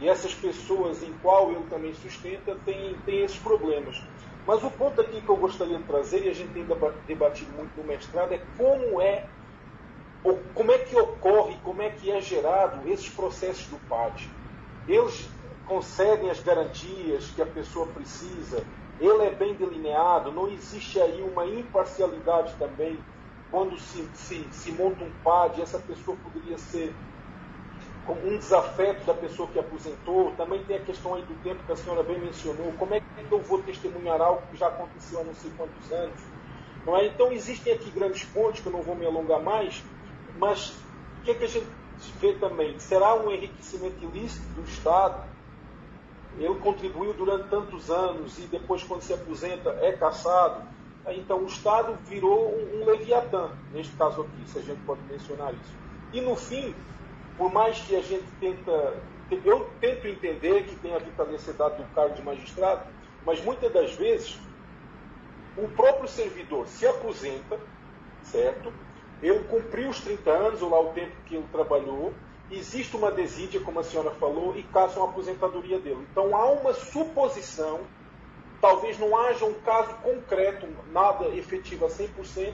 E 0.00 0.08
essas 0.08 0.34
pessoas 0.34 1.02
em 1.02 1.12
qual 1.22 1.52
ele 1.52 1.64
também 1.70 1.94
sustenta 1.94 2.56
têm, 2.64 2.96
têm 3.06 3.22
esses 3.22 3.38
problemas. 3.38 4.02
Mas 4.46 4.62
o 4.62 4.70
ponto 4.70 5.00
aqui 5.00 5.20
que 5.20 5.28
eu 5.28 5.36
gostaria 5.36 5.78
de 5.78 5.84
trazer, 5.84 6.26
e 6.26 6.28
a 6.28 6.34
gente 6.34 6.52
tem 6.52 6.66
debatido 7.06 7.52
muito 7.52 7.70
no 7.76 7.84
mestrado, 7.84 8.32
é 8.32 8.40
como 8.58 9.00
é, 9.00 9.26
como 10.52 10.72
é 10.72 10.78
que 10.78 10.96
ocorre, 10.96 11.56
como 11.62 11.80
é 11.80 11.90
que 11.90 12.10
é 12.10 12.20
gerado 12.20 12.86
esses 12.88 13.08
processos 13.08 13.66
do 13.68 13.76
PAD. 13.88 14.28
Eles 14.86 15.30
concedem 15.66 16.30
as 16.30 16.40
garantias 16.40 17.30
que 17.30 17.42
a 17.42 17.46
pessoa 17.46 17.86
precisa, 17.88 18.64
ele 19.00 19.24
é 19.24 19.30
bem 19.30 19.54
delineado, 19.54 20.30
não 20.30 20.48
existe 20.48 21.00
aí 21.00 21.22
uma 21.22 21.46
imparcialidade 21.46 22.54
também 22.54 22.98
quando 23.50 23.78
se, 23.78 24.08
se, 24.14 24.48
se 24.50 24.72
monta 24.72 25.04
um 25.04 25.12
PAD, 25.22 25.62
essa 25.62 25.78
pessoa 25.78 26.16
poderia 26.16 26.58
ser 26.58 26.94
um 28.08 28.36
desafeto 28.36 29.04
da 29.06 29.14
pessoa 29.14 29.48
que 29.48 29.58
aposentou, 29.58 30.32
também 30.32 30.62
tem 30.64 30.76
a 30.76 30.80
questão 30.80 31.14
aí 31.14 31.22
do 31.22 31.34
tempo 31.36 31.62
que 31.64 31.72
a 31.72 31.76
senhora 31.76 32.02
bem 32.02 32.18
mencionou, 32.20 32.72
como 32.72 32.94
é 32.94 33.00
que 33.00 33.06
eu 33.30 33.40
vou 33.40 33.62
testemunhar 33.62 34.20
algo 34.20 34.42
que 34.50 34.56
já 34.56 34.68
aconteceu 34.68 35.20
há 35.20 35.24
não 35.24 35.34
sei 35.34 35.50
quantos 35.56 35.90
anos? 35.90 36.20
Não 36.84 36.96
é? 36.96 37.06
Então 37.06 37.32
existem 37.32 37.72
aqui 37.72 37.90
grandes 37.90 38.24
pontos, 38.24 38.60
que 38.60 38.66
eu 38.66 38.72
não 38.72 38.82
vou 38.82 38.94
me 38.94 39.06
alongar 39.06 39.40
mais, 39.40 39.82
mas 40.36 40.70
o 41.20 41.24
que, 41.24 41.30
é 41.30 41.34
que 41.34 41.44
a 41.44 41.48
gente 41.48 41.68
vê 42.20 42.34
também? 42.34 42.78
Será 42.78 43.14
um 43.14 43.30
enriquecimento 43.30 44.04
ilícito 44.04 44.46
do 44.60 44.68
Estado? 44.68 45.33
Ele 46.38 46.54
contribuiu 46.56 47.14
durante 47.14 47.48
tantos 47.48 47.90
anos 47.90 48.38
e 48.38 48.42
depois, 48.42 48.82
quando 48.82 49.02
se 49.02 49.12
aposenta, 49.12 49.70
é 49.80 49.92
caçado. 49.92 50.62
Então, 51.08 51.40
o 51.40 51.46
Estado 51.46 51.98
virou 52.06 52.48
um, 52.48 52.80
um 52.80 52.84
leviatã, 52.84 53.50
neste 53.72 53.94
caso 53.96 54.22
aqui, 54.22 54.50
se 54.50 54.58
a 54.58 54.62
gente 54.62 54.80
pode 54.86 55.02
mencionar 55.02 55.52
isso. 55.52 55.74
E, 56.12 56.20
no 56.20 56.34
fim, 56.34 56.74
por 57.36 57.52
mais 57.52 57.78
que 57.80 57.96
a 57.96 58.00
gente 58.00 58.24
tenta. 58.40 58.96
Eu 59.44 59.68
tento 59.80 60.06
entender 60.06 60.64
que 60.64 60.76
tem 60.76 60.94
a 60.94 60.98
vitaliciedade 60.98 61.76
do 61.76 61.94
cargo 61.94 62.14
de 62.14 62.22
magistrado, 62.22 62.82
mas 63.24 63.42
muitas 63.42 63.72
das 63.72 63.94
vezes 63.94 64.38
o 65.56 65.66
próprio 65.68 66.08
servidor 66.08 66.66
se 66.68 66.86
aposenta, 66.86 67.58
certo? 68.22 68.72
Ele 69.22 69.40
cumpriu 69.44 69.88
os 69.88 70.00
30 70.00 70.30
anos, 70.30 70.62
ou 70.62 70.70
lá 70.70 70.80
o 70.80 70.92
tempo 70.92 71.12
que 71.24 71.36
ele 71.36 71.46
trabalhou, 71.50 72.12
existe 72.50 72.96
uma 72.96 73.10
desídia, 73.10 73.60
como 73.60 73.80
a 73.80 73.84
senhora 73.84 74.10
falou, 74.12 74.56
e 74.56 74.62
caça 74.64 74.98
uma 74.98 75.08
aposentadoria 75.08 75.78
dele. 75.78 76.06
Então 76.10 76.36
há 76.36 76.46
uma 76.52 76.74
suposição, 76.74 77.80
talvez 78.60 78.98
não 78.98 79.16
haja 79.16 79.44
um 79.44 79.54
caso 79.54 79.94
concreto, 79.96 80.66
nada 80.92 81.26
efetivo 81.28 81.86
a 81.86 81.88
100%, 81.88 82.52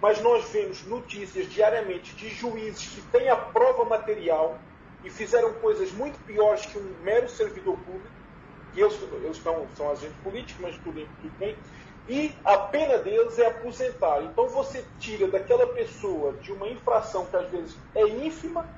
mas 0.00 0.20
nós 0.20 0.44
vemos 0.50 0.84
notícias 0.84 1.48
diariamente 1.48 2.14
de 2.16 2.28
juízes 2.28 2.88
que 2.88 3.02
têm 3.02 3.28
a 3.28 3.36
prova 3.36 3.84
material 3.84 4.58
e 5.04 5.10
fizeram 5.10 5.52
coisas 5.54 5.92
muito 5.92 6.18
piores 6.24 6.66
que 6.66 6.78
um 6.78 6.94
mero 7.02 7.28
servidor 7.28 7.76
público, 7.78 8.10
e 8.74 8.80
eles, 8.80 8.98
eles 9.12 9.36
estão, 9.36 9.66
são 9.76 9.90
agentes 9.90 10.16
políticos, 10.22 10.60
mas 10.60 10.76
tudo, 10.78 11.06
tudo 11.20 11.38
bem, 11.38 11.56
e 12.08 12.32
a 12.44 12.58
pena 12.58 12.98
deles 12.98 13.38
é 13.38 13.46
aposentar. 13.46 14.22
Então 14.22 14.48
você 14.48 14.84
tira 14.98 15.28
daquela 15.28 15.66
pessoa 15.68 16.32
de 16.34 16.52
uma 16.52 16.68
infração 16.68 17.26
que 17.26 17.36
às 17.36 17.48
vezes 17.48 17.76
é 17.94 18.02
ínfima, 18.06 18.68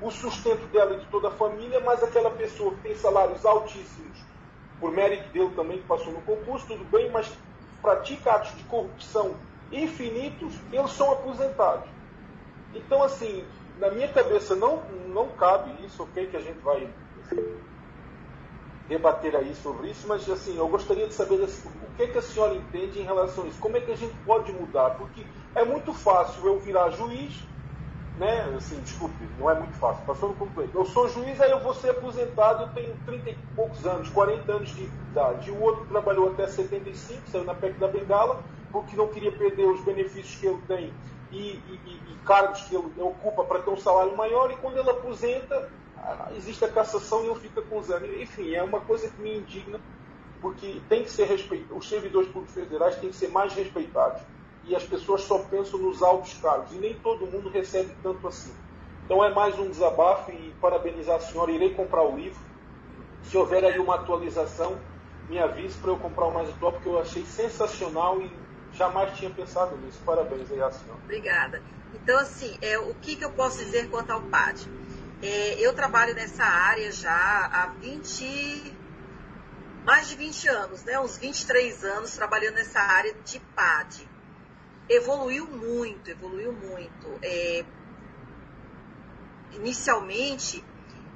o 0.00 0.10
sustento 0.10 0.66
dela 0.68 0.94
e 0.94 1.00
de 1.00 1.06
toda 1.06 1.28
a 1.28 1.32
família, 1.32 1.80
mas 1.80 2.02
aquela 2.02 2.30
pessoa 2.30 2.74
que 2.74 2.82
tem 2.82 2.96
salários 2.96 3.44
altíssimos, 3.44 4.18
por 4.78 4.90
mérito 4.90 5.30
dele 5.30 5.50
também 5.54 5.78
que 5.78 5.86
passou 5.86 6.12
no 6.12 6.22
concurso, 6.22 6.66
tudo 6.66 6.84
bem, 6.84 7.10
mas 7.10 7.30
pratica 7.82 8.32
atos 8.32 8.56
de 8.56 8.64
corrupção 8.64 9.34
infinitos, 9.70 10.54
eles 10.72 10.90
são 10.92 11.12
aposentados. 11.12 11.88
Então, 12.74 13.02
assim, 13.02 13.44
na 13.78 13.90
minha 13.90 14.08
cabeça 14.08 14.56
não, 14.56 14.82
não 15.08 15.28
cabe 15.30 15.84
isso, 15.84 16.02
ok, 16.02 16.26
que 16.26 16.36
a 16.36 16.40
gente 16.40 16.58
vai 16.60 16.88
enfim, 17.18 17.56
debater 18.88 19.36
aí 19.36 19.54
sobre 19.54 19.90
isso, 19.90 20.08
mas 20.08 20.28
assim, 20.28 20.56
eu 20.56 20.66
gostaria 20.68 21.06
de 21.06 21.14
saber 21.14 21.42
assim, 21.44 21.68
o 21.68 21.96
que, 21.96 22.08
que 22.08 22.18
a 22.18 22.22
senhora 22.22 22.54
entende 22.54 23.00
em 23.00 23.04
relação 23.04 23.44
a 23.44 23.46
isso, 23.46 23.60
como 23.60 23.76
é 23.76 23.80
que 23.80 23.92
a 23.92 23.96
gente 23.96 24.14
pode 24.24 24.52
mudar, 24.52 24.90
porque 24.90 25.24
é 25.54 25.64
muito 25.64 25.92
fácil 25.92 26.44
eu 26.46 26.58
virar 26.58 26.90
juiz 26.90 27.49
né, 28.20 28.54
assim, 28.54 28.78
desculpe, 28.80 29.16
não 29.38 29.50
é 29.50 29.54
muito 29.54 29.72
fácil, 29.78 30.04
passando 30.04 30.34
por 30.34 30.46
concluir. 30.46 30.68
Eu 30.74 30.84
sou 30.84 31.08
juiz, 31.08 31.40
aí 31.40 31.50
eu 31.50 31.60
vou 31.60 31.72
ser 31.72 31.88
aposentado, 31.88 32.64
eu 32.64 32.68
tenho 32.68 32.94
30 33.06 33.30
e 33.30 33.38
poucos 33.56 33.86
anos, 33.86 34.10
40 34.10 34.52
anos 34.52 34.68
de 34.68 34.84
idade. 35.10 35.50
O 35.50 35.58
outro 35.62 35.86
trabalhou 35.86 36.30
até 36.30 36.46
75, 36.46 37.30
saiu 37.30 37.44
na 37.44 37.54
PEC 37.54 37.78
da 37.78 37.88
Bengala, 37.88 38.42
porque 38.70 38.94
não 38.94 39.08
queria 39.08 39.32
perder 39.32 39.64
os 39.64 39.80
benefícios 39.80 40.38
que 40.38 40.46
ele 40.46 40.60
tem 40.68 40.92
e, 41.32 41.38
e, 41.38 42.00
e 42.10 42.18
cargos 42.26 42.60
que 42.64 42.76
ele 42.76 42.92
ocupa 42.98 43.42
para 43.44 43.60
ter 43.60 43.70
um 43.70 43.78
salário 43.78 44.14
maior, 44.14 44.50
e 44.50 44.56
quando 44.56 44.76
ele 44.76 44.90
aposenta, 44.90 45.70
ah, 45.96 46.28
existe 46.36 46.62
a 46.62 46.68
cassação 46.68 47.24
e 47.24 47.28
ele 47.28 47.40
fica 47.40 47.62
com 47.62 47.78
os 47.78 47.90
anos. 47.90 48.10
Enfim, 48.20 48.54
é 48.54 48.62
uma 48.62 48.80
coisa 48.80 49.08
que 49.08 49.22
me 49.22 49.38
indigna, 49.38 49.80
porque 50.42 50.78
tem 50.90 51.04
que 51.04 51.10
ser 51.10 51.24
respeitado, 51.24 51.74
os 51.74 51.88
servidores 51.88 52.28
públicos 52.28 52.54
federais 52.54 52.96
têm 52.96 53.08
que 53.08 53.16
ser 53.16 53.28
mais 53.28 53.54
respeitados 53.54 54.20
e 54.70 54.76
as 54.76 54.84
pessoas 54.84 55.22
só 55.22 55.40
pensam 55.40 55.80
nos 55.80 56.00
altos 56.00 56.34
cargos, 56.34 56.70
e 56.72 56.76
nem 56.76 56.94
todo 56.94 57.26
mundo 57.26 57.48
recebe 57.48 57.92
tanto 58.04 58.28
assim. 58.28 58.54
Então 59.04 59.24
é 59.24 59.34
mais 59.34 59.58
um 59.58 59.68
desabafo 59.68 60.30
e 60.30 60.54
parabenizar 60.60 61.16
a 61.16 61.20
senhora, 61.20 61.50
irei 61.50 61.74
comprar 61.74 62.04
o 62.04 62.16
livro. 62.16 62.38
Se 63.24 63.36
houver 63.36 63.64
aí 63.64 63.80
uma 63.80 63.96
atualização, 63.96 64.78
me 65.28 65.40
avise 65.40 65.76
para 65.78 65.90
eu 65.90 65.96
comprar 65.96 66.26
o 66.26 66.32
mais 66.32 66.48
atual, 66.48 66.72
porque 66.72 66.88
eu 66.88 67.00
achei 67.00 67.24
sensacional 67.24 68.22
e 68.22 68.30
jamais 68.72 69.12
tinha 69.18 69.28
pensado 69.28 69.76
nisso. 69.78 69.98
Parabéns 70.06 70.48
aí, 70.52 70.62
a 70.62 70.70
senhora. 70.70 71.00
Obrigada. 71.02 71.60
Então, 71.92 72.16
assim, 72.20 72.56
é, 72.62 72.78
o 72.78 72.94
que, 72.94 73.16
que 73.16 73.24
eu 73.24 73.32
posso 73.32 73.58
dizer 73.58 73.90
quanto 73.90 74.12
ao 74.12 74.22
PAD? 74.22 74.68
É, 75.20 75.54
eu 75.58 75.74
trabalho 75.74 76.14
nessa 76.14 76.44
área 76.44 76.92
já 76.92 77.10
há 77.52 77.66
20, 77.80 78.72
mais 79.84 80.08
de 80.08 80.14
20 80.14 80.48
anos, 80.48 80.84
né? 80.84 81.00
uns 81.00 81.18
23 81.18 81.84
anos 81.84 82.14
trabalhando 82.14 82.54
nessa 82.54 82.78
área 82.78 83.12
de 83.24 83.40
PAD. 83.40 84.09
Evoluiu 84.90 85.46
muito, 85.46 86.10
evoluiu 86.10 86.52
muito. 86.52 87.20
É, 87.22 87.64
inicialmente, 89.52 90.64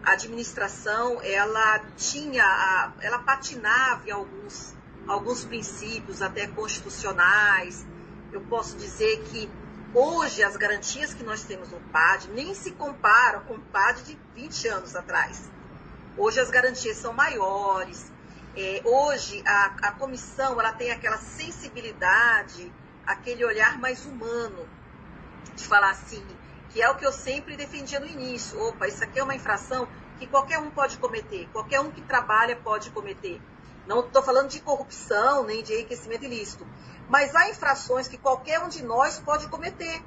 a 0.05 0.13
administração 0.13 1.21
ela 1.21 1.81
tinha, 1.97 2.93
ela 3.01 3.19
patinava 3.19 4.09
em 4.09 4.13
alguns, 4.13 4.77
alguns 5.09 5.45
princípios, 5.45 6.23
até 6.23 6.47
constitucionais. 6.47 7.85
Eu 8.31 8.43
posso 8.43 8.77
dizer 8.77 9.25
que 9.25 9.51
hoje 9.93 10.45
as 10.45 10.57
garantias 10.57 11.13
que 11.13 11.25
nós 11.25 11.43
temos 11.43 11.69
no 11.71 11.81
PAD 11.91 12.29
nem 12.31 12.55
se 12.55 12.71
comparam 12.71 13.41
com 13.41 13.55
o 13.55 13.61
PAD 13.61 14.05
de 14.05 14.17
20 14.37 14.69
anos 14.69 14.95
atrás. 14.95 15.51
Hoje 16.17 16.39
as 16.39 16.49
garantias 16.49 16.97
são 16.99 17.13
maiores. 17.13 18.13
É, 18.57 18.81
hoje 18.85 19.43
a, 19.45 19.89
a 19.89 19.93
comissão 19.93 20.61
ela 20.61 20.73
tem 20.73 20.93
aquela 20.93 21.19
sensibilidade, 21.19 22.73
aquele 23.07 23.45
olhar 23.45 23.79
mais 23.79 24.05
humano 24.07 24.69
de 25.55 25.67
falar 25.67 25.91
assim, 25.91 26.25
que 26.71 26.83
é 26.83 26.91
o 26.91 26.97
que 26.97 27.07
eu 27.07 27.13
sempre 27.13 27.57
defendia 27.57 28.01
no 28.01 28.07
início. 28.07 28.61
Opa, 28.61 28.89
isso 28.89 29.03
aqui 29.05 29.19
é 29.19 29.23
uma 29.23 29.35
infração 29.35 29.89
que 30.19 30.27
qualquer 30.27 30.59
um 30.59 30.71
pode 30.71 30.99
cometer, 30.99 31.49
qualquer 31.53 31.81
um 31.81 31.91
que 31.91 32.01
trabalha 32.03 32.57
pode 32.57 32.91
cometer. 32.91 33.41
Não 33.87 34.01
estou 34.01 34.23
falando 34.23 34.49
de 34.49 34.61
corrupção 34.61 35.45
nem 35.45 35.63
de 35.63 35.73
enriquecimento 35.75 36.25
ilícito, 36.25 36.67
mas 37.09 37.35
há 37.35 37.51
infrações 37.51 38.09
que 38.09 38.17
qualquer 38.17 38.61
um 38.61 38.69
de 38.69 38.83
nós 38.83 39.21
pode 39.21 39.47
cometer. 39.49 40.03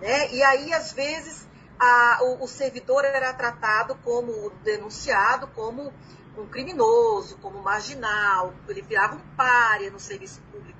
Né? 0.00 0.30
E 0.32 0.42
aí, 0.42 0.72
às 0.72 0.92
vezes, 0.92 1.48
a, 1.78 2.18
o, 2.22 2.44
o, 2.44 2.48
servidor 2.48 3.04
era 3.04 3.32
tratado 3.32 3.94
como 4.04 4.50
denunciado, 4.62 5.46
como 5.48 5.92
um 6.36 6.46
criminoso, 6.46 7.38
como 7.38 7.62
marginal, 7.62 8.54
ele 8.68 8.82
virava 8.82 9.16
um 9.16 9.36
párea 9.36 9.90
no 9.90 9.98
serviço 9.98 10.40
público. 10.52 10.77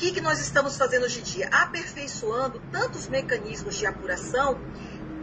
Que, 0.00 0.12
que 0.12 0.20
nós 0.22 0.40
estamos 0.40 0.78
fazendo 0.78 1.04
hoje 1.04 1.20
em 1.20 1.22
dia? 1.22 1.48
Aperfeiçoando 1.48 2.58
tanto 2.72 2.96
os 2.96 3.06
mecanismos 3.06 3.74
de 3.74 3.84
apuração, 3.84 4.58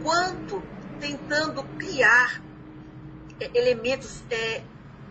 quanto 0.04 0.62
tentando 1.00 1.64
criar 1.80 2.40
é, 3.40 3.50
elementos 3.58 4.22
é, 4.30 4.62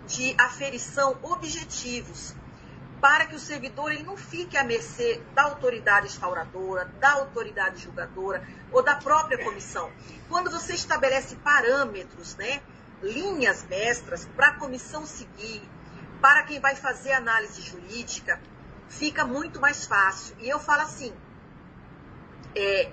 de 0.08 0.34
aferição 0.38 1.18
objetivos, 1.22 2.34
para 3.02 3.26
que 3.26 3.36
o 3.36 3.40
servidor 3.40 3.92
ele 3.92 4.04
não 4.04 4.16
fique 4.16 4.56
à 4.56 4.64
mercê 4.64 5.22
da 5.36 5.44
autoridade 5.44 6.08
instauradora, 6.08 6.86
da 7.02 7.12
autoridade 7.12 7.84
julgadora 7.84 8.48
ou 8.72 8.82
da 8.82 8.96
própria 8.96 9.44
comissão. 9.44 9.92
Quando 10.30 10.50
você 10.50 10.76
estabelece 10.76 11.36
parâmetros, 11.36 12.38
né, 12.38 12.62
linhas 13.04 13.66
mestras 13.66 14.24
para 14.34 14.48
a 14.48 14.54
comissão 14.54 15.06
seguir, 15.06 15.62
para 16.22 16.44
quem 16.44 16.58
vai 16.58 16.78
fazer 16.78 17.12
análise 17.12 17.62
jurídica, 17.62 18.40
fica 18.90 19.26
muito 19.26 19.60
mais 19.60 19.86
fácil. 19.86 20.36
E 20.40 20.50
eu 20.50 20.60
falo 20.60 20.82
assim, 20.82 21.14
é, 22.56 22.92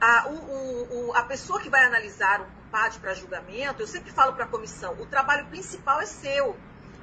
a, 0.00 0.28
o, 0.28 1.08
o, 1.08 1.14
a 1.14 1.22
pessoa 1.22 1.60
que 1.60 1.70
vai 1.70 1.84
analisar 1.84 2.40
um 2.40 2.70
PAD 2.70 2.98
para 2.98 3.14
julgamento, 3.14 3.82
eu 3.82 3.86
sempre 3.86 4.10
falo 4.10 4.32
para 4.34 4.44
a 4.44 4.48
comissão, 4.48 4.94
o 5.00 5.06
trabalho 5.06 5.46
principal 5.46 6.00
é 6.00 6.06
seu. 6.06 6.56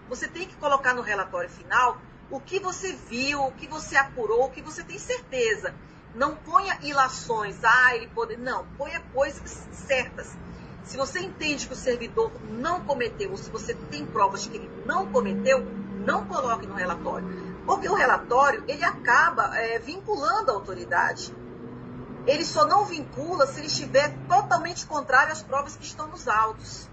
Você 0.09 0.27
tem 0.27 0.47
que 0.47 0.55
colocar 0.57 0.93
no 0.93 1.01
relatório 1.01 1.49
final 1.49 1.97
o 2.29 2.39
que 2.39 2.59
você 2.59 2.93
viu, 2.93 3.41
o 3.43 3.51
que 3.51 3.67
você 3.67 3.95
apurou, 3.95 4.45
o 4.45 4.49
que 4.49 4.61
você 4.61 4.83
tem 4.83 4.99
certeza. 4.99 5.73
Não 6.15 6.35
ponha 6.35 6.77
ilações, 6.83 7.63
ah, 7.63 7.95
ele 7.95 8.07
pode. 8.07 8.37
Não, 8.37 8.65
ponha 8.77 8.99
coisas 9.13 9.67
certas. 9.71 10.37
Se 10.83 10.97
você 10.97 11.19
entende 11.19 11.65
que 11.65 11.73
o 11.73 11.77
servidor 11.77 12.31
não 12.51 12.81
cometeu, 12.81 13.31
ou 13.31 13.37
se 13.37 13.49
você 13.49 13.73
tem 13.73 14.05
provas 14.05 14.43
de 14.43 14.49
que 14.49 14.57
ele 14.57 14.69
não 14.85 15.07
cometeu, 15.07 15.65
não 16.05 16.25
coloque 16.25 16.67
no 16.67 16.75
relatório. 16.75 17.42
Porque 17.65 17.87
o 17.87 17.93
relatório, 17.93 18.63
ele 18.67 18.83
acaba 18.83 19.57
é, 19.57 19.79
vinculando 19.79 20.51
a 20.51 20.53
autoridade. 20.53 21.33
Ele 22.25 22.45
só 22.45 22.65
não 22.65 22.85
vincula 22.85 23.47
se 23.47 23.59
ele 23.59 23.67
estiver 23.67 24.13
totalmente 24.27 24.85
contrário 24.85 25.31
às 25.31 25.43
provas 25.43 25.75
que 25.75 25.83
estão 25.83 26.07
nos 26.07 26.27
autos. 26.27 26.89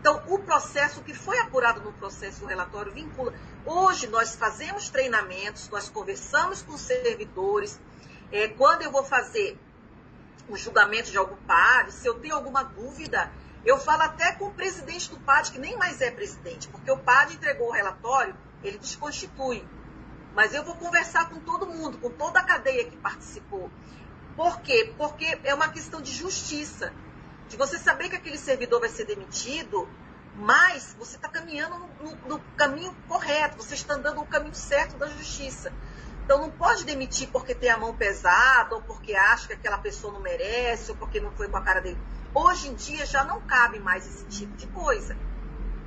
Então, 0.00 0.22
o 0.28 0.38
processo, 0.38 1.02
que 1.02 1.14
foi 1.14 1.38
apurado 1.40 1.80
no 1.80 1.92
processo 1.92 2.40
do 2.40 2.46
relatório, 2.46 2.92
vincula. 2.92 3.32
Hoje, 3.64 4.06
nós 4.06 4.36
fazemos 4.36 4.88
treinamentos, 4.88 5.68
nós 5.68 5.88
conversamos 5.88 6.62
com 6.62 6.76
servidores. 6.76 7.80
É, 8.30 8.48
quando 8.48 8.82
eu 8.82 8.90
vou 8.90 9.02
fazer 9.02 9.58
o 10.48 10.56
julgamento 10.56 11.10
de 11.10 11.18
algum 11.18 11.36
PAD, 11.36 11.92
se 11.92 12.06
eu 12.06 12.14
tenho 12.14 12.36
alguma 12.36 12.62
dúvida, 12.62 13.32
eu 13.64 13.78
falo 13.78 14.02
até 14.02 14.32
com 14.32 14.46
o 14.46 14.54
presidente 14.54 15.10
do 15.10 15.18
PAD, 15.18 15.50
que 15.50 15.58
nem 15.58 15.76
mais 15.76 16.00
é 16.00 16.10
presidente, 16.10 16.68
porque 16.68 16.90
o 16.90 16.98
PAD 16.98 17.34
entregou 17.34 17.68
o 17.68 17.72
relatório 17.72 18.34
ele 18.62 18.78
desconstitui. 18.78 19.64
Mas 20.34 20.54
eu 20.54 20.62
vou 20.64 20.74
conversar 20.74 21.28
com 21.30 21.40
todo 21.40 21.66
mundo, 21.66 21.98
com 21.98 22.10
toda 22.10 22.40
a 22.40 22.44
cadeia 22.44 22.84
que 22.84 22.96
participou. 22.96 23.70
Por 24.36 24.60
quê? 24.60 24.92
Porque 24.98 25.38
é 25.44 25.54
uma 25.54 25.68
questão 25.68 26.00
de 26.00 26.12
justiça. 26.12 26.92
De 27.48 27.56
você 27.56 27.78
saber 27.78 28.10
que 28.10 28.16
aquele 28.16 28.36
servidor 28.36 28.80
vai 28.80 28.88
ser 28.88 29.06
demitido, 29.06 29.88
mas 30.34 30.94
você 30.98 31.16
está 31.16 31.28
caminhando 31.28 31.74
no, 32.02 32.16
no, 32.28 32.38
caminho 32.56 32.94
correto, 33.08 33.56
você 33.56 33.74
está 33.74 33.94
andando 33.94 34.16
no 34.16 34.26
caminho 34.26 34.54
certo 34.54 34.98
da 34.98 35.06
justiça. 35.06 35.72
Então 36.24 36.40
não 36.40 36.50
pode 36.50 36.84
demitir 36.84 37.28
porque 37.28 37.54
tem 37.54 37.70
a 37.70 37.78
mão 37.78 37.96
pesada, 37.96 38.74
ou 38.74 38.82
porque 38.82 39.14
acha 39.14 39.46
que 39.46 39.54
aquela 39.54 39.78
pessoa 39.78 40.12
não 40.12 40.20
merece, 40.20 40.90
ou 40.90 40.96
porque 40.96 41.20
não 41.20 41.30
foi 41.30 41.48
com 41.48 41.56
a 41.56 41.62
cara 41.62 41.80
dele. 41.80 41.98
Hoje 42.34 42.68
em 42.68 42.74
dia 42.74 43.06
já 43.06 43.24
não 43.24 43.40
cabe 43.40 43.78
mais 43.78 44.06
esse 44.06 44.24
tipo 44.26 44.54
de 44.56 44.66
coisa. 44.66 45.16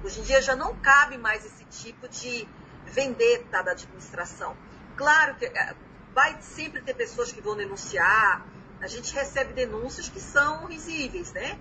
Hoje 0.04 0.22
em 0.22 0.24
dia 0.24 0.42
já 0.42 0.56
não 0.56 0.76
cabe 0.78 1.18
mais 1.18 1.46
esse 1.46 1.66
tipo 1.66 2.08
de 2.08 2.48
vendetta 2.90 3.62
da 3.64 3.72
administração. 3.72 4.56
Claro 4.96 5.36
que 5.36 5.46
é, 5.46 5.76
vai 6.14 6.38
sempre 6.42 6.82
ter 6.82 6.94
pessoas 6.94 7.32
que 7.32 7.42
vão 7.42 7.56
denunciar, 7.56 8.46
a 8.82 8.88
gente 8.88 9.14
recebe 9.14 9.54
denúncias 9.54 10.08
que 10.08 10.20
são 10.20 10.66
risíveis, 10.66 11.32
né? 11.34 11.60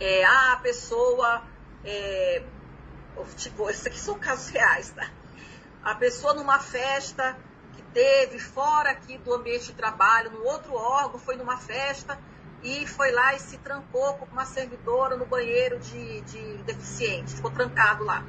É, 0.00 0.24
a 0.24 0.58
pessoa. 0.62 1.42
É, 1.84 2.42
tipo, 3.36 3.68
isso 3.70 3.86
aqui 3.86 3.98
são 3.98 4.18
casos 4.18 4.48
reais, 4.48 4.90
tá? 4.90 5.10
A 5.82 5.94
pessoa 5.94 6.32
numa 6.34 6.58
festa 6.58 7.36
que 7.74 7.82
teve 7.92 8.38
fora 8.38 8.90
aqui 8.90 9.18
do 9.18 9.34
ambiente 9.34 9.66
de 9.66 9.74
trabalho, 9.74 10.30
no 10.30 10.42
outro 10.44 10.74
órgão, 10.74 11.18
foi 11.18 11.36
numa 11.36 11.58
festa 11.58 12.18
e 12.62 12.86
foi 12.86 13.12
lá 13.12 13.34
e 13.34 13.38
se 13.38 13.58
trancou 13.58 14.14
com 14.14 14.24
uma 14.26 14.46
servidora 14.46 15.16
no 15.16 15.26
banheiro 15.26 15.78
de, 15.78 16.22
de 16.22 16.56
deficiente, 16.62 17.34
ficou 17.34 17.50
trancado 17.50 18.02
lá. 18.04 18.24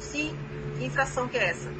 Sim, 0.00 0.36
que 0.80 0.86
infração 0.86 1.28
que 1.28 1.36
é 1.36 1.50
essa? 1.50 1.70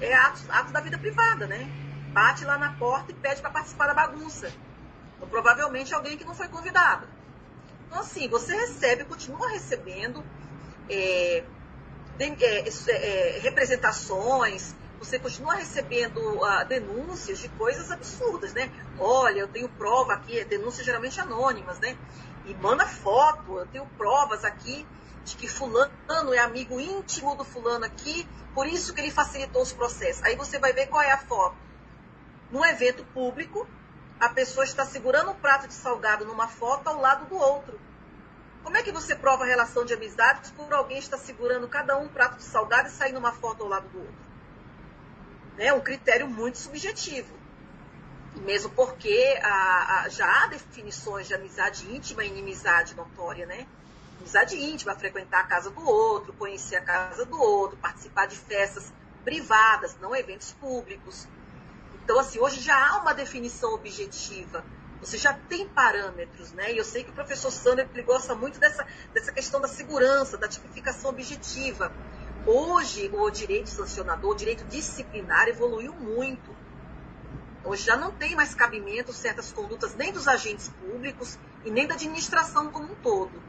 É 0.00 0.12
atos, 0.12 0.44
atos 0.50 0.72
da 0.72 0.80
vida 0.80 0.98
privada, 0.98 1.46
né? 1.46 1.70
Bate 2.12 2.44
lá 2.44 2.58
na 2.58 2.72
porta 2.72 3.12
e 3.12 3.14
pede 3.14 3.40
para 3.40 3.50
participar 3.50 3.86
da 3.86 3.94
bagunça. 3.94 4.52
Então, 5.16 5.28
provavelmente 5.28 5.94
alguém 5.94 6.16
que 6.16 6.24
não 6.24 6.34
foi 6.34 6.48
convidado. 6.48 7.06
Então, 7.86 8.00
assim, 8.00 8.28
você 8.28 8.54
recebe, 8.54 9.04
continua 9.04 9.48
recebendo 9.50 10.24
é, 10.90 11.44
de, 12.16 12.44
é, 12.44 12.66
é, 12.88 13.38
representações, 13.40 14.74
você 14.98 15.16
continua 15.16 15.54
recebendo 15.54 16.18
uh, 16.18 16.64
denúncias 16.68 17.38
de 17.38 17.48
coisas 17.50 17.92
absurdas, 17.92 18.52
né? 18.52 18.68
Olha, 18.98 19.40
eu 19.40 19.48
tenho 19.48 19.68
prova 19.68 20.14
aqui, 20.14 20.44
denúncias 20.44 20.84
geralmente 20.84 21.20
anônimas, 21.20 21.78
né? 21.78 21.96
E 22.44 22.54
manda 22.54 22.84
foto, 22.84 23.58
eu 23.60 23.66
tenho 23.66 23.86
provas 23.96 24.44
aqui 24.44 24.84
de 25.28 25.36
que 25.36 25.48
fulano 25.48 26.32
é 26.32 26.38
amigo 26.38 26.80
íntimo 26.80 27.34
do 27.34 27.44
fulano 27.44 27.84
aqui, 27.84 28.26
por 28.54 28.66
isso 28.66 28.94
que 28.94 29.00
ele 29.00 29.10
facilitou 29.10 29.62
os 29.62 29.72
processos. 29.72 30.22
Aí 30.24 30.34
você 30.34 30.58
vai 30.58 30.72
ver 30.72 30.86
qual 30.86 31.02
é 31.02 31.12
a 31.12 31.18
foto. 31.18 31.56
Num 32.50 32.64
evento 32.64 33.04
público, 33.12 33.68
a 34.18 34.28
pessoa 34.30 34.64
está 34.64 34.84
segurando 34.84 35.30
um 35.30 35.34
prato 35.34 35.68
de 35.68 35.74
salgado 35.74 36.24
numa 36.24 36.48
foto 36.48 36.88
ao 36.88 37.00
lado 37.00 37.26
do 37.26 37.36
outro. 37.36 37.78
Como 38.62 38.76
é 38.76 38.82
que 38.82 38.90
você 38.90 39.14
prova 39.14 39.44
a 39.44 39.46
relação 39.46 39.84
de 39.84 39.94
amizade 39.94 40.50
por 40.52 40.72
alguém 40.72 40.98
está 40.98 41.16
segurando 41.16 41.68
cada 41.68 41.96
um 41.96 42.04
um 42.04 42.08
prato 42.08 42.36
de 42.36 42.42
salgado 42.42 42.88
e 42.88 42.90
saindo 42.90 43.18
uma 43.18 43.32
foto 43.32 43.62
ao 43.62 43.68
lado 43.68 43.88
do 43.88 43.98
outro? 43.98 44.28
É 45.58 45.72
um 45.72 45.80
critério 45.80 46.28
muito 46.28 46.58
subjetivo. 46.58 47.36
Mesmo 48.36 48.70
porque 48.70 49.38
a, 49.42 50.02
a, 50.02 50.08
já 50.08 50.26
há 50.26 50.46
definições 50.46 51.26
de 51.26 51.34
amizade 51.34 51.92
íntima 51.94 52.24
e 52.24 52.28
inimizade 52.28 52.94
notória, 52.94 53.46
né? 53.46 53.66
Amizade 54.18 54.56
íntima, 54.56 54.94
frequentar 54.94 55.40
a 55.40 55.44
casa 55.44 55.70
do 55.70 55.88
outro, 55.88 56.32
conhecer 56.34 56.76
a 56.76 56.80
casa 56.80 57.24
do 57.24 57.40
outro, 57.40 57.76
participar 57.78 58.26
de 58.26 58.36
festas 58.36 58.92
privadas, 59.24 59.96
não 60.00 60.14
eventos 60.14 60.52
públicos. 60.52 61.26
Então, 61.94 62.18
assim, 62.18 62.38
hoje 62.38 62.60
já 62.60 62.74
há 62.74 63.02
uma 63.02 63.14
definição 63.14 63.74
objetiva. 63.74 64.64
Você 65.00 65.16
já 65.16 65.32
tem 65.32 65.66
parâmetros, 65.68 66.52
né? 66.52 66.72
E 66.72 66.78
eu 66.78 66.84
sei 66.84 67.04
que 67.04 67.10
o 67.10 67.14
professor 67.14 67.50
Sander 67.50 67.88
ele 67.94 68.02
gosta 68.02 68.34
muito 68.34 68.58
dessa, 68.58 68.84
dessa 69.14 69.30
questão 69.30 69.60
da 69.60 69.68
segurança, 69.68 70.36
da 70.36 70.48
tipificação 70.48 71.10
objetiva. 71.10 71.92
Hoje, 72.46 73.10
o 73.12 73.30
direito 73.30 73.68
sancionador, 73.68 74.32
o 74.32 74.36
direito 74.36 74.64
disciplinar 74.64 75.48
evoluiu 75.48 75.92
muito. 75.94 76.56
Hoje 77.64 77.84
já 77.84 77.96
não 77.96 78.10
tem 78.10 78.34
mais 78.34 78.54
cabimento 78.54 79.12
certas 79.12 79.52
condutas 79.52 79.94
nem 79.94 80.10
dos 80.12 80.26
agentes 80.26 80.68
públicos 80.68 81.38
e 81.64 81.70
nem 81.70 81.86
da 81.86 81.94
administração 81.94 82.70
como 82.70 82.92
um 82.92 82.96
todo. 82.96 83.42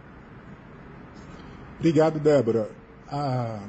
Obrigado, 1.80 2.19
Débora. 2.19 2.69
A 3.10 3.61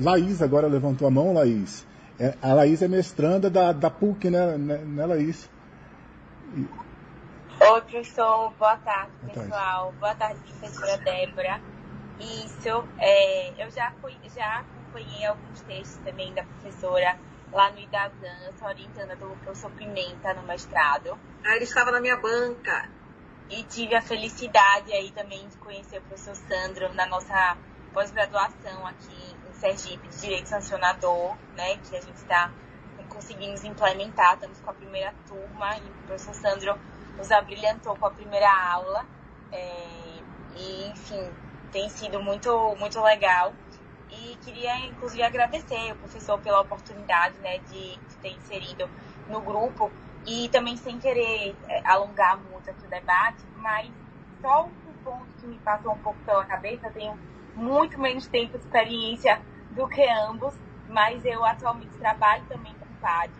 Laís 0.00 0.40
agora 0.40 0.66
levantou 0.66 1.06
a 1.06 1.10
mão, 1.10 1.34
Laís. 1.34 1.86
É, 2.18 2.34
a 2.40 2.54
Laís 2.54 2.80
é 2.80 2.88
mestranda 2.88 3.50
da, 3.50 3.72
da 3.72 3.90
PUC, 3.90 4.30
né, 4.30 4.56
né, 4.56 4.78
né 4.78 5.06
Laís? 5.06 5.50
Oi, 7.60 7.80
professor. 7.82 8.52
Boa 8.58 8.76
tarde, 8.78 9.12
Boa 9.20 9.34
pessoal. 9.34 9.84
Tarde. 9.84 9.98
Boa 9.98 10.14
tarde, 10.14 10.40
professora 10.58 10.96
Débora. 10.96 11.60
Isso, 12.18 12.84
é, 12.98 13.62
eu 13.62 13.70
já, 13.70 13.92
fui, 14.00 14.14
já 14.34 14.60
acompanhei 14.60 15.26
alguns 15.26 15.60
textos 15.60 15.98
também 16.02 16.32
da 16.32 16.42
professora 16.44 17.18
lá 17.52 17.70
no 17.70 17.80
IDAZAN, 17.80 18.66
orientando 18.66 19.18
do 19.18 19.36
professor 19.44 19.70
Pimenta 19.72 20.32
no 20.32 20.42
mestrado. 20.44 21.18
Ah, 21.44 21.54
ele 21.54 21.64
estava 21.64 21.90
na 21.90 22.00
minha 22.00 22.16
banca. 22.16 22.88
E 23.50 23.62
tive 23.64 23.94
a 23.94 24.02
felicidade 24.02 24.92
aí 24.92 25.10
também 25.12 25.48
de 25.48 25.56
conhecer 25.56 25.98
o 25.98 26.02
professor 26.02 26.36
Sandro 26.36 26.92
na 26.94 27.06
nossa 27.06 27.56
pós-graduação 27.92 28.86
aqui 28.86 29.36
em 29.48 29.52
Sergipe 29.54 30.06
de 30.08 30.20
Direito 30.20 30.48
Sancionador, 30.48 31.34
né, 31.56 31.78
que 31.78 31.96
a 31.96 32.00
gente 32.00 32.16
está 32.16 32.50
conseguimos 33.08 33.64
implementar, 33.64 34.34
estamos 34.34 34.60
com 34.60 34.70
a 34.70 34.74
primeira 34.74 35.12
turma 35.26 35.76
e 35.76 35.80
o 35.80 36.06
professor 36.06 36.34
Sandro 36.34 36.78
nos 37.16 37.30
abrilhantou 37.32 37.96
com 37.96 38.06
a 38.06 38.10
primeira 38.10 38.48
aula. 38.72 39.04
É, 39.50 40.20
e, 40.56 40.88
enfim, 40.88 41.28
tem 41.72 41.88
sido 41.88 42.22
muito, 42.22 42.76
muito 42.78 43.00
legal. 43.02 43.52
E 44.10 44.36
queria, 44.44 44.78
inclusive, 44.86 45.22
agradecer 45.22 45.92
o 45.92 45.96
professor 45.96 46.38
pela 46.38 46.60
oportunidade 46.60 47.36
né, 47.38 47.58
de, 47.58 47.96
de 47.96 48.16
ter 48.22 48.30
inserido 48.30 48.88
no 49.28 49.40
grupo 49.40 49.90
e 50.28 50.48
também 50.50 50.76
sem 50.76 50.98
querer 50.98 51.56
é, 51.68 51.82
alongar 51.86 52.38
muito 52.42 52.70
aqui 52.70 52.84
o 52.86 52.90
debate, 52.90 53.44
mas 53.54 53.90
só 54.40 54.70
um 54.86 54.94
ponto 55.02 55.28
que 55.38 55.46
me 55.46 55.58
passou 55.58 55.92
um 55.92 55.98
pouco 55.98 56.20
pela 56.24 56.44
cabeça, 56.44 56.86
eu 56.86 56.92
tenho 56.92 57.18
muito 57.54 57.98
menos 57.98 58.26
tempo 58.28 58.58
de 58.58 58.64
experiência 58.64 59.40
do 59.70 59.88
que 59.88 60.06
ambos, 60.28 60.54
mas 60.86 61.24
eu 61.24 61.44
atualmente 61.44 61.96
trabalho 61.98 62.44
também 62.48 62.74
com 62.78 62.86
PAD 63.00 63.32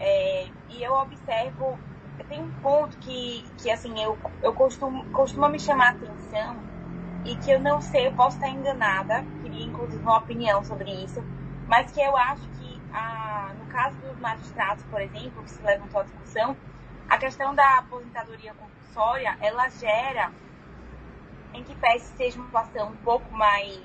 é, 0.00 0.48
e 0.70 0.82
eu 0.82 0.94
observo, 0.94 1.78
tem 2.26 2.40
um 2.40 2.50
ponto 2.50 2.96
que, 2.98 3.44
que 3.58 3.70
assim, 3.70 4.02
eu, 4.02 4.18
eu 4.42 4.54
costumo, 4.54 5.04
costuma 5.12 5.48
me 5.48 5.60
chamar 5.60 5.88
a 5.88 5.90
atenção 5.90 6.64
e 7.22 7.36
que 7.36 7.50
eu 7.50 7.60
não 7.60 7.82
sei, 7.82 8.06
eu 8.06 8.12
posso 8.12 8.36
estar 8.36 8.48
enganada, 8.48 9.26
queria 9.42 9.62
inclusive 9.66 10.02
uma 10.02 10.16
opinião 10.16 10.64
sobre 10.64 10.90
isso, 11.04 11.22
mas 11.66 11.92
que 11.92 12.00
eu 12.00 12.16
acho 12.16 12.48
que, 12.52 12.59
a, 12.92 13.52
no 13.58 13.66
caso 13.66 13.96
dos 13.98 14.18
magistrados, 14.18 14.84
por 14.84 15.00
exemplo, 15.00 15.42
que 15.42 15.50
se 15.50 15.62
levantou 15.62 16.00
a 16.00 16.04
discussão, 16.04 16.56
a 17.08 17.18
questão 17.18 17.54
da 17.54 17.78
aposentadoria 17.78 18.54
compulsória, 18.54 19.36
ela 19.40 19.68
gera, 19.68 20.32
em 21.52 21.62
que 21.64 21.74
pese 21.74 22.06
seja 22.16 22.38
uma 22.38 22.46
situação 22.46 22.88
um 22.88 22.96
pouco 22.98 23.32
mais, 23.32 23.80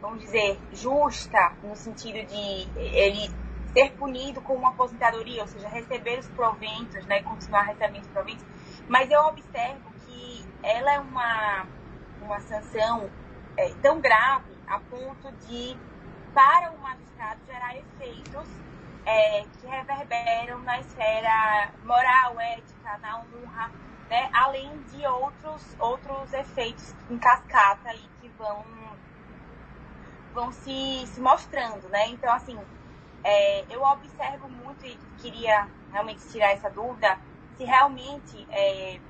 vamos 0.00 0.20
dizer, 0.20 0.58
justa, 0.72 1.52
no 1.62 1.74
sentido 1.74 2.26
de 2.26 2.68
ele 2.78 3.30
ser 3.72 3.92
punido 3.92 4.40
com 4.40 4.54
uma 4.54 4.70
aposentadoria, 4.70 5.42
ou 5.42 5.48
seja, 5.48 5.68
receber 5.68 6.18
os 6.18 6.28
proventos, 6.28 7.04
né, 7.06 7.22
continuar 7.22 7.62
recebendo 7.62 8.02
os 8.02 8.08
proventos, 8.08 8.44
mas 8.88 9.10
eu 9.10 9.20
observo 9.22 9.90
que 10.06 10.44
ela 10.62 10.92
é 10.92 11.00
uma 11.00 11.66
uma 12.26 12.40
sanção 12.40 13.08
é, 13.56 13.72
tão 13.80 14.00
grave 14.00 14.52
a 14.66 14.78
ponto 14.80 15.32
de, 15.46 15.76
para 16.36 16.70
o 16.70 16.78
magistrado, 16.82 17.40
gerar 17.46 17.74
efeitos 17.74 18.46
é, 19.06 19.40
que 19.58 19.66
reverberam 19.66 20.58
na 20.58 20.78
esfera 20.80 21.72
moral, 21.82 22.38
ética, 22.38 22.98
na 22.98 23.20
honra, 23.20 23.70
né? 24.10 24.28
além 24.34 24.70
de 24.82 25.06
outros, 25.06 25.62
outros 25.78 26.34
efeitos 26.34 26.94
em 27.08 27.16
cascata 27.16 27.88
aí 27.88 28.04
que 28.20 28.28
vão, 28.36 28.62
vão 30.34 30.52
se, 30.52 31.06
se 31.06 31.18
mostrando. 31.22 31.88
Né? 31.88 32.08
Então, 32.08 32.30
assim, 32.30 32.60
é, 33.24 33.64
eu 33.70 33.82
observo 33.82 34.46
muito 34.46 34.84
e 34.84 34.94
queria 35.16 35.66
realmente 35.90 36.28
tirar 36.28 36.52
essa 36.52 36.68
dúvida 36.68 37.18
se 37.56 37.64
realmente 37.64 38.46
é, 38.50 39.00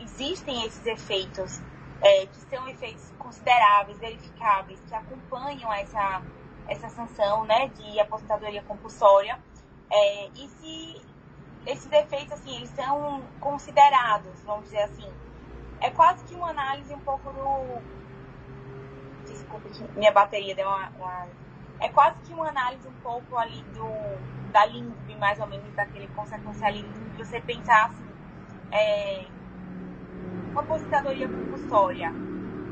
existem 0.00 0.64
esses 0.64 0.86
efeitos 0.86 1.60
é, 2.00 2.24
que 2.24 2.40
são 2.48 2.66
efeitos 2.66 3.12
consideráveis, 3.18 3.98
verificáveis, 3.98 4.80
que 4.88 4.94
acompanham 4.94 5.70
essa, 5.74 6.22
essa 6.68 6.88
sanção 6.88 7.44
né, 7.44 7.68
de 7.68 7.98
aposentadoria 8.00 8.62
compulsória. 8.62 9.38
É, 9.90 10.28
e 10.28 10.48
se 10.48 11.02
esses 11.66 11.90
efeitos, 11.90 12.32
assim, 12.32 12.56
eles 12.56 12.70
são 12.70 13.22
considerados, 13.40 14.42
vamos 14.44 14.64
dizer 14.64 14.82
assim, 14.82 15.10
é 15.80 15.90
quase 15.90 16.24
que 16.24 16.34
uma 16.34 16.50
análise 16.50 16.92
um 16.94 17.00
pouco 17.00 17.32
do... 17.32 17.80
Desculpa, 19.26 19.68
minha 19.96 20.12
bateria 20.12 20.54
deu 20.54 20.66
uma, 20.66 20.88
uma... 20.90 21.26
É 21.80 21.88
quase 21.88 22.20
que 22.22 22.32
uma 22.32 22.48
análise 22.48 22.86
um 22.88 22.94
pouco 23.02 23.36
ali 23.36 23.62
do 23.74 23.86
da 24.56 24.64
LINDB, 24.64 25.16
mais 25.16 25.38
ou 25.38 25.46
menos, 25.46 25.70
daquele 25.74 26.08
consequencialismo, 26.08 27.10
de 27.10 27.24
você 27.24 27.38
pensar 27.42 27.86
assim, 27.86 28.06
é, 28.72 29.26
uma 30.50 30.62
aposentadoria 30.62 31.28
compulsória, 31.28 32.10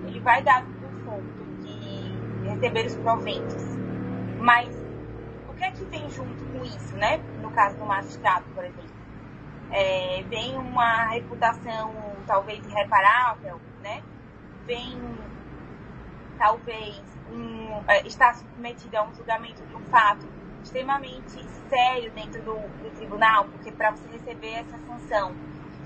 ele 0.07 0.19
vai 0.21 0.43
dar 0.43 0.65
o 0.65 0.67
conforto 0.81 1.45
de 1.61 2.49
receber 2.49 2.87
os 2.87 2.97
proventos. 2.97 3.84
Mas 4.45 4.69
o 5.49 5.55
que 5.55 5.65
é 5.65 5.71
que 5.71 5.83
vem 5.87 6.11
junto 6.11 6.45
com 6.53 6.63
isso, 6.67 6.95
né? 6.97 7.17
No 7.41 7.51
caso 7.51 7.79
do 7.79 7.87
magistrado, 7.87 8.45
por 8.55 8.63
exemplo. 8.63 8.93
É, 9.71 10.23
vem 10.29 10.55
uma 10.59 11.07
reputação 11.07 11.95
talvez 12.27 12.63
irreparável, 12.67 13.59
né? 13.83 14.03
Vem 14.67 15.01
talvez 16.39 17.01
um, 17.33 17.83
é, 17.89 18.07
estar 18.07 18.35
submetido 18.35 18.99
a 18.99 19.05
um 19.05 19.15
julgamento 19.15 19.65
de 19.65 19.75
um 19.75 19.85
fato 19.87 20.29
extremamente 20.63 21.43
sério 21.71 22.13
dentro 22.13 22.43
do, 22.43 22.55
do 22.83 22.95
tribunal, 22.97 23.47
porque 23.47 23.73
para 23.73 23.93
você 23.93 24.07
receber 24.11 24.57
essa 24.57 24.79
sanção 24.87 25.35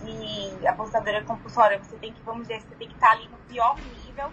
de 0.05 0.67
aposentadoria 0.67 1.23
compulsória, 1.23 1.79
você 1.79 1.97
tem 1.97 2.13
que, 2.13 2.21
vamos 2.23 2.49
dizer, 2.49 2.61
você 2.63 2.75
tem 2.75 2.89
que 2.89 2.95
estar 2.95 3.13
ali 3.13 3.29
no 3.29 3.39
pior 3.49 3.77
nível 4.05 4.33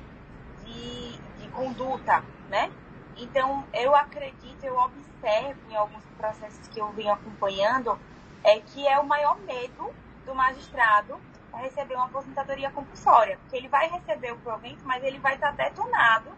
de, 0.64 1.11
de 1.39 1.47
conduta, 1.49 2.23
né? 2.49 2.72
Então, 3.17 3.63
eu 3.73 3.95
acredito, 3.95 4.63
eu 4.63 4.77
observo 4.77 5.59
em 5.69 5.75
alguns 5.75 6.03
processos 6.17 6.67
que 6.67 6.79
eu 6.79 6.91
venho 6.91 7.13
acompanhando, 7.13 7.97
é 8.43 8.59
que 8.59 8.87
é 8.87 8.99
o 8.99 9.05
maior 9.05 9.39
medo 9.39 9.93
do 10.25 10.35
magistrado 10.35 11.19
receber 11.57 11.95
uma 11.95 12.05
aposentadoria 12.05 12.69
compulsória, 12.71 13.37
porque 13.37 13.55
ele 13.55 13.67
vai 13.67 13.87
receber 13.89 14.33
o 14.33 14.37
provento, 14.39 14.83
mas 14.85 15.03
ele 15.03 15.19
vai 15.19 15.35
estar 15.35 15.51
detonado 15.51 16.31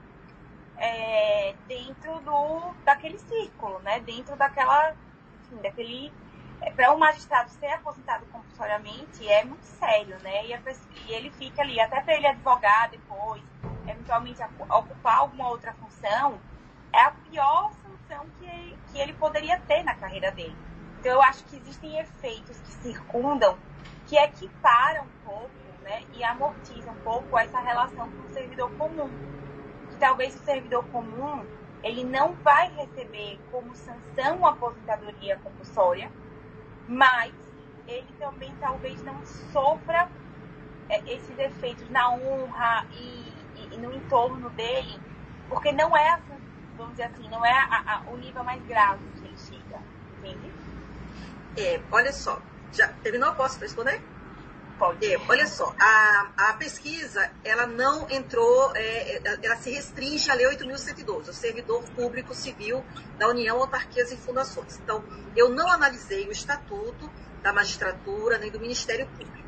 é, 0.78 1.56
dentro 1.68 2.20
do 2.22 2.74
daquele 2.86 3.18
círculo, 3.18 3.80
né? 3.80 4.00
Dentro 4.02 4.36
daquela, 4.36 4.96
enfim, 5.44 5.58
daquele 5.62 6.14
é, 6.62 6.72
para 6.72 6.94
um 6.94 6.98
magistrado 6.98 7.50
ser 7.52 7.68
aposentado 7.68 8.26
compulsoriamente 8.28 9.28
é 9.28 9.44
muito 9.44 9.66
sério, 9.66 10.18
né? 10.20 10.46
E, 10.46 10.54
e 11.08 11.14
ele 11.14 11.32
fica 11.32 11.62
ali, 11.62 11.80
até 11.80 12.02
para 12.02 12.16
ele 12.16 12.28
advogar 12.28 12.90
depois, 12.90 13.44
eventualmente 13.88 14.42
ocupar 14.70 15.18
alguma 15.20 15.50
outra 15.50 15.74
função, 15.74 16.40
é 16.94 17.02
a 17.02 17.12
pior 17.12 17.72
função 17.74 18.26
que, 18.40 18.78
que 18.92 19.00
ele 19.00 19.14
poderia 19.14 19.60
ter 19.62 19.84
na 19.84 19.96
carreira 19.96 20.32
dele. 20.32 20.56
Então 21.00 21.12
eu 21.12 21.22
acho 21.22 21.44
que 21.46 21.58
existem 21.58 22.00
efeitos 22.00 22.58
que 22.60 22.72
circundam, 22.72 23.58
que 24.08 24.18
equiparam 24.18 25.04
um 25.04 25.26
pouco, 25.26 25.50
né? 25.84 26.04
E 26.14 26.24
amortizam 26.24 26.94
um 26.94 27.04
pouco 27.04 27.38
essa 27.38 27.60
relação 27.60 28.10
com 28.10 28.24
o 28.24 28.34
servidor 28.34 28.72
comum. 28.78 29.10
Que 29.92 29.98
talvez 29.98 30.36
o 30.36 30.40
servidor 30.40 30.84
comum 30.86 31.46
ele 31.84 32.04
não 32.04 32.34
vai 32.44 32.70
receber 32.74 33.40
como 33.52 33.76
sanção 33.76 34.38
uma 34.38 34.52
aposentadoria 34.52 35.38
compulsória, 35.38 36.12
mas 36.88 37.34
ele 37.88 38.08
também 38.20 38.54
talvez 38.60 39.02
não 39.04 39.26
sofra 39.26 40.10
é, 40.90 41.00
esses 41.14 41.38
efeitos 41.38 41.90
na 41.90 42.12
honra 42.12 42.86
e, 42.92 43.34
e, 43.56 43.76
e, 43.76 43.78
no 43.78 43.94
entorno 43.94 44.50
dele, 44.52 45.00
porque 45.48 45.72
não 45.72 45.96
é, 45.96 46.10
assim, 46.10 46.37
vamos 46.78 46.92
dizer 46.92 47.04
assim, 47.04 47.28
não 47.30 47.46
é 47.46 47.52
a, 47.52 48.04
a, 48.06 48.12
o 48.12 48.18
nível 48.18 48.44
mais 48.44 48.64
grave 48.66 49.04
que 49.20 49.28
ele 49.28 49.38
chega, 49.38 49.82
entende? 50.20 50.52
É, 51.58 51.82
olha 51.92 52.14
só, 52.14 52.40
já 52.72 52.88
terminou? 53.02 53.34
Posso 53.34 53.60
responder? 53.60 54.02
Pode. 54.78 55.04
É, 55.04 55.18
olha 55.28 55.48
só, 55.48 55.74
a, 55.80 56.28
a 56.38 56.54
pesquisa, 56.54 57.32
ela 57.44 57.66
não 57.66 58.08
entrou, 58.12 58.72
é, 58.76 59.18
é 59.18 59.22
ela 59.42 59.56
se 59.56 59.72
restringe 59.72 60.30
à 60.30 60.36
Lei 60.36 60.46
8.112, 60.46 61.30
o 61.30 61.34
servidor 61.34 61.84
público 61.96 62.36
civil 62.36 62.86
da 63.18 63.28
União, 63.28 63.58
autarquias 63.58 64.12
e 64.12 64.18
fundações. 64.18 64.80
Então, 64.84 65.04
eu 65.36 65.50
não 65.50 65.72
analisei 65.72 66.28
o 66.28 66.32
estatuto 66.32 67.10
da 67.42 67.52
magistratura 67.52 68.38
nem 68.38 68.52
do 68.52 68.60
Ministério 68.60 69.08
Público. 69.08 69.48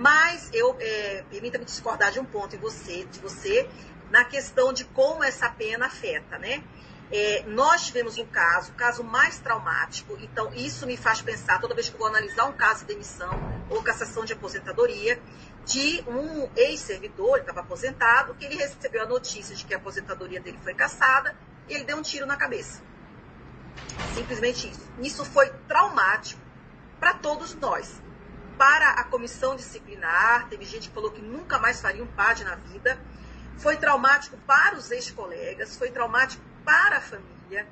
Mas 0.00 0.48
eu 0.52 0.76
é, 0.80 1.22
permita-me 1.30 1.64
discordar 1.64 2.10
de 2.10 2.18
um 2.18 2.24
ponto 2.24 2.56
em 2.56 2.58
você, 2.58 3.04
de 3.04 3.20
você, 3.20 3.68
na 4.12 4.24
questão 4.24 4.72
de 4.72 4.84
como 4.84 5.24
essa 5.24 5.48
pena 5.48 5.86
afeta, 5.86 6.38
né? 6.38 6.62
É, 7.10 7.44
nós 7.46 7.86
tivemos 7.86 8.16
um 8.18 8.26
caso, 8.26 8.72
o 8.72 8.74
caso 8.74 9.02
mais 9.02 9.38
traumático, 9.38 10.16
então 10.20 10.52
isso 10.54 10.86
me 10.86 10.96
faz 10.96 11.20
pensar, 11.20 11.60
toda 11.60 11.74
vez 11.74 11.88
que 11.88 11.94
eu 11.94 11.98
vou 11.98 12.08
analisar 12.08 12.44
um 12.44 12.52
caso 12.52 12.80
de 12.80 12.86
demissão 12.86 13.30
ou 13.68 13.82
cassação 13.82 14.24
de 14.24 14.34
aposentadoria, 14.34 15.20
de 15.64 16.04
um 16.06 16.48
ex-servidor, 16.54 17.38
estava 17.38 17.60
aposentado, 17.60 18.34
que 18.34 18.44
ele 18.44 18.56
recebeu 18.56 19.02
a 19.02 19.06
notícia 19.06 19.56
de 19.56 19.64
que 19.64 19.74
a 19.74 19.78
aposentadoria 19.78 20.40
dele 20.40 20.58
foi 20.62 20.74
cassada 20.74 21.34
e 21.68 21.74
ele 21.74 21.84
deu 21.84 21.96
um 21.96 22.02
tiro 22.02 22.26
na 22.26 22.36
cabeça. 22.36 22.82
Simplesmente 24.14 24.70
isso. 24.70 24.90
Isso 25.00 25.24
foi 25.24 25.48
traumático 25.66 26.40
para 27.00 27.14
todos 27.14 27.54
nós. 27.54 28.00
Para 28.58 28.90
a 28.90 29.04
comissão 29.04 29.56
disciplinar, 29.56 30.48
teve 30.48 30.64
gente 30.64 30.88
que 30.88 30.94
falou 30.94 31.10
que 31.10 31.22
nunca 31.22 31.58
mais 31.58 31.80
faria 31.80 32.02
um 32.02 32.06
PAD 32.06 32.44
na 32.44 32.54
vida. 32.56 32.98
Foi 33.58 33.76
traumático 33.76 34.36
para 34.46 34.76
os 34.76 34.90
ex-colegas, 34.90 35.76
foi 35.76 35.90
traumático 35.90 36.42
para 36.64 36.98
a 36.98 37.00
família. 37.00 37.66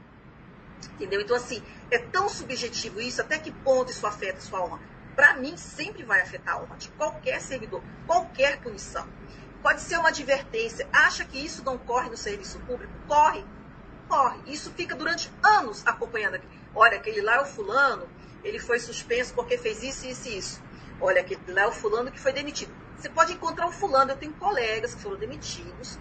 Entendeu? 0.94 1.20
Então, 1.20 1.36
assim, 1.36 1.62
é 1.90 1.98
tão 1.98 2.28
subjetivo 2.28 3.01
isso, 3.01 3.20
até 3.20 3.39
que 3.39 3.51
ponto 3.51 3.90
isso 3.90 4.07
afeta 4.07 4.39
a 4.39 4.43
sua 4.43 4.62
honra? 4.62 4.81
Para 5.16 5.35
mim, 5.35 5.57
sempre 5.57 6.05
vai 6.05 6.20
afetar 6.20 6.55
a 6.55 6.62
honra 6.62 6.77
de 6.77 6.89
qualquer 6.90 7.40
servidor, 7.40 7.82
qualquer 8.07 8.61
punição. 8.61 9.07
Pode 9.62 9.82
ser 9.82 9.98
uma 9.98 10.09
advertência. 10.09 10.89
Acha 10.93 11.24
que 11.24 11.39
isso 11.39 11.62
não 11.65 11.77
corre 11.77 12.09
no 12.09 12.16
serviço 12.16 12.59
público? 12.61 12.93
Corre. 13.07 13.44
Corre. 14.09 14.40
Isso 14.47 14.73
fica 14.73 14.94
durante 14.94 15.31
anos 15.43 15.86
acompanhando 15.86 16.36
aqui. 16.36 16.47
Olha, 16.74 16.97
aquele 16.97 17.20
lá 17.20 17.36
é 17.36 17.40
o 17.40 17.44
fulano, 17.44 18.09
ele 18.43 18.59
foi 18.59 18.78
suspenso 18.78 19.35
porque 19.35 19.59
fez 19.59 19.82
isso, 19.82 20.07
isso 20.07 20.28
e 20.28 20.39
isso. 20.39 20.62
Olha, 21.01 21.20
aquele 21.20 21.40
lá 21.52 21.62
é 21.62 21.66
o 21.66 21.73
fulano 21.73 22.11
que 22.11 22.19
foi 22.19 22.32
demitido. 22.32 22.73
Você 23.01 23.09
pode 23.09 23.32
encontrar 23.32 23.66
um 23.66 23.72
fulano, 23.72 24.10
eu 24.10 24.16
tenho 24.16 24.35
colegas 24.35 24.94
que 24.94 25.01
foram 25.01 25.16
demitidos, 25.16 25.98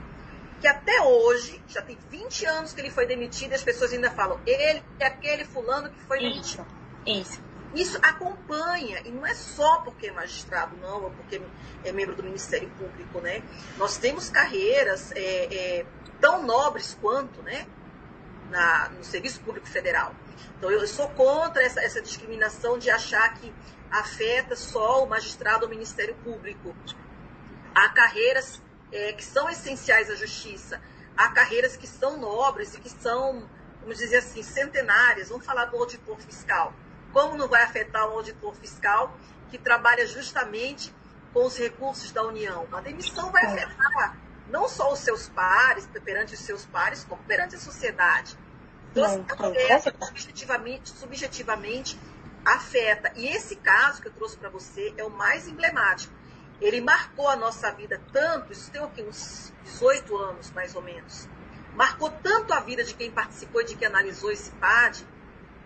que 0.60 0.68
até 0.68 1.02
hoje, 1.02 1.64
já 1.66 1.82
tem 1.82 1.98
20 2.10 2.46
anos 2.46 2.74
que 2.74 2.82
ele 2.82 2.92
foi 2.92 3.06
demitido, 3.06 3.54
e 3.54 3.56
as 3.56 3.64
pessoas 3.64 3.94
ainda 3.94 4.12
falam, 4.12 4.38
ele 4.46 4.84
é 5.00 5.06
aquele 5.06 5.46
fulano 5.46 5.90
que 5.90 6.02
foi 6.02 6.20
demitido. 6.20 6.66
Isso, 7.06 7.42
isso. 7.74 7.98
Acompanha, 8.02 9.02
e 9.06 9.12
não 9.12 9.26
é 9.26 9.34
só 9.34 9.80
porque 9.80 10.08
é 10.08 10.12
magistrado, 10.12 10.76
não, 10.76 11.04
ou 11.04 11.12
porque 11.12 11.42
é 11.86 11.92
membro 11.94 12.16
do 12.16 12.24
Ministério 12.24 12.70
Público, 12.78 13.22
né? 13.22 13.42
Nós 13.78 13.96
temos 13.96 14.30
carreiras 14.30 15.14
é, 15.14 15.80
é, 15.80 15.86
tão 16.20 16.44
nobres 16.46 16.98
quanto, 17.00 17.42
né? 17.44 17.66
Na, 18.52 18.90
no 18.90 19.06
Serviço 19.06 19.40
Público 19.40 19.68
Federal. 19.68 20.14
Então, 20.58 20.70
eu 20.70 20.86
sou 20.86 21.08
contra 21.10 21.64
essa, 21.64 21.80
essa 21.80 22.02
discriminação 22.02 22.78
de 22.78 22.90
achar 22.90 23.34
que 23.36 23.54
afeta 23.92 24.56
só 24.56 25.04
o 25.04 25.10
magistrado 25.10 25.64
ou 25.64 25.68
o 25.68 25.70
Ministério 25.70 26.16
Público. 26.16 26.76
Há 27.74 27.90
carreiras 27.90 28.62
é, 28.92 29.14
que 29.14 29.24
são 29.24 29.50
essenciais 29.50 30.10
à 30.10 30.16
justiça, 30.16 30.82
há 31.16 31.30
carreiras 31.30 31.76
que 31.76 31.88
são 31.88 32.18
nobres 32.18 32.74
e 32.74 32.80
que 32.80 32.90
são, 32.90 33.48
vamos 33.82 33.98
dizer 33.98 34.18
assim, 34.18 34.44
centenárias. 34.44 35.30
Vamos 35.30 35.46
falar 35.46 35.66
do 35.66 35.78
auditor 35.78 36.20
fiscal. 36.20 36.74
Como 37.12 37.38
não 37.38 37.48
vai 37.48 37.64
afetar 37.64 38.08
o 38.08 38.14
auditor 38.14 38.56
fiscal 38.56 39.18
que 39.50 39.58
trabalha 39.58 40.06
justamente 40.06 40.94
com 41.34 41.46
os 41.46 41.58
recursos 41.58 42.12
da 42.12 42.24
União? 42.24 42.68
A 42.72 42.82
demissão 42.82 43.32
vai 43.32 43.46
afetar 43.46 44.18
não 44.50 44.68
só 44.68 44.92
os 44.92 45.00
seus 45.00 45.30
pares, 45.30 45.88
perante 46.04 46.34
os 46.34 46.40
seus 46.40 46.66
pares, 46.66 47.04
como 47.04 47.22
perante 47.24 47.56
a 47.56 47.60
sociedade. 47.60 48.38
Então, 48.92 49.06
assim, 49.06 49.26
afeta, 49.30 49.94
subjetivamente, 50.06 50.90
subjetivamente 50.90 52.00
afeta. 52.46 53.12
E 53.16 53.28
esse 53.28 53.56
caso 53.56 54.02
que 54.02 54.08
eu 54.08 54.14
trouxe 54.14 54.38
para 54.38 54.50
você 54.50 54.94
é 54.98 55.04
o 55.04 55.10
mais 55.10 55.48
emblemático. 55.48 56.14
Ele 56.62 56.82
marcou 56.82 57.28
a 57.30 57.36
nossa 57.36 57.72
vida 57.72 58.02
tanto, 58.12 58.52
isso 58.52 58.70
tem 58.72 58.84
aqui 58.84 59.02
uns 59.02 59.54
18 59.64 60.18
anos 60.18 60.52
mais 60.52 60.76
ou 60.76 60.82
menos, 60.82 61.28
marcou 61.74 62.12
tanto 62.12 62.54
a 62.54 62.60
vida 62.60 62.84
de 62.84 62.94
quem 62.94 63.10
participou 63.10 63.62
e 63.62 63.66
de 63.66 63.76
quem 63.76 63.88
analisou 63.88 64.30
esse 64.30 64.52
PAD, 64.52 65.08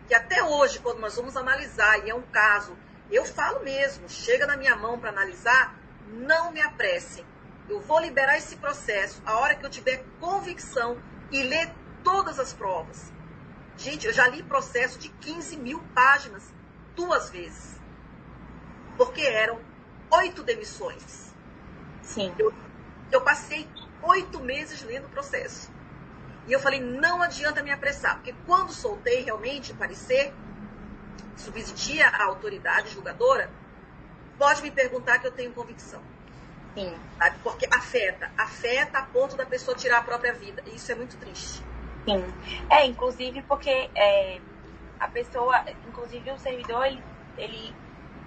que 0.08 0.14
até 0.14 0.44
hoje, 0.44 0.80
quando 0.80 1.00
nós 1.00 1.16
vamos 1.16 1.36
analisar, 1.36 2.06
e 2.06 2.12
é 2.12 2.16
um 2.16 2.22
caso, 2.22 2.78
eu 3.10 3.26
falo 3.26 3.64
mesmo, 3.64 4.08
chega 4.08 4.46
na 4.46 4.56
minha 4.56 4.76
mão 4.76 5.00
para 5.00 5.10
analisar, 5.10 5.76
não 6.12 6.52
me 6.52 6.62
apressem. 6.62 7.26
Eu 7.68 7.80
vou 7.80 8.00
liberar 8.00 8.38
esse 8.38 8.58
processo 8.58 9.22
a 9.26 9.38
hora 9.40 9.56
que 9.56 9.66
eu 9.66 9.70
tiver 9.70 10.04
convicção 10.20 11.02
e 11.32 11.42
ler 11.42 11.74
todas 12.04 12.40
as 12.40 12.54
provas. 12.54 13.12
Gente, 13.78 14.06
eu 14.06 14.14
já 14.14 14.28
li 14.28 14.44
processo 14.44 15.00
de 15.00 15.10
15 15.10 15.58
mil 15.58 15.80
páginas 15.96 16.44
duas 16.96 17.30
vezes. 17.30 17.80
Porque 18.98 19.22
eram 19.22 19.60
oito 20.12 20.44
demissões. 20.44 21.34
Sim. 22.02 22.34
Eu, 22.38 22.54
eu 23.12 23.22
passei 23.22 23.68
oito 24.04 24.40
meses 24.40 24.84
lendo 24.84 25.06
o 25.06 25.10
processo. 25.10 25.72
E 26.48 26.52
eu 26.52 26.60
falei, 26.60 26.82
não 26.82 27.22
adianta 27.22 27.64
me 27.64 27.72
apressar, 27.72 28.16
porque 28.16 28.36
quando 28.46 28.72
soltei 28.72 29.22
realmente 29.22 29.72
o 29.72 29.76
parecer, 29.76 30.34
subsidia 31.38 32.08
a 32.08 32.26
autoridade 32.26 32.90
julgadora, 32.90 33.50
pode 34.38 34.62
me 34.62 34.70
perguntar 34.70 35.20
que 35.20 35.28
eu 35.28 35.32
tenho 35.32 35.54
convicção. 35.54 36.02
Sim. 36.74 36.94
Sabe? 37.18 37.38
Porque 37.44 37.68
afeta, 37.72 38.32
afeta 38.38 39.00
a 39.00 39.04
ponto 39.04 39.38
da 39.38 39.46
pessoa 39.46 39.78
tirar 39.78 40.00
a 40.00 40.04
própria 40.04 40.34
vida. 40.34 40.62
E 40.66 40.76
isso 40.76 40.92
é 40.92 40.96
muito 40.96 41.16
triste. 41.18 41.64
Sim. 42.06 42.24
É, 42.70 42.86
inclusive 42.86 43.42
porque 43.44 43.90
é, 43.96 44.42
a 45.00 45.08
pessoa, 45.08 45.64
inclusive 45.88 46.32
o 46.32 46.38
servidor, 46.38 46.86
ele, 46.86 47.02
ele, 47.38 47.74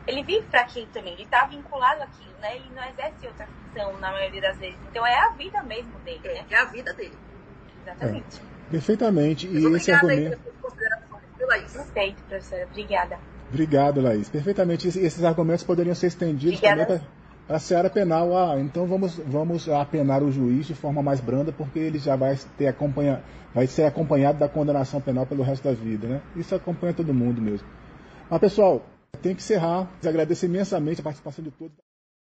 ele 0.07 0.23
vive 0.23 0.47
para 0.47 0.61
aquilo 0.61 0.87
também, 0.89 1.15
ele 1.15 1.23
está 1.23 1.47
vinculado 1.47 2.03
àquilo, 2.03 2.35
né? 2.41 2.57
Ele 2.57 2.71
não 2.75 2.85
exerce 2.85 3.27
outra 3.27 3.47
função 3.47 3.99
na 3.99 4.13
maioria 4.13 4.41
das 4.41 4.59
vezes. 4.59 4.79
Então 4.91 5.07
é 5.07 5.19
a 5.19 5.31
vida 5.31 5.63
mesmo 5.63 5.99
dele, 6.01 6.21
é, 6.25 6.35
né? 6.35 6.45
É 6.51 6.57
a 6.57 6.65
vida 6.65 6.93
dele. 6.93 7.17
Exatamente. 7.83 8.39
É, 8.39 8.71
perfeitamente. 8.71 9.47
E 9.47 9.77
esse 9.77 9.93
argumento. 9.93 10.39
Perfeito, 11.73 12.23
professora. 12.25 12.67
Obrigada. 12.71 13.19
Obrigado, 13.49 14.01
Laís. 14.01 14.29
Perfeitamente. 14.29 14.89
Esses 14.89 15.23
argumentos 15.25 15.65
poderiam 15.65 15.95
ser 15.95 16.09
estendidos 16.09 16.59
Obrigada. 16.59 16.87
também 16.87 16.99
para 16.99 17.16
a 17.49 17.59
seara 17.59 17.89
penal. 17.89 18.37
Ah, 18.37 18.59
então 18.61 18.87
vamos, 18.87 19.17
vamos 19.17 19.69
apenar 19.69 20.23
o 20.23 20.31
juiz 20.31 20.67
de 20.67 20.75
forma 20.75 21.03
mais 21.03 21.21
branda, 21.21 21.53
porque 21.53 21.79
ele 21.79 21.99
já 21.99 22.17
vai, 22.17 22.39
ter 22.57 22.67
acompanha, 22.67 23.23
vai 23.55 23.67
ser 23.67 23.85
acompanhado 23.85 24.39
da 24.39 24.49
condenação 24.49 25.01
penal 25.01 25.27
pelo 25.27 25.43
resto 25.43 25.65
da 25.65 25.75
vida. 25.75 26.09
Né? 26.09 26.23
Isso 26.35 26.55
acompanha 26.55 26.95
todo 26.95 27.15
mundo 27.15 27.41
mesmo. 27.41 27.67
Mas, 28.29 28.41
pessoal, 28.41 28.83
tem 29.23 29.35
que 29.35 29.41
encerrar. 29.41 29.89
Agradeço 30.05 30.47
imensamente 30.47 31.01
a 31.01 31.05
participação 31.05 31.45
de 31.45 31.51
todos. 31.51 31.86